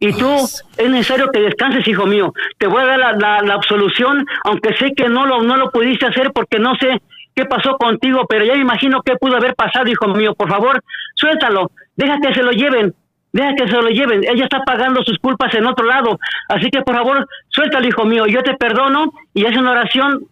y 0.03 0.15
tú 0.15 0.35
es 0.79 0.91
necesario 0.91 1.31
que 1.31 1.41
descanses, 1.41 1.87
hijo 1.87 2.07
mío. 2.07 2.33
Te 2.59 2.67
voy 2.67 2.83
a 2.83 2.87
dar 2.87 2.99
la, 2.99 3.43
la, 3.43 3.55
absolución, 3.55 4.27
aunque 4.45 4.75
sé 4.77 4.93
que 4.97 5.11
no 5.11 5.27
lo, 5.27 5.43
no 5.43 5.59
lo 5.59 5.71
pudiste 5.71 6.07
hacer 6.07 6.33
porque 6.33 6.59
no 6.59 6.75
sé 6.77 7.03
qué 7.35 7.45
pasó 7.45 7.77
contigo, 7.77 8.25
pero 8.27 8.47
ya 8.47 8.55
me 8.55 8.63
imagino 8.63 9.03
qué 9.03 9.17
pudo 9.17 9.37
haber 9.37 9.55
pasado, 9.55 9.89
hijo 9.89 10.09
mío. 10.09 10.35
Por 10.35 10.49
favor, 10.49 10.83
suéltalo, 11.15 11.71
deja 11.97 12.19
que 12.19 12.35
se 12.35 12.43
lo 12.43 12.51
lleven. 12.51 12.95
Deja 13.33 13.55
que 13.55 13.69
se 13.69 13.77
lo 13.77 13.91
lleven. 13.91 14.25
Ella 14.25 14.45
está 14.45 14.63
pagando 14.65 15.05
sus 15.05 15.19
culpas 15.19 15.55
en 15.55 15.67
otro 15.67 15.85
lado. 15.85 16.19
Así 16.49 16.71
que 16.71 16.81
por 16.81 16.97
favor, 16.97 17.29
suéltalo, 17.49 17.87
hijo 17.87 18.05
mío. 18.07 18.27
Yo 18.27 18.43
te 18.43 18.55
perdono 18.55 19.13
y 19.35 19.45
hace 19.45 19.59
una 19.59 19.73
oración. 19.73 20.25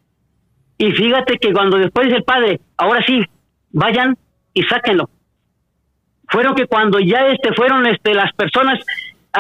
Y 0.79 0.93
fíjate 0.93 1.37
que 1.37 1.53
cuando 1.53 1.77
después 1.77 2.07
dice 2.07 2.19
el 2.19 2.25
padre, 2.25 2.61
ahora 2.79 3.05
sí, 3.07 3.23
vayan 3.71 4.17
y 4.55 4.63
sáquenlo. 4.63 5.11
Fueron 6.29 6.55
que 6.55 6.67
cuando 6.67 6.99
ya 7.01 7.27
este 7.29 7.53
fueron 7.55 7.87
este 7.87 8.15
las 8.15 8.33
personas 8.33 8.79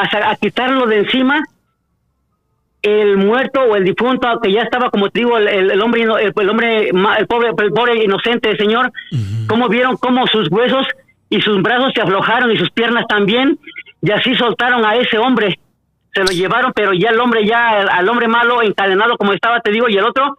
a, 0.02 0.36
quitarlo 0.36 0.86
de 0.86 0.98
encima, 0.98 1.42
el 2.82 3.16
muerto 3.16 3.60
o 3.62 3.76
el 3.76 3.84
difunto 3.84 4.40
que 4.40 4.52
ya 4.52 4.62
estaba 4.62 4.90
como 4.90 5.10
te 5.10 5.20
digo 5.20 5.36
el, 5.36 5.82
hombre 5.82 6.02
el, 6.02 6.48
hombre 6.48 6.88
el 6.90 7.26
pobre 7.26 7.48
el 7.48 7.72
pobre 7.72 8.04
inocente 8.04 8.56
señor 8.56 8.92
cómo 9.48 9.68
vieron 9.68 9.96
cómo 9.96 10.28
sus 10.28 10.48
huesos 10.48 10.86
y 11.30 11.40
sus 11.40 11.62
brazos 11.62 11.92
se 11.94 12.00
aflojaron 12.00 12.50
y 12.50 12.56
sus 12.56 12.70
piernas 12.70 13.06
también, 13.06 13.58
y 14.00 14.10
así 14.10 14.34
soltaron 14.34 14.84
a 14.84 14.96
ese 14.96 15.18
hombre. 15.18 15.58
Se 16.14 16.20
lo 16.20 16.28
llevaron, 16.28 16.72
pero 16.74 16.92
ya 16.92 17.10
el 17.10 17.20
hombre, 17.20 17.46
ya 17.46 17.80
al 17.80 18.08
hombre 18.08 18.28
malo 18.28 18.62
encadenado 18.62 19.16
como 19.16 19.32
estaba, 19.32 19.60
te 19.60 19.70
digo, 19.70 19.88
y 19.88 19.96
el 19.96 20.04
otro 20.04 20.38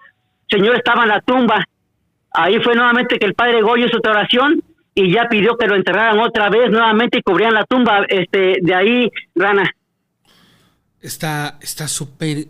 señor 0.50 0.76
estaba 0.76 1.04
en 1.04 1.10
la 1.10 1.22
tumba. 1.22 1.64
Ahí 2.32 2.60
fue 2.60 2.76
nuevamente 2.76 3.20
que 3.20 3.26
el 3.26 3.36
padre 3.36 3.62
Goyo 3.62 3.86
hizo 3.86 3.98
otra 3.98 4.12
oración 4.12 4.64
y 5.00 5.14
ya 5.14 5.30
pidió 5.30 5.58
que 5.58 5.68
lo 5.68 5.76
enterraran 5.76 6.20
otra 6.20 6.50
vez 6.50 6.70
nuevamente 6.70 7.20
y 7.20 7.22
cubrían 7.22 7.54
la 7.54 7.66
tumba 7.66 8.06
este 8.10 8.58
de 8.62 8.76
ahí, 8.76 9.10
Rana. 9.34 9.72
Está 11.02 11.58
está 11.62 11.88
súper 11.88 12.48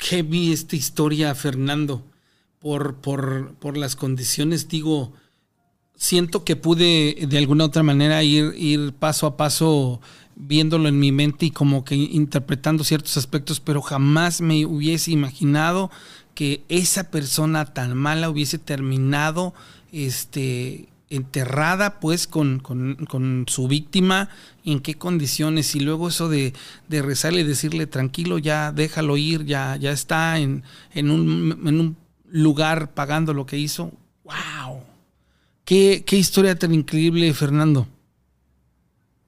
heavy 0.00 0.52
esta 0.52 0.74
historia, 0.74 1.34
Fernando, 1.36 2.02
por, 2.58 2.96
por, 2.96 3.54
por 3.54 3.76
las 3.76 3.94
condiciones, 3.94 4.68
digo, 4.68 5.12
siento 5.94 6.44
que 6.44 6.56
pude 6.56 7.26
de 7.28 7.38
alguna 7.38 7.66
otra 7.66 7.84
manera 7.84 8.22
ir, 8.24 8.52
ir 8.56 8.92
paso 8.92 9.26
a 9.28 9.36
paso 9.36 10.00
viéndolo 10.34 10.88
en 10.88 10.98
mi 10.98 11.12
mente 11.12 11.46
y 11.46 11.50
como 11.50 11.84
que 11.84 11.94
interpretando 11.94 12.82
ciertos 12.82 13.16
aspectos, 13.16 13.60
pero 13.60 13.80
jamás 13.80 14.40
me 14.40 14.66
hubiese 14.66 15.12
imaginado 15.12 15.90
que 16.34 16.64
esa 16.68 17.10
persona 17.10 17.64
tan 17.64 17.96
mala 17.96 18.28
hubiese 18.28 18.58
terminado 18.58 19.54
este, 19.92 20.88
enterrada 21.10 22.00
pues 22.00 22.26
con, 22.26 22.58
con, 22.58 23.44
su 23.48 23.68
víctima, 23.68 24.28
en 24.64 24.80
qué 24.80 24.94
condiciones, 24.94 25.74
y 25.74 25.80
luego 25.80 26.08
eso 26.08 26.28
de, 26.28 26.52
de, 26.88 27.02
rezarle 27.02 27.42
y 27.42 27.44
decirle 27.44 27.86
tranquilo, 27.86 28.38
ya 28.38 28.72
déjalo 28.72 29.16
ir, 29.16 29.44
ya, 29.44 29.76
ya 29.76 29.92
está 29.92 30.38
en, 30.38 30.64
en, 30.92 31.10
un, 31.10 31.60
en 31.66 31.80
un 31.80 31.96
lugar 32.28 32.92
pagando 32.94 33.34
lo 33.34 33.46
que 33.46 33.58
hizo. 33.58 33.92
¡Wow! 34.24 34.80
Qué, 35.64 36.04
qué 36.06 36.16
historia 36.16 36.58
tan 36.58 36.74
increíble, 36.74 37.32
Fernando. 37.34 37.86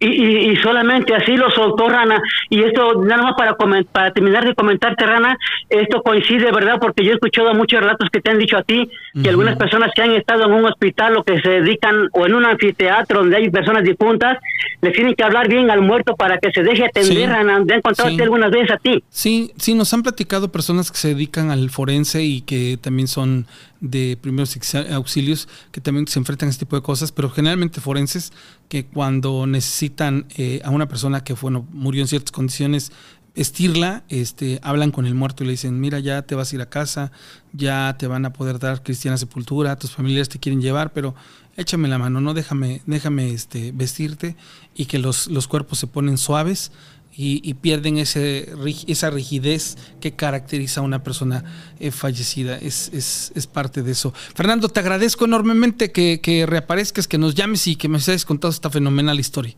Y, 0.01 0.53
y, 0.53 0.57
solamente 0.57 1.12
así 1.12 1.37
lo 1.37 1.51
soltó 1.51 1.89
Rana. 1.89 2.23
Y 2.51 2.62
esto, 2.62 3.03
nada 3.03 3.23
más 3.23 3.35
para, 3.37 3.57
para 3.91 4.12
terminar 4.12 4.45
de 4.45 4.55
comentarte, 4.55 5.05
Rana, 5.05 5.37
esto 5.69 6.03
coincide, 6.03 6.53
¿verdad? 6.53 6.79
Porque 6.81 7.05
yo 7.05 7.11
he 7.11 7.15
escuchado 7.15 7.53
muchos 7.55 7.81
relatos 7.81 8.09
que 8.11 8.20
te 8.20 8.31
han 8.31 8.39
dicho 8.39 8.57
a 8.57 8.62
ti, 8.62 8.89
que 9.20 9.29
algunas 9.29 9.57
personas 9.57 9.91
que 9.95 10.03
han 10.03 10.12
estado 10.12 10.45
en 10.45 10.53
un 10.53 10.66
hospital 10.66 11.16
o 11.16 11.25
que 11.25 11.41
se 11.41 11.49
dedican, 11.49 12.09
o 12.12 12.27
en 12.27 12.35
un 12.35 12.45
anfiteatro 12.45 13.20
donde 13.20 13.39
hay 13.39 13.51
personas 13.51 13.83
difuntas, 13.83 14.39
le 14.81 14.93
tienen 14.93 15.15
que 15.15 15.25
hablar 15.25 15.49
bien 15.49 15.69
al 15.69 15.81
muerto 15.81 16.15
para 16.15 16.39
que 16.39 16.53
se 16.53 16.62
deje 16.62 16.85
atender, 16.85 17.29
Rana. 17.31 17.65
¿Te 17.66 17.75
han 17.75 17.83
contado 17.83 18.09
algunas 18.09 18.53
veces 18.53 18.70
a 18.70 18.77
ti? 18.77 19.03
Sí, 19.09 19.51
sí, 19.57 19.75
nos 19.75 19.93
han 19.95 20.05
platicado 20.05 20.53
personas 20.53 20.93
que 20.93 20.99
se 20.99 21.09
dedican 21.09 21.51
al 21.51 21.70
forense 21.70 22.23
y 22.23 22.43
que 22.43 22.79
también 22.81 23.09
son 23.09 23.47
de 23.81 24.19
primeros 24.21 24.57
auxilios 24.91 25.49
que 25.71 25.81
también 25.81 26.07
se 26.09 26.19
enfrentan 26.19 26.49
a 26.49 26.51
este 26.51 26.65
tipo 26.65 26.77
de 26.77 26.83
cosas, 26.83 27.13
pero 27.13 27.31
generalmente 27.31 27.81
forenses 27.81 28.33
que 28.69 28.87
cuando 28.87 29.47
necesitan 29.47 30.27
eh, 30.37 30.61
a 30.65 30.71
una 30.71 30.89
persona 30.89 31.23
que 31.23 31.35
bueno, 31.35 31.67
murió 31.73 32.03
en 32.03 32.09
ciertas 32.09 32.33
condiciones 32.33 32.93
estirla, 33.35 34.03
este, 34.09 34.59
hablan 34.63 34.91
con 34.91 35.07
el 35.07 35.15
muerto 35.15 35.45
y 35.45 35.47
le 35.47 35.53
dicen, 35.53 35.79
mira, 35.79 36.01
ya 36.01 36.23
te 36.23 36.35
vas 36.35 36.53
a 36.53 36.57
ir 36.57 36.63
a 36.63 36.69
casa, 36.69 37.13
ya 37.53 37.95
te 37.97 38.09
van 38.09 38.25
a 38.25 38.33
poder 38.33 38.59
dar 38.59 38.83
cristiana 38.83 39.17
sepultura, 39.17 39.77
tus 39.77 39.93
familiares 39.93 40.29
te 40.29 40.41
quieren 40.41 40.61
llevar, 40.61 40.93
pero 40.93 41.15
échame 41.57 41.87
la 41.87 41.99
mano, 41.99 42.21
no 42.21 42.35
déjame, 42.35 42.83
déjame 42.87 43.31
este, 43.31 43.71
vestirte 43.71 44.37
y 44.75 44.87
que 44.87 44.99
los, 44.99 45.29
los 45.29 45.47
cuerpos 45.47 45.79
se 45.79 45.87
ponen 45.87 46.19
suaves 46.19 46.73
y, 47.20 47.55
pierden 47.55 47.99
ese, 47.99 48.49
esa 48.86 49.11
rigidez 49.11 49.77
que 50.01 50.15
caracteriza 50.15 50.81
a 50.81 50.85
una 50.85 51.03
persona 51.03 51.43
eh, 51.81 51.90
fallecida. 51.90 52.57
Es, 52.59 52.93
es, 52.95 53.32
es, 53.35 53.49
parte 53.49 53.82
de 53.82 53.90
eso. 53.90 54.15
Fernando, 54.36 54.69
te 54.69 54.78
agradezco 54.78 55.24
enormemente 55.24 55.90
que, 55.90 56.20
que, 56.23 56.47
reaparezcas, 56.47 57.09
que 57.09 57.19
nos 57.19 57.35
llames 57.35 57.66
y 57.66 57.74
que 57.74 57.89
me 57.89 57.97
hayas 57.97 58.24
contado 58.24 58.53
esta 58.53 58.70
fenomenal 58.70 59.19
historia. 59.19 59.57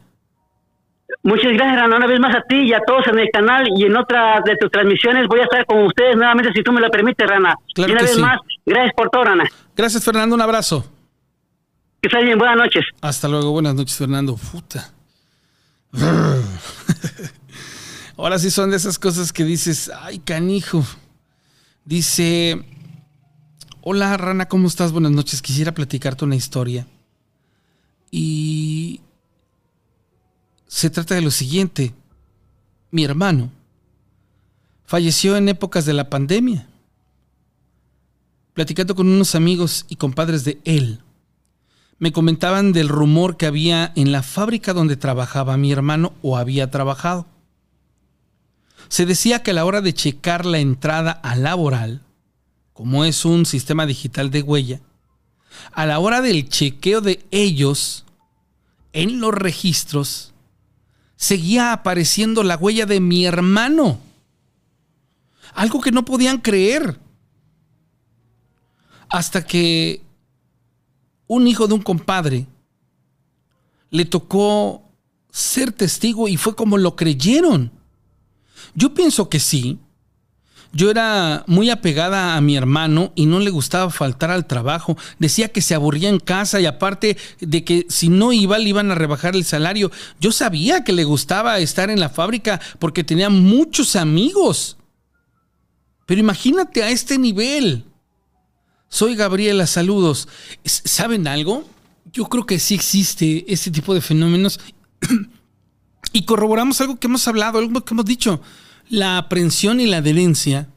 Muchas 1.22 1.52
gracias, 1.52 1.82
Ana, 1.82 1.96
una 1.98 2.06
vez 2.06 2.18
más 2.18 2.34
a 2.34 2.40
ti 2.48 2.62
y 2.62 2.72
a 2.72 2.80
todos 2.80 3.06
en 3.08 3.18
el 3.18 3.28
canal 3.30 3.68
y 3.76 3.84
en 3.84 3.94
otra 3.94 4.40
de 4.42 4.56
tus 4.56 4.70
transmisiones. 4.70 5.28
Voy 5.28 5.40
a 5.40 5.42
estar 5.42 5.66
con 5.66 5.84
ustedes 5.84 6.16
nuevamente 6.16 6.50
si 6.54 6.62
tú 6.62 6.72
me 6.72 6.80
lo 6.80 6.90
permites, 6.90 7.28
Rana. 7.28 7.54
y 7.76 7.82
una 7.82 8.00
vez 8.00 8.16
más, 8.16 8.38
gracias 8.64 8.94
por 8.96 9.10
todo, 9.10 9.24
Rana. 9.24 9.44
Gracias, 9.76 10.02
Fernando. 10.02 10.34
Un 10.34 10.40
abrazo. 10.40 10.90
Que 12.00 12.08
estés 12.08 12.24
bien. 12.24 12.38
Buenas 12.38 12.56
noches. 12.56 12.86
Hasta 13.02 13.28
luego. 13.28 13.52
Buenas 13.52 13.74
noches, 13.74 13.98
Fernando. 13.98 14.36
Puta. 14.50 14.94
Ahora 18.20 18.38
sí 18.38 18.50
son 18.50 18.68
de 18.68 18.76
esas 18.76 18.98
cosas 18.98 19.32
que 19.32 19.44
dices, 19.44 19.90
ay, 19.98 20.18
canijo. 20.18 20.84
Dice, 21.86 22.62
hola 23.80 24.14
Rana, 24.18 24.46
¿cómo 24.46 24.68
estás? 24.68 24.92
Buenas 24.92 25.12
noches. 25.12 25.40
Quisiera 25.40 25.72
platicarte 25.72 26.26
una 26.26 26.36
historia. 26.36 26.86
Y 28.10 29.00
se 30.66 30.90
trata 30.90 31.14
de 31.14 31.22
lo 31.22 31.30
siguiente. 31.30 31.94
Mi 32.90 33.04
hermano 33.04 33.50
falleció 34.84 35.38
en 35.38 35.48
épocas 35.48 35.86
de 35.86 35.94
la 35.94 36.10
pandemia. 36.10 36.68
Platicando 38.52 38.94
con 38.94 39.08
unos 39.08 39.34
amigos 39.34 39.86
y 39.88 39.96
compadres 39.96 40.44
de 40.44 40.60
él, 40.64 41.00
me 41.98 42.12
comentaban 42.12 42.72
del 42.72 42.90
rumor 42.90 43.38
que 43.38 43.46
había 43.46 43.94
en 43.96 44.12
la 44.12 44.22
fábrica 44.22 44.74
donde 44.74 44.98
trabajaba 44.98 45.56
mi 45.56 45.72
hermano 45.72 46.12
o 46.20 46.36
había 46.36 46.70
trabajado. 46.70 47.26
Se 48.90 49.06
decía 49.06 49.44
que 49.44 49.52
a 49.52 49.54
la 49.54 49.64
hora 49.64 49.80
de 49.80 49.94
checar 49.94 50.44
la 50.44 50.58
entrada 50.58 51.12
a 51.12 51.36
laboral, 51.36 52.02
como 52.72 53.04
es 53.04 53.24
un 53.24 53.46
sistema 53.46 53.86
digital 53.86 54.32
de 54.32 54.42
huella, 54.42 54.80
a 55.70 55.86
la 55.86 56.00
hora 56.00 56.20
del 56.20 56.48
chequeo 56.48 57.00
de 57.00 57.24
ellos 57.30 58.04
en 58.92 59.20
los 59.20 59.32
registros, 59.32 60.34
seguía 61.14 61.72
apareciendo 61.72 62.42
la 62.42 62.56
huella 62.56 62.84
de 62.84 62.98
mi 62.98 63.24
hermano. 63.26 64.00
Algo 65.54 65.80
que 65.80 65.92
no 65.92 66.04
podían 66.04 66.38
creer. 66.38 66.98
Hasta 69.08 69.46
que 69.46 70.02
un 71.28 71.46
hijo 71.46 71.68
de 71.68 71.74
un 71.74 71.82
compadre 71.82 72.48
le 73.90 74.04
tocó 74.04 74.82
ser 75.30 75.70
testigo 75.70 76.26
y 76.26 76.36
fue 76.36 76.56
como 76.56 76.76
lo 76.76 76.96
creyeron. 76.96 77.78
Yo 78.74 78.94
pienso 78.94 79.28
que 79.28 79.40
sí. 79.40 79.78
Yo 80.72 80.88
era 80.90 81.42
muy 81.48 81.68
apegada 81.68 82.36
a 82.36 82.40
mi 82.40 82.56
hermano 82.56 83.12
y 83.16 83.26
no 83.26 83.40
le 83.40 83.50
gustaba 83.50 83.90
faltar 83.90 84.30
al 84.30 84.46
trabajo. 84.46 84.96
Decía 85.18 85.48
que 85.48 85.62
se 85.62 85.74
aburría 85.74 86.08
en 86.08 86.20
casa 86.20 86.60
y 86.60 86.66
aparte 86.66 87.16
de 87.40 87.64
que 87.64 87.86
si 87.88 88.08
no 88.08 88.32
iba 88.32 88.56
le 88.58 88.68
iban 88.68 88.90
a 88.90 88.94
rebajar 88.94 89.34
el 89.34 89.44
salario. 89.44 89.90
Yo 90.20 90.30
sabía 90.30 90.84
que 90.84 90.92
le 90.92 91.02
gustaba 91.02 91.58
estar 91.58 91.90
en 91.90 91.98
la 91.98 92.08
fábrica 92.08 92.60
porque 92.78 93.02
tenía 93.02 93.30
muchos 93.30 93.96
amigos. 93.96 94.76
Pero 96.06 96.20
imagínate 96.20 96.84
a 96.84 96.90
este 96.90 97.18
nivel. 97.18 97.84
Soy 98.88 99.16
Gabriela, 99.16 99.66
saludos. 99.66 100.28
¿Saben 100.64 101.26
algo? 101.26 101.64
Yo 102.12 102.26
creo 102.26 102.46
que 102.46 102.58
sí 102.58 102.74
existe 102.74 103.44
este 103.52 103.70
tipo 103.70 103.92
de 103.94 104.00
fenómenos 104.00 104.60
y 106.12 106.24
corroboramos 106.24 106.80
algo 106.80 106.98
que 106.98 107.06
hemos 107.06 107.26
hablado, 107.28 107.58
algo 107.58 107.84
que 107.84 107.94
hemos 107.94 108.04
dicho. 108.04 108.40
La 108.88 109.18
aprehensión 109.18 109.80
y 109.80 109.86
la 109.86 109.98
adherencia 109.98 110.68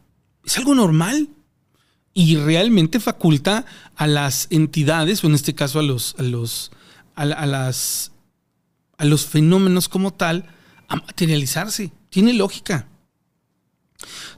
es 0.45 0.57
algo 0.57 0.76
normal 0.76 1.30
y 2.14 2.35
realmente 2.38 2.99
faculta 2.99 3.65
a 3.95 4.07
las 4.07 4.47
entidades, 4.51 5.23
o 5.23 5.27
en 5.27 5.34
este 5.34 5.55
caso 5.55 5.80
a 5.80 5.84
los, 5.84 6.15
a 6.19 6.23
los, 6.23 6.72
a, 7.15 7.26
las, 7.26 8.11
a 8.97 9.05
los 9.05 9.26
fenómenos 9.26 9.89
como 9.89 10.14
tal, 10.14 10.45
a 10.88 10.97
materializarse. 10.97 11.91
Tiene 12.10 12.34
lógica. 12.34 12.88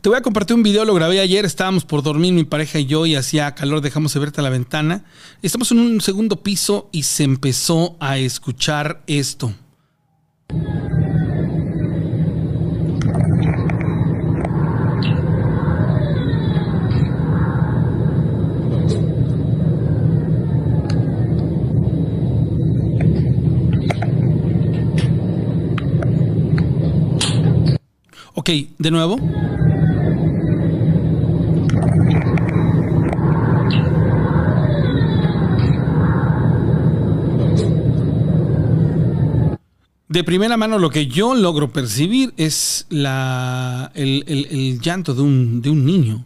Te 0.02 0.10
voy 0.10 0.18
a 0.18 0.22
compartir 0.22 0.56
un 0.56 0.64
video, 0.64 0.86
lo 0.86 0.94
grabé 0.94 1.20
ayer, 1.20 1.44
estábamos 1.44 1.84
por 1.84 2.04
dormir 2.04 2.32
mi 2.32 2.44
pareja 2.44 2.80
y 2.80 2.86
yo 2.86 3.06
y 3.06 3.16
hacía 3.16 3.56
calor, 3.56 3.82
dejamos 3.82 4.14
de 4.14 4.20
verte 4.20 4.40
a 4.40 4.44
la 4.44 4.52
ventana. 4.52 5.04
Estamos 5.42 5.72
en 5.72 5.80
un 5.80 6.00
segundo 6.00 6.44
piso 6.44 6.90
y 6.92 7.04
se 7.04 7.24
empezó 7.24 7.98
a 8.00 8.20
escuchar 8.20 9.04
esto. 9.08 9.54
Ok, 28.38 28.52
de 28.78 28.92
nuevo. 28.92 29.18
De 40.16 40.24
primera 40.24 40.56
mano 40.56 40.80
lo 40.80 40.90
que 40.90 41.08
yo 41.08 41.36
logro 41.36 41.74
percibir 41.74 42.34
es 42.38 42.86
la, 42.88 43.92
el, 43.96 44.80
llanto 44.80 45.14
de 45.14 45.22
un, 45.22 45.62
de 45.62 45.70
un, 45.70 45.86
niño. 45.86 46.26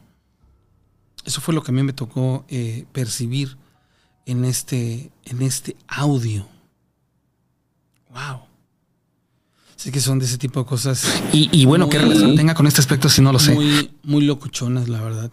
Eso 1.26 1.42
fue 1.42 1.56
lo 1.56 1.64
que 1.64 1.72
a 1.72 1.74
mí 1.74 1.82
me 1.82 1.94
tocó 1.94 2.46
eh, 2.50 2.86
percibir 2.92 3.58
en 4.28 4.46
este, 4.46 5.10
en 5.26 5.42
este 5.42 5.76
audio. 5.88 6.48
Wow. 8.12 8.42
Sí 9.76 9.92
que 9.92 10.02
son 10.02 10.20
de 10.20 10.26
ese 10.26 10.38
tipo 10.38 10.60
de 10.60 10.68
cosas. 10.68 11.12
Y, 11.34 11.66
bueno, 11.66 11.90
¿qué 11.90 11.98
relación 11.98 12.36
tenga 12.36 12.54
con 12.54 12.68
este 12.68 12.82
aspecto 12.82 13.10
si 13.10 13.24
no 13.24 13.34
lo 13.34 13.40
sé? 13.40 13.56
Muy, 13.56 13.90
muy 14.04 14.22
locuchonas, 14.24 14.88
la 14.88 15.02
verdad. 15.02 15.32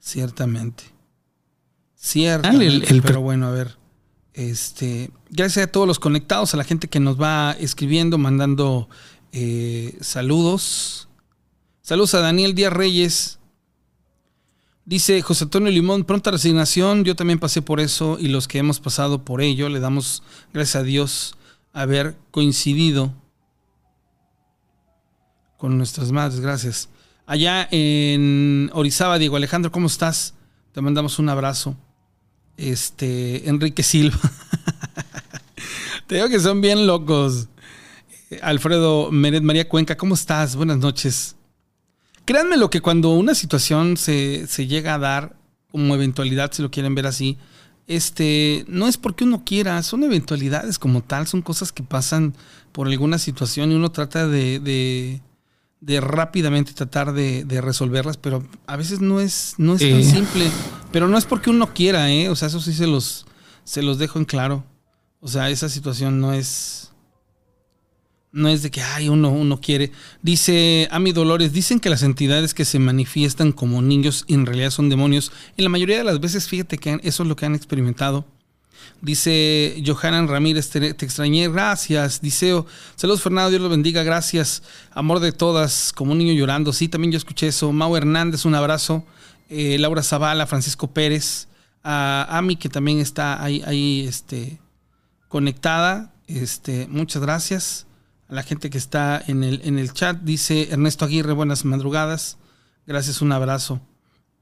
Ciertamente. 0.00 0.84
Ciertamente. 1.94 3.02
pero 3.02 3.20
bueno, 3.20 3.48
a 3.48 3.50
ver. 3.50 3.76
Este, 4.36 5.10
gracias 5.30 5.66
a 5.66 5.72
todos 5.72 5.88
los 5.88 5.98
conectados, 5.98 6.52
a 6.52 6.58
la 6.58 6.64
gente 6.64 6.88
que 6.88 7.00
nos 7.00 7.18
va 7.18 7.52
escribiendo, 7.58 8.18
mandando 8.18 8.86
eh, 9.32 9.96
saludos. 10.02 11.08
Saludos 11.80 12.14
a 12.14 12.20
Daniel 12.20 12.54
Díaz 12.54 12.70
Reyes. 12.70 13.38
Dice 14.84 15.22
José 15.22 15.44
Antonio 15.44 15.72
Limón, 15.72 16.04
pronta 16.04 16.30
resignación. 16.30 17.02
Yo 17.02 17.16
también 17.16 17.38
pasé 17.38 17.62
por 17.62 17.80
eso 17.80 18.18
y 18.20 18.28
los 18.28 18.46
que 18.46 18.58
hemos 18.58 18.78
pasado 18.78 19.24
por 19.24 19.40
ello, 19.40 19.70
le 19.70 19.80
damos 19.80 20.22
gracias 20.52 20.76
a 20.76 20.82
Dios 20.82 21.34
haber 21.72 22.14
coincidido 22.30 23.14
con 25.56 25.78
nuestras 25.78 26.12
madres. 26.12 26.40
Gracias. 26.40 26.90
Allá 27.24 27.66
en 27.70 28.70
Orizaba, 28.74 29.18
Diego 29.18 29.36
Alejandro, 29.36 29.72
¿cómo 29.72 29.86
estás? 29.86 30.34
Te 30.72 30.82
mandamos 30.82 31.18
un 31.18 31.30
abrazo 31.30 31.74
este, 32.56 33.48
Enrique 33.48 33.82
Silva. 33.82 34.18
Te 36.06 36.16
digo 36.16 36.28
que 36.28 36.40
son 36.40 36.60
bien 36.60 36.86
locos. 36.86 37.48
Alfredo 38.42 39.10
Meret 39.12 39.42
María 39.42 39.68
Cuenca, 39.68 39.96
¿cómo 39.96 40.14
estás? 40.14 40.56
Buenas 40.56 40.78
noches. 40.78 41.36
Créanme 42.24 42.56
lo 42.56 42.70
que 42.70 42.80
cuando 42.80 43.10
una 43.10 43.34
situación 43.36 43.96
se, 43.96 44.46
llega 44.66 44.94
a 44.94 44.98
dar 44.98 45.36
como 45.70 45.94
eventualidad, 45.94 46.52
si 46.52 46.60
lo 46.62 46.70
quieren 46.70 46.94
ver 46.94 47.06
así, 47.06 47.38
este, 47.86 48.64
no 48.66 48.88
es 48.88 48.96
porque 48.96 49.22
uno 49.22 49.44
quiera, 49.44 49.80
son 49.84 50.02
eventualidades 50.02 50.78
como 50.78 51.02
tal, 51.02 51.28
son 51.28 51.40
cosas 51.42 51.70
que 51.70 51.84
pasan 51.84 52.34
por 52.72 52.88
alguna 52.88 53.18
situación 53.18 53.70
y 53.70 53.76
uno 53.76 53.92
trata 53.92 54.26
de, 54.26 55.20
rápidamente 56.00 56.72
tratar 56.72 57.12
de, 57.12 57.60
resolverlas, 57.60 58.16
pero 58.16 58.46
a 58.66 58.76
veces 58.76 59.00
no 59.00 59.20
es, 59.20 59.54
no 59.58 59.74
es 59.74 59.80
tan 59.80 60.04
simple. 60.04 60.50
Pero 60.92 61.08
no 61.08 61.18
es 61.18 61.24
porque 61.24 61.50
uno 61.50 61.72
quiera, 61.74 62.10
¿eh? 62.10 62.28
O 62.28 62.36
sea, 62.36 62.48
eso 62.48 62.60
sí 62.60 62.72
se 62.72 62.86
los, 62.86 63.26
se 63.64 63.82
los 63.82 63.98
dejo 63.98 64.18
en 64.18 64.24
claro. 64.24 64.64
O 65.20 65.28
sea, 65.28 65.50
esa 65.50 65.68
situación 65.68 66.20
no 66.20 66.32
es. 66.32 66.92
No 68.32 68.48
es 68.48 68.62
de 68.62 68.70
que, 68.70 68.82
ay, 68.82 69.08
uno, 69.08 69.30
uno 69.30 69.60
quiere. 69.60 69.92
Dice 70.20 70.88
Ami 70.90 71.12
Dolores, 71.12 71.52
dicen 71.52 71.80
que 71.80 71.88
las 71.88 72.02
entidades 72.02 72.52
que 72.52 72.66
se 72.66 72.78
manifiestan 72.78 73.52
como 73.52 73.80
niños 73.80 74.26
en 74.28 74.44
realidad 74.44 74.70
son 74.70 74.90
demonios. 74.90 75.32
En 75.56 75.64
la 75.64 75.70
mayoría 75.70 75.96
de 75.96 76.04
las 76.04 76.20
veces, 76.20 76.46
fíjate 76.46 76.76
que 76.76 77.00
eso 77.02 77.22
es 77.22 77.28
lo 77.28 77.34
que 77.34 77.46
han 77.46 77.54
experimentado. 77.54 78.26
Dice 79.00 79.82
Johanan 79.84 80.28
Ramírez, 80.28 80.70
te, 80.70 80.88
extrañé, 80.88 81.48
gracias. 81.48 82.20
Dice, 82.20 82.64
saludos 82.96 83.22
Fernando, 83.22 83.50
Dios 83.50 83.62
lo 83.62 83.68
bendiga, 83.68 84.02
gracias. 84.02 84.62
Amor 84.92 85.20
de 85.20 85.32
todas, 85.32 85.92
como 85.94 86.12
un 86.12 86.18
niño 86.18 86.32
llorando. 86.32 86.72
Sí, 86.72 86.88
también 86.88 87.12
yo 87.12 87.18
escuché 87.18 87.48
eso. 87.48 87.72
Mau 87.72 87.96
Hernández, 87.96 88.44
un 88.44 88.54
abrazo. 88.54 89.04
Eh, 89.48 89.78
Laura 89.78 90.02
Zavala, 90.02 90.46
Francisco 90.46 90.88
Pérez, 90.88 91.48
a 91.84 92.26
Ami 92.30 92.56
que 92.56 92.68
también 92.68 92.98
está 92.98 93.42
ahí, 93.42 93.62
ahí 93.66 94.06
este, 94.08 94.58
conectada. 95.28 96.12
Este, 96.26 96.88
muchas 96.88 97.22
gracias. 97.22 97.86
A 98.28 98.34
la 98.34 98.42
gente 98.42 98.70
que 98.70 98.78
está 98.78 99.22
en 99.26 99.44
el, 99.44 99.60
en 99.64 99.78
el 99.78 99.92
chat, 99.92 100.18
dice 100.22 100.68
Ernesto 100.70 101.04
Aguirre, 101.04 101.32
buenas 101.32 101.64
madrugadas. 101.64 102.38
Gracias, 102.86 103.20
un 103.20 103.32
abrazo 103.32 103.80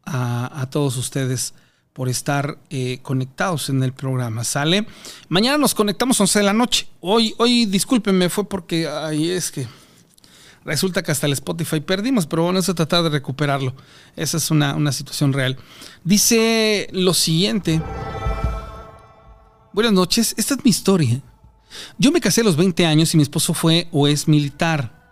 a, 0.07 0.67
todos 0.71 0.97
ustedes 0.97 1.55
por 1.95 2.11
estar 2.11 2.59
eh, 2.69 2.99
conectados 3.03 3.71
en 3.71 3.83
el 3.83 3.95
programa. 3.95 4.45
¿Sale? 4.45 4.87
Mañana 5.29 5.57
nos 5.57 5.75
conectamos 5.75 6.21
11 6.21 6.41
de 6.41 6.45
la 6.45 6.53
noche. 6.53 6.87
Hoy, 7.01 7.35
hoy, 7.39 7.65
discúlpenme, 7.65 8.29
fue 8.29 8.47
porque 8.47 8.87
ahí 8.87 9.31
es 9.31 9.51
que 9.51 9.67
Resulta 10.65 11.03
que 11.03 11.13
hasta 11.13 11.27
el 11.27 11.35
Spotify 11.35 11.81
perdimos, 11.81 12.27
pero 12.27 12.45
bueno, 12.45 12.59
eso 12.59 12.75
tratar 12.75 13.03
de 13.03 13.11
recuperarlo. 13.11 13.75
Esa 14.17 14.39
es 14.39 14.51
una, 14.51 14.75
una 14.75 14.93
situación 14.93 15.33
real. 15.35 15.59
Dice 16.05 16.89
lo 16.93 17.13
siguiente. 17.13 17.83
Buenas 19.75 19.93
noches, 19.93 20.35
esta 20.39 20.55
es 20.55 20.65
mi 20.65 20.71
historia. 20.71 21.21
Yo 21.99 22.13
me 22.13 22.21
casé 22.21 22.41
a 22.41 22.45
los 22.45 22.57
20 22.57 22.87
años 22.87 23.13
y 23.13 23.19
mi 23.19 23.23
esposo 23.23 23.53
fue 23.53 23.89
o 23.93 24.07
es 24.09 24.27
militar. 24.27 25.04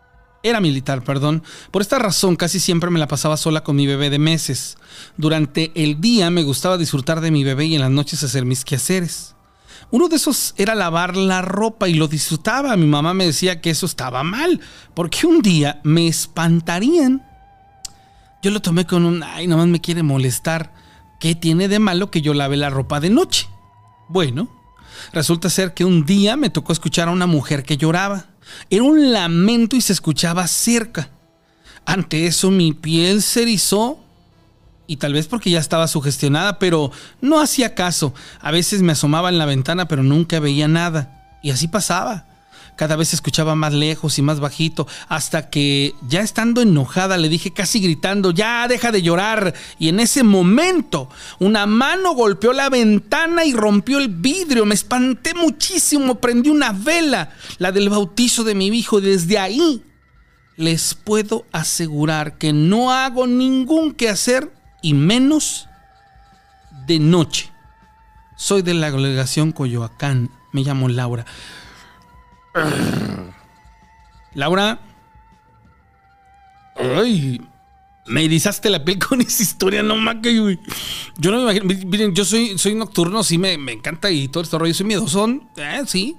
Era 0.43 0.61
militar, 0.61 1.05
perdón. 1.05 1.43
Por 1.71 1.83
esta 1.83 1.99
razón 1.99 2.37
casi 2.37 2.59
siempre 2.59 2.91
me 2.91 2.99
la 2.99 3.07
pasaba 3.07 3.37
sola 3.37 3.63
con 3.63 3.77
mi 3.77 3.87
bebé 3.87 4.11
de 4.11 4.19
meses. 4.19 4.77
Durante 5.17 5.71
el 5.75 6.01
día 6.01 6.31
me 6.31 6.43
gustaba 6.43 6.79
disfrutar 6.79 7.21
de 7.21 7.31
mi 7.31 7.45
bebé 7.45 7.67
y 7.67 7.75
en 7.77 7.81
las 7.81 7.91
noches 7.91 8.23
hacer 8.25 8.45
mis 8.45 8.65
quehaceres. 8.65 9.37
Uno 9.93 10.09
de 10.09 10.17
esos 10.17 10.55
era 10.57 10.75
lavar 10.75 11.17
la 11.17 11.43
ropa 11.43 11.89
y 11.89 11.95
lo 11.95 12.09
disfrutaba. 12.09 12.77
Mi 12.77 12.87
mamá 12.87 13.15
me 13.15 13.27
decía 13.27 13.61
que 13.61 13.71
eso 13.71 13.87
estaba 13.87 14.25
mal, 14.25 14.61
porque 14.95 15.27
un 15.27 15.43
día 15.43 15.81
me 15.85 16.09
espantarían 16.09 17.23
Yo 18.43 18.51
lo 18.51 18.63
tomé 18.63 18.87
con 18.87 19.05
un, 19.05 19.23
ay, 19.23 19.47
nomás 19.47 19.69
me 19.69 19.81
quiere 19.81 20.03
molestar. 20.03 20.73
¿Qué 21.21 21.37
tiene 21.37 21.69
de 21.69 21.79
malo 21.79 22.11
que 22.11 22.23
yo 22.23 22.35
lave 22.35 22.57
la 22.57 22.71
ropa 22.71 22.99
de 22.99 23.11
noche? 23.11 23.47
Bueno, 24.09 24.49
resulta 25.13 25.49
ser 25.51 25.73
que 25.73 25.85
un 25.85 26.05
día 26.05 26.37
me 26.37 26.51
tocó 26.51 26.73
escuchar 26.73 27.07
a 27.07 27.13
una 27.13 27.27
mujer 27.27 27.63
que 27.63 27.77
lloraba. 27.77 28.32
Era 28.71 28.83
un 28.83 29.13
lamento 29.13 29.77
y 29.77 29.81
se 29.81 29.93
escuchaba 29.93 30.47
cerca. 30.47 31.11
Ante 31.85 32.27
eso 32.27 32.51
mi 32.51 32.73
piel 32.73 33.23
se 33.23 33.43
erizó 33.43 33.99
y 34.87 34.97
tal 34.97 35.15
vez 35.15 35.27
porque 35.27 35.51
ya 35.51 35.59
estaba 35.59 35.89
sugestionada, 35.89 36.59
pero 36.59 36.91
no 37.21 37.41
hacía 37.41 37.75
caso. 37.75 38.15
A 38.41 38.51
veces 38.51 38.83
me 38.83 38.93
asomaba 38.93 39.29
en 39.29 39.39
la 39.39 39.47
ventana, 39.47 39.89
pero 39.89 40.03
nunca 40.03 40.41
veía 40.41 40.69
nada. 40.69 41.39
Y 41.43 41.51
así 41.51 41.69
pasaba. 41.69 42.27
Cada 42.77 42.97
vez 42.97 43.09
se 43.09 43.17
escuchaba 43.17 43.55
más 43.55 43.75
lejos 43.75 44.19
y 44.19 44.23
más 44.23 44.41
bajito, 44.41 44.87
hasta 45.09 45.51
que, 45.51 45.95
ya 46.09 46.21
estando 46.21 46.63
enojada, 46.63 47.17
le 47.19 47.29
dije 47.29 47.53
casi 47.53 47.81
gritando, 47.81 48.31
ya 48.31 48.67
deja 48.67 48.91
de 48.91 49.03
llorar. 49.03 49.55
Y 49.79 49.89
en 49.89 50.01
ese 50.01 50.23
momento, 50.23 51.09
una 51.39 51.67
mano 51.67 52.15
golpeó 52.15 52.53
la 52.53 52.71
ventana 52.71 53.45
y 53.45 53.53
rompió 53.53 53.99
el 53.99 54.09
vidrio. 54.09 54.65
Me 54.65 54.75
espanté 54.75 55.35
muchísimo, 55.35 56.17
prendí 56.17 56.49
una 56.49 56.73
vela, 56.73 57.31
la 57.59 57.73
del 57.73 57.91
bautizo 57.91 58.43
de 58.43 58.55
mi 58.55 58.69
hijo. 58.69 59.01
Desde 59.01 59.39
ahí, 59.39 59.85
les 60.57 60.95
puedo 60.95 61.47
asegurar 61.53 62.39
que 62.39 62.53
no 62.53 62.93
hago 62.93 63.27
ningún 63.27 63.93
quehacer 63.93 64.53
y 64.81 64.95
menos 64.95 65.69
de 66.87 66.99
noche. 66.99 67.51
Soy 68.37 68.63
de 68.63 68.75
la 68.75 68.91
delegación 68.91 69.53
Coyoacán, 69.53 70.31
me 70.53 70.63
llamo 70.63 70.89
Laura. 70.89 71.27
Laura. 74.35 74.79
Ay, 76.77 77.41
me 78.07 78.25
erizaste 78.25 78.71
la 78.71 78.85
piel 78.85 78.99
con 78.99 79.21
esa 79.21 79.43
historia, 79.43 79.83
no 79.83 79.97
más 79.97 80.17
Yo 80.23 81.31
no 81.31 81.37
me 81.39 81.43
imagino. 81.43 81.65
Miren, 81.87 82.15
yo 82.15 82.25
soy, 82.25 82.59
soy 82.59 82.75
nocturno, 82.75 83.23
sí 83.23 83.39
me, 83.39 83.55
encanta 83.55 84.11
y 84.11 84.29
todo 84.29 84.43
este 84.43 84.59
rollo. 84.59 84.75
Soy 84.75 84.87
miedosón, 84.87 85.49
eh, 85.57 85.83
sí. 85.87 86.17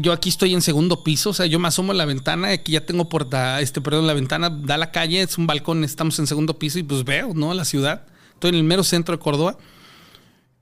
Yo 0.00 0.12
aquí 0.12 0.30
estoy 0.30 0.54
en 0.54 0.62
segundo 0.62 1.04
piso, 1.04 1.30
o 1.30 1.34
sea, 1.34 1.44
yo 1.44 1.58
me 1.58 1.68
asomo 1.68 1.92
en 1.92 1.98
la 1.98 2.06
ventana, 2.06 2.48
aquí 2.48 2.72
ya 2.72 2.86
tengo 2.86 3.10
puerta, 3.10 3.60
este, 3.60 3.82
perdón, 3.82 4.06
la 4.06 4.14
ventana 4.14 4.48
da 4.48 4.76
a 4.76 4.78
la 4.78 4.90
calle, 4.90 5.20
es 5.20 5.36
un 5.36 5.46
balcón, 5.46 5.84
estamos 5.84 6.18
en 6.18 6.26
segundo 6.26 6.58
piso 6.58 6.78
y 6.78 6.82
pues 6.82 7.04
veo, 7.04 7.34
¿no? 7.34 7.52
La 7.52 7.66
ciudad. 7.66 8.06
Estoy 8.32 8.50
en 8.50 8.56
el 8.56 8.64
mero 8.64 8.84
centro 8.84 9.14
de 9.14 9.22
Córdoba. 9.22 9.58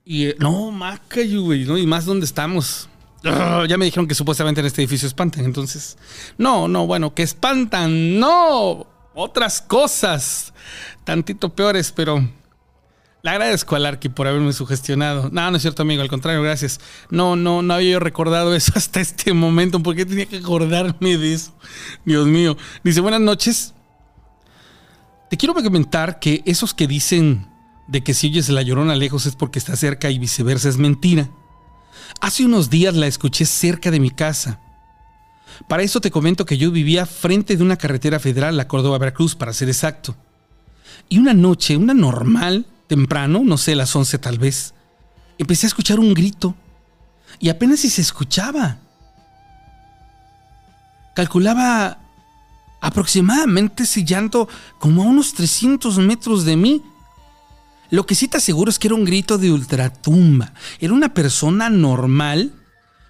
Y 0.03 0.25
eh, 0.25 0.35
no, 0.37 0.71
maca, 0.71 1.21
güey, 1.25 1.63
¿no? 1.63 1.77
Y 1.77 1.87
más 1.87 2.05
donde 2.05 2.25
estamos. 2.25 2.89
Ah, 3.23 3.65
ya 3.67 3.77
me 3.77 3.85
dijeron 3.85 4.07
que 4.07 4.15
supuestamente 4.15 4.61
en 4.61 4.67
este 4.67 4.81
edificio 4.81 5.07
espantan, 5.07 5.45
entonces. 5.45 5.97
No, 6.37 6.67
no, 6.67 6.87
bueno, 6.87 7.13
que 7.13 7.23
espantan, 7.23 8.19
no. 8.19 8.87
Otras 9.13 9.61
cosas, 9.61 10.53
tantito 11.03 11.49
peores, 11.49 11.91
pero 11.91 12.25
le 13.23 13.29
agradezco 13.29 13.75
al 13.75 13.85
Arqui 13.85 14.09
por 14.09 14.27
haberme 14.27 14.51
sugestionado. 14.53 15.29
No, 15.31 15.51
no 15.51 15.57
es 15.57 15.61
cierto, 15.61 15.83
amigo, 15.83 16.01
al 16.01 16.09
contrario, 16.09 16.41
gracias. 16.41 16.79
No, 17.09 17.35
no, 17.35 17.61
no 17.61 17.73
había 17.75 17.91
yo 17.91 17.99
recordado 17.99 18.55
eso 18.55 18.73
hasta 18.75 19.01
este 19.01 19.33
momento. 19.33 19.81
¿Por 19.83 19.95
qué 19.95 20.05
tenía 20.05 20.25
que 20.25 20.37
acordarme 20.37 21.17
de 21.17 21.33
eso? 21.33 21.53
Dios 22.05 22.25
mío. 22.27 22.57
Dice, 22.83 23.01
buenas 23.01 23.21
noches. 23.21 23.73
Te 25.29 25.37
quiero 25.37 25.53
comentar 25.53 26.19
que 26.19 26.41
esos 26.45 26.73
que 26.73 26.87
dicen 26.87 27.47
de 27.87 28.03
que 28.03 28.13
si 28.13 28.27
oyes 28.27 28.49
la 28.49 28.63
llorona 28.63 28.95
lejos 28.95 29.25
es 29.25 29.35
porque 29.35 29.59
está 29.59 29.75
cerca 29.75 30.09
y 30.09 30.17
viceversa 30.17 30.67
es 30.69 30.77
mentira. 30.77 31.29
Hace 32.19 32.45
unos 32.45 32.69
días 32.69 32.95
la 32.95 33.07
escuché 33.07 33.45
cerca 33.45 33.91
de 33.91 33.99
mi 33.99 34.11
casa. 34.11 34.59
Para 35.67 35.83
eso 35.83 36.01
te 36.01 36.11
comento 36.11 36.45
que 36.45 36.57
yo 36.57 36.71
vivía 36.71 37.05
frente 37.05 37.55
de 37.55 37.63
una 37.63 37.77
carretera 37.77 38.19
federal, 38.19 38.57
la 38.57 38.67
Córdoba-Veracruz, 38.67 39.35
para 39.35 39.53
ser 39.53 39.69
exacto. 39.69 40.15
Y 41.09 41.19
una 41.19 41.33
noche, 41.33 41.77
una 41.77 41.93
normal, 41.93 42.65
temprano, 42.87 43.41
no 43.43 43.57
sé, 43.57 43.75
las 43.75 43.95
11 43.95 44.17
tal 44.19 44.39
vez, 44.39 44.73
empecé 45.37 45.65
a 45.65 45.69
escuchar 45.69 45.99
un 45.99 46.13
grito. 46.13 46.55
Y 47.39 47.49
apenas 47.49 47.79
si 47.79 47.89
se 47.89 48.01
escuchaba. 48.01 48.77
Calculaba 51.15 51.99
aproximadamente 52.81 53.83
ese 53.83 54.03
llanto 54.03 54.47
como 54.79 55.03
a 55.03 55.05
unos 55.05 55.33
300 55.33 55.97
metros 55.99 56.45
de 56.45 56.55
mí. 56.55 56.81
Lo 57.91 58.05
que 58.05 58.15
sí 58.15 58.29
te 58.29 58.37
aseguro 58.37 58.71
es 58.71 58.79
que 58.79 58.87
era 58.87 58.95
un 58.95 59.03
grito 59.03 59.37
de 59.37 59.51
ultratumba. 59.51 60.53
Era 60.79 60.93
una 60.93 61.13
persona 61.13 61.69
normal, 61.69 62.53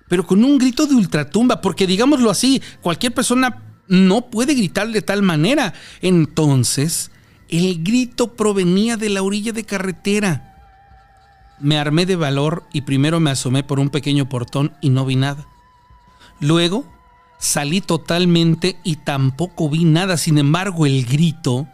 pero 0.09 0.25
con 0.25 0.43
un 0.43 0.57
grito 0.57 0.87
de 0.87 0.95
ultratumba, 0.95 1.61
porque 1.61 1.85
digámoslo 1.87 2.31
así, 2.31 2.61
cualquier 2.81 3.13
persona 3.13 3.61
no 3.87 4.29
puede 4.31 4.55
gritar 4.55 4.89
de 4.89 5.03
tal 5.03 5.21
manera. 5.21 5.73
Entonces, 6.01 7.11
el 7.47 7.83
grito 7.83 8.33
provenía 8.33 8.97
de 8.97 9.09
la 9.09 9.21
orilla 9.21 9.51
de 9.51 9.65
carretera. 9.65 10.47
Me 11.59 11.77
armé 11.77 12.07
de 12.07 12.15
valor 12.15 12.63
y 12.73 12.81
primero 12.81 13.19
me 13.19 13.29
asomé 13.29 13.63
por 13.63 13.79
un 13.79 13.89
pequeño 13.89 14.27
portón 14.29 14.73
y 14.81 14.89
no 14.89 15.05
vi 15.05 15.15
nada. 15.15 15.45
Luego 16.39 16.91
salí 17.37 17.81
totalmente 17.81 18.77
y 18.83 18.95
tampoco 18.95 19.69
vi 19.69 19.85
nada. 19.85 20.17
Sin 20.17 20.39
embargo, 20.39 20.87
el 20.87 21.05
grito 21.05 21.67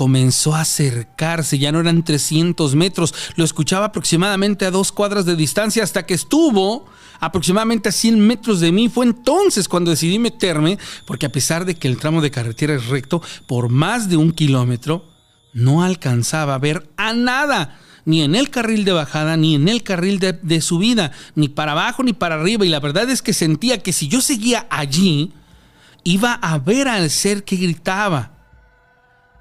comenzó 0.00 0.54
a 0.54 0.62
acercarse, 0.62 1.58
ya 1.58 1.72
no 1.72 1.78
eran 1.78 2.02
300 2.02 2.74
metros, 2.74 3.14
lo 3.36 3.44
escuchaba 3.44 3.84
aproximadamente 3.84 4.64
a 4.64 4.70
dos 4.70 4.92
cuadras 4.92 5.26
de 5.26 5.36
distancia 5.36 5.84
hasta 5.84 6.06
que 6.06 6.14
estuvo 6.14 6.86
aproximadamente 7.20 7.90
a 7.90 7.92
100 7.92 8.18
metros 8.18 8.60
de 8.60 8.72
mí. 8.72 8.88
Fue 8.88 9.04
entonces 9.04 9.68
cuando 9.68 9.90
decidí 9.90 10.18
meterme, 10.18 10.78
porque 11.04 11.26
a 11.26 11.32
pesar 11.32 11.66
de 11.66 11.74
que 11.74 11.86
el 11.86 11.98
tramo 11.98 12.22
de 12.22 12.30
carretera 12.30 12.74
es 12.74 12.86
recto 12.86 13.20
por 13.46 13.68
más 13.68 14.08
de 14.08 14.16
un 14.16 14.32
kilómetro, 14.32 15.04
no 15.52 15.82
alcanzaba 15.82 16.54
a 16.54 16.58
ver 16.58 16.88
a 16.96 17.12
nada, 17.12 17.78
ni 18.06 18.22
en 18.22 18.34
el 18.36 18.48
carril 18.48 18.86
de 18.86 18.92
bajada, 18.92 19.36
ni 19.36 19.56
en 19.56 19.68
el 19.68 19.82
carril 19.82 20.18
de, 20.18 20.60
subida, 20.62 21.12
ni 21.34 21.50
para 21.50 21.72
abajo 21.72 22.02
ni 22.02 22.14
para 22.14 22.36
arriba. 22.36 22.64
Y 22.64 22.70
la 22.70 22.80
verdad 22.80 23.10
es 23.10 23.20
que 23.20 23.34
sentía 23.34 23.82
que 23.82 23.92
si 23.92 24.08
yo 24.08 24.22
seguía 24.22 24.66
allí, 24.70 25.34
iba 26.04 26.32
a 26.32 26.58
ver 26.58 26.88
al 26.88 27.10
ser 27.10 27.44
que 27.44 27.56
gritaba. 27.56 28.39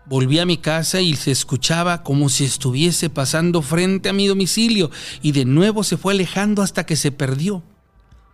Volví 0.09 0.39
a 0.39 0.45
mi 0.47 0.57
casa 0.57 1.01
y 1.01 1.15
se 1.15 1.29
escuchaba 1.29 2.01
como 2.01 2.29
si 2.29 2.43
estuviese 2.43 3.11
pasando 3.11 3.61
frente 3.61 4.09
a 4.09 4.13
mi 4.13 4.25
domicilio 4.25 4.89
y 5.21 5.33
de 5.33 5.45
nuevo 5.45 5.83
se 5.83 5.97
fue 5.97 6.13
alejando 6.13 6.63
hasta 6.63 6.83
que 6.87 6.95
se 6.95 7.11
perdió. 7.11 7.61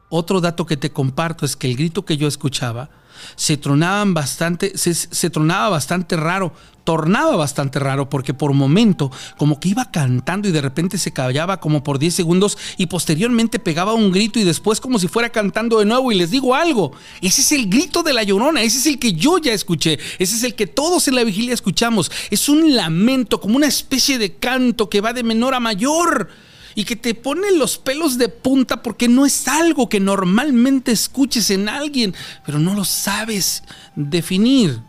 Otro 0.08 0.40
dato 0.40 0.66
que 0.66 0.78
te 0.78 0.92
comparto 0.92 1.46
es 1.46 1.58
que 1.58 1.68
el 1.68 1.76
grito 1.76 2.06
que 2.06 2.16
yo 2.16 2.30
escuchaba 2.30 2.92
se 3.36 3.58
tronaban 3.58 4.14
bastante, 4.14 4.78
se, 4.78 5.30
tronaba 5.30 5.70
bastante 5.70 6.16
raro, 6.16 6.54
tornaba 6.84 7.36
bastante 7.36 7.80
raro 7.80 8.10
porque 8.10 8.34
por 8.34 8.54
momento 8.54 9.12
como 9.38 9.60
que 9.60 9.70
iba 9.70 9.92
cantando 9.92 10.48
y 10.48 10.52
de 10.52 10.62
repente 10.62 10.98
se 10.98 11.12
callaba 11.12 11.60
como 11.60 11.84
por 11.84 12.00
10 12.00 12.14
segundos 12.14 12.58
y 12.78 12.86
posteriormente 12.86 13.60
pegaba 13.60 13.94
un 13.94 14.12
grito 14.12 14.40
y 14.40 14.44
después 14.44 14.80
como 14.80 15.00
si 15.00 15.08
fuera 15.08 15.30
cantando 15.30 15.80
de 15.80 15.86
nuevo. 15.86 16.12
Y 16.12 16.16
les 16.16 16.32
digo 16.32 16.56
algo, 16.56 16.92
ese 17.22 17.42
es 17.42 17.52
el 17.52 17.70
grito 17.70 18.04
de 18.04 18.14
la 18.14 18.24
llorona, 18.24 18.62
ese 18.62 18.78
es 18.78 18.86
el 18.86 19.00
que 19.00 19.14
yo 19.14 19.38
ya 19.38 19.54
escuché, 19.54 20.00
ese 20.20 20.36
es 20.36 20.44
el 20.44 20.56
que 20.56 20.68
todos 20.68 21.08
en 21.08 21.16
la 21.16 21.24
vigilia 21.24 21.54
escuchamos, 21.54 22.12
es 22.30 22.50
un 22.50 22.76
lamento 22.76 23.40
como 23.40 23.56
una 23.56 23.68
especie 23.68 24.18
de 24.18 24.36
canto 24.36 24.90
que 24.90 25.02
va 25.02 25.14
de 25.14 25.24
menor 25.24 25.54
a 25.54 25.60
mayor 25.60 26.30
y 26.76 26.84
que 26.84 26.98
te 26.98 27.16
pone 27.16 27.52
los 27.54 27.78
pelos 27.78 28.18
de 28.18 28.28
punta 28.28 28.84
porque 28.84 29.08
no 29.08 29.26
es 29.26 29.48
algo 29.48 29.88
que 29.88 30.02
normalmente 30.02 30.92
escuches 30.92 31.50
en 31.50 31.70
alguien, 31.70 32.14
pero 32.46 32.60
no 32.60 32.74
lo 32.76 32.84
sabes 32.84 33.64
definir. 33.96 34.82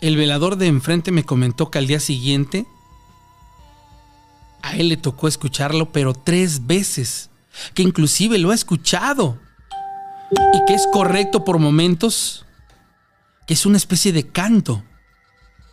El 0.00 0.16
velador 0.16 0.56
de 0.56 0.68
enfrente 0.68 1.10
me 1.10 1.24
comentó 1.24 1.70
que 1.70 1.78
al 1.78 1.88
día 1.88 1.98
siguiente 1.98 2.66
a 4.62 4.76
él 4.76 4.88
le 4.88 4.96
tocó 4.96 5.26
escucharlo, 5.26 5.90
pero 5.90 6.14
tres 6.14 6.66
veces, 6.66 7.30
que 7.74 7.82
inclusive 7.82 8.38
lo 8.38 8.52
ha 8.52 8.54
escuchado 8.54 9.38
y 10.30 10.64
que 10.66 10.74
es 10.74 10.86
correcto 10.92 11.44
por 11.44 11.58
momentos, 11.58 12.46
que 13.46 13.54
es 13.54 13.66
una 13.66 13.76
especie 13.76 14.12
de 14.12 14.28
canto. 14.28 14.84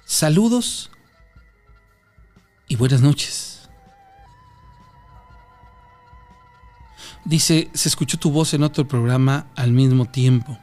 Saludos 0.06 0.90
y 2.68 2.76
buenas 2.76 3.02
noches. 3.02 3.53
Dice, 7.26 7.70
se 7.74 7.90
escuchó 7.90 8.18
tu 8.18 8.32
voz 8.32 8.54
en 8.54 8.64
otro 8.64 8.88
programa 8.88 9.48
al 9.56 9.72
mismo 9.72 10.06
tiempo. 10.06 10.58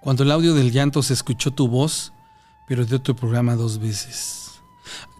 Cuando 0.00 0.22
el 0.22 0.30
audio 0.30 0.54
del 0.54 0.72
llanto 0.72 1.02
se 1.02 1.12
escuchó 1.12 1.50
tu 1.50 1.68
voz, 1.68 2.12
pero 2.66 2.86
de 2.86 2.96
otro 2.96 3.14
programa 3.14 3.56
dos 3.56 3.78
veces. 3.78 4.60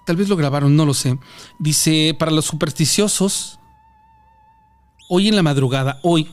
Tal 0.06 0.16
vez 0.16 0.28
lo 0.28 0.36
grabaron, 0.36 0.74
no 0.76 0.86
lo 0.86 0.94
sé. 0.94 1.18
Dice, 1.58 2.16
para 2.18 2.30
los 2.30 2.46
supersticiosos, 2.46 3.58
hoy 5.08 5.28
en 5.28 5.36
la 5.36 5.42
madrugada, 5.42 5.98
hoy, 6.02 6.32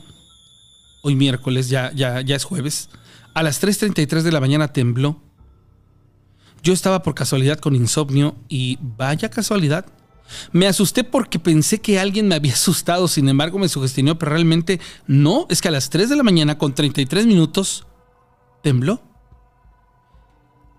hoy 1.02 1.14
miércoles, 1.14 1.68
ya, 1.68 1.92
ya, 1.92 2.22
ya 2.22 2.36
es 2.36 2.44
jueves, 2.44 2.88
a 3.34 3.42
las 3.42 3.62
3.33 3.62 4.22
de 4.22 4.32
la 4.32 4.40
mañana 4.40 4.72
tembló. 4.72 5.20
Yo 6.62 6.72
estaba 6.72 7.02
por 7.02 7.14
casualidad 7.14 7.58
con 7.58 7.74
insomnio 7.74 8.36
y 8.48 8.78
vaya 8.80 9.28
casualidad, 9.28 9.86
me 10.52 10.66
asusté 10.66 11.04
porque 11.04 11.38
pensé 11.38 11.80
que 11.80 11.98
alguien 11.98 12.28
me 12.28 12.34
había 12.34 12.52
asustado, 12.54 13.08
sin 13.08 13.28
embargo 13.28 13.58
me 13.58 13.68
sugestionó, 13.68 14.18
pero 14.18 14.32
realmente 14.32 14.80
no, 15.06 15.46
es 15.48 15.60
que 15.60 15.68
a 15.68 15.72
las 15.72 15.90
3 15.90 16.10
de 16.10 16.16
la 16.16 16.22
mañana 16.22 16.58
con 16.58 16.74
33 16.74 17.26
minutos 17.26 17.86
tembló. 18.62 19.02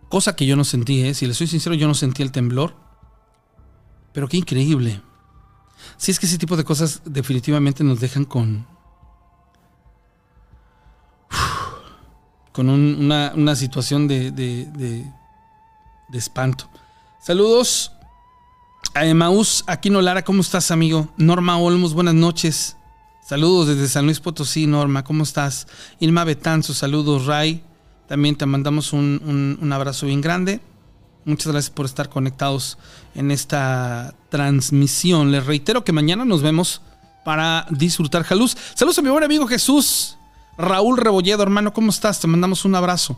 Cosa 0.09 0.35
que 0.35 0.45
yo 0.45 0.55
no 0.55 0.63
sentí, 0.63 1.03
¿eh? 1.03 1.13
si 1.13 1.27
le 1.27 1.35
soy 1.35 1.47
sincero, 1.47 1.75
yo 1.75 1.87
no 1.87 1.93
sentí 1.93 2.23
el 2.23 2.31
temblor. 2.31 2.75
Pero 4.11 4.27
qué 4.27 4.37
increíble. 4.37 5.01
Si 5.97 6.11
es 6.11 6.19
que 6.19 6.25
ese 6.25 6.39
tipo 6.39 6.57
de 6.57 6.63
cosas 6.63 7.01
definitivamente 7.05 7.83
nos 7.83 7.99
dejan 7.99 8.25
con. 8.25 8.65
con 12.51 12.69
una, 12.69 13.55
situación 13.55 14.07
de, 14.07 14.31
de, 14.31 14.65
de, 14.65 16.17
espanto. 16.17 16.67
Saludos 17.21 17.91
a 18.99 19.05
Emaús 19.05 19.63
Aquino 19.65 20.01
Lara, 20.01 20.25
¿cómo 20.25 20.41
estás, 20.41 20.71
amigo? 20.71 21.07
Norma 21.15 21.57
Olmos, 21.57 21.93
buenas 21.93 22.15
noches. 22.15 22.75
Saludos 23.25 23.69
desde 23.69 23.87
San 23.87 24.03
Luis 24.03 24.19
Potosí, 24.19 24.67
Norma, 24.67 25.05
¿cómo 25.05 25.23
estás? 25.23 25.67
Irma 26.01 26.25
Betanzo, 26.25 26.73
saludos, 26.73 27.25
Ray. 27.25 27.63
También 28.09 28.35
te 28.35 28.45
mandamos 28.45 28.91
un, 28.91 29.57
un 29.61 29.71
abrazo 29.71 30.05
bien 30.05 30.19
grande. 30.19 30.59
Muchas 31.23 31.49
gracias 31.53 31.69
por 31.69 31.85
estar 31.85 32.09
conectados 32.09 32.77
en 33.15 33.31
esta 33.31 34.15
transmisión. 34.27 35.31
Les 35.31 35.45
reitero 35.45 35.85
que 35.85 35.93
mañana 35.93 36.25
nos 36.25 36.41
vemos 36.41 36.81
para 37.23 37.67
disfrutar 37.69 38.23
Jaluz. 38.23 38.57
Saludos 38.75 38.99
a 38.99 39.01
mi 39.01 39.09
buen 39.09 39.23
amigo 39.23 39.47
Jesús. 39.47 40.17
Raúl 40.57 40.97
Rebolledo, 40.97 41.41
hermano, 41.41 41.71
¿cómo 41.71 41.89
estás? 41.89 42.19
Te 42.19 42.27
mandamos 42.27 42.65
un 42.65 42.75
abrazo. 42.75 43.17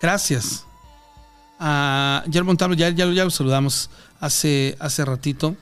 Gracias. 0.00 0.64
A 1.62 2.24
ya, 2.26 2.42
ya, 2.88 2.88
ya 2.90 3.24
lo 3.24 3.30
saludamos 3.30 3.90
hace, 4.18 4.76
hace 4.80 5.04
ratito. 5.04 5.56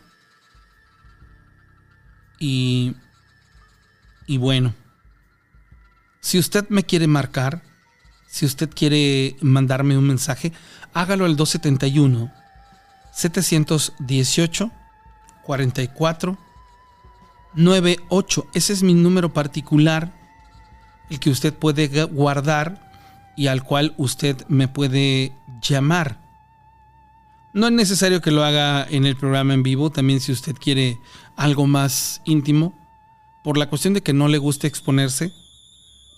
Y, 2.39 2.95
y 4.29 4.39
bueno, 4.39 4.75
si 6.21 6.39
usted 6.39 6.69
me 6.69 6.85
quiere 6.85 7.09
marcar, 7.09 7.63
si 8.29 8.47
usted 8.47 8.71
quiere 8.73 9.37
mandarme 9.41 9.99
un 9.99 10.07
mensaje, 10.07 10.53
hágalo 10.95 11.25
al 11.25 11.35
271 11.37 12.33
718 13.13 14.71
44 15.45 16.39
98. 17.55 18.47
Ese 18.55 18.73
es 18.73 18.83
mi 18.83 18.95
número 18.95 19.33
particular, 19.33 20.13
el 21.11 21.19
que 21.19 21.31
usted 21.31 21.55
puede 21.55 21.89
guardar 22.05 22.93
y 23.37 23.47
al 23.47 23.65
cual 23.65 23.95
usted 23.97 24.47
me 24.49 24.69
puede 24.69 25.33
llamar. 25.61 26.21
No 27.53 27.67
es 27.67 27.73
necesario 27.73 28.21
que 28.21 28.31
lo 28.31 28.45
haga 28.45 28.87
en 28.89 29.07
el 29.07 29.17
programa 29.17 29.55
en 29.55 29.63
vivo, 29.63 29.91
también 29.91 30.21
si 30.21 30.33
usted 30.33 30.57
quiere 30.57 30.99
algo 31.37 31.67
más 31.67 32.21
íntimo, 32.25 32.75
por 33.43 33.57
la 33.57 33.69
cuestión 33.69 33.95
de 33.95 34.03
que 34.03 34.13
no 34.13 34.29
le 34.29 34.39
guste 34.39 34.67
exponerse, 34.67 35.33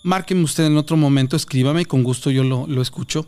márqueme 0.03 0.43
usted 0.43 0.65
en 0.65 0.77
otro 0.77 0.97
momento, 0.97 1.35
escríbame 1.35 1.85
con 1.85 2.03
gusto 2.03 2.31
yo 2.31 2.43
lo, 2.43 2.67
lo 2.67 2.81
escucho. 2.81 3.27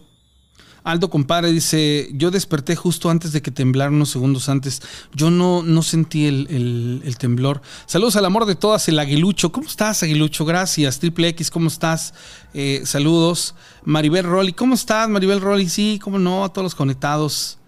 Aldo 0.83 1.09
compadre 1.09 1.51
dice, 1.53 2.09
yo 2.13 2.29
desperté 2.29 2.75
justo 2.75 3.09
antes 3.09 3.31
de 3.31 3.41
que 3.41 3.51
temblara 3.51 3.89
unos 3.89 4.09
segundos 4.09 4.49
antes. 4.49 4.81
Yo 5.13 5.31
no, 5.31 5.63
no 5.63 5.81
sentí 5.81 6.25
el, 6.25 7.15
temblor. 7.17 7.61
Saludos 7.85 8.17
al 8.17 8.25
amor 8.25 8.45
de 8.45 8.55
todas, 8.55 8.89
el 8.89 8.99
aguilucho. 8.99 9.53
¿Cómo 9.53 9.65
estás, 9.65 10.03
aguilucho? 10.03 10.43
Gracias. 10.43 10.99
Triple 10.99 11.29
X, 11.29 11.49
¿cómo 11.51 11.69
estás? 11.69 12.13
Eh, 12.53 12.81
saludos. 12.83 13.55
Maribel 13.85 14.25
Rolly, 14.25 14.51
¿cómo 14.51 14.75
estás, 14.75 15.07
Maribel 15.07 15.39
Rolly? 15.39 15.69
Sí, 15.69 15.99
cómo 16.03 16.19
no, 16.19 16.43
a 16.43 16.49
todos 16.49 16.63
los 16.63 16.75
conectados. 16.75 17.59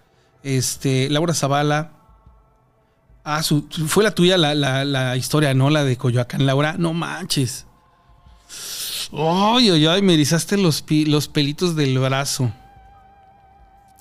Este, 0.42 1.08
Laura 1.08 1.32
Zavala. 1.32 1.92
Ah, 3.24 3.42
fue 3.42 4.04
la 4.04 4.14
tuya 4.14 4.36
la, 4.36 4.54
la, 4.54 5.16
historia, 5.16 5.54
¿no? 5.54 5.70
La 5.70 5.84
de 5.84 5.96
Coyoacán, 5.96 6.44
Laura. 6.44 6.76
No 6.78 6.92
manches. 6.92 7.64
Ay, 9.10 9.70
ay, 9.70 9.86
ay, 9.86 10.02
me 10.02 10.12
erizaste 10.12 10.58
los, 10.58 10.84
los 11.06 11.28
pelitos 11.28 11.74
del 11.76 11.98
brazo 11.98 12.52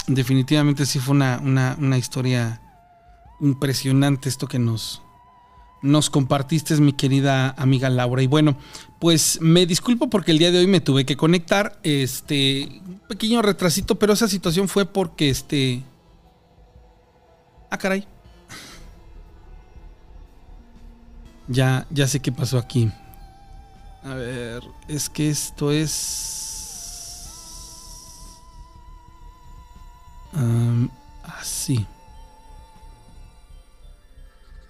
definitivamente 0.08 0.86
sí 0.86 1.00
fue 1.00 1.14
una, 1.14 1.98
historia 1.98 2.62
impresionante 3.40 4.30
esto 4.30 4.48
que 4.48 4.60
nos, 4.60 5.02
nos 5.82 6.10
compartiste, 6.10 6.76
mi 6.78 6.94
querida 6.94 7.52
amiga 7.58 7.90
Laura. 7.90 8.22
Y 8.22 8.28
bueno, 8.28 8.58
pues 9.00 9.40
me 9.42 9.66
disculpo 9.66 10.10
porque 10.10 10.32
el 10.32 10.40
día 10.40 10.52
de 10.52 10.60
hoy 10.60 10.68
me 10.68 10.82
tuve 10.82 11.06
que 11.06 11.18
conectar. 11.18 11.80
Este, 11.84 12.82
un 12.86 13.02
pequeño 13.08 13.42
retrasito, 13.42 13.96
pero 13.96 14.14
esa 14.14 14.28
situación 14.28 14.68
fue 14.68 14.86
porque 14.86 15.30
este. 15.30 15.84
Ah, 17.70 17.78
caray. 17.78 18.08
Ya, 21.48 21.86
ya 21.92 22.08
sé 22.08 22.20
qué 22.20 22.32
pasó 22.32 22.58
aquí. 22.58 22.92
A 24.04 24.14
ver, 24.16 24.64
es 24.88 25.10
que 25.10 25.30
esto 25.30 25.72
es. 25.72 26.35
Así. 31.24 31.88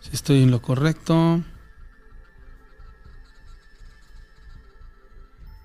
Si 0.02 0.12
estoy 0.14 0.44
en 0.44 0.52
lo 0.52 0.62
correcto. 0.62 1.44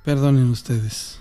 Perdonen 0.05 0.51
ustedes. 0.51 1.21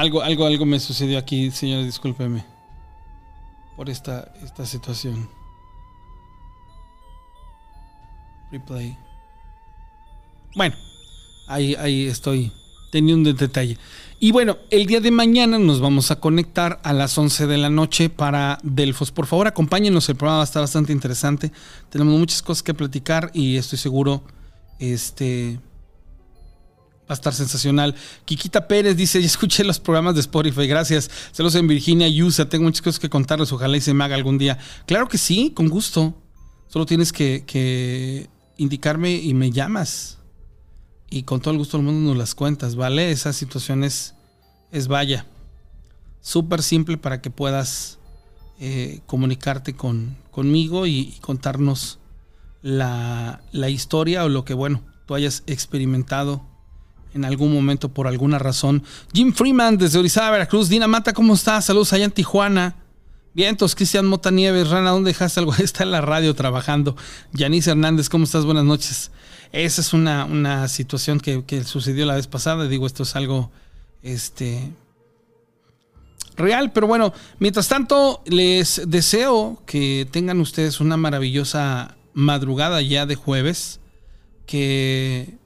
Algo, 0.00 0.22
algo, 0.22 0.46
algo 0.46 0.64
me 0.64 0.80
sucedió 0.80 1.18
aquí, 1.18 1.50
señores, 1.50 1.84
discúlpeme. 1.84 2.42
Por 3.76 3.90
esta, 3.90 4.32
esta 4.42 4.64
situación. 4.64 5.28
Replay. 8.50 8.96
Bueno, 10.56 10.74
ahí, 11.48 11.74
ahí 11.74 12.06
estoy 12.06 12.50
teniendo 12.90 13.28
un 13.28 13.36
detalle. 13.36 13.76
Y 14.18 14.32
bueno, 14.32 14.56
el 14.70 14.86
día 14.86 15.00
de 15.00 15.10
mañana 15.10 15.58
nos 15.58 15.82
vamos 15.82 16.10
a 16.10 16.18
conectar 16.18 16.80
a 16.82 16.94
las 16.94 17.18
11 17.18 17.46
de 17.46 17.58
la 17.58 17.68
noche 17.68 18.08
para 18.08 18.58
Delfos. 18.62 19.10
Por 19.12 19.26
favor, 19.26 19.48
acompáñenos, 19.48 20.08
el 20.08 20.16
programa 20.16 20.38
va 20.38 20.44
a 20.44 20.44
estar 20.44 20.62
bastante 20.62 20.94
interesante. 20.94 21.52
Tenemos 21.90 22.18
muchas 22.18 22.40
cosas 22.40 22.62
que 22.62 22.72
platicar 22.72 23.30
y 23.34 23.58
estoy 23.58 23.78
seguro 23.78 24.22
este, 24.78 25.60
a 27.10 27.14
estar 27.14 27.34
sensacional. 27.34 27.94
Kikita 28.24 28.68
Pérez 28.68 28.96
dice, 28.96 29.20
ya 29.20 29.26
escuché 29.26 29.64
los 29.64 29.80
programas 29.80 30.14
de 30.14 30.20
Spotify, 30.20 30.66
gracias. 30.66 31.10
Saludos 31.32 31.56
en 31.56 31.66
Virginia, 31.66 32.08
USA, 32.24 32.48
tengo 32.48 32.64
muchas 32.64 32.82
cosas 32.82 33.00
que 33.00 33.10
contarles, 33.10 33.52
ojalá 33.52 33.76
y 33.76 33.80
se 33.80 33.92
me 33.94 34.04
haga 34.04 34.14
algún 34.14 34.38
día. 34.38 34.58
Claro 34.86 35.08
que 35.08 35.18
sí, 35.18 35.50
con 35.54 35.68
gusto. 35.68 36.14
Solo 36.68 36.86
tienes 36.86 37.12
que, 37.12 38.28
indicarme 38.56 39.12
y 39.12 39.34
me 39.34 39.50
llamas. 39.50 40.18
Y 41.10 41.24
con 41.24 41.40
todo 41.40 41.52
el 41.52 41.58
gusto 41.58 41.76
del 41.76 41.86
mundo 41.86 42.10
nos 42.10 42.18
las 42.18 42.36
cuentas, 42.36 42.76
¿vale? 42.76 43.10
Esa 43.10 43.32
situación 43.32 43.82
es, 43.82 44.14
vaya. 44.88 45.26
Súper 46.20 46.62
simple 46.62 46.96
para 46.96 47.20
que 47.20 47.30
puedas 47.30 47.98
eh, 48.60 49.00
comunicarte 49.06 49.74
con, 49.74 50.16
conmigo 50.30 50.86
y, 50.86 51.16
contarnos 51.20 51.98
la, 52.62 53.42
la 53.50 53.68
historia 53.68 54.24
o 54.24 54.28
lo 54.28 54.44
que, 54.44 54.54
bueno, 54.54 54.82
tú 55.06 55.16
hayas 55.16 55.42
experimentado 55.46 56.49
en 57.14 57.24
algún 57.24 57.52
momento 57.52 57.88
por 57.88 58.06
alguna 58.06 58.38
razón. 58.38 58.82
Jim 59.12 59.32
Freeman 59.32 59.78
desde 59.78 59.98
Orizaba, 59.98 60.30
Veracruz. 60.30 60.68
Dina 60.68 60.86
Mata, 60.86 61.12
¿cómo 61.12 61.34
estás? 61.34 61.64
Saludos 61.64 61.92
allá 61.92 62.04
en 62.04 62.10
Tijuana. 62.10 62.76
Vientos, 63.32 63.76
Cristian 63.76 64.06
Mota 64.06 64.32
Nieves, 64.32 64.70
Rana, 64.70 64.90
¿dónde 64.90 65.10
dejaste 65.10 65.38
algo? 65.38 65.54
Está 65.58 65.84
en 65.84 65.92
la 65.92 66.00
radio 66.00 66.34
trabajando. 66.34 66.96
Yanis 67.32 67.66
Hernández, 67.66 68.08
¿cómo 68.08 68.24
estás? 68.24 68.44
Buenas 68.44 68.64
noches. 68.64 69.12
Esa 69.52 69.80
es 69.80 69.92
una, 69.92 70.24
una 70.24 70.68
situación 70.68 71.20
que, 71.20 71.44
que, 71.44 71.64
sucedió 71.64 72.06
la 72.06 72.14
vez 72.14 72.26
pasada. 72.26 72.66
Digo, 72.66 72.86
esto 72.86 73.04
es 73.04 73.16
algo 73.16 73.50
este, 74.02 74.72
real, 76.36 76.72
pero 76.72 76.86
bueno, 76.86 77.12
mientras 77.38 77.68
tanto, 77.68 78.22
les 78.26 78.82
deseo 78.86 79.62
que 79.66 80.08
tengan 80.10 80.40
ustedes 80.40 80.80
una 80.80 80.96
maravillosa 80.96 81.96
madrugada 82.14 82.82
ya 82.82 83.06
de 83.06 83.14
jueves. 83.14 83.80
Que 84.46 85.39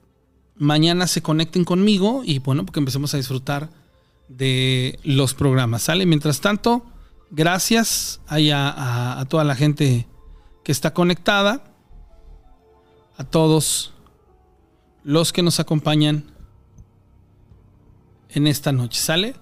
mañana 0.57 1.07
se 1.07 1.23
conecten 1.23 1.65
conmigo 1.65 2.23
y 2.25 2.39
bueno, 2.39 2.65
porque 2.65 2.81
empecemos 2.81 3.15
a 3.15 3.17
disfrutar 3.17 3.71
de 4.29 4.99
los 5.05 5.35
programas. 5.35 5.83
¿Sale? 5.83 6.07
Mientras 6.07 6.41
tanto, 6.41 6.85
gracias 7.31 8.21
a, 8.27 9.19
a, 9.21 9.25
toda 9.27 9.45
la 9.45 9.55
gente 9.55 10.09
que 10.63 10.73
está 10.73 10.95
conectada, 10.95 11.65
a 13.17 13.25
todos 13.25 13.93
los 15.03 15.33
que 15.33 15.43
nos 15.43 15.61
acompañan 15.61 16.33
en 18.31 18.47
esta 18.47 18.73
noche. 18.73 19.01
¿Sale? 19.01 19.35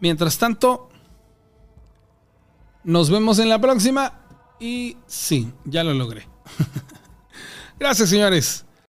Mientras 0.00 0.38
tanto, 0.38 0.88
nos 2.84 3.10
vemos 3.10 3.38
en 3.38 3.48
la 3.48 3.60
próxima 3.60 4.14
y 4.58 4.96
sí, 5.06 5.52
ya 5.64 5.84
lo 5.84 5.92
logré. 5.94 6.26
Gracias, 7.78 8.08
señores. 8.08 8.64